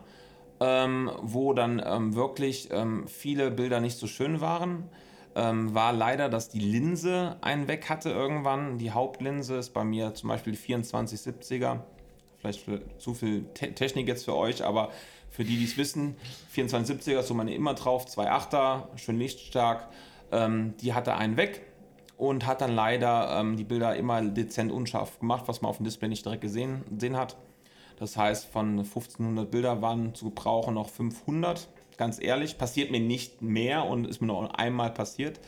ähm, 0.60 1.12
wo 1.22 1.54
dann 1.54 1.82
ähm, 1.86 2.16
wirklich 2.16 2.70
ähm, 2.72 3.08
viele 3.08 3.52
Bilder 3.52 3.82
nicht 3.82 3.98
so 3.98 4.08
schön 4.08 4.40
waren 4.42 4.90
ähm, 5.36 5.74
war 5.74 5.94
leider, 5.94 6.30
dass 6.30 6.50
die 6.50 6.60
Linse 6.60 7.38
einen 7.42 7.68
weg 7.68 7.90
hatte 7.90 8.10
irgendwann. 8.10 8.78
Die 8.78 8.92
Hauptlinse 8.92 9.58
ist 9.58 9.72
bei 9.72 9.84
mir 9.84 10.14
zum 10.14 10.30
Beispiel 10.30 10.54
die 10.54 10.60
2470er. 10.60 11.80
Vielleicht 12.38 12.66
zu 13.00 13.14
viel 13.14 13.46
Te 13.54 13.74
Technik 13.74 14.08
jetzt 14.08 14.26
für 14.26 14.36
euch, 14.36 14.64
aber 14.64 14.90
für 15.30 15.44
die, 15.44 15.58
die 15.58 15.64
es 15.64 15.78
wissen, 15.78 16.16
2470er 16.56 17.20
ist 17.20 17.28
so 17.28 17.34
meine 17.34 17.56
immer 17.56 17.74
drauf, 17.74 18.06
2.8er, 18.06 18.98
schön 18.98 19.18
lichtstark. 19.18 19.88
Ähm, 20.32 20.76
die 20.82 20.94
hatte 20.94 21.16
einen 21.16 21.38
weg 21.38 21.62
und 22.18 22.46
hat 22.46 22.62
dann 22.62 22.76
leider 22.76 23.40
ähm, 23.40 23.58
die 23.58 23.64
Bilder 23.64 23.96
immer 23.96 24.22
dezent 24.22 24.72
unscharf 24.72 25.20
gemacht, 25.20 25.46
was 25.48 25.62
man 25.62 25.70
auf 25.70 25.78
dem 25.78 25.86
Display 25.86 26.10
nicht 26.10 26.26
direkt 26.26 26.42
gesehen, 26.42 26.84
gesehen 26.90 27.18
hat. 27.18 27.38
Das 27.98 28.18
heißt, 28.18 28.46
von 28.46 28.80
1500 28.80 29.50
Bilder 29.50 29.82
waren 29.82 30.14
zu 30.14 30.26
gebrauchen 30.26 30.76
noch 30.76 30.90
500 30.90 31.68
ganz 31.98 32.22
ehrlich. 32.22 32.58
Passiert 32.58 32.92
mir 32.92 33.00
nicht 33.00 33.42
mehr 33.42 33.86
und 33.86 34.06
ist 34.06 34.22
mir 34.22 34.28
nur 34.28 34.60
einmal 34.60 34.92
passiert. 34.92 35.40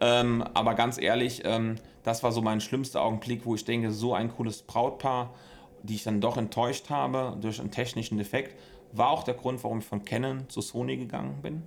Ähm, 0.00 0.42
aber 0.54 0.74
ganz 0.74 1.00
ehrlich, 1.00 1.42
ähm, 1.44 1.76
das 2.02 2.22
war 2.22 2.32
so 2.32 2.42
mein 2.42 2.60
schlimmster 2.60 3.02
Augenblick, 3.02 3.44
wo 3.44 3.54
ich 3.54 3.64
denke, 3.64 3.92
so 3.92 4.14
ein 4.14 4.34
cooles 4.34 4.62
Brautpaar, 4.62 5.34
die 5.82 5.94
ich 5.94 6.02
dann 6.04 6.20
doch 6.20 6.36
enttäuscht 6.36 6.90
habe 6.90 7.36
durch 7.40 7.60
einen 7.60 7.70
technischen 7.70 8.18
Defekt, 8.18 8.56
War 8.94 9.10
auch 9.10 9.22
der 9.22 9.34
Grund, 9.34 9.62
warum 9.64 9.78
ich 9.78 9.86
von 9.86 10.04
Canon 10.04 10.48
zu 10.50 10.60
Sony 10.60 10.98
gegangen 10.98 11.40
bin. 11.40 11.62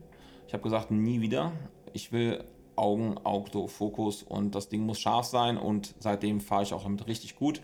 Ich 0.47 0.53
habe 0.53 0.61
gesagt, 0.61 0.91
nie 0.91 1.21
wieder. 1.21 1.53
Ich 1.91 2.11
will 2.11 2.43
Augen, 2.75 3.17
Autofokus 3.23 4.21
und 4.21 4.53
das 4.53 4.69
Ding 4.69 4.85
muss 4.85 4.99
scharf 4.99 5.25
sein 5.25 5.57
und 5.57 5.95
seitdem 5.99 6.39
fahre 6.39 6.63
ich 6.63 6.73
auch 6.73 6.83
damit 6.83 7.07
richtig 7.07 7.35
gut. 7.35 7.61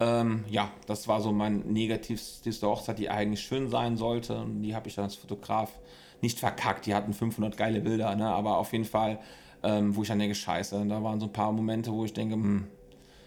Ähm, 0.00 0.44
ja, 0.48 0.70
das 0.86 1.06
war 1.08 1.20
so 1.20 1.30
mein 1.30 1.60
negativste 1.72 2.66
Hochzeit, 2.66 2.98
die 2.98 3.10
eigentlich 3.10 3.42
schön 3.42 3.68
sein 3.68 3.98
sollte. 3.98 4.38
Und 4.38 4.62
die 4.62 4.74
habe 4.74 4.88
ich 4.88 4.94
dann 4.94 5.04
als 5.04 5.14
Fotograf 5.14 5.78
nicht 6.22 6.38
verkackt. 6.38 6.86
Die 6.86 6.94
hatten 6.94 7.12
500 7.12 7.56
geile 7.56 7.80
Bilder, 7.80 8.16
ne? 8.16 8.26
aber 8.26 8.56
auf 8.56 8.72
jeden 8.72 8.86
Fall, 8.86 9.18
ähm, 9.62 9.94
wo 9.94 10.02
ich 10.02 10.08
dann 10.08 10.18
denke, 10.18 10.34
scheiße. 10.34 10.84
Da 10.86 11.02
waren 11.02 11.20
so 11.20 11.26
ein 11.26 11.32
paar 11.32 11.52
Momente, 11.52 11.92
wo 11.92 12.04
ich 12.04 12.14
denke, 12.14 12.34
hm, 12.34 12.66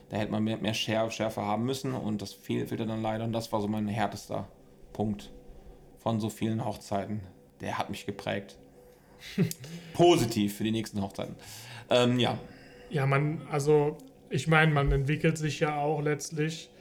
da 0.09 0.17
hätte 0.17 0.31
man 0.31 0.43
mehr, 0.43 0.57
mehr 0.57 0.73
Schärfe, 0.73 1.11
Schärfe 1.11 1.41
haben 1.41 1.65
müssen 1.65 1.93
und 1.93 2.21
das 2.21 2.33
fehlte 2.33 2.75
dann 2.75 3.01
leider. 3.01 3.23
Und 3.23 3.33
das 3.33 3.51
war 3.51 3.61
so 3.61 3.67
mein 3.67 3.87
härtester 3.87 4.47
Punkt 4.93 5.31
von 5.99 6.19
so 6.19 6.29
vielen 6.29 6.65
Hochzeiten. 6.65 7.21
Der 7.61 7.77
hat 7.77 7.89
mich 7.91 8.05
geprägt. 8.05 8.57
Positiv 9.93 10.57
für 10.57 10.63
die 10.63 10.71
nächsten 10.71 11.01
Hochzeiten. 11.01 11.35
Ähm, 11.89 12.19
ja. 12.19 12.37
Ja, 12.89 13.05
man, 13.05 13.41
also 13.49 13.97
ich 14.33 14.47
meine, 14.47 14.71
man 14.71 14.91
entwickelt 14.91 15.37
sich 15.37 15.59
ja 15.59 15.77
auch 15.77 16.01
letztlich 16.01 16.71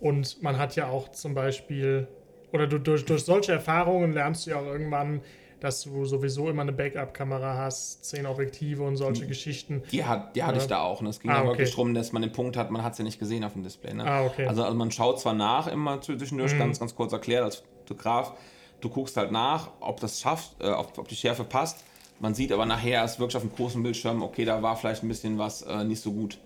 und 0.00 0.42
man 0.42 0.58
hat 0.58 0.74
ja 0.74 0.88
auch 0.88 1.10
zum 1.12 1.34
Beispiel, 1.34 2.08
oder 2.52 2.66
du, 2.66 2.78
durch, 2.78 3.04
durch 3.04 3.24
solche 3.24 3.52
Erfahrungen 3.52 4.12
lernst 4.12 4.46
du 4.46 4.50
ja 4.50 4.58
auch 4.58 4.66
irgendwann, 4.66 5.20
dass 5.60 5.82
du 5.82 6.04
sowieso 6.04 6.48
immer 6.48 6.62
eine 6.62 6.72
Backup-Kamera 6.72 7.56
hast, 7.56 8.04
zehn 8.04 8.26
Objektive 8.26 8.82
und 8.82 8.96
solche 8.96 9.26
Geschichten. 9.26 9.82
Die, 9.92 10.04
hat, 10.04 10.34
die 10.34 10.42
hatte 10.42 10.56
ja. 10.56 10.62
ich 10.62 10.68
da 10.68 10.80
auch. 10.80 11.00
Und 11.00 11.06
es 11.06 11.20
ging 11.20 11.30
ah, 11.30 11.40
ja 11.40 11.44
wirklich 11.44 11.68
okay. 11.68 11.76
darum, 11.76 11.94
dass 11.94 12.12
man 12.12 12.22
den 12.22 12.32
Punkt 12.32 12.56
hat, 12.56 12.70
man 12.70 12.82
hat 12.82 12.96
sie 12.96 13.04
nicht 13.04 13.20
gesehen 13.20 13.44
auf 13.44 13.52
dem 13.52 13.62
Display. 13.62 13.94
Ne? 13.94 14.04
Ah, 14.04 14.24
okay. 14.24 14.46
also, 14.46 14.64
also 14.64 14.76
man 14.76 14.90
schaut 14.90 15.20
zwar 15.20 15.34
nach, 15.34 15.68
immer 15.68 16.00
zwischendurch, 16.00 16.54
mhm. 16.54 16.58
ganz, 16.58 16.80
ganz 16.80 16.96
kurz 16.96 17.12
erklärt 17.12 17.44
als 17.44 17.62
Fotograf, 17.86 18.32
du 18.80 18.88
guckst 18.88 19.16
halt 19.16 19.30
nach, 19.30 19.68
ob 19.80 20.00
das 20.00 20.20
schafft, 20.20 20.56
äh, 20.60 20.70
ob, 20.70 20.96
ob 20.98 21.06
die 21.06 21.16
Schärfe 21.16 21.44
passt. 21.44 21.84
Man 22.20 22.34
sieht 22.34 22.52
aber 22.52 22.66
nachher 22.66 23.02
erst 23.02 23.20
wirklich 23.20 23.36
auf 23.36 23.42
dem 23.42 23.52
großen 23.52 23.82
Bildschirm, 23.82 24.22
okay, 24.22 24.44
da 24.44 24.62
war 24.62 24.76
vielleicht 24.76 25.04
ein 25.04 25.08
bisschen 25.08 25.38
was 25.38 25.62
äh, 25.62 25.84
nicht 25.84 26.00
so 26.00 26.10
gut. 26.10 26.38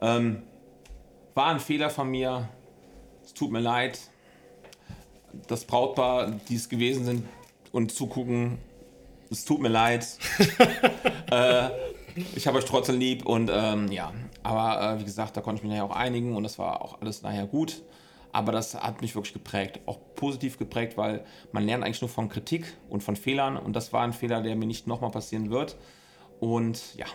Ähm, 0.00 0.42
war 1.34 1.46
ein 1.46 1.60
Fehler 1.60 1.90
von 1.90 2.10
mir. 2.10 2.48
Es 3.24 3.34
tut 3.34 3.50
mir 3.50 3.60
leid. 3.60 3.98
Das 5.46 5.64
Brautpaar, 5.64 6.32
die 6.48 6.56
es 6.56 6.68
gewesen 6.68 7.04
sind 7.04 7.28
und 7.72 7.92
zugucken, 7.92 8.58
es 9.30 9.44
tut 9.44 9.60
mir 9.60 9.68
leid. 9.68 10.06
äh, 11.30 11.68
ich 12.34 12.46
habe 12.46 12.58
euch 12.58 12.64
trotzdem 12.64 12.98
lieb 12.98 13.26
und 13.26 13.50
ähm, 13.52 13.92
ja, 13.92 14.12
aber 14.42 14.94
äh, 14.94 15.00
wie 15.00 15.04
gesagt, 15.04 15.36
da 15.36 15.40
konnte 15.40 15.60
ich 15.60 15.62
mich 15.64 15.70
nachher 15.70 15.84
auch 15.84 15.94
einigen 15.94 16.34
und 16.34 16.42
das 16.42 16.58
war 16.58 16.82
auch 16.82 17.00
alles 17.00 17.22
nachher 17.22 17.46
gut. 17.46 17.82
Aber 18.32 18.52
das 18.52 18.74
hat 18.74 19.00
mich 19.00 19.14
wirklich 19.14 19.32
geprägt, 19.32 19.80
auch 19.86 19.98
positiv 20.14 20.58
geprägt, 20.58 20.96
weil 20.96 21.24
man 21.52 21.64
lernt 21.64 21.82
eigentlich 21.82 22.02
nur 22.02 22.10
von 22.10 22.28
Kritik 22.28 22.76
und 22.88 23.02
von 23.02 23.16
Fehlern 23.16 23.56
und 23.56 23.74
das 23.74 23.92
war 23.92 24.02
ein 24.02 24.12
Fehler, 24.12 24.42
der 24.42 24.54
mir 24.54 24.66
nicht 24.66 24.86
nochmal 24.86 25.10
passieren 25.10 25.50
wird. 25.50 25.76
Und 26.38 26.94
ja, 26.96 27.06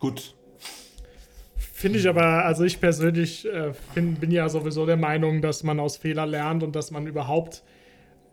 gut, 0.00 0.34
Finde 1.78 2.00
ich 2.00 2.08
aber, 2.08 2.44
also 2.44 2.64
ich 2.64 2.80
persönlich 2.80 3.46
äh, 3.46 3.72
find, 3.94 4.20
bin 4.20 4.32
ja 4.32 4.48
sowieso 4.48 4.84
der 4.84 4.96
Meinung, 4.96 5.40
dass 5.40 5.62
man 5.62 5.78
aus 5.78 5.96
Fehlern 5.96 6.28
lernt 6.28 6.64
und 6.64 6.74
dass 6.74 6.90
man 6.90 7.06
überhaupt 7.06 7.62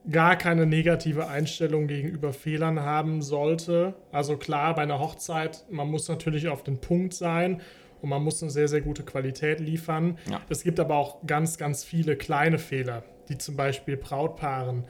gar 0.10 0.36
keine 0.36 0.66
negative 0.66 1.28
Einstellung 1.28 1.86
gegenüber 1.86 2.34
Fehlern 2.34 2.80
haben 2.80 3.22
sollte. 3.22 3.94
Also 4.12 4.38
klar, 4.38 4.74
bei 4.74 4.82
einer 4.82 4.98
Hochzeit, 4.98 5.64
man 5.70 5.92
muss 5.92 6.10
natürlich 6.10 6.48
auf 6.48 6.64
den 6.64 6.82
Punkt 6.82 7.14
sein 7.14 7.62
und 8.02 8.10
man 8.10 8.24
muss 8.24 8.42
eine 8.42 8.50
sehr, 8.50 8.68
sehr 8.68 8.82
gute 8.82 9.04
Qualität 9.04 9.60
liefern. 9.60 10.18
Ja. 10.28 10.42
Es 10.50 10.64
gibt 10.64 10.80
aber 10.80 10.96
auch 10.96 11.18
ganz, 11.28 11.60
ganz 11.60 11.84
viele 11.84 12.16
kleine 12.16 12.58
Fehler, 12.58 13.04
die 13.30 13.38
zum 13.38 13.56
Beispiel 13.56 13.96
Brautpaaren 13.96 14.86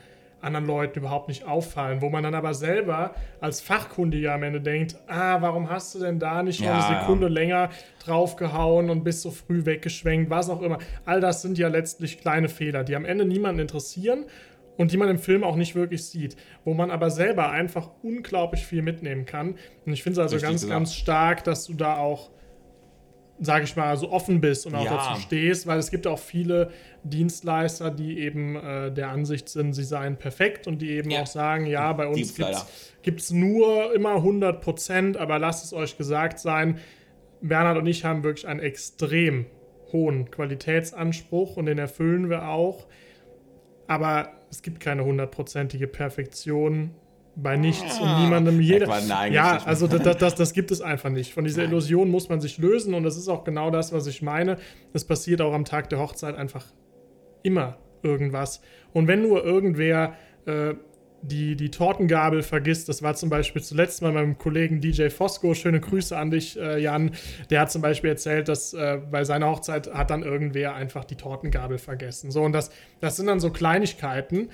anderen 0.45 0.65
Leuten 0.65 0.99
überhaupt 0.99 1.27
nicht 1.27 1.45
auffallen, 1.45 2.01
wo 2.01 2.09
man 2.09 2.23
dann 2.23 2.35
aber 2.35 2.53
selber 2.53 3.15
als 3.41 3.61
Fachkundiger 3.61 4.33
am 4.33 4.43
Ende 4.43 4.61
denkt, 4.61 4.95
ah, 5.07 5.41
warum 5.41 5.69
hast 5.69 5.95
du 5.95 5.99
denn 5.99 6.19
da 6.19 6.43
nicht 6.43 6.57
schon 6.57 6.67
ja, 6.67 6.87
eine 6.87 6.99
Sekunde 6.99 7.27
ja. 7.27 7.33
länger 7.33 7.69
draufgehauen 8.03 8.89
und 8.89 9.03
bist 9.03 9.21
so 9.21 9.31
früh 9.31 9.65
weggeschwenkt, 9.65 10.29
was 10.29 10.49
auch 10.49 10.61
immer. 10.61 10.77
All 11.05 11.19
das 11.19 11.41
sind 11.41 11.57
ja 11.57 11.67
letztlich 11.67 12.19
kleine 12.19 12.49
Fehler, 12.49 12.83
die 12.83 12.95
am 12.95 13.05
Ende 13.05 13.25
niemanden 13.25 13.59
interessieren 13.59 14.25
und 14.77 14.91
die 14.91 14.97
man 14.97 15.09
im 15.09 15.19
Film 15.19 15.43
auch 15.43 15.55
nicht 15.55 15.75
wirklich 15.75 16.05
sieht, 16.05 16.35
wo 16.63 16.73
man 16.73 16.91
aber 16.91 17.09
selber 17.09 17.49
einfach 17.51 17.89
unglaublich 18.03 18.65
viel 18.65 18.81
mitnehmen 18.81 19.25
kann. 19.25 19.55
Und 19.85 19.93
ich 19.93 20.03
finde 20.03 20.19
es 20.19 20.23
also 20.23 20.35
Richtig 20.35 20.49
ganz, 20.49 20.61
gesagt. 20.61 20.79
ganz 20.79 20.93
stark, 20.93 21.43
dass 21.43 21.65
du 21.65 21.73
da 21.73 21.97
auch 21.97 22.29
sage 23.39 23.65
ich 23.65 23.75
mal, 23.75 23.97
so 23.97 24.11
offen 24.11 24.39
bist 24.39 24.65
und 24.65 24.75
auch 24.75 24.85
ja. 24.85 24.95
dazu 24.95 25.21
stehst, 25.21 25.67
weil 25.67 25.77
es 25.77 25.91
gibt 25.91 26.07
auch 26.07 26.19
viele 26.19 26.71
Dienstleister, 27.05 27.91
die 27.91 28.19
eben 28.19 28.55
äh, 28.55 28.91
der 28.91 29.09
Ansicht 29.09 29.47
sind, 29.47 29.73
sie 29.73 29.83
seien 29.83 30.17
perfekt 30.17 30.67
und 30.67 30.81
die 30.81 30.91
eben 30.91 31.11
ja. 31.11 31.21
auch 31.21 31.27
sagen, 31.27 31.67
ja, 31.67 31.93
bei 31.93 32.07
uns 32.07 32.35
gibt 33.03 33.21
es 33.21 33.31
nur 33.31 33.93
immer 33.93 34.15
100 34.15 34.59
Prozent, 34.61 35.17
aber 35.17 35.37
lasst 35.37 35.65
es 35.65 35.73
euch 35.73 35.97
gesagt 35.97 36.39
sein, 36.39 36.79
Bernhard 37.41 37.77
und 37.77 37.85
ich 37.85 38.03
haben 38.05 38.23
wirklich 38.23 38.47
einen 38.47 38.59
extrem 38.59 39.45
hohen 39.91 40.31
Qualitätsanspruch 40.31 41.57
und 41.57 41.67
den 41.67 41.77
erfüllen 41.77 42.29
wir 42.29 42.47
auch, 42.47 42.87
aber 43.87 44.29
es 44.49 44.63
gibt 44.63 44.79
keine 44.79 45.05
hundertprozentige 45.05 45.87
Perfektion 45.87 46.95
bei 47.35 47.57
nichts 47.57 47.99
und 47.99 48.23
niemandem. 48.23 48.61
Jeder, 48.61 48.87
ja, 49.29 49.61
also 49.65 49.87
das, 49.87 50.17
das, 50.17 50.35
das, 50.35 50.53
gibt 50.53 50.71
es 50.71 50.81
einfach 50.81 51.09
nicht. 51.09 51.33
Von 51.33 51.43
dieser 51.43 51.63
nein. 51.63 51.71
Illusion 51.71 52.09
muss 52.09 52.29
man 52.29 52.41
sich 52.41 52.57
lösen 52.57 52.93
und 52.93 53.03
das 53.03 53.17
ist 53.17 53.27
auch 53.27 53.43
genau 53.43 53.69
das, 53.69 53.93
was 53.93 54.07
ich 54.07 54.21
meine. 54.21 54.57
Es 54.93 55.05
passiert 55.05 55.41
auch 55.41 55.53
am 55.53 55.65
Tag 55.65 55.89
der 55.89 55.99
Hochzeit 55.99 56.35
einfach 56.35 56.65
immer 57.45 57.77
irgendwas. 58.03 58.61
Und 58.93 59.07
wenn 59.07 59.21
nur 59.21 59.43
irgendwer 59.43 60.15
äh, 60.45 60.75
die, 61.21 61.55
die 61.55 61.71
Tortengabel 61.71 62.43
vergisst, 62.43 62.87
das 62.87 63.01
war 63.01 63.15
zum 63.15 63.29
Beispiel 63.29 63.61
zuletzt 63.61 64.01
mal 64.01 64.11
meinem 64.11 64.37
Kollegen 64.37 64.79
DJ 64.79 65.09
Fosco, 65.09 65.53
schöne 65.53 65.79
Grüße 65.79 66.15
an 66.15 66.31
dich, 66.31 66.59
äh, 66.59 66.79
Jan, 66.79 67.11
der 67.49 67.61
hat 67.61 67.71
zum 67.71 67.81
Beispiel 67.81 68.11
erzählt, 68.11 68.47
dass 68.47 68.73
äh, 68.73 68.99
bei 69.09 69.23
seiner 69.23 69.49
Hochzeit 69.49 69.91
hat 69.93 70.11
dann 70.11 70.23
irgendwer 70.23 70.75
einfach 70.75 71.03
die 71.03 71.15
Tortengabel 71.15 71.77
vergessen. 71.77 72.31
So, 72.31 72.43
und 72.43 72.51
das, 72.51 72.69
das 72.99 73.15
sind 73.15 73.27
dann 73.27 73.39
so 73.39 73.49
Kleinigkeiten, 73.49 74.49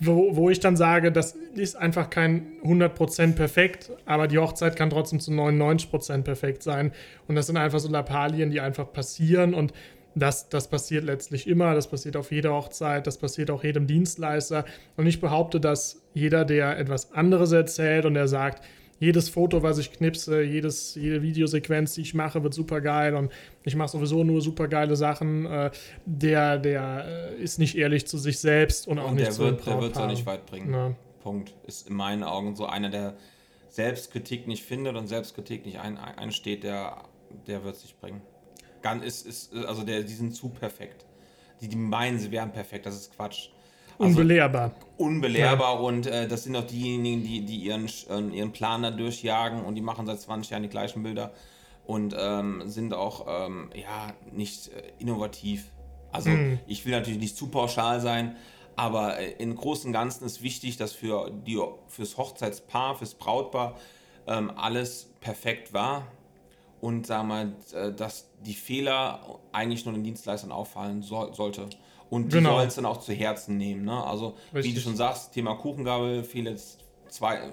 wo, 0.00 0.36
wo 0.36 0.50
ich 0.50 0.60
dann 0.60 0.76
sage, 0.76 1.10
das 1.10 1.32
ist 1.54 1.76
einfach 1.76 2.08
kein 2.08 2.60
100% 2.62 3.34
perfekt, 3.34 3.90
aber 4.04 4.28
die 4.28 4.38
Hochzeit 4.38 4.76
kann 4.76 4.90
trotzdem 4.90 5.18
zu 5.18 5.32
99% 5.32 6.22
perfekt 6.22 6.62
sein. 6.62 6.92
Und 7.26 7.34
das 7.34 7.46
sind 7.46 7.56
einfach 7.56 7.80
so 7.80 7.90
Lappalien, 7.90 8.50
die 8.50 8.60
einfach 8.60 8.92
passieren 8.92 9.54
und 9.54 9.72
das, 10.16 10.48
das 10.48 10.68
passiert 10.68 11.04
letztlich 11.04 11.46
immer, 11.46 11.74
das 11.74 11.88
passiert 11.88 12.16
auf 12.16 12.32
jeder 12.32 12.54
Hochzeit, 12.54 13.06
das 13.06 13.18
passiert 13.18 13.50
auch 13.50 13.62
jedem 13.62 13.86
Dienstleister. 13.86 14.64
Und 14.96 15.06
ich 15.06 15.20
behaupte, 15.20 15.60
dass 15.60 16.02
jeder, 16.14 16.44
der 16.44 16.78
etwas 16.78 17.12
anderes 17.12 17.52
erzählt 17.52 18.06
und 18.06 18.14
der 18.14 18.26
sagt, 18.26 18.64
jedes 18.98 19.28
Foto, 19.28 19.62
was 19.62 19.76
ich 19.76 19.92
knipse, 19.92 20.42
jedes, 20.42 20.94
jede 20.94 21.20
Videosequenz, 21.20 21.94
die 21.94 22.00
ich 22.00 22.14
mache, 22.14 22.42
wird 22.42 22.54
super 22.54 22.80
geil 22.80 23.14
und 23.14 23.30
ich 23.62 23.76
mache 23.76 23.90
sowieso 23.90 24.24
nur 24.24 24.40
super 24.40 24.68
geile 24.68 24.96
Sachen. 24.96 25.44
Äh, 25.44 25.70
der, 26.06 26.58
der 26.58 27.34
äh, 27.38 27.42
ist 27.42 27.58
nicht 27.58 27.76
ehrlich 27.76 28.06
zu 28.06 28.16
sich 28.16 28.38
selbst 28.38 28.88
und 28.88 28.98
auch 28.98 29.10
und 29.10 29.16
nicht 29.16 29.32
zu 29.32 29.42
wird, 29.42 29.66
Der 29.66 29.82
wird 29.82 29.92
es 29.92 29.98
auch 29.98 30.08
nicht 30.08 30.24
weit 30.24 30.46
bringen. 30.46 30.72
Ja. 30.72 30.94
Punkt. 31.22 31.52
Ist 31.66 31.90
in 31.90 31.94
meinen 31.94 32.22
Augen 32.22 32.56
so 32.56 32.64
einer, 32.64 32.88
der 32.88 33.16
Selbstkritik 33.68 34.46
nicht 34.46 34.64
findet 34.64 34.96
und 34.96 35.08
Selbstkritik 35.08 35.66
nicht 35.66 35.78
ein, 35.78 35.98
einsteht, 35.98 36.64
der, 36.64 37.02
der 37.46 37.64
wird 37.64 37.76
es 37.76 37.82
nicht 37.82 38.00
bringen. 38.00 38.22
Ganz, 38.82 39.04
ist, 39.04 39.26
ist, 39.26 39.54
also 39.54 39.82
der, 39.82 40.02
die 40.02 40.12
sind 40.12 40.34
zu 40.34 40.48
perfekt. 40.48 41.04
Die, 41.60 41.68
die 41.68 41.76
meinen, 41.76 42.18
sie 42.18 42.30
wären 42.30 42.52
perfekt, 42.52 42.86
das 42.86 42.94
ist 42.94 43.14
Quatsch. 43.14 43.48
Also 43.98 44.10
unbelehrbar. 44.10 44.72
Unbelehrbar 44.98 45.74
ja. 45.74 45.80
und 45.80 46.06
äh, 46.06 46.28
das 46.28 46.44
sind 46.44 46.54
auch 46.54 46.66
diejenigen, 46.66 47.22
die, 47.22 47.44
die 47.44 47.56
ihren, 47.56 47.86
äh, 47.86 48.36
ihren 48.36 48.52
Planer 48.52 48.90
durchjagen 48.90 49.62
und 49.62 49.74
die 49.74 49.80
machen 49.80 50.06
seit 50.06 50.20
20 50.20 50.50
Jahren 50.50 50.62
die 50.62 50.68
gleichen 50.68 51.02
Bilder 51.02 51.32
und 51.86 52.14
ähm, 52.18 52.62
sind 52.66 52.92
auch 52.92 53.26
ähm, 53.28 53.70
ja, 53.74 54.12
nicht 54.32 54.68
äh, 54.68 54.82
innovativ. 54.98 55.70
Also 56.12 56.30
mhm. 56.30 56.58
ich 56.66 56.84
will 56.84 56.92
natürlich 56.92 57.18
nicht 57.18 57.36
zu 57.36 57.48
pauschal 57.48 58.00
sein, 58.00 58.36
aber 58.74 59.18
äh, 59.18 59.32
im 59.38 59.56
Großen 59.56 59.88
und 59.88 59.92
Ganzen 59.92 60.24
ist 60.26 60.42
wichtig, 60.42 60.76
dass 60.76 60.92
für 60.92 61.30
die, 61.30 61.58
fürs 61.88 62.18
Hochzeitspaar, 62.18 62.96
fürs 62.96 63.14
Brautpaar 63.14 63.76
ähm, 64.26 64.52
alles 64.56 65.10
perfekt 65.20 65.72
war 65.72 66.06
und 66.80 67.06
sagen 67.06 67.28
wir, 67.28 67.80
äh, 67.80 67.92
dass 67.92 68.30
die 68.44 68.54
Fehler 68.54 69.40
eigentlich 69.52 69.84
nur 69.84 69.94
den 69.94 70.04
Dienstleistern 70.04 70.52
auffallen 70.52 71.02
so, 71.02 71.32
sollte. 71.32 71.68
Und 72.10 72.32
die 72.32 72.38
genau. 72.38 72.56
sollen 72.56 72.68
es 72.68 72.74
dann 72.76 72.86
auch 72.86 72.98
zu 72.98 73.12
Herzen 73.12 73.56
nehmen. 73.56 73.84
Ne? 73.84 74.04
Also, 74.04 74.36
Richtig. 74.54 74.72
wie 74.72 74.74
du 74.76 74.80
schon 74.80 74.96
sagst, 74.96 75.32
Thema 75.32 75.54
Kuchengabel, 75.56 76.22
fehlen 76.22 76.46
jetzt 76.46 76.78
zwei 77.08 77.36
äh, 77.36 77.50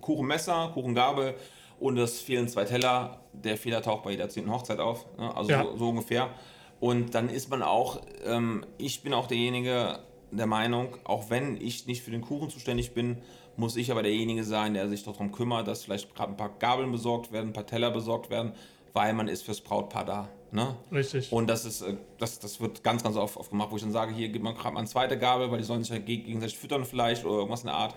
Kuchenmesser, 0.00 0.70
Kuchengabel 0.74 1.34
und 1.78 1.96
es 1.98 2.20
fehlen 2.20 2.48
zwei 2.48 2.64
Teller. 2.64 3.20
Der 3.32 3.56
Fehler 3.56 3.82
taucht 3.82 4.04
bei 4.04 4.10
jeder 4.10 4.28
zehnten 4.28 4.52
Hochzeit 4.52 4.80
auf. 4.80 5.06
Ne? 5.16 5.34
Also 5.34 5.50
ja. 5.50 5.62
so, 5.62 5.76
so, 5.76 5.88
ungefähr. 5.88 6.30
Und 6.78 7.14
dann 7.14 7.28
ist 7.28 7.50
man 7.50 7.62
auch, 7.62 8.00
ähm, 8.24 8.64
ich 8.78 9.02
bin 9.02 9.14
auch 9.14 9.26
derjenige 9.26 10.00
der 10.30 10.46
Meinung, 10.46 10.96
auch 11.04 11.30
wenn 11.30 11.60
ich 11.60 11.86
nicht 11.86 12.02
für 12.02 12.10
den 12.10 12.20
Kuchen 12.20 12.50
zuständig 12.50 12.92
bin, 12.94 13.18
muss 13.60 13.76
ich 13.76 13.90
aber 13.92 14.02
derjenige 14.02 14.42
sein, 14.42 14.74
der 14.74 14.88
sich 14.88 15.04
darum 15.04 15.30
kümmert, 15.30 15.68
dass 15.68 15.84
vielleicht 15.84 16.14
gerade 16.14 16.32
ein 16.32 16.36
paar 16.36 16.48
Gabeln 16.58 16.90
besorgt 16.90 17.30
werden, 17.30 17.50
ein 17.50 17.52
paar 17.52 17.66
Teller 17.66 17.90
besorgt 17.90 18.30
werden, 18.30 18.52
weil 18.94 19.12
man 19.12 19.28
ist 19.28 19.42
fürs 19.42 19.60
Brautpaar 19.60 20.04
da. 20.04 20.28
Ne? 20.50 20.74
Richtig. 20.90 21.30
Und 21.30 21.46
das 21.46 21.64
ist, 21.64 21.82
äh, 21.82 21.96
das, 22.18 22.40
das 22.40 22.60
wird 22.60 22.82
ganz, 22.82 23.04
ganz 23.04 23.16
oft, 23.16 23.36
oft 23.36 23.50
gemacht, 23.50 23.70
wo 23.70 23.76
ich 23.76 23.82
dann 23.82 23.92
sage, 23.92 24.14
hier 24.14 24.30
gibt 24.30 24.42
man 24.42 24.54
gerade 24.54 24.74
mal 24.74 24.80
eine 24.80 24.88
zweite 24.88 25.16
Gabel, 25.16 25.50
weil 25.50 25.58
die 25.58 25.64
sollen 25.64 25.84
sich 25.84 25.92
ja 25.92 25.98
gegenseitig 25.98 26.58
füttern 26.58 26.84
vielleicht 26.84 27.24
oder 27.24 27.36
irgendwas 27.36 27.60
in 27.60 27.66
der 27.66 27.76
Art. 27.76 27.94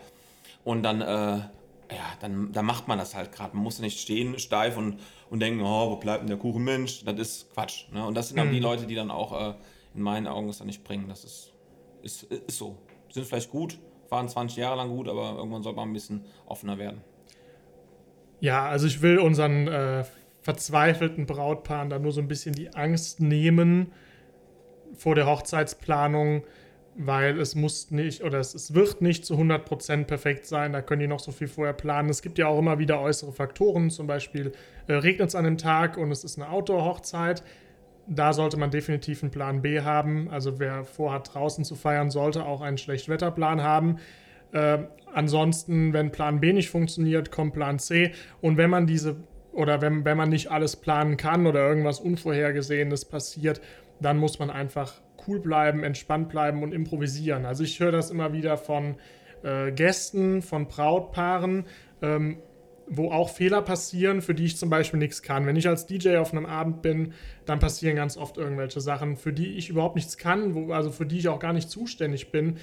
Und 0.64 0.84
dann, 0.84 1.01
äh, 1.01 1.05
ja, 1.05 1.49
dann, 2.20 2.51
dann 2.51 2.66
macht 2.66 2.88
man 2.88 2.99
das 2.99 3.16
halt 3.16 3.32
gerade. 3.32 3.55
Man 3.55 3.64
muss 3.64 3.80
nicht 3.80 3.99
stehen, 3.99 4.38
steif 4.38 4.78
und, 4.78 4.99
und 5.30 5.39
denken, 5.39 5.61
oh, 5.61 5.91
wo 5.91 5.95
bleibt 5.95 6.22
denn 6.22 6.28
der 6.28 6.38
Kuchenmensch? 6.38 7.03
Das 7.05 7.18
ist 7.18 7.53
Quatsch. 7.53 7.89
Ne? 7.91 8.05
Und 8.05 8.16
das 8.16 8.28
sind 8.28 8.38
dann 8.38 8.51
die 8.51 8.59
Leute, 8.59 8.86
die 8.86 8.95
dann 8.95 9.09
auch 9.09 9.49
äh, 9.49 9.53
in 9.95 10.01
meinen 10.01 10.28
Augen 10.28 10.49
es 10.49 10.59
dann 10.59 10.68
nicht 10.68 10.84
bringen. 10.84 11.05
Das 11.07 11.24
ist, 11.24 11.53
ist, 12.01 12.24
ist 12.24 12.57
so. 12.57 12.78
Sind 13.09 13.26
vielleicht 13.26 13.49
gut, 13.49 13.80
waren 14.10 14.28
20 14.28 14.58
Jahre 14.58 14.78
lang 14.78 14.89
gut, 14.89 15.08
aber 15.08 15.36
irgendwann 15.38 15.64
soll 15.64 15.74
man 15.74 15.89
ein 15.89 15.93
bisschen 15.93 16.26
offener 16.45 16.78
werden. 16.78 17.01
Ja, 18.39 18.66
also 18.66 18.88
ich 18.88 19.01
will 19.01 19.20
unseren 19.20 19.68
äh, 19.68 20.04
verzweifelten 20.41 21.26
Brautpaaren 21.26 21.89
da 21.89 21.99
nur 21.99 22.12
so 22.12 22.22
ein 22.22 22.28
bisschen 22.28 22.54
die 22.54 22.74
Angst 22.76 23.22
nehmen 23.22 23.93
vor 24.95 25.16
der 25.16 25.26
Hochzeitsplanung, 25.26 26.43
weil 26.95 27.39
es 27.39 27.56
muss 27.56 27.89
nicht 27.89 28.24
oder 28.24 28.39
es, 28.39 28.54
es 28.54 28.74
wird 28.74 29.01
nicht 29.01 29.26
zu 29.26 29.36
100% 29.36 30.04
perfekt 30.04 30.45
sein. 30.45 30.74
Da 30.74 30.82
können 30.82 30.99
die 30.99 31.08
noch 31.08 31.20
so 31.20 31.32
viel 31.32 31.47
vorher 31.47 31.74
planen. 31.74 32.10
Es 32.10 32.22
gibt 32.22 32.38
ja 32.38 32.47
auch 32.47 32.60
immer 32.60 32.80
wieder 32.80 32.99
äußere 32.99 33.32
Faktoren, 33.32 33.89
zum 33.89 34.08
Beispiel 34.08 34.51
äh, 34.88 34.93
regnet 34.93 35.30
es 35.30 35.36
an 35.36 35.45
dem 35.45 35.58
Tag 35.58 35.97
und 35.97 36.12
es 36.12 36.24
ist 36.24 36.38
eine 36.38 36.49
Outdoor-Hochzeit. 36.49 37.43
Da 38.08 38.34
sollte 38.34 38.58
man 38.58 38.72
definitiv 38.72 39.24
einen 39.24 39.32
Plan 39.32 39.62
B 39.62 39.82
haben. 39.82 40.30
Also 40.30 40.60
wer 40.60 40.84
vorhat, 40.84 41.34
draußen 41.34 41.64
zu 41.64 41.76
feiern, 41.76 42.10
sollte 42.10 42.45
auch 42.45 42.62
einen 42.62 42.78
Schlechtwetterplan 42.78 43.62
haben. 43.62 43.97
Äh, 44.51 44.80
ansonsten, 45.14 45.93
wenn 45.93 46.12
Plan 46.12 46.39
B 46.39 46.54
nicht 46.54 46.70
funktioniert, 46.70 47.32
kommt 47.32 47.54
Plan 47.54 47.80
C. 47.80 48.12
Und 48.41 48.58
wenn 48.58 48.70
man 48.70 48.88
diese 48.88 49.16
oder 49.54 49.82
wenn, 49.82 50.04
wenn 50.04 50.18
man 50.18 50.30
nicht 50.30 50.51
alles 50.51 50.76
planen 50.76 51.16
kann 51.16 51.45
oder 51.45 51.68
irgendwas 51.68 51.99
Unvorhergesehenes 51.99 53.06
passiert, 53.06 53.62
dann 53.99 54.18
muss 54.18 54.39
man 54.39 54.49
einfach 54.49 54.93
cool 55.28 55.39
bleiben, 55.39 55.84
entspannt 55.84 56.30
bleiben 56.30 56.64
und 56.64 56.74
improvisieren. 56.74 57.45
Also 57.45 57.64
ich 57.64 57.80
höre 57.80 57.91
das 57.91 58.12
immer 58.12 58.34
wieder 58.34 58.58
von 58.58 58.95
äh, 59.43 59.72
Gästen, 59.72 60.41
von 60.41 60.68
Brautpaaren, 60.68 61.66
ähm, 62.01 62.38
wo 62.88 63.11
auch 63.11 63.29
Fehler 63.29 63.61
passieren, 63.61 64.21
für 64.21 64.34
die 64.34 64.45
ich 64.45 64.57
zum 64.57 64.69
Beispiel 64.69 64.99
nichts 64.99 65.21
kann. 65.21 65.45
Wenn 65.45 65.55
ich 65.55 65.67
als 65.67 65.86
DJ 65.86 66.17
auf 66.17 66.31
einem 66.31 66.45
Abend 66.45 66.81
bin, 66.81 67.13
dann 67.45 67.59
passieren 67.59 67.95
ganz 67.95 68.17
oft 68.17 68.38
irgendwelche 68.38 68.81
Sachen, 68.81 69.15
für 69.15 69.34
die 69.34 69.55
ich 69.57 69.69
überhaupt 69.69 69.95
nichts 69.95 70.17
kann, 70.17 70.53
wo, 70.53 70.71
also 70.71 70.91
für 70.91 71.05
die 71.05 71.19
ich 71.19 71.27
auch 71.27 71.39
gar 71.39 71.53
nicht 71.53 71.69
zuständig 71.69 72.31
bin, 72.31 72.57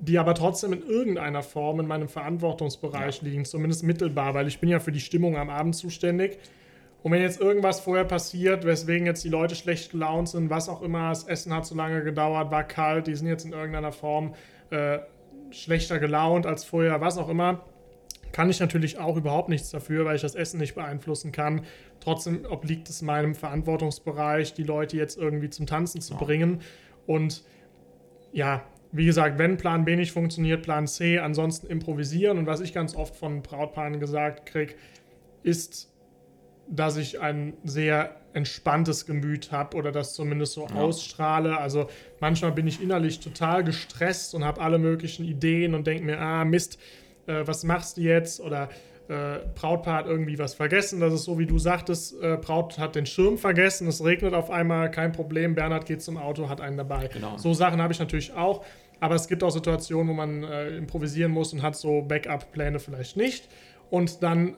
die 0.00 0.18
aber 0.18 0.34
trotzdem 0.34 0.72
in 0.72 0.82
irgendeiner 0.82 1.42
Form 1.42 1.80
in 1.80 1.86
meinem 1.86 2.08
Verantwortungsbereich 2.08 3.22
ja. 3.22 3.28
liegen, 3.28 3.44
zumindest 3.44 3.82
mittelbar, 3.82 4.34
weil 4.34 4.46
ich 4.46 4.60
bin 4.60 4.68
ja 4.68 4.78
für 4.78 4.92
die 4.92 5.00
Stimmung 5.00 5.36
am 5.36 5.50
Abend 5.50 5.74
zuständig. 5.74 6.38
Und 7.02 7.12
wenn 7.12 7.22
jetzt 7.22 7.40
irgendwas 7.40 7.80
vorher 7.80 8.04
passiert, 8.04 8.64
weswegen 8.64 9.06
jetzt 9.06 9.22
die 9.24 9.28
Leute 9.28 9.54
schlecht 9.54 9.92
gelaunt 9.92 10.28
sind, 10.28 10.50
was 10.50 10.68
auch 10.68 10.82
immer, 10.82 11.10
das 11.10 11.24
Essen 11.24 11.54
hat 11.54 11.66
zu 11.66 11.74
lange 11.74 12.02
gedauert, 12.02 12.50
war 12.50 12.64
kalt, 12.64 13.06
die 13.06 13.14
sind 13.14 13.28
jetzt 13.28 13.44
in 13.44 13.52
irgendeiner 13.52 13.92
Form 13.92 14.34
äh, 14.70 14.98
schlechter 15.50 15.98
gelaunt 15.98 16.46
als 16.46 16.64
vorher, 16.64 17.00
was 17.00 17.18
auch 17.18 17.28
immer, 17.28 17.64
kann 18.32 18.50
ich 18.50 18.60
natürlich 18.60 18.98
auch 18.98 19.16
überhaupt 19.16 19.48
nichts 19.48 19.70
dafür, 19.70 20.04
weil 20.04 20.16
ich 20.16 20.22
das 20.22 20.34
Essen 20.34 20.58
nicht 20.58 20.74
beeinflussen 20.74 21.32
kann. 21.32 21.62
Trotzdem 22.00 22.44
obliegt 22.48 22.88
es 22.88 23.02
meinem 23.02 23.34
Verantwortungsbereich, 23.34 24.54
die 24.54 24.62
Leute 24.62 24.96
jetzt 24.96 25.18
irgendwie 25.18 25.50
zum 25.50 25.66
Tanzen 25.66 26.00
zu 26.00 26.14
bringen. 26.16 26.60
Und 27.06 27.42
ja, 28.32 28.64
wie 28.92 29.04
gesagt, 29.04 29.38
wenn 29.38 29.56
Plan 29.56 29.84
B 29.84 29.96
nicht 29.96 30.12
funktioniert, 30.12 30.62
Plan 30.62 30.86
C, 30.86 31.18
ansonsten 31.18 31.66
improvisieren. 31.66 32.38
Und 32.38 32.46
was 32.46 32.60
ich 32.60 32.72
ganz 32.72 32.94
oft 32.94 33.16
von 33.16 33.42
Brautpaaren 33.42 34.00
gesagt 34.00 34.46
kriege, 34.46 34.74
ist, 35.42 35.92
dass 36.68 36.96
ich 36.96 37.20
ein 37.20 37.54
sehr 37.64 38.16
entspanntes 38.34 39.06
Gemüt 39.06 39.52
habe 39.52 39.76
oder 39.76 39.90
das 39.90 40.14
zumindest 40.14 40.52
so 40.52 40.66
ja. 40.66 40.74
ausstrahle. 40.74 41.58
Also 41.58 41.88
manchmal 42.20 42.52
bin 42.52 42.66
ich 42.66 42.82
innerlich 42.82 43.20
total 43.20 43.64
gestresst 43.64 44.34
und 44.34 44.44
habe 44.44 44.60
alle 44.60 44.78
möglichen 44.78 45.24
Ideen 45.24 45.74
und 45.74 45.86
denke 45.86 46.04
mir, 46.04 46.20
ah 46.20 46.44
Mist, 46.44 46.78
äh, 47.28 47.46
was 47.46 47.62
machst 47.64 47.96
du 47.96 48.00
jetzt? 48.00 48.40
Oder 48.40 48.68
äh, 49.08 49.38
Brautpaar 49.54 49.98
hat 49.98 50.06
irgendwie 50.06 50.38
was 50.38 50.54
vergessen. 50.54 51.00
Das 51.00 51.12
ist 51.12 51.24
so, 51.24 51.38
wie 51.38 51.46
du 51.46 51.58
sagtest, 51.58 52.20
äh, 52.20 52.36
Braut 52.36 52.78
hat 52.78 52.94
den 52.94 53.06
Schirm 53.06 53.38
vergessen, 53.38 53.88
es 53.88 54.04
regnet 54.04 54.34
auf 54.34 54.50
einmal, 54.50 54.90
kein 54.90 55.12
Problem, 55.12 55.54
Bernhard 55.54 55.86
geht 55.86 56.02
zum 56.02 56.18
Auto, 56.18 56.48
hat 56.48 56.60
einen 56.60 56.76
dabei. 56.76 57.08
Genau. 57.08 57.36
So 57.38 57.54
Sachen 57.54 57.80
habe 57.80 57.92
ich 57.92 57.98
natürlich 57.98 58.34
auch, 58.34 58.64
aber 59.00 59.14
es 59.14 59.26
gibt 59.28 59.42
auch 59.42 59.50
Situationen, 59.50 60.08
wo 60.08 60.12
man 60.12 60.44
äh, 60.44 60.76
improvisieren 60.76 61.32
muss 61.32 61.52
und 61.52 61.62
hat 61.62 61.76
so 61.76 62.02
Backup-Pläne 62.02 62.80
vielleicht 62.80 63.16
nicht. 63.16 63.48
Und 63.90 64.22
dann 64.22 64.56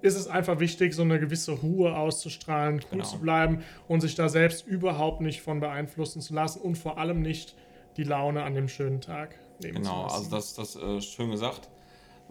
ist 0.00 0.16
es 0.16 0.28
einfach 0.28 0.60
wichtig, 0.60 0.94
so 0.94 1.02
eine 1.02 1.18
gewisse 1.18 1.52
Ruhe 1.52 1.96
auszustrahlen, 1.96 2.76
cool 2.76 2.98
genau. 2.98 3.04
zu 3.04 3.18
bleiben 3.18 3.64
und 3.88 4.00
sich 4.00 4.14
da 4.14 4.28
selbst 4.28 4.66
überhaupt 4.66 5.20
nicht 5.20 5.42
von 5.42 5.60
beeinflussen 5.60 6.20
zu 6.20 6.34
lassen 6.34 6.60
und 6.60 6.76
vor 6.76 6.98
allem 6.98 7.20
nicht 7.20 7.54
die 7.96 8.04
Laune 8.04 8.42
an 8.42 8.54
dem 8.54 8.68
schönen 8.68 9.00
Tag 9.00 9.38
nehmen 9.62 9.82
genau, 9.82 10.08
zu 10.08 10.14
lassen. 10.14 10.24
Genau, 10.24 10.36
also 10.36 10.54
das, 10.54 10.54
das 10.54 10.76
äh, 10.76 11.00
schön 11.00 11.30
gesagt 11.30 11.68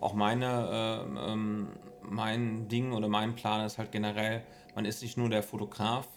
auch 0.04 0.14
meine, 0.14 1.06
äh, 1.26 1.36
mein 2.02 2.68
Ding 2.68 2.94
oder 2.94 3.08
mein 3.08 3.36
Plan 3.36 3.66
ist 3.66 3.78
halt 3.78 3.92
generell, 3.92 4.44
man 4.76 4.86
ist 4.86 5.02
nicht 5.02 5.18
nur 5.18 5.30
der 5.30 5.44
Fotograf 5.44 6.08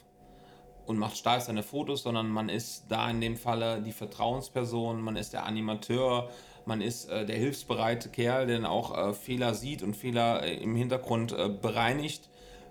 und 0.86 0.98
macht 0.98 1.16
steif 1.16 1.44
seine 1.44 1.62
Fotos, 1.62 2.02
sondern 2.02 2.28
man 2.28 2.48
ist 2.48 2.86
da 2.88 3.10
in 3.10 3.20
dem 3.20 3.36
Falle 3.36 3.82
die 3.82 3.92
Vertrauensperson, 3.92 5.00
man 5.00 5.16
ist 5.16 5.32
der 5.32 5.44
Animateur, 5.44 6.30
man 6.64 6.80
ist 6.80 7.08
äh, 7.08 7.26
der 7.26 7.36
hilfsbereite 7.36 8.08
Kerl, 8.08 8.46
der 8.46 8.56
dann 8.56 8.66
auch 8.66 8.96
äh, 8.96 9.12
Fehler 9.14 9.54
sieht 9.54 9.82
und 9.82 9.96
Fehler 9.96 10.42
äh, 10.42 10.54
im 10.56 10.74
Hintergrund 10.74 11.32
äh, 11.32 11.48
bereinigt, 11.48 12.28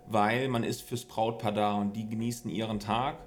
weil 0.07 0.47
man 0.47 0.63
ist 0.63 0.81
fürs 0.81 1.05
Brautpaar 1.05 1.51
da 1.51 1.75
und 1.75 1.93
die 1.93 2.07
genießen 2.07 2.49
ihren 2.49 2.79
Tag. 2.79 3.17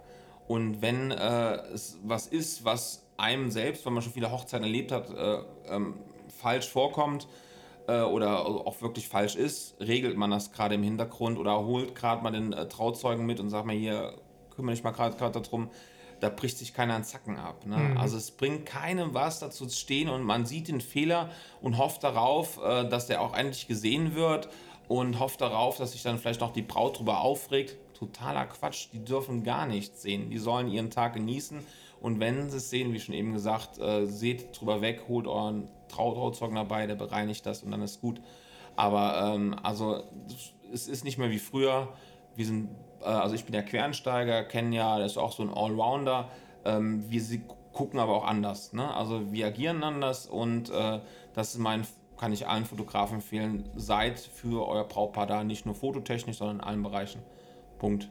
Und 0.47 0.81
wenn 0.81 1.11
äh, 1.11 1.57
es 1.73 1.99
was 2.03 2.27
ist, 2.27 2.65
was 2.65 3.07
einem 3.17 3.51
selbst, 3.51 3.85
wenn 3.85 3.95
man 3.95 4.03
schon 4.03 4.13
viele 4.13 4.31
Hochzeiten 4.31 4.65
erlebt 4.65 4.93
hat, 4.93 5.09
ähm, 5.69 5.95
falsch 6.29 6.69
vorkommt, 6.69 7.27
äh, 7.89 8.03
oder 8.03 8.47
auch 8.47 8.81
wirklich 8.81 9.09
falsch 9.09 9.35
ist, 9.35 9.75
regelt 9.81 10.17
man 10.17 10.31
das 10.31 10.53
gerade 10.53 10.77
im 10.77 10.83
Hintergrund 10.83 11.39
oder 11.39 11.65
holt 11.65 11.95
gerade 11.95 12.23
mal 12.23 12.31
den 12.31 12.53
äh, 12.53 12.69
Trauzeugen 12.69 13.27
mit 13.27 13.41
und 13.41 13.51
sagt 13.51 13.67
mal 13.67 13.75
hier, 13.75 14.15
kümmere 14.55 14.75
dich 14.75 14.85
mal 14.85 14.93
gerade 14.93 15.17
darum, 15.17 15.71
da 16.21 16.29
bricht 16.29 16.59
sich 16.59 16.75
keiner 16.75 16.95
einen 16.95 17.05
Zacken 17.05 17.39
ab. 17.39 17.65
Ne? 17.65 17.77
Mhm. 17.77 17.97
Also 17.97 18.17
es 18.17 18.31
bringt 18.31 18.67
keinem 18.67 19.15
was 19.15 19.39
dazu 19.39 19.67
zu 19.67 19.77
stehen 19.77 20.09
und 20.09 20.23
man 20.23 20.47
sieht 20.47 20.69
den 20.69 20.81
Fehler 20.81 21.31
und 21.63 21.79
hofft 21.79 22.05
darauf, 22.05 22.61
äh, 22.63 22.89
dass 22.89 23.07
der 23.07 23.23
auch 23.23 23.35
endlich 23.35 23.67
gesehen 23.67 24.15
wird 24.15 24.49
und 24.87 25.19
hofft 25.19 25.41
darauf, 25.41 25.79
dass 25.79 25.93
sich 25.93 26.03
dann 26.03 26.19
vielleicht 26.19 26.41
noch 26.41 26.53
die 26.53 26.63
Braut 26.63 26.99
drüber 26.99 27.21
aufregt. 27.21 27.77
Totaler 27.95 28.47
Quatsch, 28.47 28.89
die 28.93 29.05
dürfen 29.05 29.43
gar 29.43 29.67
nichts 29.67 30.03
sehen. 30.03 30.31
Die 30.31 30.39
sollen 30.39 30.69
ihren 30.69 30.91
Tag 30.91 31.15
genießen 31.15 31.65
und 32.01 32.21
wenn 32.21 32.51
sie 32.51 32.59
es 32.59 32.71
sehen, 32.71 32.93
wie 32.93 33.01
schon 33.01 33.15
eben 33.15 33.33
gesagt, 33.33 33.79
äh, 33.79 34.07
seht 34.07 34.59
drüber 34.59 34.81
weg, 34.81 35.05
holt 35.09 35.27
euren 35.27 35.69
Trau 35.89 36.15
Trauzeugen 36.15 36.57
dabei, 36.57 36.87
der 36.87 36.95
bereinigt 36.95 37.47
das 37.47 37.63
und 37.63 37.71
dann 37.71 37.83
ist 37.83 38.01
gut. 38.01 38.21
Aber 38.77 39.35
ähm, 39.35 39.57
also 39.63 40.05
es 40.73 40.89
ist 40.89 41.05
nicht 41.05 41.19
mehr 41.19 41.31
wie 41.31 41.39
früher. 41.39 41.89
Wir 42.37 42.47
sind, 42.47 42.71
äh, 43.01 43.07
also 43.07 43.35
ich 43.35 43.45
bin 43.45 43.55
ja 43.55 43.63
Quernsteiger, 43.63 44.45
kennen 44.45 44.73
ja, 44.73 44.99
das 44.99 45.13
ist 45.13 45.19
auch 45.19 45.33
so 45.33 45.43
ein 45.43 45.53
Allrounder. 45.53 46.29
Ähm, 46.65 47.05
wir 47.11 47.21
gucken 47.73 47.99
aber 47.99 48.15
auch 48.15 48.25
anders. 48.25 48.73
Ne? 48.73 48.95
Also 48.95 49.33
wir 49.33 49.47
agieren 49.47 49.83
anders 49.83 50.27
und 50.27 50.71
äh, 50.71 51.01
das 51.35 51.55
ist 51.55 51.59
mein, 51.59 51.87
kann 52.17 52.33
ich 52.33 52.47
allen 52.47 52.65
Fotografen 52.65 53.17
empfehlen, 53.17 53.69
seid 53.77 54.19
für 54.19 54.67
euer 54.67 54.85
Brautpaar 54.85 55.27
da 55.27 55.45
nicht 55.45 55.67
nur 55.67 55.75
fototechnisch, 55.75 56.39
sondern 56.39 56.59
in 56.59 56.65
allen 56.65 56.83
Bereichen. 56.83 57.23
Punkt. 57.79 58.11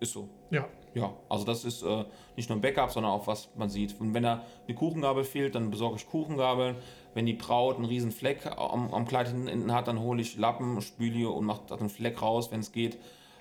Ist 0.00 0.12
so. 0.12 0.28
Ja, 0.50 0.66
ja, 0.94 1.12
also 1.28 1.44
das 1.44 1.64
ist 1.64 1.82
äh, 1.82 2.04
nicht 2.36 2.48
nur 2.48 2.58
ein 2.58 2.60
Backup, 2.60 2.90
sondern 2.90 3.12
auch 3.12 3.26
was 3.26 3.48
man 3.54 3.68
sieht. 3.68 3.98
Und 4.00 4.14
wenn 4.14 4.22
da 4.22 4.44
eine 4.66 4.74
Kuchengabel 4.74 5.24
fehlt, 5.24 5.54
dann 5.54 5.70
besorge 5.70 5.96
ich 5.96 6.08
Kuchengabeln. 6.08 6.76
Wenn 7.14 7.26
die 7.26 7.34
Braut 7.34 7.76
einen 7.76 7.86
riesen 7.86 8.12
Fleck 8.12 8.46
am, 8.56 8.92
am 8.92 9.06
Kleid 9.06 9.28
hinten 9.28 9.72
hat, 9.72 9.88
dann 9.88 10.00
hole 10.00 10.20
ich 10.20 10.36
Lappen, 10.36 10.80
spüle 10.80 11.28
und 11.28 11.44
mache 11.44 11.62
da 11.66 11.76
einen 11.76 11.88
Fleck 11.88 12.22
raus, 12.22 12.50
wenn 12.50 12.60
es 12.60 12.72
geht. 12.72 12.98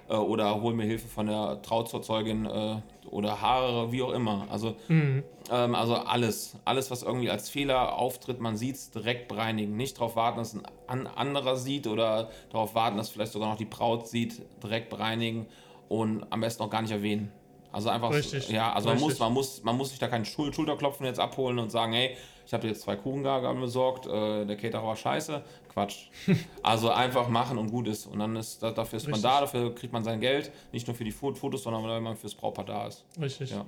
Äh, 0.10 0.16
oder 0.16 0.62
hole 0.62 0.76
mir 0.76 0.86
Hilfe 0.86 1.08
von 1.08 1.28
der 1.28 1.62
Trauzeugin 1.62 2.46
äh, 2.46 2.78
oder 3.10 3.42
Haare, 3.42 3.92
wie 3.92 4.02
auch 4.02 4.12
immer. 4.12 4.48
Also, 4.50 4.76
mhm. 4.88 5.24
ähm, 5.52 5.76
also 5.76 5.96
alles. 5.96 6.56
Alles, 6.66 6.90
was 6.92 7.04
irgendwie 7.04 7.30
als 7.30 7.50
Fehler 7.50 7.98
auftritt, 7.98 8.40
man 8.40 8.58
sieht 8.58 8.76
es 8.76 8.92
direkt 8.92 9.28
bereinigen. 9.28 9.78
Nicht 9.78 9.98
darauf 9.98 10.16
warten, 10.16 10.40
dass 10.40 10.58
ein 10.88 11.08
anderer 11.08 11.56
sieht 11.56 11.88
oder 11.88 12.30
darauf 12.52 12.76
warten, 12.76 12.98
dass 12.98 13.10
vielleicht 13.10 13.32
sogar 13.32 13.50
noch 13.50 13.58
die 13.58 13.66
Braut 13.66 14.08
sieht, 14.08 14.42
direkt 14.64 14.90
bereinigen 14.90 15.46
und 15.88 16.26
am 16.32 16.42
besten 16.42 16.64
auch 16.64 16.70
gar 16.70 16.82
nicht 16.82 16.92
erwähnen. 16.92 17.32
Also 17.72 17.90
einfach, 17.90 18.12
Richtig. 18.12 18.50
ja, 18.50 18.74
also 18.74 18.90
man 18.90 19.00
muss, 19.00 19.20
man 19.20 19.32
muss, 19.32 19.64
man 19.64 19.78
muss 19.78 19.92
sich 19.92 20.00
da 20.00 20.08
keinen 20.08 20.26
Schul 20.26 20.52
Schulterklopfen 20.52 21.06
jetzt 21.06 21.20
abholen 21.20 21.60
und 21.60 21.70
sagen, 21.70 21.94
hey, 21.94 22.18
ich 22.50 22.54
habe 22.56 22.68
jetzt 22.68 22.82
zwei 22.82 22.96
Kuchengabeln 22.96 23.62
besorgt, 23.62 24.08
äh, 24.08 24.44
der 24.44 24.58
Caterer 24.58 24.84
war 24.84 24.96
scheiße. 24.96 25.44
Quatsch. 25.72 26.08
also 26.64 26.90
einfach 26.90 27.30
machen 27.30 27.60
und 27.60 27.70
gut 27.70 27.88
ist. 27.88 28.08
Und 28.08 28.18
dann 28.18 28.36
ist 28.36 28.64
dafür 28.64 28.98
ist 28.98 29.06
Richtig. 29.06 29.12
man 29.12 29.22
da, 29.22 29.42
dafür 29.42 29.76
kriegt 29.76 29.94
man 29.94 30.04
sein 30.04 30.20
Geld, 30.20 30.52
nicht 30.72 30.88
nur 30.88 30.96
für 30.96 31.04
die 31.04 31.12
Fotos, 31.12 31.62
sondern 31.62 31.84
weil 31.84 32.02
man 32.02 32.16
fürs 32.18 32.34
Brautpaar 32.34 32.66
da 32.66 32.88
ist. 32.88 33.06
Richtig. 33.22 33.52
Ja. 33.52 33.68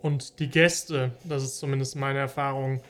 Und 0.00 0.38
die 0.38 0.48
Gäste, 0.48 1.10
das 1.24 1.42
ist 1.42 1.58
zumindest 1.58 1.96
meine 1.96 2.20
Erfahrung, 2.20 2.82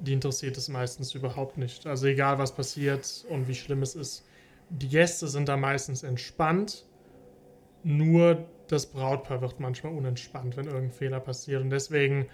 die 0.00 0.12
interessiert 0.12 0.56
es 0.56 0.68
meistens 0.68 1.14
überhaupt 1.14 1.58
nicht. 1.58 1.86
Also 1.86 2.08
egal 2.08 2.40
was 2.40 2.52
passiert 2.52 3.24
und 3.30 3.46
wie 3.46 3.54
schlimm 3.54 3.82
es 3.82 3.94
ist. 3.94 4.26
Die 4.68 4.88
Gäste 4.88 5.28
sind 5.28 5.48
da 5.48 5.56
meistens 5.56 6.02
entspannt 6.02 6.86
nur 7.86 8.44
das 8.66 8.86
Brautpaar 8.86 9.40
wird 9.40 9.60
manchmal 9.60 9.92
unentspannt, 9.92 10.56
wenn 10.56 10.66
irgendein 10.66 10.90
Fehler 10.90 11.20
passiert. 11.20 11.62
Und 11.62 11.70
deswegen 11.70 12.26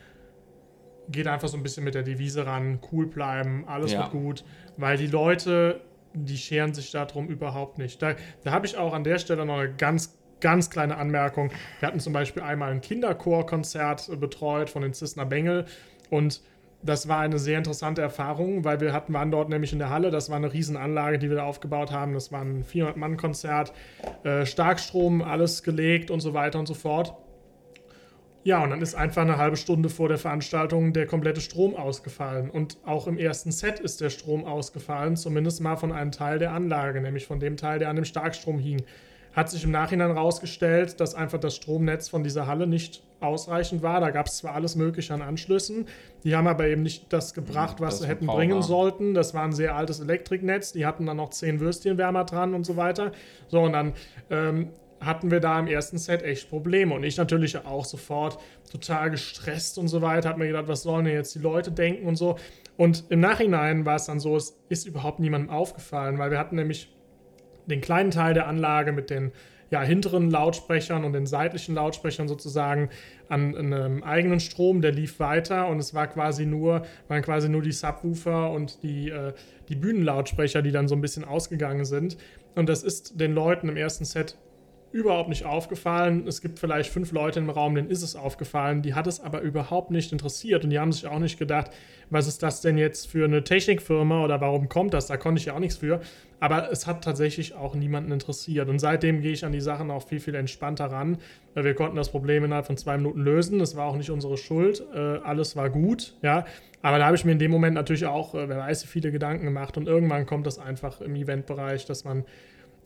geht 1.08 1.26
einfach 1.26 1.48
so 1.48 1.56
ein 1.56 1.62
bisschen 1.62 1.84
mit 1.84 1.94
der 1.94 2.02
Devise 2.02 2.46
ran, 2.46 2.78
cool 2.92 3.06
bleiben, 3.06 3.64
alles 3.66 3.92
Ja. 3.92 4.00
wird 4.00 4.10
gut, 4.10 4.44
weil 4.76 4.96
die 4.96 5.06
Leute, 5.06 5.80
die 6.14 6.36
scheren 6.36 6.74
sich 6.74 6.90
darum 6.90 7.28
überhaupt 7.28 7.78
nicht. 7.78 8.00
Da, 8.02 8.14
da 8.44 8.52
habe 8.52 8.66
ich 8.66 8.76
auch 8.76 8.92
an 8.94 9.04
der 9.04 9.18
Stelle 9.18 9.44
noch 9.44 9.58
eine 9.58 9.72
ganz, 9.74 10.18
ganz 10.40 10.70
kleine 10.70 10.96
Anmerkung. 10.96 11.50
Wir 11.80 11.88
hatten 11.88 12.00
zum 12.00 12.12
Beispiel 12.12 12.42
einmal 12.42 12.70
ein 12.72 12.80
Kinderchorkonzert 12.80 14.18
betreut 14.20 14.70
von 14.70 14.82
den 14.82 14.92
Zisner 14.92 15.24
Bengel 15.26 15.66
und 16.10 16.40
das 16.84 17.06
war 17.08 17.20
eine 17.20 17.38
sehr 17.38 17.58
interessante 17.58 18.02
Erfahrung, 18.02 18.64
weil 18.64 18.80
wir 18.80 18.92
hatten, 18.92 19.12
waren 19.12 19.30
dort 19.30 19.48
nämlich 19.48 19.72
in 19.72 19.78
der 19.78 19.90
Halle, 19.90 20.10
das 20.10 20.30
war 20.30 20.36
eine 20.36 20.52
Riesenanlage, 20.52 21.18
die 21.20 21.28
wir 21.28 21.36
da 21.36 21.44
aufgebaut 21.44 21.92
haben, 21.92 22.12
das 22.12 22.32
war 22.32 22.40
ein 22.40 22.64
400-Mann-Konzert, 22.64 23.72
äh, 24.24 24.44
Starkstrom, 24.44 25.22
alles 25.22 25.62
gelegt 25.62 26.10
und 26.10 26.18
so 26.18 26.34
weiter 26.34 26.58
und 26.58 26.66
so 26.66 26.74
fort. 26.74 27.14
Ja, 28.44 28.62
und 28.62 28.70
dann 28.70 28.82
ist 28.82 28.94
einfach 28.94 29.22
eine 29.22 29.36
halbe 29.36 29.56
Stunde 29.56 29.88
vor 29.88 30.08
der 30.08 30.18
Veranstaltung 30.18 30.92
der 30.92 31.06
komplette 31.06 31.40
Strom 31.40 31.76
ausgefallen. 31.76 32.50
Und 32.50 32.76
auch 32.84 33.06
im 33.06 33.16
ersten 33.16 33.52
Set 33.52 33.78
ist 33.78 34.00
der 34.00 34.10
Strom 34.10 34.44
ausgefallen, 34.44 35.16
zumindest 35.16 35.60
mal 35.60 35.76
von 35.76 35.92
einem 35.92 36.10
Teil 36.10 36.40
der 36.40 36.52
Anlage, 36.52 37.00
nämlich 37.00 37.26
von 37.26 37.38
dem 37.38 37.56
Teil, 37.56 37.78
der 37.78 37.88
an 37.88 37.96
dem 37.96 38.04
Starkstrom 38.04 38.58
hing. 38.58 38.82
Hat 39.32 39.48
sich 39.48 39.64
im 39.64 39.70
Nachhinein 39.70 40.12
herausgestellt, 40.12 41.00
dass 41.00 41.14
einfach 41.14 41.38
das 41.38 41.54
Stromnetz 41.56 42.08
von 42.08 42.24
dieser 42.24 42.46
Halle 42.46 42.66
nicht 42.66 43.02
ausreichend 43.20 43.82
war. 43.82 44.00
Da 44.00 44.10
gab 44.10 44.26
es 44.26 44.38
zwar 44.38 44.54
alles 44.54 44.74
Mögliche 44.74 45.14
an 45.14 45.22
Anschlüssen, 45.22 45.86
die 46.24 46.34
haben 46.34 46.48
aber 46.48 46.66
eben 46.66 46.82
nicht 46.82 47.12
das 47.12 47.32
gebracht, 47.32 47.80
was 47.80 47.94
das 47.94 48.00
sie 48.02 48.08
hätten 48.08 48.26
bringen 48.26 48.56
war. 48.56 48.62
sollten. 48.62 49.14
Das 49.14 49.32
war 49.32 49.44
ein 49.44 49.52
sehr 49.52 49.76
altes 49.76 50.00
Elektriknetz, 50.00 50.72
die 50.72 50.84
hatten 50.84 51.06
dann 51.06 51.16
noch 51.16 51.30
zehn 51.30 51.60
Würstchenwärmer 51.60 52.24
dran 52.24 52.54
und 52.54 52.64
so 52.64 52.76
weiter. 52.76 53.12
So, 53.48 53.60
und 53.60 53.72
dann 53.72 53.92
ähm, 54.30 54.70
hatten 55.04 55.30
wir 55.30 55.40
da 55.40 55.58
im 55.58 55.66
ersten 55.66 55.98
Set 55.98 56.22
echt 56.22 56.48
Probleme. 56.48 56.94
Und 56.94 57.04
ich 57.04 57.16
natürlich 57.16 57.56
auch 57.56 57.84
sofort 57.84 58.38
total 58.70 59.10
gestresst 59.10 59.78
und 59.78 59.88
so 59.88 60.02
weiter. 60.02 60.28
Hab 60.30 60.38
mir 60.38 60.46
gedacht, 60.46 60.68
was 60.68 60.82
sollen 60.82 61.04
denn 61.04 61.14
jetzt 61.14 61.34
die 61.34 61.40
Leute 61.40 61.70
denken 61.70 62.06
und 62.06 62.16
so. 62.16 62.36
Und 62.76 63.04
im 63.10 63.20
Nachhinein 63.20 63.84
war 63.84 63.96
es 63.96 64.06
dann 64.06 64.20
so, 64.20 64.36
es 64.36 64.58
ist 64.68 64.86
überhaupt 64.86 65.20
niemandem 65.20 65.50
aufgefallen, 65.50 66.18
weil 66.18 66.30
wir 66.30 66.38
hatten 66.38 66.56
nämlich 66.56 66.94
den 67.66 67.80
kleinen 67.80 68.10
Teil 68.10 68.34
der 68.34 68.48
Anlage 68.48 68.92
mit 68.92 69.10
den 69.10 69.32
ja, 69.72 69.82
hinteren 69.82 70.30
Lautsprechern 70.30 71.02
und 71.02 71.14
den 71.14 71.24
seitlichen 71.24 71.74
Lautsprechern 71.74 72.28
sozusagen 72.28 72.90
an, 73.30 73.56
an 73.56 73.72
einem 73.72 74.02
eigenen 74.02 74.38
Strom, 74.38 74.82
der 74.82 74.92
lief 74.92 75.18
weiter 75.18 75.68
und 75.68 75.78
es 75.78 75.94
war 75.94 76.08
quasi 76.08 76.44
nur, 76.44 76.84
waren 77.08 77.22
quasi 77.22 77.48
nur 77.48 77.62
die 77.62 77.72
Subwoofer 77.72 78.50
und 78.50 78.82
die, 78.82 79.08
äh, 79.08 79.32
die 79.70 79.74
Bühnenlautsprecher, 79.74 80.60
die 80.60 80.72
dann 80.72 80.88
so 80.88 80.94
ein 80.94 81.00
bisschen 81.00 81.24
ausgegangen 81.24 81.86
sind. 81.86 82.18
Und 82.54 82.68
das 82.68 82.82
ist 82.82 83.18
den 83.18 83.32
Leuten 83.32 83.70
im 83.70 83.78
ersten 83.78 84.04
Set 84.04 84.36
überhaupt 84.92 85.28
nicht 85.28 85.44
aufgefallen. 85.44 86.26
Es 86.26 86.40
gibt 86.40 86.58
vielleicht 86.58 86.90
fünf 86.90 87.12
Leute 87.12 87.40
im 87.40 87.50
Raum, 87.50 87.74
denen 87.74 87.90
ist 87.90 88.02
es 88.02 88.14
aufgefallen. 88.14 88.82
Die 88.82 88.94
hat 88.94 89.06
es 89.06 89.20
aber 89.20 89.40
überhaupt 89.40 89.90
nicht 89.90 90.12
interessiert 90.12 90.64
und 90.64 90.70
die 90.70 90.78
haben 90.78 90.92
sich 90.92 91.06
auch 91.06 91.18
nicht 91.18 91.38
gedacht, 91.38 91.70
was 92.10 92.26
ist 92.26 92.42
das 92.42 92.60
denn 92.60 92.76
jetzt 92.76 93.08
für 93.08 93.24
eine 93.24 93.42
Technikfirma 93.42 94.22
oder 94.22 94.40
warum 94.42 94.68
kommt 94.68 94.92
das? 94.92 95.06
Da 95.06 95.16
konnte 95.16 95.40
ich 95.40 95.46
ja 95.46 95.54
auch 95.54 95.60
nichts 95.60 95.78
für. 95.78 96.00
Aber 96.40 96.70
es 96.70 96.86
hat 96.86 97.02
tatsächlich 97.04 97.54
auch 97.54 97.74
niemanden 97.74 98.12
interessiert. 98.12 98.68
Und 98.68 98.80
seitdem 98.80 99.22
gehe 99.22 99.32
ich 99.32 99.46
an 99.46 99.52
die 99.52 99.60
Sachen 99.60 99.90
auch 99.90 100.06
viel, 100.06 100.20
viel 100.20 100.34
entspannter 100.34 100.86
ran. 100.86 101.18
Wir 101.54 101.74
konnten 101.74 101.96
das 101.96 102.10
Problem 102.10 102.44
innerhalb 102.44 102.66
von 102.66 102.76
zwei 102.76 102.98
Minuten 102.98 103.20
lösen. 103.20 103.58
Das 103.60 103.76
war 103.76 103.86
auch 103.86 103.96
nicht 103.96 104.10
unsere 104.10 104.36
Schuld. 104.36 104.84
Äh, 104.94 104.98
alles 104.98 105.56
war 105.56 105.70
gut, 105.70 106.14
ja. 106.20 106.44
Aber 106.82 106.98
da 106.98 107.06
habe 107.06 107.16
ich 107.16 107.24
mir 107.24 107.32
in 107.32 107.38
dem 107.38 107.50
Moment 107.50 107.74
natürlich 107.74 108.04
auch, 108.04 108.34
äh, 108.34 108.48
wer 108.48 108.58
weiß, 108.58 108.84
viele 108.84 109.10
Gedanken 109.10 109.44
gemacht. 109.44 109.78
Und 109.78 109.86
irgendwann 109.86 110.26
kommt 110.26 110.46
das 110.46 110.58
einfach 110.58 111.00
im 111.00 111.14
Eventbereich, 111.14 111.86
dass 111.86 112.04
man 112.04 112.24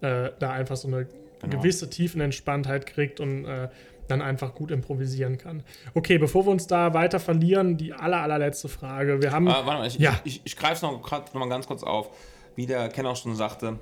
äh, 0.03 0.31
da 0.39 0.53
einfach 0.53 0.77
so 0.77 0.87
eine 0.87 1.09
Genau. 1.41 1.59
gewisse 1.59 1.91
Tiefenentspanntheit 1.91 2.87
kriegt 2.87 3.21
und 3.21 3.45
äh, 3.45 3.69
dann 4.09 4.23
einfach 4.23 4.55
gut 4.55 4.71
improvisieren 4.71 5.37
kann. 5.39 5.63
Okay, 5.95 6.17
bevor 6.19 6.47
wir 6.47 6.51
uns 6.53 6.67
da 6.67 6.95
weiter 6.95 7.19
verlieren, 7.21 7.77
die 7.77 7.93
aller, 7.93 8.19
allerletzte 8.23 8.69
Frage. 8.69 9.21
Wir 9.21 9.33
haben. 9.33 9.47
Äh, 9.47 9.51
warte 9.51 9.65
mal, 9.67 9.87
ich, 9.87 9.99
Ja. 9.99 10.19
ich, 10.25 10.37
ich, 10.37 10.43
ich 10.45 10.57
greife 10.57 10.75
es 10.75 10.83
noch, 10.83 11.03
grad 11.03 11.35
noch 11.35 11.41
mal 11.41 11.49
ganz 11.49 11.67
kurz 11.67 11.83
auf. 11.83 12.11
Wie 12.55 12.67
der 12.67 12.89
Ken 12.89 13.05
auch 13.07 13.17
schon 13.17 13.35
sagte, 13.37 13.79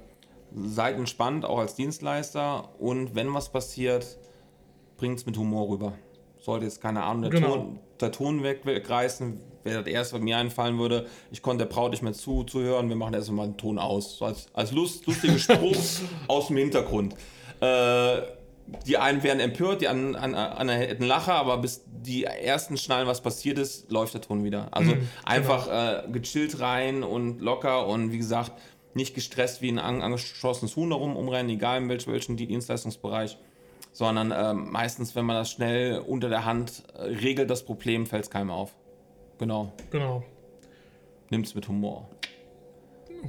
seid 0.54 0.96
entspannt, 0.96 1.44
auch 1.44 1.58
als 1.58 1.74
Dienstleister. 1.74 2.70
Und 2.78 3.14
wenn 3.14 3.32
was 3.34 3.50
passiert, 3.52 4.18
bringt 4.96 5.18
es 5.18 5.26
mit 5.26 5.36
Humor 5.36 5.68
rüber. 5.68 5.92
Sollte 6.38 6.64
jetzt, 6.66 6.80
keine 6.80 7.02
Ahnung, 7.04 7.22
der, 7.22 7.30
Genau. 7.30 7.54
Ton, 7.56 7.78
der 8.00 8.12
Ton 8.12 8.42
weg, 8.42 8.60
wegreißen, 8.64 9.40
wäre 9.62 9.82
das 9.82 9.92
erste, 9.92 10.16
was 10.16 10.22
mir 10.22 10.36
einfallen 10.36 10.78
würde. 10.78 11.06
Ich 11.30 11.40
konnte 11.42 11.64
der 11.64 11.72
Braut 11.72 11.92
nicht 11.92 12.02
mehr 12.02 12.12
zu, 12.12 12.44
zuhören, 12.44 12.88
wir 12.88 12.96
machen 12.96 13.14
erstmal 13.14 13.46
den 13.46 13.56
Ton 13.56 13.78
aus. 13.78 14.18
So 14.18 14.26
als, 14.26 14.48
als 14.52 14.72
Lust, 14.72 15.06
lustigen 15.06 15.38
Spruch 15.38 15.76
aus 16.28 16.48
dem 16.48 16.56
Hintergrund. 16.58 17.14
Äh, 17.64 18.22
die 18.86 18.96
einen 18.96 19.22
werden 19.22 19.40
empört, 19.40 19.82
die 19.82 19.88
anderen, 19.88 20.16
an, 20.16 20.34
an, 20.34 20.68
hätten 20.70 21.04
Lacher, 21.04 21.34
aber 21.34 21.58
bis 21.58 21.84
die 21.86 22.24
ersten 22.24 22.78
schnallen, 22.78 23.06
was 23.06 23.20
passiert 23.20 23.58
ist, 23.58 23.90
läuft 23.90 24.14
der 24.14 24.22
Ton 24.22 24.42
wieder. 24.42 24.68
Also 24.70 24.92
Mhm, 24.94 25.08
einfach 25.24 25.68
äh, 25.68 26.08
gechillt 26.10 26.60
rein 26.60 27.02
und 27.02 27.40
locker 27.40 27.86
und 27.86 28.10
wie 28.10 28.18
gesagt, 28.18 28.52
nicht 28.94 29.14
gestresst 29.14 29.60
wie 29.60 29.68
ein 29.70 29.78
an, 29.78 30.00
angeschossenes 30.02 30.76
Huhn 30.76 30.88
darum 30.88 31.16
umrennen, 31.16 31.50
egal 31.50 31.82
in 31.82 31.88
welch, 31.88 32.06
welchen 32.06 32.36
Dienstleistungsbereich, 32.36 33.36
sondern 33.92 34.32
ähm, 34.34 34.70
meistens, 34.70 35.14
wenn 35.14 35.26
man 35.26 35.36
das 35.36 35.50
schnell 35.50 35.98
unter 35.98 36.28
der 36.28 36.44
Hand 36.44 36.84
äh, 36.96 37.02
regelt, 37.02 37.50
das 37.50 37.64
Problem, 37.64 38.06
fällt 38.06 38.24
es 38.24 38.30
keinem 38.30 38.50
auf. 38.50 38.74
Genau, 39.38 39.72
Genau. 39.90 40.22
nimmt 41.30 41.46
es 41.46 41.54
mit 41.54 41.68
Humor. 41.68 42.08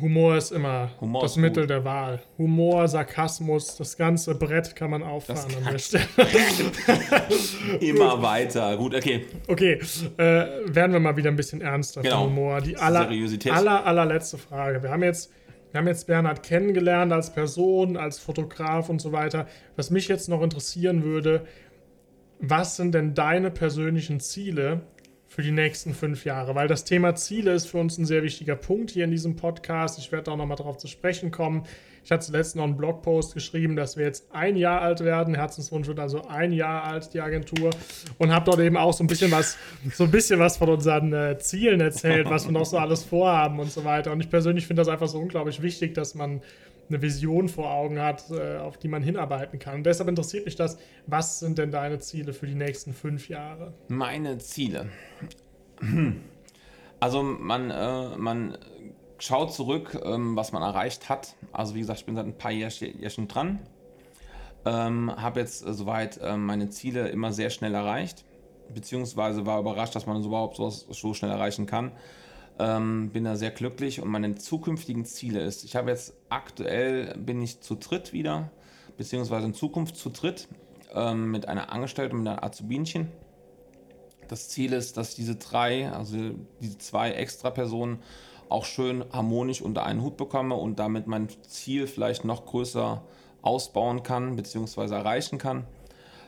Humor 0.02 0.36
ist 0.38 0.52
immer 0.52 0.92
Humor 1.00 1.22
das 1.22 1.32
ist 1.32 1.38
Mittel 1.38 1.64
gut. 1.64 1.70
der 1.70 1.86
Wahl. 1.86 2.22
Humor, 2.38 2.88
Sarkasmus, 2.88 3.78
das 3.78 3.96
ganze 3.98 4.36
Brett 4.36 4.76
kann 4.76 4.90
man 4.92 5.04
auffahren 5.04 5.52
an 5.64 5.72
der 5.72 5.80
Stelle. 5.80 6.06
Immer 7.80 8.22
weiter. 8.22 8.76
Gut, 8.78 8.96
okay. 8.96 9.26
Okay, 9.48 9.80
äh, 10.18 10.24
werden 10.66 10.92
wir 10.94 11.00
mal 11.00 11.16
wieder 11.18 11.30
ein 11.30 11.36
bisschen 11.36 11.62
ernster 11.62 12.02
Genau. 12.02 12.26
Humor. 12.26 12.62
Die 12.62 12.78
aller, 12.78 13.04
Seriosität. 13.04 13.52
aller, 13.54 13.86
allerletzte 13.86 14.38
Frage. 14.38 14.84
Wir 14.84 14.92
haben 14.92 15.04
jetzt, 15.04 15.32
wir 15.72 15.80
haben 15.80 15.88
jetzt 15.88 16.08
Bernhard 16.08 16.44
kennengelernt 16.44 17.12
als 17.12 17.32
Person, 17.34 17.98
als 17.98 18.20
Fotograf 18.20 18.90
und 18.90 19.02
so 19.02 19.12
weiter. 19.12 19.48
Was 19.76 19.90
mich 19.92 20.08
jetzt 20.08 20.30
noch 20.30 20.42
interessieren 20.42 21.04
würde, 21.04 21.46
was 22.40 22.76
sind 22.76 22.94
denn 22.94 23.14
deine 23.14 23.50
persönlichen 23.52 24.20
Ziele 24.20 24.82
für 25.36 25.42
die 25.42 25.52
nächsten 25.52 25.94
fünf 25.94 26.24
Jahre? 26.24 26.56
Weil 26.56 26.70
das 26.70 26.86
Thema 26.86 27.14
Ziele 27.14 27.52
ist 27.52 27.68
für 27.68 27.78
uns 27.78 27.98
ein 27.98 28.06
sehr 28.06 28.24
wichtiger 28.24 28.56
Punkt 28.56 28.92
hier 28.92 29.04
in 29.04 29.12
diesem 29.12 29.36
Podcast. 29.36 30.00
Ich 30.00 30.14
werde 30.14 30.32
auch 30.32 30.38
nochmal 30.38 30.56
darauf 30.56 30.78
zu 30.78 30.88
sprechen 30.88 31.30
kommen. 31.30 31.64
Ich 32.06 32.12
hatte 32.12 32.28
zuletzt 32.28 32.56
noch 32.56 32.64
einen 32.64 32.78
Blogpost 32.78 33.34
geschrieben, 33.34 33.76
dass 33.76 33.98
wir 33.98 34.06
jetzt 34.06 34.28
ein 34.32 34.56
Jahr 34.56 34.80
alt 34.82 35.02
werden. 35.04 35.36
Herzenswunsch 35.36 35.88
wird 35.88 36.00
also 36.00 36.26
ein 36.28 36.54
Jahr 36.54 36.86
alt, 36.86 37.14
die 37.14 37.20
Agentur. 37.20 37.72
Und 38.18 38.32
habe 38.32 38.46
dort 38.46 38.60
eben 38.60 38.78
auch 38.78 38.94
so 38.94 39.04
ein 39.04 39.08
bisschen 39.08 39.32
was, 39.32 39.58
so 39.94 40.06
ein 40.06 40.12
bisschen 40.12 40.40
was 40.40 40.56
von 40.56 40.70
unseren 40.70 41.12
äh, 41.12 41.38
Zielen 41.38 41.82
erzählt, 41.82 42.30
was 42.30 42.46
wir 42.46 42.54
noch 42.54 42.66
so 42.66 42.78
alles 42.78 43.04
vorhaben 43.04 43.60
und 43.60 43.72
so 43.72 43.84
weiter. 43.84 44.14
Und 44.14 44.22
ich 44.22 44.30
persönlich 44.30 44.66
finde 44.68 44.84
das 44.84 44.88
einfach 44.88 45.10
so 45.10 45.18
unglaublich 45.18 45.62
wichtig, 45.62 45.96
dass 45.96 46.16
man 46.16 46.42
eine 46.90 47.02
Vision 47.02 47.50
vor 47.50 47.72
Augen 47.72 48.00
hat, 48.00 48.30
äh, 48.32 48.58
auf 48.58 48.78
die 48.78 48.88
man 48.88 49.02
hinarbeiten 49.02 49.60
kann. 49.60 49.76
Und 49.76 49.86
deshalb 49.86 50.10
interessiert 50.10 50.46
mich 50.46 50.56
das, 50.56 50.78
was 51.08 51.40
sind 51.40 51.58
denn 51.58 51.72
deine 51.72 52.00
Ziele 52.00 52.34
für 52.34 52.48
die 52.48 52.56
nächsten 52.56 52.94
fünf 52.94 53.30
Jahre? 53.30 53.74
Meine 53.88 54.38
Ziele. 54.38 54.90
Also 57.00 57.24
man, 57.24 57.72
äh, 57.72 58.18
man 58.18 58.58
schaut 59.20 59.54
zurück, 59.54 60.00
ähm, 60.04 60.36
was 60.36 60.52
man 60.52 60.62
erreicht 60.62 61.10
hat. 61.10 61.36
Also 61.52 61.76
wie 61.76 61.80
gesagt, 61.80 62.00
ich 62.00 62.06
bin 62.06 62.16
seit 62.16 62.26
ein 62.26 62.38
paar 62.38 62.52
Jährchen 62.52 63.28
dran. 63.28 63.60
Ähm, 64.66 65.14
habe 65.16 65.42
jetzt 65.42 65.66
äh, 65.66 65.74
soweit 65.74 66.18
äh, 66.18 66.38
meine 66.38 66.70
Ziele 66.70 67.10
immer 67.10 67.32
sehr 67.32 67.50
schnell 67.50 67.74
erreicht. 67.74 68.26
Beziehungsweise 68.74 69.46
war 69.46 69.60
überrascht, 69.60 69.96
dass 69.96 70.08
man 70.08 70.22
so 70.24 70.30
überhaupt 70.30 70.56
sowas 70.56 70.88
so 70.90 71.14
schnell 71.14 71.32
erreichen 71.32 71.66
kann. 71.66 71.92
Ähm, 72.58 73.10
bin 73.12 73.26
da 73.26 73.36
sehr 73.36 73.52
glücklich 73.52 74.02
und 74.02 74.08
meine 74.10 74.36
zukünftigen 74.36 75.04
Ziele 75.04 75.42
ist, 75.42 75.66
ich 75.66 75.76
habe 75.76 75.90
jetzt 75.90 76.14
aktuell, 76.30 77.14
bin 77.18 77.42
ich 77.42 77.60
zu 77.60 77.76
dritt 77.76 78.14
wieder, 78.14 78.50
beziehungsweise 78.96 79.48
in 79.48 79.54
Zukunft 79.54 79.98
zu 79.98 80.10
dritt 80.10 80.48
ähm, 80.94 81.32
mit 81.32 81.50
einer 81.50 81.74
Angestellten, 81.74 82.18
mit 82.18 82.28
einer 82.28 82.44
Azubinchen. 82.44 83.12
Das 84.30 84.48
Ziel 84.48 84.72
ist, 84.72 84.96
dass 84.96 85.16
diese 85.16 85.36
drei, 85.36 85.92
also 85.92 86.18
diese 86.62 86.78
zwei 86.78 87.12
extra 87.12 87.50
Personen 87.50 88.00
auch 88.50 88.66
schön 88.66 89.04
harmonisch 89.12 89.62
unter 89.62 89.86
einen 89.86 90.02
Hut 90.02 90.18
bekomme 90.18 90.56
und 90.56 90.80
damit 90.80 91.08
mein 91.08 91.28
Ziel 91.48 91.88
vielleicht 91.88 92.26
noch 92.26 92.46
größer 92.46 93.04
ausbauen 93.42 94.04
kann, 94.04 94.36
beziehungsweise 94.36 94.96
erreichen 94.96 95.38
kann. 95.38 95.68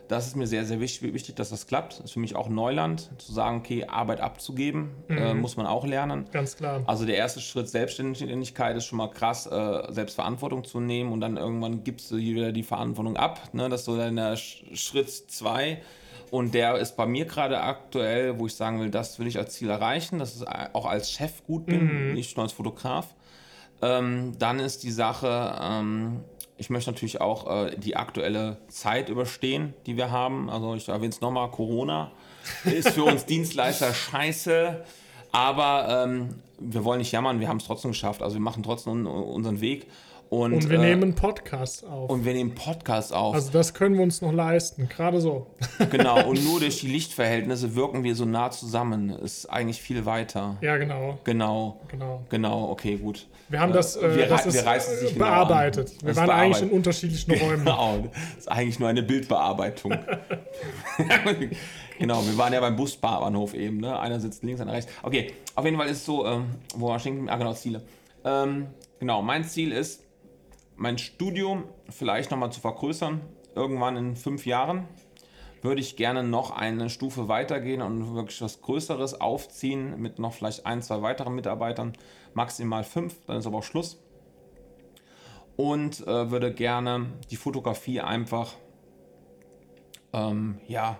Das 0.07 0.27
ist 0.27 0.35
mir 0.35 0.47
sehr, 0.47 0.63
sehr 0.65 0.79
wichtig, 0.79 1.13
wichtig, 1.13 1.35
dass 1.35 1.49
das 1.49 1.67
klappt. 1.67 1.93
Das 1.99 2.05
ist 2.05 2.11
für 2.11 2.19
mich 2.19 2.35
auch 2.35 2.47
Neuland, 2.49 3.09
zu 3.17 3.33
sagen, 3.33 3.57
okay, 3.57 3.85
Arbeit 3.85 4.21
abzugeben, 4.21 4.91
äh, 5.09 5.33
muss 5.33 5.57
man 5.57 5.65
auch 5.65 5.85
lernen. 5.85 6.25
Ganz 6.31 6.55
klar. 6.55 6.81
Also 6.85 7.05
der 7.05 7.17
erste 7.17 7.41
Schritt 7.41 7.67
Selbstständigkeit 7.69 8.77
ist 8.77 8.85
schon 8.85 8.97
mal 8.97 9.09
krass, 9.09 9.47
äh, 9.47 9.91
Selbstverantwortung 9.91 10.63
zu 10.63 10.79
nehmen 10.79 11.11
und 11.11 11.19
dann 11.21 11.35
irgendwann 11.37 11.83
gibst 11.83 12.09
du 12.11 12.17
hier 12.17 12.35
wieder 12.35 12.51
die 12.51 12.63
Verantwortung 12.63 13.17
ab. 13.17 13.49
Ne? 13.53 13.67
Das 13.69 13.81
ist 13.81 13.85
so 13.85 13.97
dein 13.97 14.17
Sch- 14.17 14.75
Schritt 14.75 15.09
zwei. 15.09 15.81
Und 16.29 16.53
der 16.53 16.75
ist 16.77 16.97
bei 16.97 17.05
mir 17.05 17.25
gerade 17.25 17.61
aktuell, 17.61 18.37
wo 18.37 18.47
ich 18.47 18.55
sagen 18.55 18.79
will, 18.81 18.89
das 18.89 19.17
will 19.17 19.27
ich 19.27 19.37
als 19.37 19.53
Ziel 19.53 19.69
erreichen, 19.69 20.19
dass 20.19 20.35
ich 20.41 20.47
auch 20.73 20.85
als 20.85 21.11
Chef 21.11 21.45
gut 21.45 21.65
bin, 21.65 22.13
nicht 22.13 22.35
nur 22.35 22.43
als 22.43 22.51
Fotograf. 22.53 23.13
Ähm, 23.81 24.33
dann 24.39 24.59
ist 24.59 24.83
die 24.83 24.91
Sache, 24.91 25.55
ähm, 25.61 26.21
ich 26.57 26.69
möchte 26.69 26.91
natürlich 26.91 27.21
auch 27.21 27.65
äh, 27.65 27.75
die 27.77 27.95
aktuelle 27.95 28.57
Zeit 28.67 29.09
überstehen, 29.09 29.73
die 29.85 29.97
wir 29.97 30.11
haben. 30.11 30.49
Also 30.49 30.75
ich 30.75 30.87
erwähne 30.87 31.09
es 31.09 31.21
nochmal, 31.21 31.49
Corona 31.51 32.11
ist 32.65 32.89
für 32.89 33.03
uns 33.03 33.25
Dienstleister 33.27 33.93
scheiße. 33.93 34.83
Aber 35.31 36.05
ähm, 36.05 36.35
wir 36.59 36.83
wollen 36.83 36.99
nicht 36.99 37.11
jammern, 37.11 37.39
wir 37.39 37.47
haben 37.47 37.57
es 37.57 37.65
trotzdem 37.65 37.91
geschafft. 37.91 38.21
Also 38.21 38.35
wir 38.35 38.41
machen 38.41 38.63
trotzdem 38.63 39.05
unseren 39.05 39.61
Weg. 39.61 39.87
Und, 40.29 40.53
und 40.53 40.69
wir 40.69 40.77
äh, 40.77 40.95
nehmen 40.95 41.15
Podcast 41.15 41.85
auf. 41.85 42.09
Und 42.09 42.25
wir 42.25 42.33
nehmen 42.33 42.53
Podcast 42.53 43.13
auf. 43.13 43.33
Also 43.33 43.51
das 43.51 43.73
können 43.73 43.95
wir 43.95 44.03
uns 44.03 44.21
noch 44.21 44.33
leisten, 44.33 44.89
gerade 44.89 45.21
so. 45.21 45.47
Genau, 45.89 46.27
und 46.27 46.43
nur 46.43 46.59
durch 46.59 46.81
die 46.81 46.87
Lichtverhältnisse 46.87 47.75
wirken 47.75 48.03
wir 48.03 48.13
so 48.15 48.25
nah 48.25 48.51
zusammen. 48.51 49.09
Ist 49.09 49.45
eigentlich 49.45 49.81
viel 49.81 50.05
weiter. 50.05 50.57
Ja, 50.61 50.77
genau. 50.77 51.17
Genau. 51.23 51.79
Genau. 51.87 52.23
Genau, 52.29 52.69
okay, 52.71 52.97
gut. 52.97 53.27
Wir 53.47 53.61
haben 53.61 53.71
das, 53.71 53.95
äh, 53.95 54.15
wir, 54.15 54.27
das 54.27 54.53
wir 54.53 54.65
reißen 54.65 54.97
sich 54.97 55.13
genau 55.13 55.25
bearbeitet. 55.25 55.93
Genau 55.99 56.07
wir 56.07 56.15
waren 56.17 56.29
eigentlich 56.29 56.63
in 56.63 56.71
unterschiedlichen 56.71 57.31
Räumen. 57.31 57.63
Genau, 57.63 58.03
das 58.11 58.37
ist 58.39 58.51
eigentlich 58.51 58.79
nur 58.79 58.89
eine 58.89 59.03
Bildbearbeitung. 59.03 59.93
genau, 61.99 62.25
wir 62.25 62.37
waren 62.37 62.51
ja 62.51 62.59
beim 62.59 62.75
Busbahnhof 62.75 63.53
eben. 63.53 63.77
Ne? 63.77 63.97
Einer 63.97 64.19
sitzt 64.19 64.43
links, 64.43 64.59
einer 64.59 64.73
rechts. 64.73 64.91
Okay, 65.03 65.33
auf 65.55 65.63
jeden 65.63 65.77
Fall 65.77 65.87
ist 65.87 65.97
es 65.97 66.05
so, 66.05 66.25
ähm, 66.25 66.47
wo 66.75 66.89
war 66.89 66.99
Schinken? 66.99 67.29
Ah, 67.29 67.37
genau, 67.37 67.53
Ziele. 67.53 67.81
Ähm, 68.25 68.67
genau, 68.99 69.21
mein 69.21 69.45
Ziel 69.45 69.71
ist, 69.71 70.03
mein 70.77 70.97
Studium 70.97 71.65
vielleicht 71.89 72.31
nochmal 72.31 72.51
zu 72.51 72.61
vergrößern, 72.61 73.21
irgendwann 73.55 73.97
in 73.97 74.15
fünf 74.15 74.45
Jahren, 74.45 74.87
würde 75.63 75.81
ich 75.81 75.97
gerne 75.97 76.23
noch 76.23 76.51
eine 76.51 76.89
Stufe 76.89 77.27
weitergehen 77.27 77.81
und 77.81 78.15
wirklich 78.15 78.41
was 78.41 78.61
Größeres 78.61 79.19
aufziehen 79.19 79.99
mit 79.99 80.19
noch 80.19 80.33
vielleicht 80.33 80.65
ein, 80.65 80.81
zwei 80.81 81.01
weiteren 81.01 81.33
Mitarbeitern, 81.33 81.93
maximal 82.33 82.83
fünf, 82.83 83.15
dann 83.25 83.37
ist 83.37 83.47
aber 83.47 83.57
auch 83.57 83.63
Schluss. 83.63 84.01
Und 85.55 86.05
äh, 86.05 86.29
würde 86.29 86.53
gerne 86.53 87.07
die 87.31 87.35
Fotografie 87.35 87.99
einfach 88.01 88.53
ähm, 90.13 90.59
ja, 90.67 90.99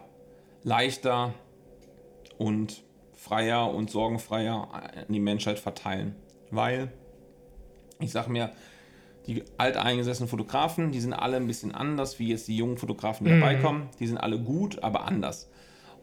leichter 0.63 1.35
und 2.39 2.83
freier 3.13 3.71
und 3.71 3.91
sorgenfreier 3.91 4.69
an 4.73 5.13
die 5.13 5.19
Menschheit 5.19 5.59
verteilen. 5.59 6.15
Weil 6.49 6.91
ich 7.99 8.11
sage 8.11 8.31
mir, 8.31 8.51
die 9.27 9.43
alteingesessenen 9.57 10.29
Fotografen, 10.29 10.91
die 10.91 11.01
sind 11.01 11.13
alle 11.13 11.37
ein 11.37 11.47
bisschen 11.47 11.75
anders, 11.75 12.17
wie 12.17 12.29
jetzt 12.29 12.47
die 12.47 12.55
jungen 12.55 12.77
Fotografen, 12.77 13.25
die 13.25 13.33
mhm. 13.33 13.41
dabei 13.41 13.55
kommen. 13.55 13.89
Die 13.99 14.07
sind 14.07 14.17
alle 14.17 14.39
gut, 14.39 14.81
aber 14.83 15.05
anders. 15.05 15.49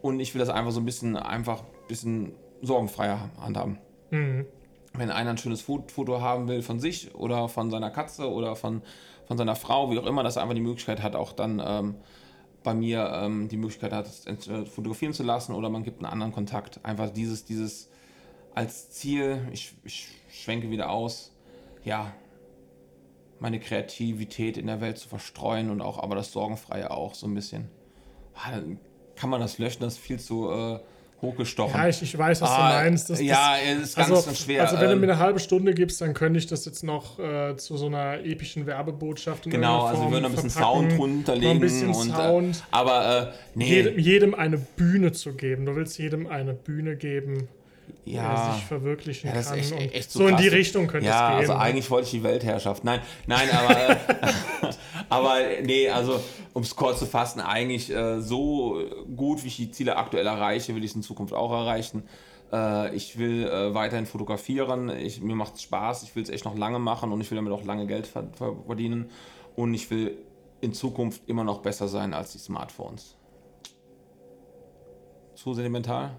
Und 0.01 0.19
ich 0.19 0.33
will 0.35 0.39
das 0.39 0.49
einfach 0.49 0.71
so 0.71 0.79
ein 0.79 0.85
bisschen, 0.85 1.17
einfach 1.17 1.61
ein 1.61 1.87
bisschen 1.87 2.33
sorgenfreier 2.61 3.31
handhaben. 3.41 3.79
Mhm. 4.11 4.45
Wenn 4.93 5.09
einer 5.09 5.31
ein 5.31 5.37
schönes 5.37 5.61
Foto 5.61 6.21
haben 6.21 6.47
will 6.47 6.61
von 6.61 6.79
sich 6.79 7.15
oder 7.15 7.49
von 7.49 7.71
seiner 7.71 7.89
Katze 7.89 8.31
oder 8.31 8.55
von, 8.55 8.81
von 9.27 9.37
seiner 9.37 9.55
Frau, 9.55 9.91
wie 9.91 9.99
auch 9.99 10.05
immer, 10.05 10.23
dass 10.23 10.35
er 10.35 10.43
einfach 10.43 10.55
die 10.55 10.61
Möglichkeit 10.61 11.01
hat, 11.01 11.15
auch 11.15 11.33
dann 11.33 11.61
ähm, 11.65 11.95
bei 12.63 12.73
mir 12.73 13.11
ähm, 13.13 13.49
die 13.49 13.57
Möglichkeit 13.57 13.91
hat, 13.91 14.07
fotografieren 14.69 15.13
zu 15.13 15.23
lassen 15.23 15.53
oder 15.53 15.69
man 15.69 15.83
gibt 15.83 15.97
einen 15.97 16.11
anderen 16.11 16.31
Kontakt. 16.31 16.79
Einfach 16.83 17.09
dieses, 17.09 17.43
dieses 17.43 17.89
als 18.53 18.91
Ziel, 18.91 19.47
ich, 19.51 19.73
ich 19.83 20.07
schwenke 20.29 20.69
wieder 20.69 20.89
aus, 20.89 21.33
ja, 21.83 22.13
meine 23.45 23.59
Kreativität 23.59 24.57
in 24.57 24.65
der 24.65 24.81
Welt 24.81 24.97
zu 24.97 25.07
verstreuen 25.07 25.69
und 25.69 25.79
auch 25.79 26.01
aber 26.01 26.15
das 26.15 26.31
Sorgenfreie 26.31 26.89
auch 26.89 27.13
so 27.13 27.27
ein 27.27 27.35
bisschen. 27.35 27.69
Ah, 28.33 28.57
kann 29.15 29.29
man 29.29 29.39
das 29.39 29.59
löschen? 29.59 29.81
Das 29.81 29.93
ist 29.93 29.99
viel 29.99 30.19
zu 30.19 30.49
äh, 30.49 30.79
hochgestochen. 31.21 31.79
Ja, 31.79 31.87
ich, 31.87 32.01
ich 32.01 32.17
weiß, 32.17 32.41
was 32.41 32.49
ah, 32.49 32.55
du 32.55 32.85
meinst. 32.85 33.07
Das, 33.07 33.21
ja, 33.21 33.53
es 33.63 33.89
ist 33.89 33.95
ganz, 33.97 34.09
also, 34.09 34.25
ganz 34.25 34.39
schwer. 34.39 34.63
Also 34.63 34.79
wenn 34.79 34.89
du 34.89 34.95
mir 34.95 35.11
eine 35.11 35.19
halbe 35.19 35.39
Stunde 35.39 35.75
gibst, 35.75 36.01
dann 36.01 36.15
könnte 36.15 36.39
ich 36.39 36.47
das 36.47 36.65
jetzt 36.65 36.83
noch 36.83 37.19
äh, 37.19 37.55
zu 37.55 37.77
so 37.77 37.85
einer 37.85 38.25
epischen 38.25 38.65
Werbebotschaft 38.65 39.45
in 39.45 39.51
Genau, 39.51 39.85
also 39.85 40.05
wir 40.05 40.11
würden 40.11 40.25
ein 40.25 40.31
bisschen 40.31 40.49
Sound 40.49 40.97
runterlegen. 40.97 41.51
Ein 41.51 41.59
bisschen 41.59 41.89
und, 41.89 42.09
äh, 42.09 42.13
Sound. 42.13 42.63
aber 42.71 43.27
äh, 43.27 43.33
nee. 43.53 43.65
jedem, 43.67 43.99
jedem 43.99 44.33
eine 44.33 44.57
Bühne 44.57 45.11
zu 45.11 45.33
geben. 45.33 45.67
Du 45.67 45.75
willst 45.75 45.99
jedem 45.99 46.25
eine 46.25 46.55
Bühne 46.55 46.95
geben 46.95 47.47
ja, 48.05 48.53
sich 48.53 48.63
verwirklichen 48.63 49.27
ja, 49.27 49.41
kann. 49.41 49.57
Echt, 49.57 49.71
echt 49.71 50.11
so, 50.11 50.19
so 50.19 50.27
in 50.27 50.37
die 50.37 50.47
Richtung 50.47 50.87
könnte 50.87 51.07
ja, 51.07 51.13
es 51.13 51.19
gehen. 51.19 51.47
Ja, 51.47 51.53
also 51.53 51.53
eigentlich 51.53 51.89
wollte 51.89 52.05
ich 52.05 52.11
die 52.11 52.23
Weltherrschaft. 52.23 52.83
Nein, 52.83 53.01
nein, 53.25 53.49
aber, 53.51 53.97
aber 55.09 55.37
nee, 55.63 55.89
also 55.89 56.21
um 56.53 56.61
es 56.61 56.75
kurz 56.75 56.99
zu 56.99 57.07
fassen, 57.07 57.41
eigentlich 57.41 57.89
äh, 57.89 58.21
so 58.21 58.79
gut, 59.15 59.43
wie 59.43 59.47
ich 59.47 59.57
die 59.57 59.71
Ziele 59.71 59.97
aktuell 59.97 60.27
erreiche, 60.27 60.75
will 60.75 60.83
ich 60.83 60.91
es 60.91 60.95
in 60.95 61.03
Zukunft 61.03 61.33
auch 61.33 61.51
erreichen. 61.51 62.03
Äh, 62.53 62.95
ich 62.95 63.17
will 63.17 63.47
äh, 63.47 63.73
weiterhin 63.73 64.05
fotografieren, 64.05 64.89
ich, 64.89 65.21
mir 65.21 65.35
macht 65.35 65.55
es 65.55 65.63
Spaß, 65.63 66.03
ich 66.03 66.15
will 66.15 66.23
es 66.23 66.29
echt 66.29 66.45
noch 66.45 66.55
lange 66.55 66.79
machen 66.79 67.11
und 67.11 67.19
ich 67.21 67.31
will 67.31 67.37
damit 67.37 67.51
auch 67.51 67.65
lange 67.65 67.87
Geld 67.87 68.07
verdienen 68.07 69.09
und 69.55 69.73
ich 69.73 69.89
will 69.89 70.17
in 70.61 70.73
Zukunft 70.73 71.23
immer 71.27 71.43
noch 71.43 71.59
besser 71.59 71.87
sein 71.87 72.13
als 72.13 72.31
die 72.31 72.39
Smartphones. 72.39 73.17
Zu 75.33 75.53
sentimental? 75.53 76.15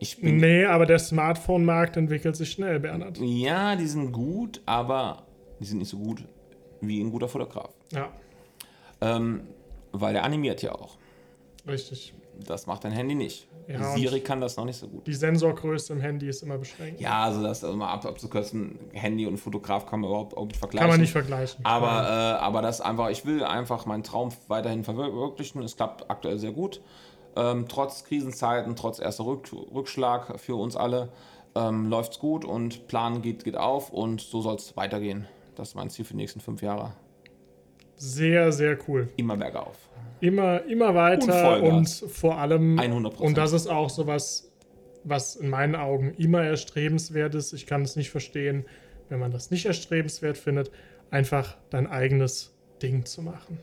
Ich 0.00 0.20
bin 0.20 0.36
nee, 0.38 0.64
aber 0.64 0.86
der 0.86 0.98
Smartphone-Markt 0.98 1.96
entwickelt 1.96 2.36
sich 2.36 2.50
schnell, 2.50 2.78
Bernhard. 2.80 3.18
Ja, 3.18 3.74
die 3.74 3.86
sind 3.86 4.12
gut, 4.12 4.60
aber 4.66 5.26
die 5.60 5.64
sind 5.64 5.78
nicht 5.78 5.88
so 5.88 5.98
gut 5.98 6.24
wie 6.80 7.00
ein 7.00 7.10
guter 7.10 7.28
Fotograf. 7.28 7.70
Ja. 7.92 8.12
Ähm, 9.00 9.48
weil 9.92 10.12
der 10.12 10.24
animiert 10.24 10.62
ja 10.62 10.72
auch. 10.72 10.96
Richtig. 11.66 12.14
Das 12.46 12.66
macht 12.66 12.84
dein 12.84 12.92
Handy 12.92 13.14
nicht. 13.14 13.48
Ja, 13.66 13.94
Siri 13.94 14.20
kann 14.20 14.40
das 14.40 14.56
noch 14.56 14.64
nicht 14.64 14.78
so 14.78 14.88
gut. 14.88 15.06
Die 15.06 15.12
Sensorgröße 15.12 15.92
im 15.92 16.00
Handy 16.00 16.28
ist 16.28 16.42
immer 16.42 16.56
beschränkt. 16.56 17.00
Ja, 17.00 17.24
also 17.24 17.42
das 17.42 17.62
also 17.62 17.76
mal 17.76 17.92
ab, 17.92 18.06
abzukürzen, 18.06 18.78
Handy 18.92 19.26
und 19.26 19.36
Fotograf 19.36 19.84
kann 19.84 20.00
man 20.00 20.08
überhaupt, 20.08 20.32
überhaupt 20.32 20.52
nicht 20.52 20.58
vergleichen. 20.58 20.88
Kann 20.88 20.90
man 20.90 21.00
nicht 21.00 21.12
vergleichen. 21.12 21.64
Aber, 21.64 22.08
äh, 22.08 22.42
aber 22.42 22.62
das 22.62 22.80
einfach, 22.80 23.10
ich 23.10 23.26
will 23.26 23.44
einfach 23.44 23.84
meinen 23.84 24.04
Traum 24.04 24.30
weiterhin 24.46 24.84
verwirklichen. 24.84 25.62
Es 25.62 25.76
klappt 25.76 26.10
aktuell 26.10 26.38
sehr 26.38 26.52
gut. 26.52 26.80
Ähm, 27.38 27.66
trotz 27.68 28.04
Krisenzeiten, 28.04 28.74
trotz 28.74 28.98
erster 28.98 29.24
Rück 29.24 29.48
Rückschlag 29.72 30.40
für 30.40 30.56
uns 30.56 30.74
alle, 30.74 31.10
ähm, 31.54 31.88
läuft 31.88 32.14
es 32.14 32.18
gut 32.18 32.44
und 32.44 32.88
Plan 32.88 33.22
geht, 33.22 33.44
geht 33.44 33.56
auf 33.56 33.90
und 33.90 34.20
so 34.20 34.40
soll 34.40 34.56
es 34.56 34.76
weitergehen. 34.76 35.26
Das 35.54 35.68
ist 35.68 35.74
mein 35.76 35.88
Ziel 35.88 36.04
für 36.04 36.14
die 36.14 36.18
nächsten 36.18 36.40
fünf 36.40 36.62
Jahre. 36.62 36.92
Sehr, 37.96 38.52
sehr 38.52 38.76
cool. 38.88 39.08
Immer 39.16 39.36
bergauf. 39.36 39.76
Immer, 40.20 40.64
immer 40.64 40.94
weiter 40.94 41.62
und, 41.62 41.72
und 41.72 41.88
vor 41.88 42.38
allem. 42.38 42.78
100%. 42.78 43.18
Und 43.18 43.38
das 43.38 43.52
ist 43.52 43.68
auch 43.68 43.88
so 43.88 44.06
was, 44.08 44.52
was 45.04 45.36
in 45.36 45.48
meinen 45.48 45.76
Augen 45.76 46.14
immer 46.14 46.42
erstrebenswert 46.42 47.36
ist. 47.36 47.52
Ich 47.52 47.66
kann 47.66 47.82
es 47.82 47.94
nicht 47.94 48.10
verstehen, 48.10 48.64
wenn 49.08 49.20
man 49.20 49.30
das 49.30 49.50
nicht 49.50 49.66
erstrebenswert 49.66 50.38
findet, 50.38 50.72
einfach 51.10 51.56
dein 51.70 51.86
eigenes 51.86 52.54
Ding 52.82 53.04
zu 53.04 53.22
machen. 53.22 53.58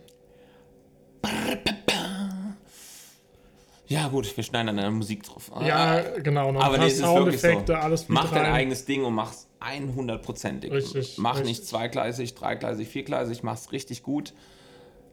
Ja, 3.87 4.07
gut, 4.07 4.35
wir 4.35 4.43
schneiden 4.43 4.67
dann 4.67 4.79
eine 4.79 4.91
Musik 4.91 5.23
drauf. 5.23 5.51
Ja, 5.61 6.01
genau. 6.19 6.51
Noch 6.51 6.61
aber 6.61 6.77
nee, 6.79 6.87
es 6.87 6.99
ist 6.99 7.03
wirklich 7.03 7.41
so. 7.41 7.73
alles 7.73 8.09
Mach 8.09 8.31
dein 8.31 8.45
rein. 8.45 8.53
eigenes 8.53 8.85
Ding 8.85 9.03
und 9.03 9.13
mach's 9.13 9.47
100%ig. 9.61 10.71
Richtig. 10.71 11.17
Mach 11.17 11.35
richtig. 11.35 11.47
nicht 11.47 11.67
zweigleisig, 11.67 12.33
dreigleisig, 12.33 12.87
viergleisig, 12.87 13.43
mach's 13.43 13.71
richtig 13.71 14.01
gut. 14.01 14.33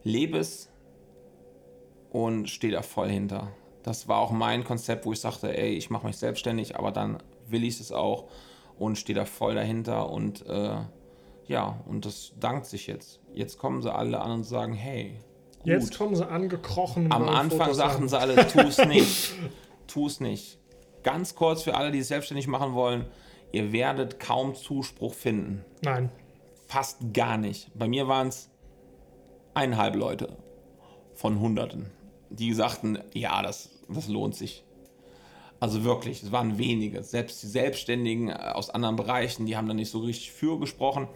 Lebe 0.05 0.39
es 0.39 0.71
und 2.11 2.49
steh 2.49 2.71
da 2.71 2.83
voll 2.83 3.11
hinter. 3.11 3.53
Das 3.83 4.09
war 4.09 4.19
auch 4.19 4.31
mein 4.31 4.65
Konzept, 4.65 5.07
wo 5.07 5.13
ich 5.13 5.21
sagte, 5.21 5.57
ey, 5.57 5.71
ich 5.71 5.91
mache 5.91 6.07
mich 6.07 6.17
selbstständig, 6.17 6.77
aber 6.77 6.93
dann 6.93 7.19
will 7.49 7.65
ich 7.65 7.81
es 7.81 7.93
auch 7.93 8.29
und 8.79 8.97
stehe 8.97 9.17
da 9.19 9.25
voll 9.25 9.55
dahinter 9.55 10.11
und 10.11 10.47
äh, 10.47 10.77
ja, 11.47 11.81
und 11.87 12.07
das 12.07 12.33
dankt 12.39 12.67
sich 12.67 12.87
jetzt. 12.87 13.21
Jetzt 13.35 13.59
kommen 13.59 13.83
sie 13.83 13.93
alle 13.93 14.21
an 14.21 14.31
und 14.31 14.45
sagen, 14.45 14.73
hey, 14.73 15.21
Gut. 15.63 15.73
Jetzt 15.73 15.97
kommen 15.97 16.17
sie 16.17 16.27
angekrochen. 16.29 17.13
Am 17.13 17.29
Anfang 17.29 17.73
sagten 17.73 18.09
sie 18.09 18.19
alle, 18.19 18.47
tu 18.49 18.61
es 18.61 18.79
nicht. 18.87 19.35
tu 19.87 20.07
es 20.07 20.21
nicht. 20.21 20.59
Ganz 21.03 21.35
kurz 21.35 21.63
für 21.63 21.75
alle, 21.75 21.91
die 21.93 21.99
es 22.01 22.09
selbstständig 22.09 22.49
machen 22.49 22.75
wollen, 22.75 23.07
ihr 23.53 23.73
werdet 23.73 24.19
kaum 24.19 24.55
Zuspruch 24.55 25.15
finden. 25.15 25.65
Nein. 25.83 26.11
Fast 26.67 27.13
gar 27.13 27.37
nicht. 27.37 27.71
Bei 27.79 27.87
mir 27.87 28.09
waren 28.09 28.29
es 28.29 28.51
eineinhalb 29.55 29.95
Leute 29.95 30.37
von 31.15 31.39
Hunderten, 31.41 31.91
die 32.31 32.53
sagten, 32.55 32.99
ja, 33.13 33.43
das, 33.43 33.71
das 33.89 34.09
lohnt 34.09 34.35
sich. 34.35 34.65
Also 35.61 35.85
wirklich, 35.85 36.25
es 36.25 36.33
waren 36.33 36.59
wenige. 36.59 37.05
Selbst 37.05 37.41
die 37.43 37.47
Selbstständigen 37.47 38.31
äh, 38.31 38.33
aus 38.33 38.71
anderen 38.71 38.97
Bereichen, 38.97 39.47
die 39.47 39.57
haben 39.57 39.69
da 39.69 39.75
nicht 39.75 39.91
so 39.91 40.01
richtig 40.01 40.33
für 40.33 40.59
gesprochen. 40.59 41.07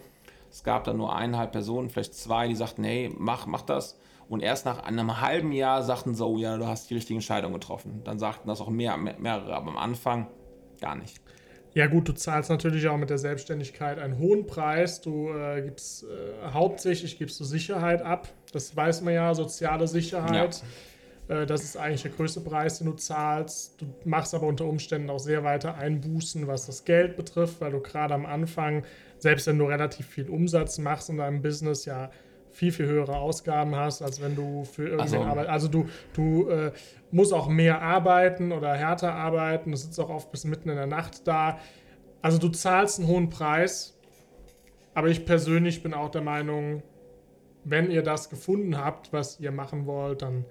Es 0.53 0.63
gab 0.63 0.85
da 0.85 0.93
nur 0.93 1.17
eineinhalb 1.17 1.51
Personen, 1.51 1.91
vielleicht 1.91 2.15
zwei, 2.15 2.47
die 2.47 2.55
sagten, 2.55 2.85
hey, 2.85 3.13
mach, 3.17 3.47
mach 3.47 3.63
das. 3.63 3.99
Und 4.29 4.43
erst 4.43 4.67
nach 4.67 4.83
einem 4.83 5.21
halben 5.21 5.53
Jahr 5.53 5.83
sagten 5.83 6.15
so, 6.15 6.27
oh 6.27 6.39
ja, 6.39 6.57
du 6.57 6.67
hast 6.67 6.91
die 6.91 6.95
richtige 6.95 7.17
Entscheidung 7.17 7.53
getroffen. 7.53 8.03
Dann 8.05 8.19
sagten 8.19 8.49
das 8.49 8.61
auch 8.61 8.69
mehr, 8.69 8.97
mehrere, 8.97 9.55
aber 9.55 9.71
am 9.71 9.77
Anfang 9.77 10.27
gar 10.81 10.97
nicht. 10.97 11.21
Ja 11.75 11.87
gut, 11.87 12.09
du 12.09 12.13
zahlst 12.13 12.49
natürlich 12.49 12.89
auch 12.89 12.97
mit 12.97 13.11
der 13.11 13.19
Selbstständigkeit 13.19 13.99
einen 13.99 14.19
hohen 14.19 14.47
Preis. 14.47 15.01
Du 15.01 15.29
äh, 15.29 15.63
gibst 15.63 16.05
äh, 16.05 16.51
hauptsächlich 16.51 17.19
gibst 17.19 17.39
du 17.39 17.45
Sicherheit 17.45 18.03
ab. 18.03 18.29
Das 18.53 18.75
weiß 18.75 19.03
man 19.03 19.15
ja, 19.15 19.35
soziale 19.35 19.87
Sicherheit. 19.87 20.63
Ja. 21.29 21.43
Äh, 21.43 21.47
das 21.47 21.63
ist 21.63 21.77
eigentlich 21.77 22.03
der 22.03 22.13
größte 22.13 22.41
Preis, 22.41 22.79
den 22.79 22.87
du 22.87 22.95
zahlst. 22.95 23.81
Du 23.81 23.87
machst 24.05 24.35
aber 24.35 24.47
unter 24.47 24.65
Umständen 24.65 25.11
auch 25.11 25.19
sehr 25.19 25.45
weiter 25.45 25.75
Einbußen, 25.75 26.47
was 26.47 26.67
das 26.67 26.85
Geld 26.85 27.17
betrifft, 27.17 27.61
weil 27.61 27.73
du 27.73 27.81
gerade 27.81 28.15
am 28.15 28.25
Anfang 28.25 28.83
selbst 29.19 29.47
wenn 29.47 29.59
du 29.59 29.67
relativ 29.67 30.07
viel 30.07 30.29
Umsatz 30.29 30.79
machst 30.79 31.11
in 31.11 31.17
deinem 31.19 31.43
Business, 31.43 31.85
ja 31.85 32.11
viel, 32.57 32.73
viel 32.73 32.87
höhere 32.87 33.17
Ausgaben 33.17 33.77
hast, 33.77 34.01
als 34.03 34.23
wenn 34.23 34.35
du 34.35 34.65
für 34.65 34.85
irgendeine 34.85 35.03
Also- 35.19 35.23
Arbeit. 35.23 35.47
Also 35.49 35.69
du, 35.69 35.89
du 36.15 36.49
äh, 36.49 36.73
musst 37.11 37.33
auch 37.35 37.49
mehr 37.49 37.83
arbeiten 37.83 38.51
oder 38.51 38.73
härter 38.75 39.15
arbeiten. 39.15 39.73
Du 39.73 39.77
sitzt 39.77 40.01
auch 40.01 40.09
oft 40.09 40.33
bis 40.33 40.45
mitten 40.45 40.71
in 40.71 40.77
der 40.77 40.87
Nacht 40.87 41.27
da. 41.29 41.59
Also 42.23 42.39
du 42.39 42.49
zahlst 42.49 42.99
einen 42.99 43.09
hohen 43.09 43.29
Preis. 43.31 43.99
Aber 44.95 45.09
ich 45.09 45.27
persönlich 45.27 45.83
bin 45.83 45.93
auch 45.93 46.11
der 46.11 46.23
Meinung, 46.23 46.83
wenn 47.65 47.91
ihr 47.91 48.03
das 48.03 48.31
gefunden 48.31 48.79
habt, 48.79 49.13
was 49.13 49.39
ihr 49.39 49.53
machen 49.53 49.85
wollt, 49.85 50.23
dann 50.23 50.47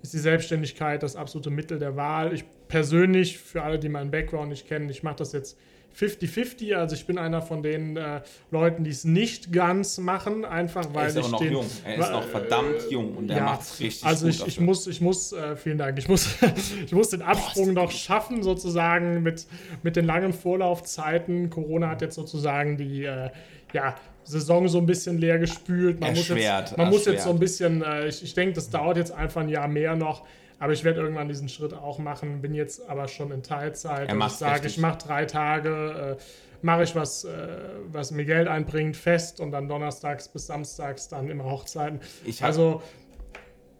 ist 0.00 0.12
die 0.14 0.18
Selbstständigkeit 0.18 1.02
das 1.02 1.16
absolute 1.16 1.50
Mittel 1.50 1.80
der 1.80 1.96
Wahl. 1.96 2.32
Ich 2.32 2.44
persönlich, 2.68 3.38
für 3.38 3.62
alle, 3.64 3.80
die 3.80 3.88
meinen 3.88 4.12
Background 4.12 4.50
nicht 4.50 4.68
kennen, 4.68 4.88
ich 4.88 5.02
mache 5.02 5.16
das 5.16 5.32
jetzt 5.32 5.58
50-50. 5.98 6.74
Also 6.74 6.94
ich 6.94 7.06
bin 7.06 7.18
einer 7.18 7.42
von 7.42 7.62
den 7.62 7.96
äh, 7.96 8.20
Leuten, 8.50 8.84
die 8.84 8.90
es 8.90 9.04
nicht 9.04 9.52
ganz 9.52 9.98
machen, 9.98 10.44
einfach 10.44 10.94
weil 10.94 11.04
Er 11.04 11.08
ist 11.08 11.14
ja 11.14 11.20
ich 11.20 11.26
auch 11.26 11.30
noch 11.32 11.40
den, 11.40 11.52
jung. 11.52 11.66
Er 11.84 11.98
ist 11.98 12.12
noch 12.12 12.28
verdammt 12.28 12.90
jung 12.90 13.16
und 13.16 13.28
der 13.28 13.38
ja, 13.38 13.44
macht 13.44 13.62
es 13.62 13.80
richtig 13.80 14.06
also 14.06 14.26
gut 14.26 14.34
ich, 14.34 14.46
ich 14.46 14.60
muss, 14.60 14.86
ich 14.86 15.00
muss, 15.00 15.32
äh, 15.32 15.56
vielen 15.56 15.78
Dank, 15.78 15.98
ich 15.98 16.08
muss, 16.08 16.36
ich 16.86 16.92
muss 16.92 17.10
den 17.10 17.22
Absprung 17.22 17.72
noch 17.72 17.90
schaffen, 17.90 18.42
sozusagen 18.42 19.22
mit, 19.22 19.46
mit 19.82 19.96
den 19.96 20.04
langen 20.04 20.32
Vorlaufzeiten. 20.32 21.50
Corona 21.50 21.88
hat 21.88 22.02
jetzt 22.02 22.14
sozusagen 22.14 22.76
die 22.76 23.04
äh, 23.04 23.30
ja, 23.72 23.94
Saison 24.24 24.68
so 24.68 24.78
ein 24.78 24.86
bisschen 24.86 25.18
leer 25.18 25.38
gespült. 25.38 26.00
Man 26.00 26.10
muss 26.10 26.30
Erschwert, 26.30 26.68
jetzt, 26.68 26.78
man 26.78 26.90
muss 26.90 27.06
jetzt 27.06 27.24
so 27.24 27.30
ein 27.30 27.38
bisschen, 27.38 27.82
äh, 27.82 28.08
ich, 28.08 28.22
ich 28.22 28.34
denke, 28.34 28.54
das 28.54 28.70
dauert 28.70 28.96
jetzt 28.96 29.10
einfach 29.10 29.40
ein 29.40 29.48
Jahr 29.48 29.68
mehr 29.68 29.96
noch. 29.96 30.24
Aber 30.58 30.72
ich 30.72 30.82
werde 30.82 31.00
irgendwann 31.00 31.28
diesen 31.28 31.48
Schritt 31.48 31.72
auch 31.72 31.98
machen, 31.98 32.40
bin 32.40 32.52
jetzt 32.52 32.88
aber 32.88 33.06
schon 33.06 33.30
in 33.30 33.42
Teilzeit. 33.42 34.08
Er 34.08 34.14
und 34.14 34.26
ich 34.26 34.32
sage, 34.32 34.66
ich 34.66 34.78
mache 34.78 34.98
drei 34.98 35.24
Tage, 35.24 36.16
äh, 36.18 36.22
mache 36.62 36.82
ich 36.82 36.96
was, 36.96 37.24
äh, 37.24 37.48
was 37.92 38.10
mir 38.10 38.24
Geld 38.24 38.48
einbringt, 38.48 38.96
fest 38.96 39.40
und 39.40 39.52
dann 39.52 39.68
donnerstags 39.68 40.28
bis 40.28 40.46
samstags 40.46 41.08
dann 41.08 41.28
immer 41.28 41.44
Hochzeiten. 41.44 42.00
Also, 42.40 42.82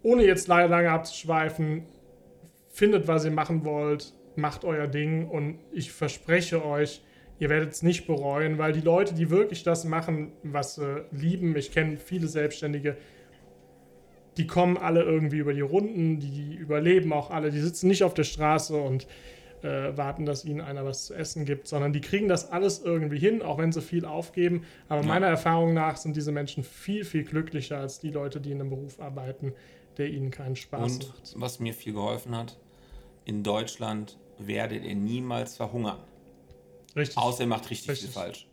ohne 0.02 0.24
jetzt 0.24 0.46
leider 0.46 0.68
lange 0.68 0.90
abzuschweifen, 0.90 1.84
findet, 2.68 3.08
was 3.08 3.24
ihr 3.24 3.32
machen 3.32 3.64
wollt, 3.64 4.14
macht 4.36 4.64
euer 4.64 4.86
Ding 4.86 5.28
und 5.28 5.58
ich 5.72 5.90
verspreche 5.90 6.64
euch, 6.64 7.02
ihr 7.40 7.48
werdet 7.48 7.72
es 7.72 7.82
nicht 7.82 8.06
bereuen, 8.06 8.58
weil 8.58 8.72
die 8.72 8.80
Leute, 8.80 9.14
die 9.14 9.30
wirklich 9.30 9.64
das 9.64 9.84
machen, 9.84 10.32
was 10.44 10.76
sie 10.76 11.04
lieben, 11.10 11.56
ich 11.56 11.72
kenne 11.72 11.96
viele 11.96 12.28
Selbstständige, 12.28 12.96
die 14.38 14.46
kommen 14.46 14.76
alle 14.78 15.02
irgendwie 15.02 15.38
über 15.38 15.52
die 15.52 15.60
Runden, 15.60 16.20
die 16.20 16.54
überleben 16.54 17.12
auch 17.12 17.30
alle, 17.30 17.50
die 17.50 17.60
sitzen 17.60 17.88
nicht 17.88 18.02
auf 18.04 18.14
der 18.14 18.24
Straße 18.24 18.76
und 18.76 19.06
äh, 19.62 19.96
warten, 19.96 20.24
dass 20.24 20.44
ihnen 20.44 20.60
einer 20.60 20.84
was 20.84 21.06
zu 21.06 21.14
essen 21.14 21.44
gibt, 21.44 21.66
sondern 21.66 21.92
die 21.92 22.00
kriegen 22.00 22.28
das 22.28 22.50
alles 22.52 22.78
irgendwie 22.80 23.18
hin, 23.18 23.42
auch 23.42 23.58
wenn 23.58 23.72
sie 23.72 23.82
viel 23.82 24.04
aufgeben. 24.04 24.62
Aber 24.88 25.00
Ja. 25.02 25.06
meiner 25.08 25.26
Erfahrung 25.26 25.74
nach 25.74 25.96
sind 25.96 26.16
diese 26.16 26.30
Menschen 26.30 26.62
viel, 26.62 27.04
viel 27.04 27.24
glücklicher 27.24 27.78
als 27.78 27.98
die 27.98 28.10
Leute, 28.10 28.40
die 28.40 28.52
in 28.52 28.60
einem 28.60 28.70
Beruf 28.70 29.00
arbeiten, 29.00 29.52
der 29.96 30.08
ihnen 30.10 30.30
keinen 30.30 30.54
Spaß 30.54 30.92
Und 30.92 31.08
macht. 31.08 31.34
was 31.36 31.58
mir 31.58 31.74
viel 31.74 31.92
geholfen 31.92 32.36
hat, 32.36 32.56
in 33.24 33.42
Deutschland 33.42 34.16
werdet 34.38 34.84
ihr 34.84 34.94
niemals 34.94 35.56
verhungern. 35.56 35.98
Richtig. 36.94 37.18
Außer 37.18 37.40
ihr 37.42 37.48
macht 37.48 37.68
richtig, 37.70 37.90
Richtig. 37.90 38.10
viel 38.10 38.14
falsch. 38.20 38.46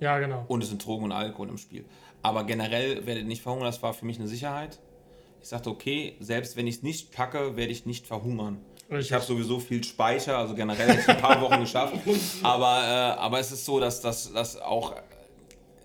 ja, 0.00 0.18
genau. 0.18 0.44
Und 0.48 0.62
es 0.62 0.70
sind 0.70 0.84
Drogen 0.84 1.04
und 1.04 1.12
Alkohol 1.12 1.50
im 1.50 1.58
Spiel. 1.58 1.84
Aber 2.22 2.44
generell 2.44 3.04
werdet 3.06 3.24
ihr 3.24 3.28
nicht 3.28 3.42
verhungern, 3.42 3.66
das 3.66 3.82
war 3.82 3.92
für 3.92 4.06
mich 4.06 4.18
eine 4.18 4.26
Sicherheit. 4.28 4.80
Ich 5.46 5.50
sagte, 5.50 5.70
okay, 5.70 6.16
selbst 6.18 6.56
wenn 6.56 6.66
ich 6.66 6.78
es 6.78 6.82
nicht 6.82 7.12
packe, 7.12 7.56
werde 7.56 7.70
ich 7.70 7.86
nicht 7.86 8.04
verhungern. 8.04 8.58
Richtig. 8.90 9.06
Ich 9.06 9.12
habe 9.12 9.24
sowieso 9.24 9.60
viel 9.60 9.84
Speicher, 9.84 10.38
also 10.38 10.56
generell 10.56 10.98
ich 10.98 11.08
ein 11.08 11.18
paar 11.18 11.40
Wochen 11.40 11.60
geschafft. 11.60 11.94
Aber, 12.42 12.82
äh, 12.82 13.20
aber 13.20 13.38
es 13.38 13.52
ist 13.52 13.64
so, 13.64 13.78
dass 13.78 14.00
das 14.00 14.56
auch 14.56 14.96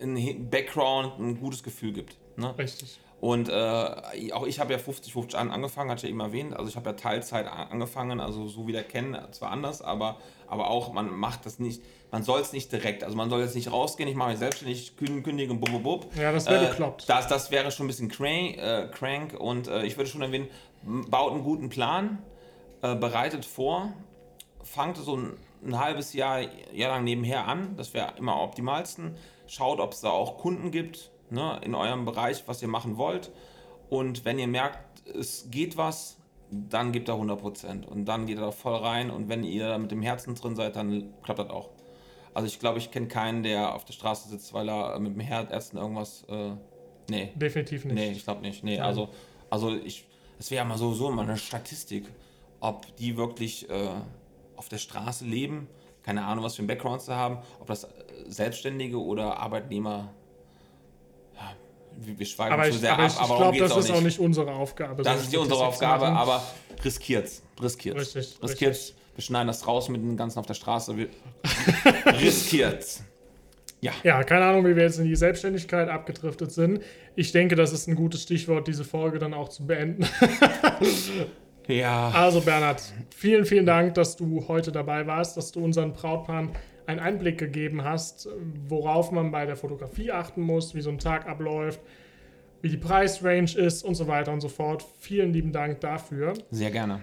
ein 0.01 0.49
Background 0.49 1.19
ein 1.19 1.39
gutes 1.39 1.61
Gefühl 1.61 1.93
gibt. 1.93 2.17
Ne? 2.38 2.57
Richtig. 2.57 2.99
Und 3.19 3.49
äh, 3.49 4.31
auch 4.33 4.47
ich 4.47 4.59
habe 4.59 4.73
ja 4.73 4.79
50-50 4.79 5.35
an, 5.35 5.51
angefangen, 5.51 5.91
hatte 5.91 5.99
ich 5.99 6.03
ja 6.05 6.09
eben 6.09 6.21
erwähnt. 6.21 6.55
Also 6.55 6.67
ich 6.67 6.75
habe 6.75 6.89
ja 6.89 6.95
Teilzeit 6.95 7.45
angefangen, 7.45 8.19
also 8.19 8.47
so 8.47 8.65
wie 8.65 8.71
der 8.71 8.83
kennen, 8.83 9.15
zwar 9.31 9.51
anders, 9.51 9.83
aber, 9.83 10.17
aber 10.52 10.69
auch, 10.69 10.91
man 10.94 11.10
macht 11.15 11.45
das 11.45 11.60
nicht, 11.60 11.82
man 12.11 12.23
soll 12.23 12.41
es 12.41 12.52
nicht 12.53 12.72
direkt. 12.72 13.03
Also 13.03 13.15
man 13.15 13.30
soll 13.30 13.41
jetzt 13.41 13.56
nicht 13.56 13.72
rausgehen, 13.72 14.10
ich 14.10 14.15
mache 14.15 14.32
mich 14.32 14.40
selbstständig, 14.40 14.94
kün- 14.99 15.23
kündigen, 15.23 15.60
bub, 15.60 15.82
bub. 15.84 16.07
Ja, 16.15 16.32
das 16.32 16.45
wäre 16.48 16.65
Äh, 16.65 16.69
bekloppt. 16.69 17.10
Das, 17.10 17.28
das 17.28 17.52
wäre 17.52 17.72
schon 17.72 17.86
ein 17.86 17.88
bisschen 17.88 18.10
crank, 18.10 18.57
äh, 18.57 18.88
crank 18.91 19.34
und 19.40 19.68
äh, 19.68 19.84
ich 19.86 19.98
würde 19.98 20.10
schon 20.10 20.22
erwähnen, 20.22 20.48
baut 20.84 21.32
einen 21.34 21.44
guten 21.44 21.69
Plan, 21.69 22.19
äh, 22.82 22.95
bereitet 22.95 23.45
vor, 23.45 23.94
fangt 24.64 24.98
so 24.98 25.15
ein, 25.18 25.34
ein 25.65 25.80
halbes 25.80 26.14
Jahr, 26.14 26.41
Jahr 26.73 26.91
lang 26.91 27.03
nebenher 27.03 27.48
an, 27.48 27.76
das 27.78 27.94
wäre 27.94 28.14
immer 28.18 28.34
am 28.34 28.40
optimalsten. 28.41 29.15
Schaut, 29.48 29.80
ob 29.80 29.94
es 29.94 30.02
da 30.02 30.10
auch 30.10 30.38
Kunden 30.38 30.72
gibt 30.72 31.11
ne, 31.30 31.60
in 31.64 31.76
eurem 31.76 32.06
Bereich, 32.06 32.44
was 32.48 32.61
ihr 32.61 32.68
machen 32.68 32.98
wollt. 32.98 33.32
Und 33.90 34.26
wenn 34.26 34.40
ihr 34.40 34.48
merkt, 34.48 34.80
es 35.07 35.48
geht 35.52 35.78
was, 35.78 36.18
dann 36.52 36.91
gebt 36.91 37.07
da 37.07 37.14
100% 37.14 37.86
und 37.86 38.06
dann 38.06 38.26
geht 38.26 38.38
da 38.38 38.52
voll 38.52 38.76
rein 38.76 39.10
und 39.10 39.30
wenn 39.30 39.44
ihr 39.44 39.69
da 39.69 39.78
mit 39.78 39.91
dem 39.91 40.02
Herzen 40.02 40.36
drin 40.36 40.56
seid, 40.56 40.76
dann 40.76 41.14
klappt 41.23 41.40
das 41.40 41.49
auch. 41.49 41.69
Also 42.34 42.48
ich 42.48 42.60
glaube, 42.60 42.78
ich 42.80 42.91
kenne 42.91 43.07
keinen, 43.07 43.44
der 43.44 43.73
auf 43.73 43.86
der 43.86 43.94
Straße 43.94 44.30
sitzt, 44.30 44.53
weil 44.53 44.69
er 44.69 44.99
mit 44.99 45.14
dem 45.14 45.19
Herzen 45.22 45.78
irgendwas, 45.78 46.23
äh, 46.30 46.52
nee, 47.10 47.32
Definitiv 47.36 47.86
nicht. 47.86 47.95
Nee, 47.95 48.11
ich 48.11 48.23
glaube 48.23 48.41
nicht. 48.41 48.64
Nee, 48.64 48.80
also, 48.80 49.10
also 49.49 49.76
ich, 49.76 50.06
es 50.40 50.52
wäre 50.52 50.64
ja 50.64 50.65
mal 50.65 50.78
so, 50.78 50.94
so 50.94 51.10
mal 51.11 51.23
eine 51.23 51.38
Statistik, 51.38 52.06
ob 52.60 52.95
die 52.98 53.18
wirklich 53.18 53.69
äh, 53.69 53.90
auf 54.56 54.69
der 54.69 54.78
Straße 54.78 55.26
leben, 55.26 55.68
keine 56.03 56.26
Ahnung, 56.26 56.44
was 56.44 56.56
für 56.56 56.60
einen 56.60 56.68
Background 56.68 57.02
sie 57.02 57.15
haben, 57.15 57.40
ob 57.60 57.68
das 57.68 57.84
äh, 57.86 57.90
Selbstständige 58.28 59.02
oder 59.02 59.38
Arbeitnehmer, 59.38 60.14
wir, 61.97 62.19
wir 62.19 62.26
schweigen 62.26 62.53
Aber 62.53 62.63
zu 62.63 62.69
ich, 62.69 62.80
sehr 62.80 62.93
aber 62.93 63.03
ab, 63.03 63.11
ich, 63.11 63.18
aber 63.18 63.34
ich 63.34 63.38
glaube, 63.38 63.57
das 63.59 63.77
ist 63.77 63.91
auch 63.91 64.01
nicht 64.01 64.19
unsere 64.19 64.51
Aufgabe. 64.51 65.03
Das 65.03 65.22
ist 65.22 65.31
nicht 65.31 65.39
unsere 65.39 65.65
Aufgabe, 65.65 66.05
machen. 66.05 66.18
aber 66.18 66.43
riskiert's, 66.84 67.43
riskiert's. 67.61 68.15
Richtig, 68.15 68.38
riskiert's. 68.41 68.93
Wir 69.15 69.23
schneiden 69.23 69.47
das 69.47 69.68
raus 69.68 69.89
mit 69.89 70.01
dem 70.01 70.15
Ganzen 70.15 70.39
auf 70.39 70.45
der 70.45 70.53
Straße. 70.53 70.95
Wir 70.97 71.09
riskiert's. 72.22 73.03
Ja. 73.81 73.91
Ja, 74.03 74.23
keine 74.23 74.45
Ahnung, 74.45 74.65
wie 74.65 74.76
wir 74.76 74.84
jetzt 74.84 74.99
in 74.99 75.05
die 75.05 75.15
Selbstständigkeit 75.15 75.89
abgedriftet 75.89 76.51
sind. 76.51 76.81
Ich 77.15 77.31
denke, 77.31 77.55
das 77.55 77.73
ist 77.73 77.88
ein 77.88 77.95
gutes 77.95 78.22
Stichwort, 78.22 78.68
diese 78.68 78.84
Folge 78.84 79.18
dann 79.19 79.34
auch 79.34 79.49
zu 79.49 79.65
beenden. 79.65 80.05
Ja. 81.72 82.10
Also 82.10 82.41
Bernhard, 82.41 82.81
vielen, 83.15 83.45
vielen 83.45 83.65
Dank, 83.65 83.93
dass 83.93 84.15
du 84.18 84.48
heute 84.48 84.72
dabei 84.72 85.07
warst, 85.07 85.38
dass 85.38 85.52
du 85.52 85.64
unseren 85.64 85.93
Brautpaaren 85.93 86.49
einen 86.85 86.99
Einblick 86.99 87.38
gegeben 87.38 87.84
hast, 87.84 88.27
worauf 88.68 89.11
man 89.11 89.31
bei 89.31 89.45
der 89.45 89.56
Fotografie 89.56 90.11
achten 90.11 90.41
muss, 90.41 90.76
wie 90.76 90.81
so 90.81 90.89
ein 90.89 90.99
Tag 90.99 91.27
abläuft, 91.27 91.80
wie 92.61 92.69
die 92.69 92.77
Preisrange 92.77 93.56
ist 93.56 93.84
und 93.84 93.95
so 93.95 94.07
weiter 94.07 94.34
und 94.34 94.41
so 94.41 94.49
fort. 94.49 94.85
Vielen 94.99 95.34
lieben 95.34 95.52
Dank 95.52 95.80
dafür. 95.80 96.34
Sehr 96.52 96.72
gerne. 96.72 97.02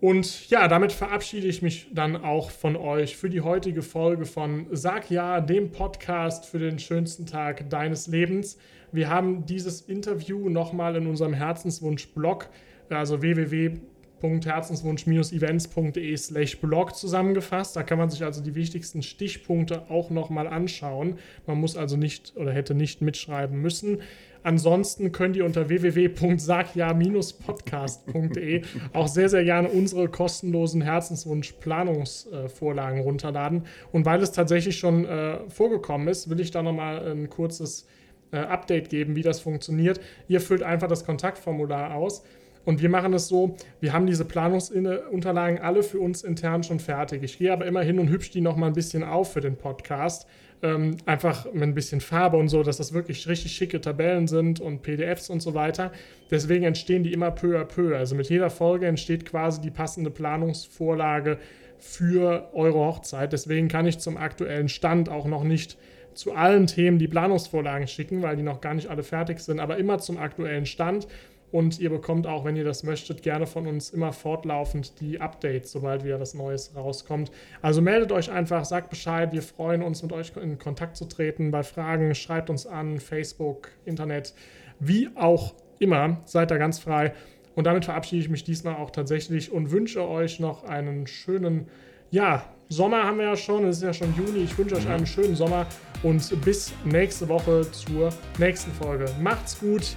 Und 0.00 0.48
ja, 0.48 0.66
damit 0.66 0.92
verabschiede 0.92 1.46
ich 1.46 1.60
mich 1.60 1.88
dann 1.92 2.16
auch 2.16 2.50
von 2.50 2.74
euch 2.74 3.18
für 3.18 3.28
die 3.28 3.42
heutige 3.42 3.82
Folge 3.82 4.24
von 4.24 4.66
Sag 4.70 5.10
Ja, 5.10 5.42
dem 5.42 5.72
Podcast 5.72 6.46
für 6.46 6.58
den 6.58 6.78
schönsten 6.78 7.26
Tag 7.26 7.68
deines 7.68 8.06
Lebens. 8.06 8.56
Wir 8.92 9.10
haben 9.10 9.44
dieses 9.44 9.82
Interview 9.82 10.48
nochmal 10.48 10.96
in 10.96 11.06
unserem 11.06 11.34
Herzenswunsch-Blog, 11.34 12.48
also 12.92 13.22
www.herzenswunsch-events.de 13.22 16.16
slash 16.16 16.60
blog 16.60 16.94
zusammengefasst. 16.94 17.74
Da 17.76 17.82
kann 17.82 17.98
man 17.98 18.10
sich 18.10 18.22
also 18.24 18.42
die 18.42 18.54
wichtigsten 18.54 19.02
Stichpunkte 19.02 19.90
auch 19.90 20.10
nochmal 20.10 20.46
anschauen. 20.46 21.18
Man 21.46 21.58
muss 21.58 21.76
also 21.76 21.96
nicht 21.96 22.34
oder 22.36 22.52
hätte 22.52 22.74
nicht 22.74 23.02
mitschreiben 23.02 23.60
müssen. 23.60 24.02
Ansonsten 24.42 25.12
könnt 25.12 25.36
ihr 25.36 25.44
unter 25.44 25.68
www.sagja-podcast.de 25.68 28.62
auch 28.94 29.08
sehr, 29.08 29.28
sehr 29.28 29.44
gerne 29.44 29.68
unsere 29.68 30.08
kostenlosen 30.08 30.80
Herzenswunsch-Planungsvorlagen 30.80 33.02
runterladen. 33.02 33.66
Und 33.92 34.06
weil 34.06 34.22
es 34.22 34.32
tatsächlich 34.32 34.78
schon 34.78 35.04
äh, 35.04 35.40
vorgekommen 35.50 36.08
ist, 36.08 36.30
will 36.30 36.40
ich 36.40 36.50
da 36.50 36.62
nochmal 36.62 37.06
ein 37.06 37.28
kurzes 37.28 37.86
äh, 38.32 38.38
Update 38.38 38.88
geben, 38.88 39.14
wie 39.14 39.20
das 39.22 39.40
funktioniert. 39.40 40.00
Ihr 40.28 40.40
füllt 40.40 40.62
einfach 40.62 40.88
das 40.88 41.04
Kontaktformular 41.04 41.94
aus. 41.94 42.22
Und 42.64 42.82
wir 42.82 42.88
machen 42.88 43.12
es 43.14 43.28
so, 43.28 43.56
wir 43.80 43.92
haben 43.92 44.06
diese 44.06 44.24
Planungsunterlagen 44.24 45.58
alle 45.58 45.82
für 45.82 45.98
uns 45.98 46.22
intern 46.22 46.62
schon 46.62 46.78
fertig. 46.78 47.22
Ich 47.22 47.38
gehe 47.38 47.52
aber 47.52 47.66
immer 47.66 47.82
hin 47.82 47.98
und 47.98 48.08
hübsch 48.08 48.30
die 48.30 48.40
nochmal 48.40 48.70
ein 48.70 48.74
bisschen 48.74 49.02
auf 49.02 49.32
für 49.32 49.40
den 49.40 49.56
Podcast. 49.56 50.26
Ähm, 50.62 50.98
einfach 51.06 51.50
mit 51.54 51.62
ein 51.62 51.74
bisschen 51.74 52.02
Farbe 52.02 52.36
und 52.36 52.48
so, 52.48 52.62
dass 52.62 52.76
das 52.76 52.92
wirklich 52.92 53.26
richtig 53.28 53.52
schicke 53.52 53.80
Tabellen 53.80 54.28
sind 54.28 54.60
und 54.60 54.82
PDFs 54.82 55.30
und 55.30 55.40
so 55.40 55.54
weiter. 55.54 55.90
Deswegen 56.30 56.64
entstehen 56.64 57.02
die 57.02 57.14
immer 57.14 57.30
peu 57.30 57.58
à 57.58 57.64
peu. 57.64 57.96
Also 57.96 58.14
mit 58.14 58.28
jeder 58.28 58.50
Folge 58.50 58.86
entsteht 58.86 59.24
quasi 59.24 59.62
die 59.62 59.70
passende 59.70 60.10
Planungsvorlage 60.10 61.38
für 61.78 62.50
eure 62.52 62.78
Hochzeit. 62.78 63.32
Deswegen 63.32 63.68
kann 63.68 63.86
ich 63.86 63.98
zum 64.00 64.18
aktuellen 64.18 64.68
Stand 64.68 65.08
auch 65.08 65.24
noch 65.24 65.44
nicht 65.44 65.78
zu 66.12 66.32
allen 66.32 66.66
Themen 66.66 66.98
die 66.98 67.08
Planungsvorlagen 67.08 67.88
schicken, 67.88 68.20
weil 68.22 68.36
die 68.36 68.42
noch 68.42 68.60
gar 68.60 68.74
nicht 68.74 68.88
alle 68.88 69.02
fertig 69.02 69.40
sind, 69.40 69.60
aber 69.60 69.78
immer 69.78 69.98
zum 69.98 70.18
aktuellen 70.18 70.66
Stand. 70.66 71.06
Und 71.52 71.80
ihr 71.80 71.90
bekommt 71.90 72.26
auch, 72.26 72.44
wenn 72.44 72.56
ihr 72.56 72.64
das 72.64 72.82
möchtet, 72.82 73.22
gerne 73.22 73.46
von 73.46 73.66
uns 73.66 73.90
immer 73.90 74.12
fortlaufend 74.12 75.00
die 75.00 75.20
Updates, 75.20 75.72
sobald 75.72 76.04
wieder 76.04 76.20
was 76.20 76.34
Neues 76.34 76.74
rauskommt. 76.76 77.30
Also 77.60 77.82
meldet 77.82 78.12
euch 78.12 78.30
einfach, 78.30 78.64
sagt 78.64 78.90
Bescheid. 78.90 79.32
Wir 79.32 79.42
freuen 79.42 79.82
uns, 79.82 80.02
mit 80.02 80.12
euch 80.12 80.32
in 80.40 80.58
Kontakt 80.58 80.96
zu 80.96 81.06
treten. 81.06 81.50
Bei 81.50 81.62
Fragen 81.62 82.14
schreibt 82.14 82.50
uns 82.50 82.66
an, 82.66 83.00
Facebook, 83.00 83.68
Internet, 83.84 84.34
wie 84.78 85.08
auch 85.16 85.54
immer. 85.80 86.20
Seid 86.24 86.50
da 86.50 86.56
ganz 86.56 86.78
frei. 86.78 87.14
Und 87.56 87.64
damit 87.64 87.84
verabschiede 87.84 88.22
ich 88.22 88.28
mich 88.28 88.44
diesmal 88.44 88.76
auch 88.76 88.90
tatsächlich 88.90 89.50
und 89.50 89.72
wünsche 89.72 90.06
euch 90.08 90.38
noch 90.38 90.64
einen 90.64 91.06
schönen, 91.06 91.66
ja, 92.10 92.44
Sommer 92.72 93.02
haben 93.02 93.18
wir 93.18 93.24
ja 93.24 93.36
schon, 93.36 93.64
es 93.66 93.78
ist 93.78 93.82
ja 93.82 93.92
schon 93.92 94.14
Juni. 94.16 94.44
Ich 94.44 94.56
wünsche 94.56 94.76
euch 94.76 94.88
einen 94.88 95.04
schönen 95.04 95.34
Sommer 95.34 95.66
und 96.04 96.40
bis 96.44 96.72
nächste 96.84 97.28
Woche 97.28 97.66
zur 97.72 98.10
nächsten 98.38 98.70
Folge. 98.70 99.06
Macht's 99.20 99.58
gut. 99.58 99.96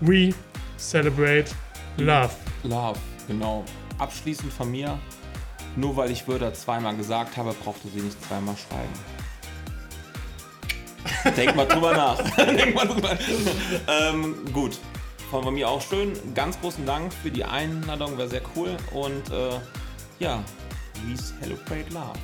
We 0.00 0.34
celebrate 0.82 1.50
love. 1.96 2.34
Love, 2.64 2.98
genau. 3.26 3.64
Abschließend 3.98 4.52
von 4.52 4.70
mir, 4.70 4.98
nur 5.76 5.96
weil 5.96 6.10
ich 6.10 6.26
Würde 6.26 6.52
zweimal 6.52 6.96
gesagt 6.96 7.36
habe, 7.36 7.54
brauchte 7.54 7.88
sie 7.88 8.00
nicht 8.00 8.22
zweimal 8.24 8.56
schreiben. 8.56 8.92
Denk 11.36 11.54
mal 11.54 11.66
drüber 11.66 11.92
nach. 11.92 12.18
Denk 12.36 12.74
mal 12.74 12.86
drüber. 12.86 13.16
Ähm, 13.88 14.34
gut, 14.52 14.78
von 15.30 15.54
mir 15.54 15.68
auch 15.68 15.80
schön. 15.80 16.12
Ganz 16.34 16.60
großen 16.60 16.84
Dank 16.84 17.12
für 17.12 17.30
die 17.30 17.44
Einladung, 17.44 18.18
war 18.18 18.28
sehr 18.28 18.42
cool. 18.56 18.76
Und 18.92 19.30
äh, 19.30 19.60
ja, 20.18 20.42
we 21.06 21.16
celebrate 21.16 21.92
love. 21.92 22.18